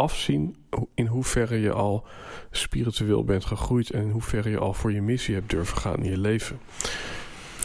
afzien 0.00 0.56
in 0.94 1.06
hoeverre 1.06 1.60
je 1.60 1.72
al 1.72 2.06
spiritueel 2.50 3.24
bent 3.24 3.44
gegroeid 3.44 3.90
en 3.90 4.02
in 4.02 4.10
hoeverre 4.10 4.50
je 4.50 4.58
al 4.58 4.74
voor 4.74 4.92
je 4.92 5.02
missie 5.02 5.34
hebt 5.34 5.50
durven 5.50 5.76
gaan 5.76 6.02
in 6.02 6.10
je 6.10 6.18
leven. 6.18 6.58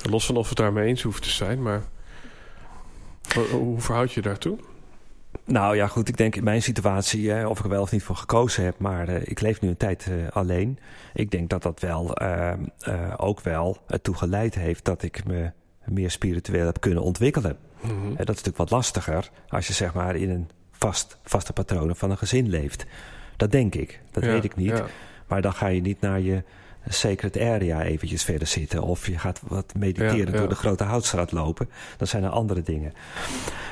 Los 0.09 0.25
van 0.25 0.37
of 0.37 0.49
het 0.49 0.57
daarmee 0.57 0.87
eens 0.87 1.01
hoeft 1.01 1.23
te 1.23 1.29
zijn, 1.29 1.61
maar 1.61 1.83
hoe 3.51 3.81
verhoud 3.81 4.11
je 4.11 4.21
daartoe? 4.21 4.57
Nou 5.45 5.75
ja, 5.75 5.87
goed, 5.87 6.07
ik 6.07 6.17
denk 6.17 6.35
in 6.35 6.43
mijn 6.43 6.61
situatie, 6.61 7.29
hè, 7.29 7.47
of 7.47 7.57
ik 7.57 7.63
er 7.63 7.69
wel 7.69 7.81
of 7.81 7.91
niet 7.91 8.03
voor 8.03 8.15
gekozen 8.15 8.63
heb, 8.63 8.79
maar 8.79 9.09
uh, 9.09 9.21
ik 9.23 9.41
leef 9.41 9.61
nu 9.61 9.69
een 9.69 9.77
tijd 9.77 10.05
uh, 10.09 10.27
alleen. 10.29 10.79
Ik 11.13 11.31
denk 11.31 11.49
dat 11.49 11.61
dat 11.61 11.79
wel 11.79 12.21
uh, 12.21 12.53
ook 13.17 13.41
wel 13.41 13.77
ertoe 13.87 14.15
geleid 14.15 14.55
heeft 14.55 14.85
dat 14.85 15.03
ik 15.03 15.25
me 15.25 15.51
meer 15.85 16.11
spiritueel 16.11 16.65
heb 16.65 16.79
kunnen 16.79 17.03
ontwikkelen. 17.03 17.57
Mm 17.81 17.89
-hmm. 17.89 18.09
dat 18.09 18.19
is 18.19 18.25
natuurlijk 18.25 18.57
wat 18.57 18.71
lastiger 18.71 19.29
als 19.47 19.67
je 19.67 19.73
zeg 19.73 19.93
maar 19.93 20.15
in 20.15 20.29
een 20.29 20.49
vast, 20.77 21.17
vaste 21.23 21.53
patronen 21.53 21.95
van 21.95 22.11
een 22.11 22.17
gezin 22.17 22.49
leeft. 22.49 22.85
Dat 23.37 23.51
denk 23.51 23.75
ik. 23.75 24.01
Dat 24.11 24.23
ja, 24.23 24.29
weet 24.29 24.43
ik 24.43 24.55
niet. 24.55 24.77
Ja. 24.77 24.85
Maar 25.27 25.41
dan 25.41 25.53
ga 25.53 25.67
je 25.67 25.81
niet 25.81 26.01
naar 26.01 26.19
je 26.19 26.43
sacred 26.87 27.39
area 27.39 27.81
eventjes 27.81 28.23
verder 28.23 28.47
zitten. 28.47 28.81
Of 28.81 29.07
je 29.07 29.17
gaat 29.17 29.41
wat 29.47 29.73
mediteren 29.77 30.31
ja, 30.33 30.37
door 30.39 30.49
de 30.49 30.55
grote 30.55 30.83
houtstraat 30.83 31.31
lopen. 31.31 31.69
Dan 31.97 32.07
zijn 32.07 32.23
er 32.23 32.29
andere 32.29 32.61
dingen. 32.61 32.93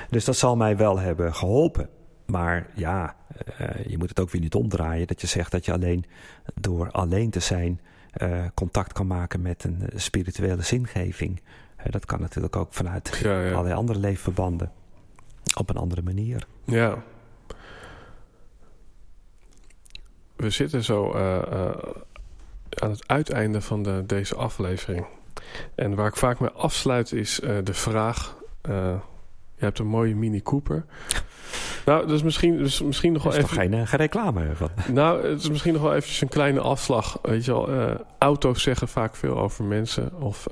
Dus 0.09 0.25
dat 0.25 0.37
zal 0.37 0.55
mij 0.55 0.77
wel 0.77 0.99
hebben 0.99 1.35
geholpen. 1.35 1.89
Maar 2.25 2.67
ja, 2.73 3.15
uh, 3.61 3.85
je 3.85 3.97
moet 3.97 4.09
het 4.09 4.19
ook 4.19 4.29
weer 4.29 4.41
niet 4.41 4.55
omdraaien. 4.55 5.07
Dat 5.07 5.21
je 5.21 5.27
zegt 5.27 5.51
dat 5.51 5.65
je 5.65 5.71
alleen 5.71 6.05
door 6.53 6.91
alleen 6.91 7.29
te 7.29 7.39
zijn 7.39 7.81
uh, 8.21 8.45
contact 8.53 8.93
kan 8.93 9.07
maken 9.07 9.41
met 9.41 9.63
een 9.63 9.89
spirituele 9.95 10.61
zingeving. 10.61 11.41
Uh, 11.79 11.85
dat 11.89 12.05
kan 12.05 12.21
natuurlijk 12.21 12.55
ook 12.55 12.73
vanuit 12.73 13.21
allerlei 13.25 13.73
andere 13.73 13.99
leefverbanden 13.99 14.71
op 15.55 15.69
een 15.69 15.77
andere 15.77 16.01
manier. 16.01 16.47
Ja. 16.63 17.03
We 20.35 20.49
zitten 20.49 20.83
zo 20.83 21.15
uh, 21.15 21.41
uh, 21.53 21.69
aan 22.69 22.89
het 22.89 23.07
uiteinde 23.07 23.61
van 23.61 23.83
de, 23.83 24.03
deze 24.05 24.35
aflevering. 24.35 25.05
En 25.75 25.95
waar 25.95 26.07
ik 26.07 26.15
vaak 26.15 26.39
mee 26.39 26.49
afsluit 26.49 27.11
is 27.11 27.39
uh, 27.39 27.57
de 27.63 27.73
vraag... 27.73 28.35
je 28.63 28.99
hebt 29.55 29.79
een 29.79 29.87
mooie 29.87 30.15
Mini 30.15 30.41
Cooper. 30.41 30.85
Nou, 31.85 32.07
dat 32.07 32.15
is 32.15 32.23
misschien, 32.23 32.57
dus 32.57 32.81
misschien 32.81 33.13
nog 33.13 33.23
wel 33.23 33.33
even... 33.33 33.49
geen, 33.49 33.87
geen 33.87 33.99
reclame 33.99 34.55
van. 34.55 34.69
Nou, 34.91 35.27
het 35.27 35.41
is 35.41 35.49
misschien 35.49 35.73
nog 35.73 35.81
wel 35.81 35.93
eventjes 35.93 36.21
een 36.21 36.27
kleine 36.27 36.59
afslag. 36.59 37.19
Weet 37.21 37.45
je 37.45 37.51
wel, 37.51 37.97
auto's 38.17 38.61
zeggen 38.61 38.87
vaak 38.87 39.15
veel 39.15 39.39
over 39.39 39.63
mensen. 39.63 40.21
Of 40.21 40.47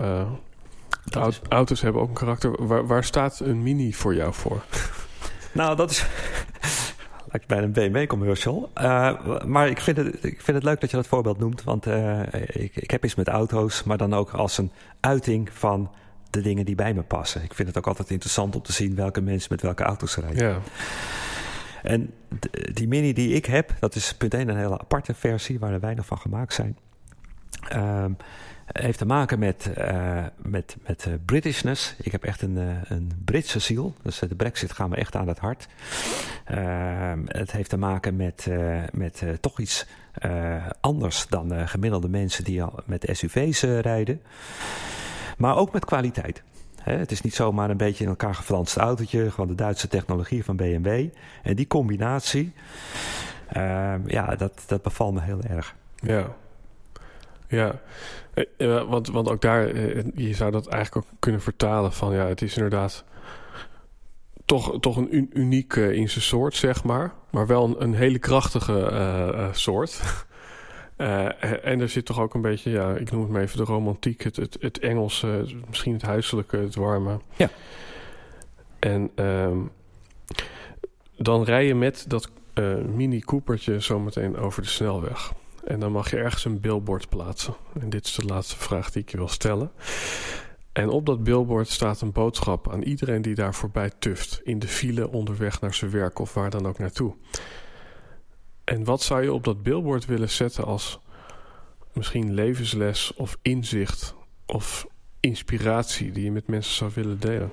auto's 1.49 1.81
hebben 1.81 2.01
ook 2.01 2.07
een 2.07 2.13
karakter. 2.13 2.65
Waar, 2.65 2.87
waar 2.87 3.03
staat 3.03 3.39
een 3.39 3.63
Mini 3.63 3.93
voor 3.93 4.15
jou 4.15 4.33
voor? 4.33 4.61
Nou, 5.53 5.75
dat 5.75 5.91
is. 5.91 6.05
Lijkt 7.31 7.47
bij 7.47 7.63
een 7.63 7.71
BMW-commercial. 7.71 8.71
Uh, 8.81 9.43
maar 9.45 9.67
ik 9.67 9.81
vind, 9.81 9.97
het, 9.97 10.23
ik 10.23 10.41
vind 10.41 10.57
het 10.57 10.63
leuk 10.63 10.81
dat 10.81 10.89
je 10.89 10.95
dat 10.95 11.07
voorbeeld 11.07 11.39
noemt. 11.39 11.63
Want 11.63 11.87
uh, 11.87 12.21
ik, 12.47 12.75
ik 12.75 12.91
heb 12.91 13.05
iets 13.05 13.15
met 13.15 13.27
auto's, 13.27 13.83
maar 13.83 13.97
dan 13.97 14.13
ook 14.13 14.31
als 14.31 14.57
een 14.57 14.71
uiting 14.99 15.49
van 15.53 15.91
de 16.29 16.41
dingen 16.41 16.65
die 16.65 16.75
bij 16.75 16.93
me 16.93 17.01
passen. 17.01 17.43
Ik 17.43 17.53
vind 17.53 17.67
het 17.67 17.77
ook 17.77 17.87
altijd 17.87 18.09
interessant 18.09 18.55
om 18.55 18.61
te 18.61 18.73
zien 18.73 18.95
welke 18.95 19.21
mensen 19.21 19.47
met 19.51 19.61
welke 19.61 19.83
auto's 19.83 20.15
rijden. 20.15 20.47
Ja. 20.47 20.59
En 21.83 22.13
die 22.73 22.87
mini 22.87 23.13
die 23.13 23.33
ik 23.33 23.45
heb, 23.45 23.73
dat 23.79 23.95
is 23.95 24.15
punt 24.15 24.33
1 24.33 24.49
een 24.49 24.57
hele 24.57 24.79
aparte 24.79 25.13
versie 25.13 25.59
waar 25.59 25.73
er 25.73 25.79
weinig 25.79 26.05
van 26.05 26.17
gemaakt 26.17 26.53
zijn. 26.53 26.77
Um, 27.75 28.17
heeft 28.71 28.97
te 28.97 29.05
maken 29.05 29.39
met, 29.39 29.69
uh, 29.77 30.25
met, 30.35 30.77
met 30.87 31.05
uh, 31.07 31.13
Britishness. 31.25 31.95
Ik 32.01 32.11
heb 32.11 32.23
echt 32.23 32.41
een, 32.41 32.57
uh, 32.57 32.75
een 32.83 33.11
Britse 33.25 33.59
ziel. 33.59 33.93
Dus 34.01 34.19
de 34.19 34.35
brexit 34.35 34.71
gaat 34.71 34.89
me 34.89 34.95
echt 34.95 35.15
aan 35.15 35.27
het 35.27 35.39
hart. 35.39 35.67
Het 37.25 37.51
heeft 37.51 37.69
te 37.69 37.77
maken 37.77 38.15
met, 38.15 38.47
met 38.91 39.23
toch 39.39 39.59
iets 39.59 39.85
anders 40.81 41.27
dan 41.27 41.67
gemiddelde 41.67 42.09
mensen 42.09 42.43
die 42.43 42.63
al 42.63 42.79
met 42.85 43.09
SUV's 43.11 43.61
rijden. 43.61 44.21
Maar 45.37 45.57
ook 45.57 45.73
met 45.73 45.85
kwaliteit. 45.85 46.43
het 46.81 47.11
is 47.11 47.21
niet 47.21 47.35
zomaar 47.35 47.69
een 47.69 47.77
beetje 47.77 48.03
in 48.03 48.09
elkaar 48.09 48.35
geflanst 48.35 48.77
autootje. 48.77 49.31
Gewoon 49.31 49.49
de 49.49 49.55
Duitse 49.55 49.87
technologie 49.87 50.43
van 50.43 50.55
BMW. 50.55 51.07
En 51.43 51.55
die 51.55 51.67
combinatie, 51.67 52.53
ja, 54.05 54.35
dat, 54.37 54.63
dat 54.67 54.81
bevalt 54.81 55.13
me 55.13 55.21
heel 55.21 55.41
erg. 55.41 55.75
Ja, 55.95 56.35
ja, 57.51 57.79
uh, 58.57 58.89
want, 58.89 59.07
want 59.07 59.29
ook 59.29 59.41
daar, 59.41 59.71
uh, 59.71 60.03
je 60.15 60.33
zou 60.33 60.51
dat 60.51 60.67
eigenlijk 60.67 61.05
ook 61.05 61.19
kunnen 61.19 61.41
vertalen 61.41 61.93
van 61.93 62.13
ja, 62.13 62.25
het 62.25 62.41
is 62.41 62.55
inderdaad 62.55 63.03
toch, 64.45 64.79
toch 64.79 64.97
een 64.97 65.29
uniek 65.33 65.75
in 65.75 66.09
zijn 66.09 66.23
soort, 66.23 66.55
zeg 66.55 66.83
maar. 66.83 67.13
Maar 67.29 67.47
wel 67.47 67.65
een, 67.65 67.81
een 67.81 67.93
hele 67.93 68.19
krachtige 68.19 69.49
soort. 69.51 70.01
en 71.63 71.79
er 71.79 71.89
zit 71.89 72.05
toch 72.05 72.19
ook 72.19 72.33
een 72.33 72.41
beetje, 72.41 72.71
ja, 72.71 72.95
ik 72.95 73.11
noem 73.11 73.21
het 73.21 73.31
maar 73.31 73.41
even 73.41 73.57
de 73.57 73.63
romantiek, 73.63 74.23
het, 74.23 74.35
het, 74.35 74.57
het 74.59 74.79
Engelse, 74.79 75.45
misschien 75.67 75.93
het 75.93 76.01
huiselijke, 76.01 76.57
het 76.57 76.75
warme. 76.75 77.19
Ja. 77.35 77.49
En 78.79 79.11
ehm, 79.15 79.57
dan 81.17 81.43
rij 81.43 81.65
je 81.65 81.75
met 81.75 82.05
dat 82.07 82.31
mini 82.95 83.19
Coopertje 83.19 83.79
zometeen 83.79 84.37
over 84.37 84.61
de 84.61 84.67
snelweg. 84.67 85.33
En 85.65 85.79
dan 85.79 85.91
mag 85.91 86.09
je 86.09 86.17
ergens 86.17 86.45
een 86.45 86.59
billboard 86.59 87.09
plaatsen. 87.09 87.55
En 87.79 87.89
dit 87.89 88.05
is 88.05 88.13
de 88.13 88.25
laatste 88.25 88.57
vraag 88.57 88.91
die 88.91 89.01
ik 89.01 89.11
je 89.11 89.17
wil 89.17 89.27
stellen. 89.27 89.71
En 90.71 90.89
op 90.89 91.05
dat 91.05 91.23
billboard 91.23 91.67
staat 91.67 92.01
een 92.01 92.11
boodschap 92.11 92.71
aan 92.71 92.81
iedereen 92.81 93.21
die 93.21 93.35
daar 93.35 93.55
voorbij 93.55 93.91
tuft. 93.99 94.41
In 94.43 94.59
de 94.59 94.67
file 94.67 95.11
onderweg 95.11 95.61
naar 95.61 95.73
zijn 95.73 95.91
werk 95.91 96.19
of 96.19 96.33
waar 96.33 96.49
dan 96.49 96.65
ook 96.65 96.77
naartoe. 96.77 97.15
En 98.63 98.83
wat 98.83 99.01
zou 99.01 99.21
je 99.23 99.33
op 99.33 99.43
dat 99.43 99.63
billboard 99.63 100.05
willen 100.05 100.29
zetten 100.29 100.65
als 100.65 100.99
misschien 101.93 102.33
levensles 102.33 103.13
of 103.13 103.37
inzicht 103.41 104.15
of 104.45 104.87
inspiratie 105.19 106.11
die 106.11 106.23
je 106.23 106.31
met 106.31 106.47
mensen 106.47 106.73
zou 106.73 106.91
willen 106.93 107.19
delen? 107.19 107.51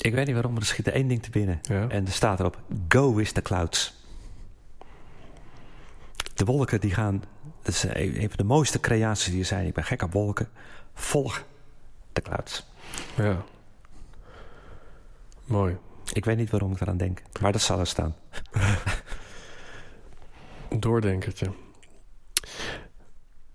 Ik 0.00 0.14
weet 0.14 0.24
niet 0.24 0.34
waarom, 0.34 0.52
maar 0.52 0.60
er 0.60 0.66
schiet 0.66 0.86
er 0.86 0.92
één 0.92 1.08
ding 1.08 1.22
te 1.22 1.30
binnen. 1.30 1.60
Ja? 1.62 1.88
En 1.88 2.06
er 2.06 2.12
staat 2.12 2.40
erop: 2.40 2.60
Go 2.88 3.14
with 3.14 3.34
the 3.34 3.42
clouds. 3.42 3.95
De 6.36 6.44
wolken 6.44 6.80
die 6.80 6.94
gaan, 6.94 7.22
dat 7.62 7.74
is 7.74 7.82
een 7.82 8.28
van 8.28 8.36
de 8.36 8.44
mooiste 8.44 8.80
creaties 8.80 9.30
die 9.30 9.40
er 9.40 9.46
zijn. 9.46 9.66
Ik 9.66 9.74
ben 9.74 9.84
gek 9.84 10.02
op 10.02 10.12
wolken. 10.12 10.48
Volg 10.94 11.44
de 12.12 12.22
clouds. 12.22 12.66
Ja. 13.16 13.44
Mooi. 15.44 15.76
Ik 16.12 16.24
weet 16.24 16.36
niet 16.36 16.50
waarom 16.50 16.72
ik 16.72 16.80
eraan 16.80 16.96
denk, 16.96 17.22
maar 17.40 17.52
dat 17.52 17.60
zal 17.60 17.78
er 17.78 17.86
staan. 17.86 18.14
Doordenkertje. 20.78 21.50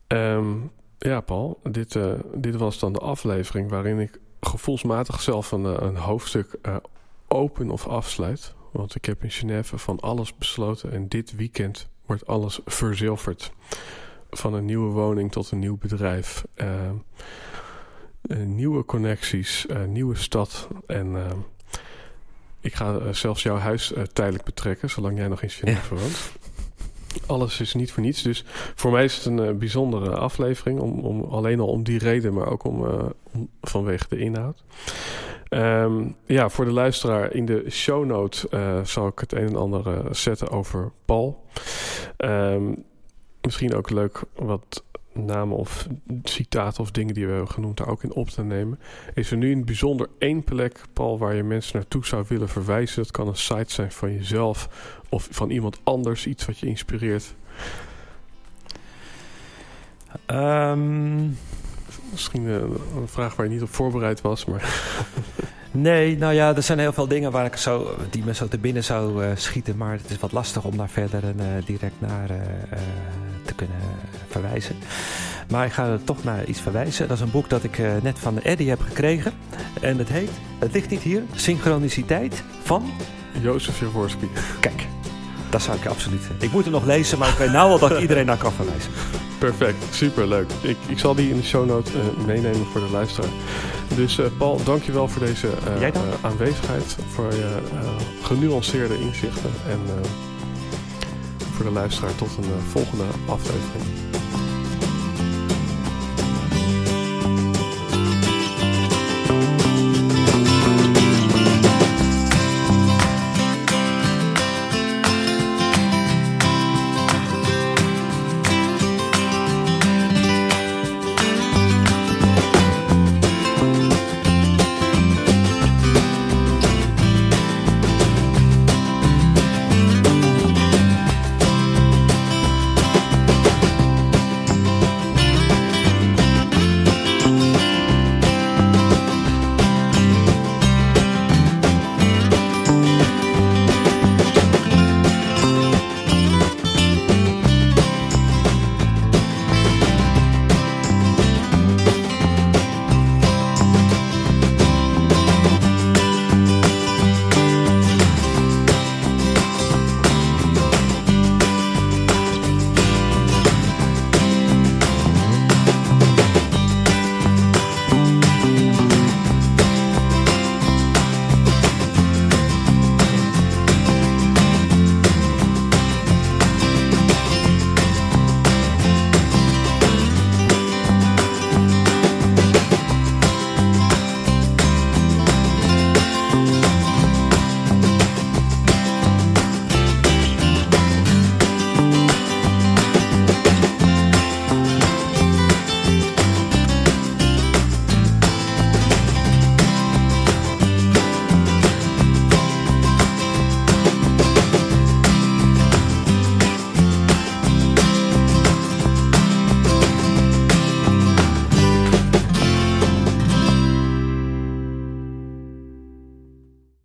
Um, 0.08 0.72
ja, 0.98 1.22
Paul, 1.22 1.60
dit, 1.64 1.96
uh, 1.96 2.14
dit 2.34 2.56
was 2.56 2.80
dan 2.80 2.94
de 2.94 3.00
aflevering 3.00 3.70
waarin 3.70 4.00
ik 4.00 4.20
gevoelsmatig 4.40 5.22
zelf 5.22 5.52
een, 5.52 5.66
eh, 5.66 5.88
een 5.88 5.98
hoofdstuk 5.98 6.58
uh, 6.64 6.76
open 7.28 7.70
of 7.70 7.88
afsluit. 7.88 8.54
Want 8.72 8.96
ik 8.96 9.06
heb 9.06 9.24
in 9.24 9.32
Genève 9.32 9.78
van 9.78 10.00
alles 10.00 10.36
besloten 10.36 10.92
en 10.92 11.08
dit 11.08 11.36
weekend 11.36 11.90
wordt 12.06 12.28
alles 12.28 12.60
verzilverd. 12.66 13.52
Van 14.30 14.54
een 14.54 14.66
nieuwe 14.66 14.92
woning 14.92 15.32
tot 15.32 15.52
een 15.52 15.60
nieuw 15.60 15.78
bedrijf. 15.78 16.46
Uh, 16.56 16.68
nieuwe 18.46 18.86
connecties, 18.86 19.66
uh, 19.70 19.84
nieuwe 19.84 20.16
stad. 20.16 20.68
En 20.88 21.16
ik 22.60 22.76
ga 22.76 23.14
zelfs 23.14 23.44
jouw 23.44 23.58
huis 23.58 23.94
tijdelijk 24.14 24.44
betrekken, 24.44 24.90
zolang 24.90 25.18
jij 25.18 25.28
nog 25.28 25.42
in 25.42 25.50
Genève 25.50 25.96
ja. 25.96 26.02
woont. 26.02 26.32
Alles 27.26 27.60
is 27.60 27.74
niet 27.74 27.92
voor 27.92 28.04
niets. 28.04 28.22
Dus 28.22 28.46
voor 28.76 28.92
mij 28.92 29.04
is 29.04 29.16
het 29.16 29.26
een 29.26 29.58
bijzondere 29.58 30.16
aflevering. 30.16 30.80
Om, 30.80 31.00
om, 31.00 31.22
alleen 31.24 31.60
al 31.60 31.68
om 31.68 31.84
die 31.84 32.00
reden, 32.00 32.34
maar 32.34 32.48
ook 32.48 32.64
om, 32.64 32.86
om 33.32 33.50
vanwege 33.62 34.06
de 34.10 34.18
inhoud. 34.18 34.64
Um, 35.54 36.16
ja, 36.26 36.50
voor 36.50 36.66
de 36.66 36.72
luisteraar 36.72 37.34
in 37.34 37.46
de 37.46 37.66
show 37.70 38.06
note 38.06 38.48
uh, 38.52 38.84
zal 38.84 39.08
ik 39.08 39.20
het 39.20 39.34
een 39.34 39.48
en 39.48 39.56
ander 39.56 39.88
uh, 39.88 40.12
zetten 40.12 40.50
over 40.50 40.92
Paul. 41.06 41.46
Um, 42.18 42.84
misschien 43.42 43.74
ook 43.76 43.90
leuk 43.90 44.22
wat 44.36 44.84
namen 45.14 45.58
of 45.58 45.88
citaten 46.24 46.82
of 46.82 46.92
dingen 46.92 47.14
die 47.14 47.26
we 47.26 47.32
hebben 47.32 47.52
genoemd 47.52 47.78
daar 47.78 47.88
ook 47.88 48.04
in 48.04 48.14
op 48.14 48.30
te 48.30 48.44
nemen. 48.44 48.80
Is 49.14 49.32
er 49.32 49.38
nu 49.38 49.52
in 49.52 49.66
bijzonder 49.66 50.10
één 50.18 50.44
plek, 50.44 50.82
Paul, 50.94 51.18
waar 51.18 51.36
je 51.36 51.44
mensen 51.44 51.76
naartoe 51.78 52.06
zou 52.06 52.26
willen 52.28 52.50
verwijzen? 52.50 53.02
Het 53.02 53.12
kan 53.12 53.28
een 53.28 53.36
site 53.36 53.74
zijn 53.74 53.92
van 53.92 54.14
jezelf 54.14 54.70
of 55.10 55.28
van 55.32 55.50
iemand 55.50 55.80
anders, 55.84 56.28
iets 56.28 56.46
wat 56.46 56.60
je 56.60 56.68
inspireert. 56.68 57.36
Um, 60.28 61.38
Misschien 62.12 62.46
een, 62.46 62.62
eh, 62.62 63.02
een, 63.02 63.08
vraag 63.08 63.36
waar 63.36 63.46
je 63.46 63.52
niet 63.52 63.62
op 63.62 63.74
voorbereid 63.74 64.22
was, 64.22 64.46
maar... 64.46 64.84
nee, 65.72 66.18
nou 66.18 66.34
ja, 66.34 66.56
er 66.56 66.64
zijn 66.64 66.80
heel 66.80 66.94
veel 66.94 67.08
dingen 67.08 67.32
waar 67.32 67.46
ik 67.46 67.56
zo, 67.56 67.96
die 68.10 68.24
me 68.24 68.34
zo 68.34 68.48
te 68.48 68.58
binnen 68.58 68.84
zou 68.84 69.26
uh, 69.26 69.32
schieten. 69.36 69.78
Maar 69.78 69.92
het 69.92 70.10
is 70.10 70.20
wat 70.20 70.32
lastig 70.32 70.64
om 70.64 70.78
daar 70.78 70.90
verder 70.90 71.24
uh, 71.24 71.46
direct 71.66 71.96
naar 72.00 72.28
te 73.46 73.54
kunnen 73.54 73.78
verwijzen. 74.28 74.76
Maar 75.50 75.66
ik 75.66 75.72
ga 75.72 75.86
er 75.86 76.04
toch 76.04 76.24
naar 76.24 76.46
iets 76.46 76.62
verwijzen. 76.62 77.08
Dat 77.08 77.18
is 77.18 77.24
een 77.24 77.32
boek 77.32 77.50
dat 77.50 77.64
ik 77.64 77.78
net 78.02 78.20
van 78.20 78.42
Eddie 78.42 78.70
heb 78.70 78.82
gekregen. 78.82 79.34
En 79.82 79.98
het 79.98 80.10
heet, 80.10 80.32
het 80.60 80.74
ligt 80.74 80.90
niet 80.90 81.02
hier, 81.02 81.24
Synchroniciteit 81.36 82.44
van... 82.64 82.92
Jozef 83.42 83.80
Jaworski. 83.80 84.30
Kijk, 84.60 84.88
dat 85.52 85.62
zou 85.62 85.78
ik 85.78 85.86
absoluut... 85.86 86.22
Ik 86.40 86.52
moet 86.52 86.64
het 86.64 86.74
nog 86.74 86.86
lezen, 86.86 87.18
maar 87.18 87.30
ik 87.30 87.38
weet 87.38 87.52
nou 87.52 87.72
al 87.72 87.80
dat 87.80 87.92
ik 87.92 88.00
iedereen 88.06 88.26
naar 88.26 88.38
kan 88.38 88.52
verwijzen. 88.52 88.92
Perfect, 89.38 89.84
super 89.90 90.28
leuk. 90.28 90.52
Ik, 90.62 90.78
ik 90.88 91.00
zal 91.00 91.16
die 91.16 91.30
in 91.30 91.36
de 91.36 91.44
show 91.44 91.66
notes 91.66 91.94
uh, 91.94 92.26
meenemen 92.26 92.66
voor 92.66 92.82
de 92.82 92.90
luisteraar. 92.92 93.30
Dus 93.96 94.18
uh, 94.18 94.26
Paul, 94.38 94.64
dankjewel 94.64 95.08
voor 95.08 95.26
deze 95.26 95.48
uh, 95.82 95.88
aanwezigheid, 96.22 96.98
voor 97.14 97.34
je 97.34 97.58
genuanceerde 98.22 99.00
inzichten 99.00 99.52
en 99.70 99.80
voor 101.52 101.66
de 101.66 101.72
luisteraar 101.72 102.16
tot 102.16 102.30
een 102.38 102.62
volgende 102.72 103.06
aflevering. 103.26 104.11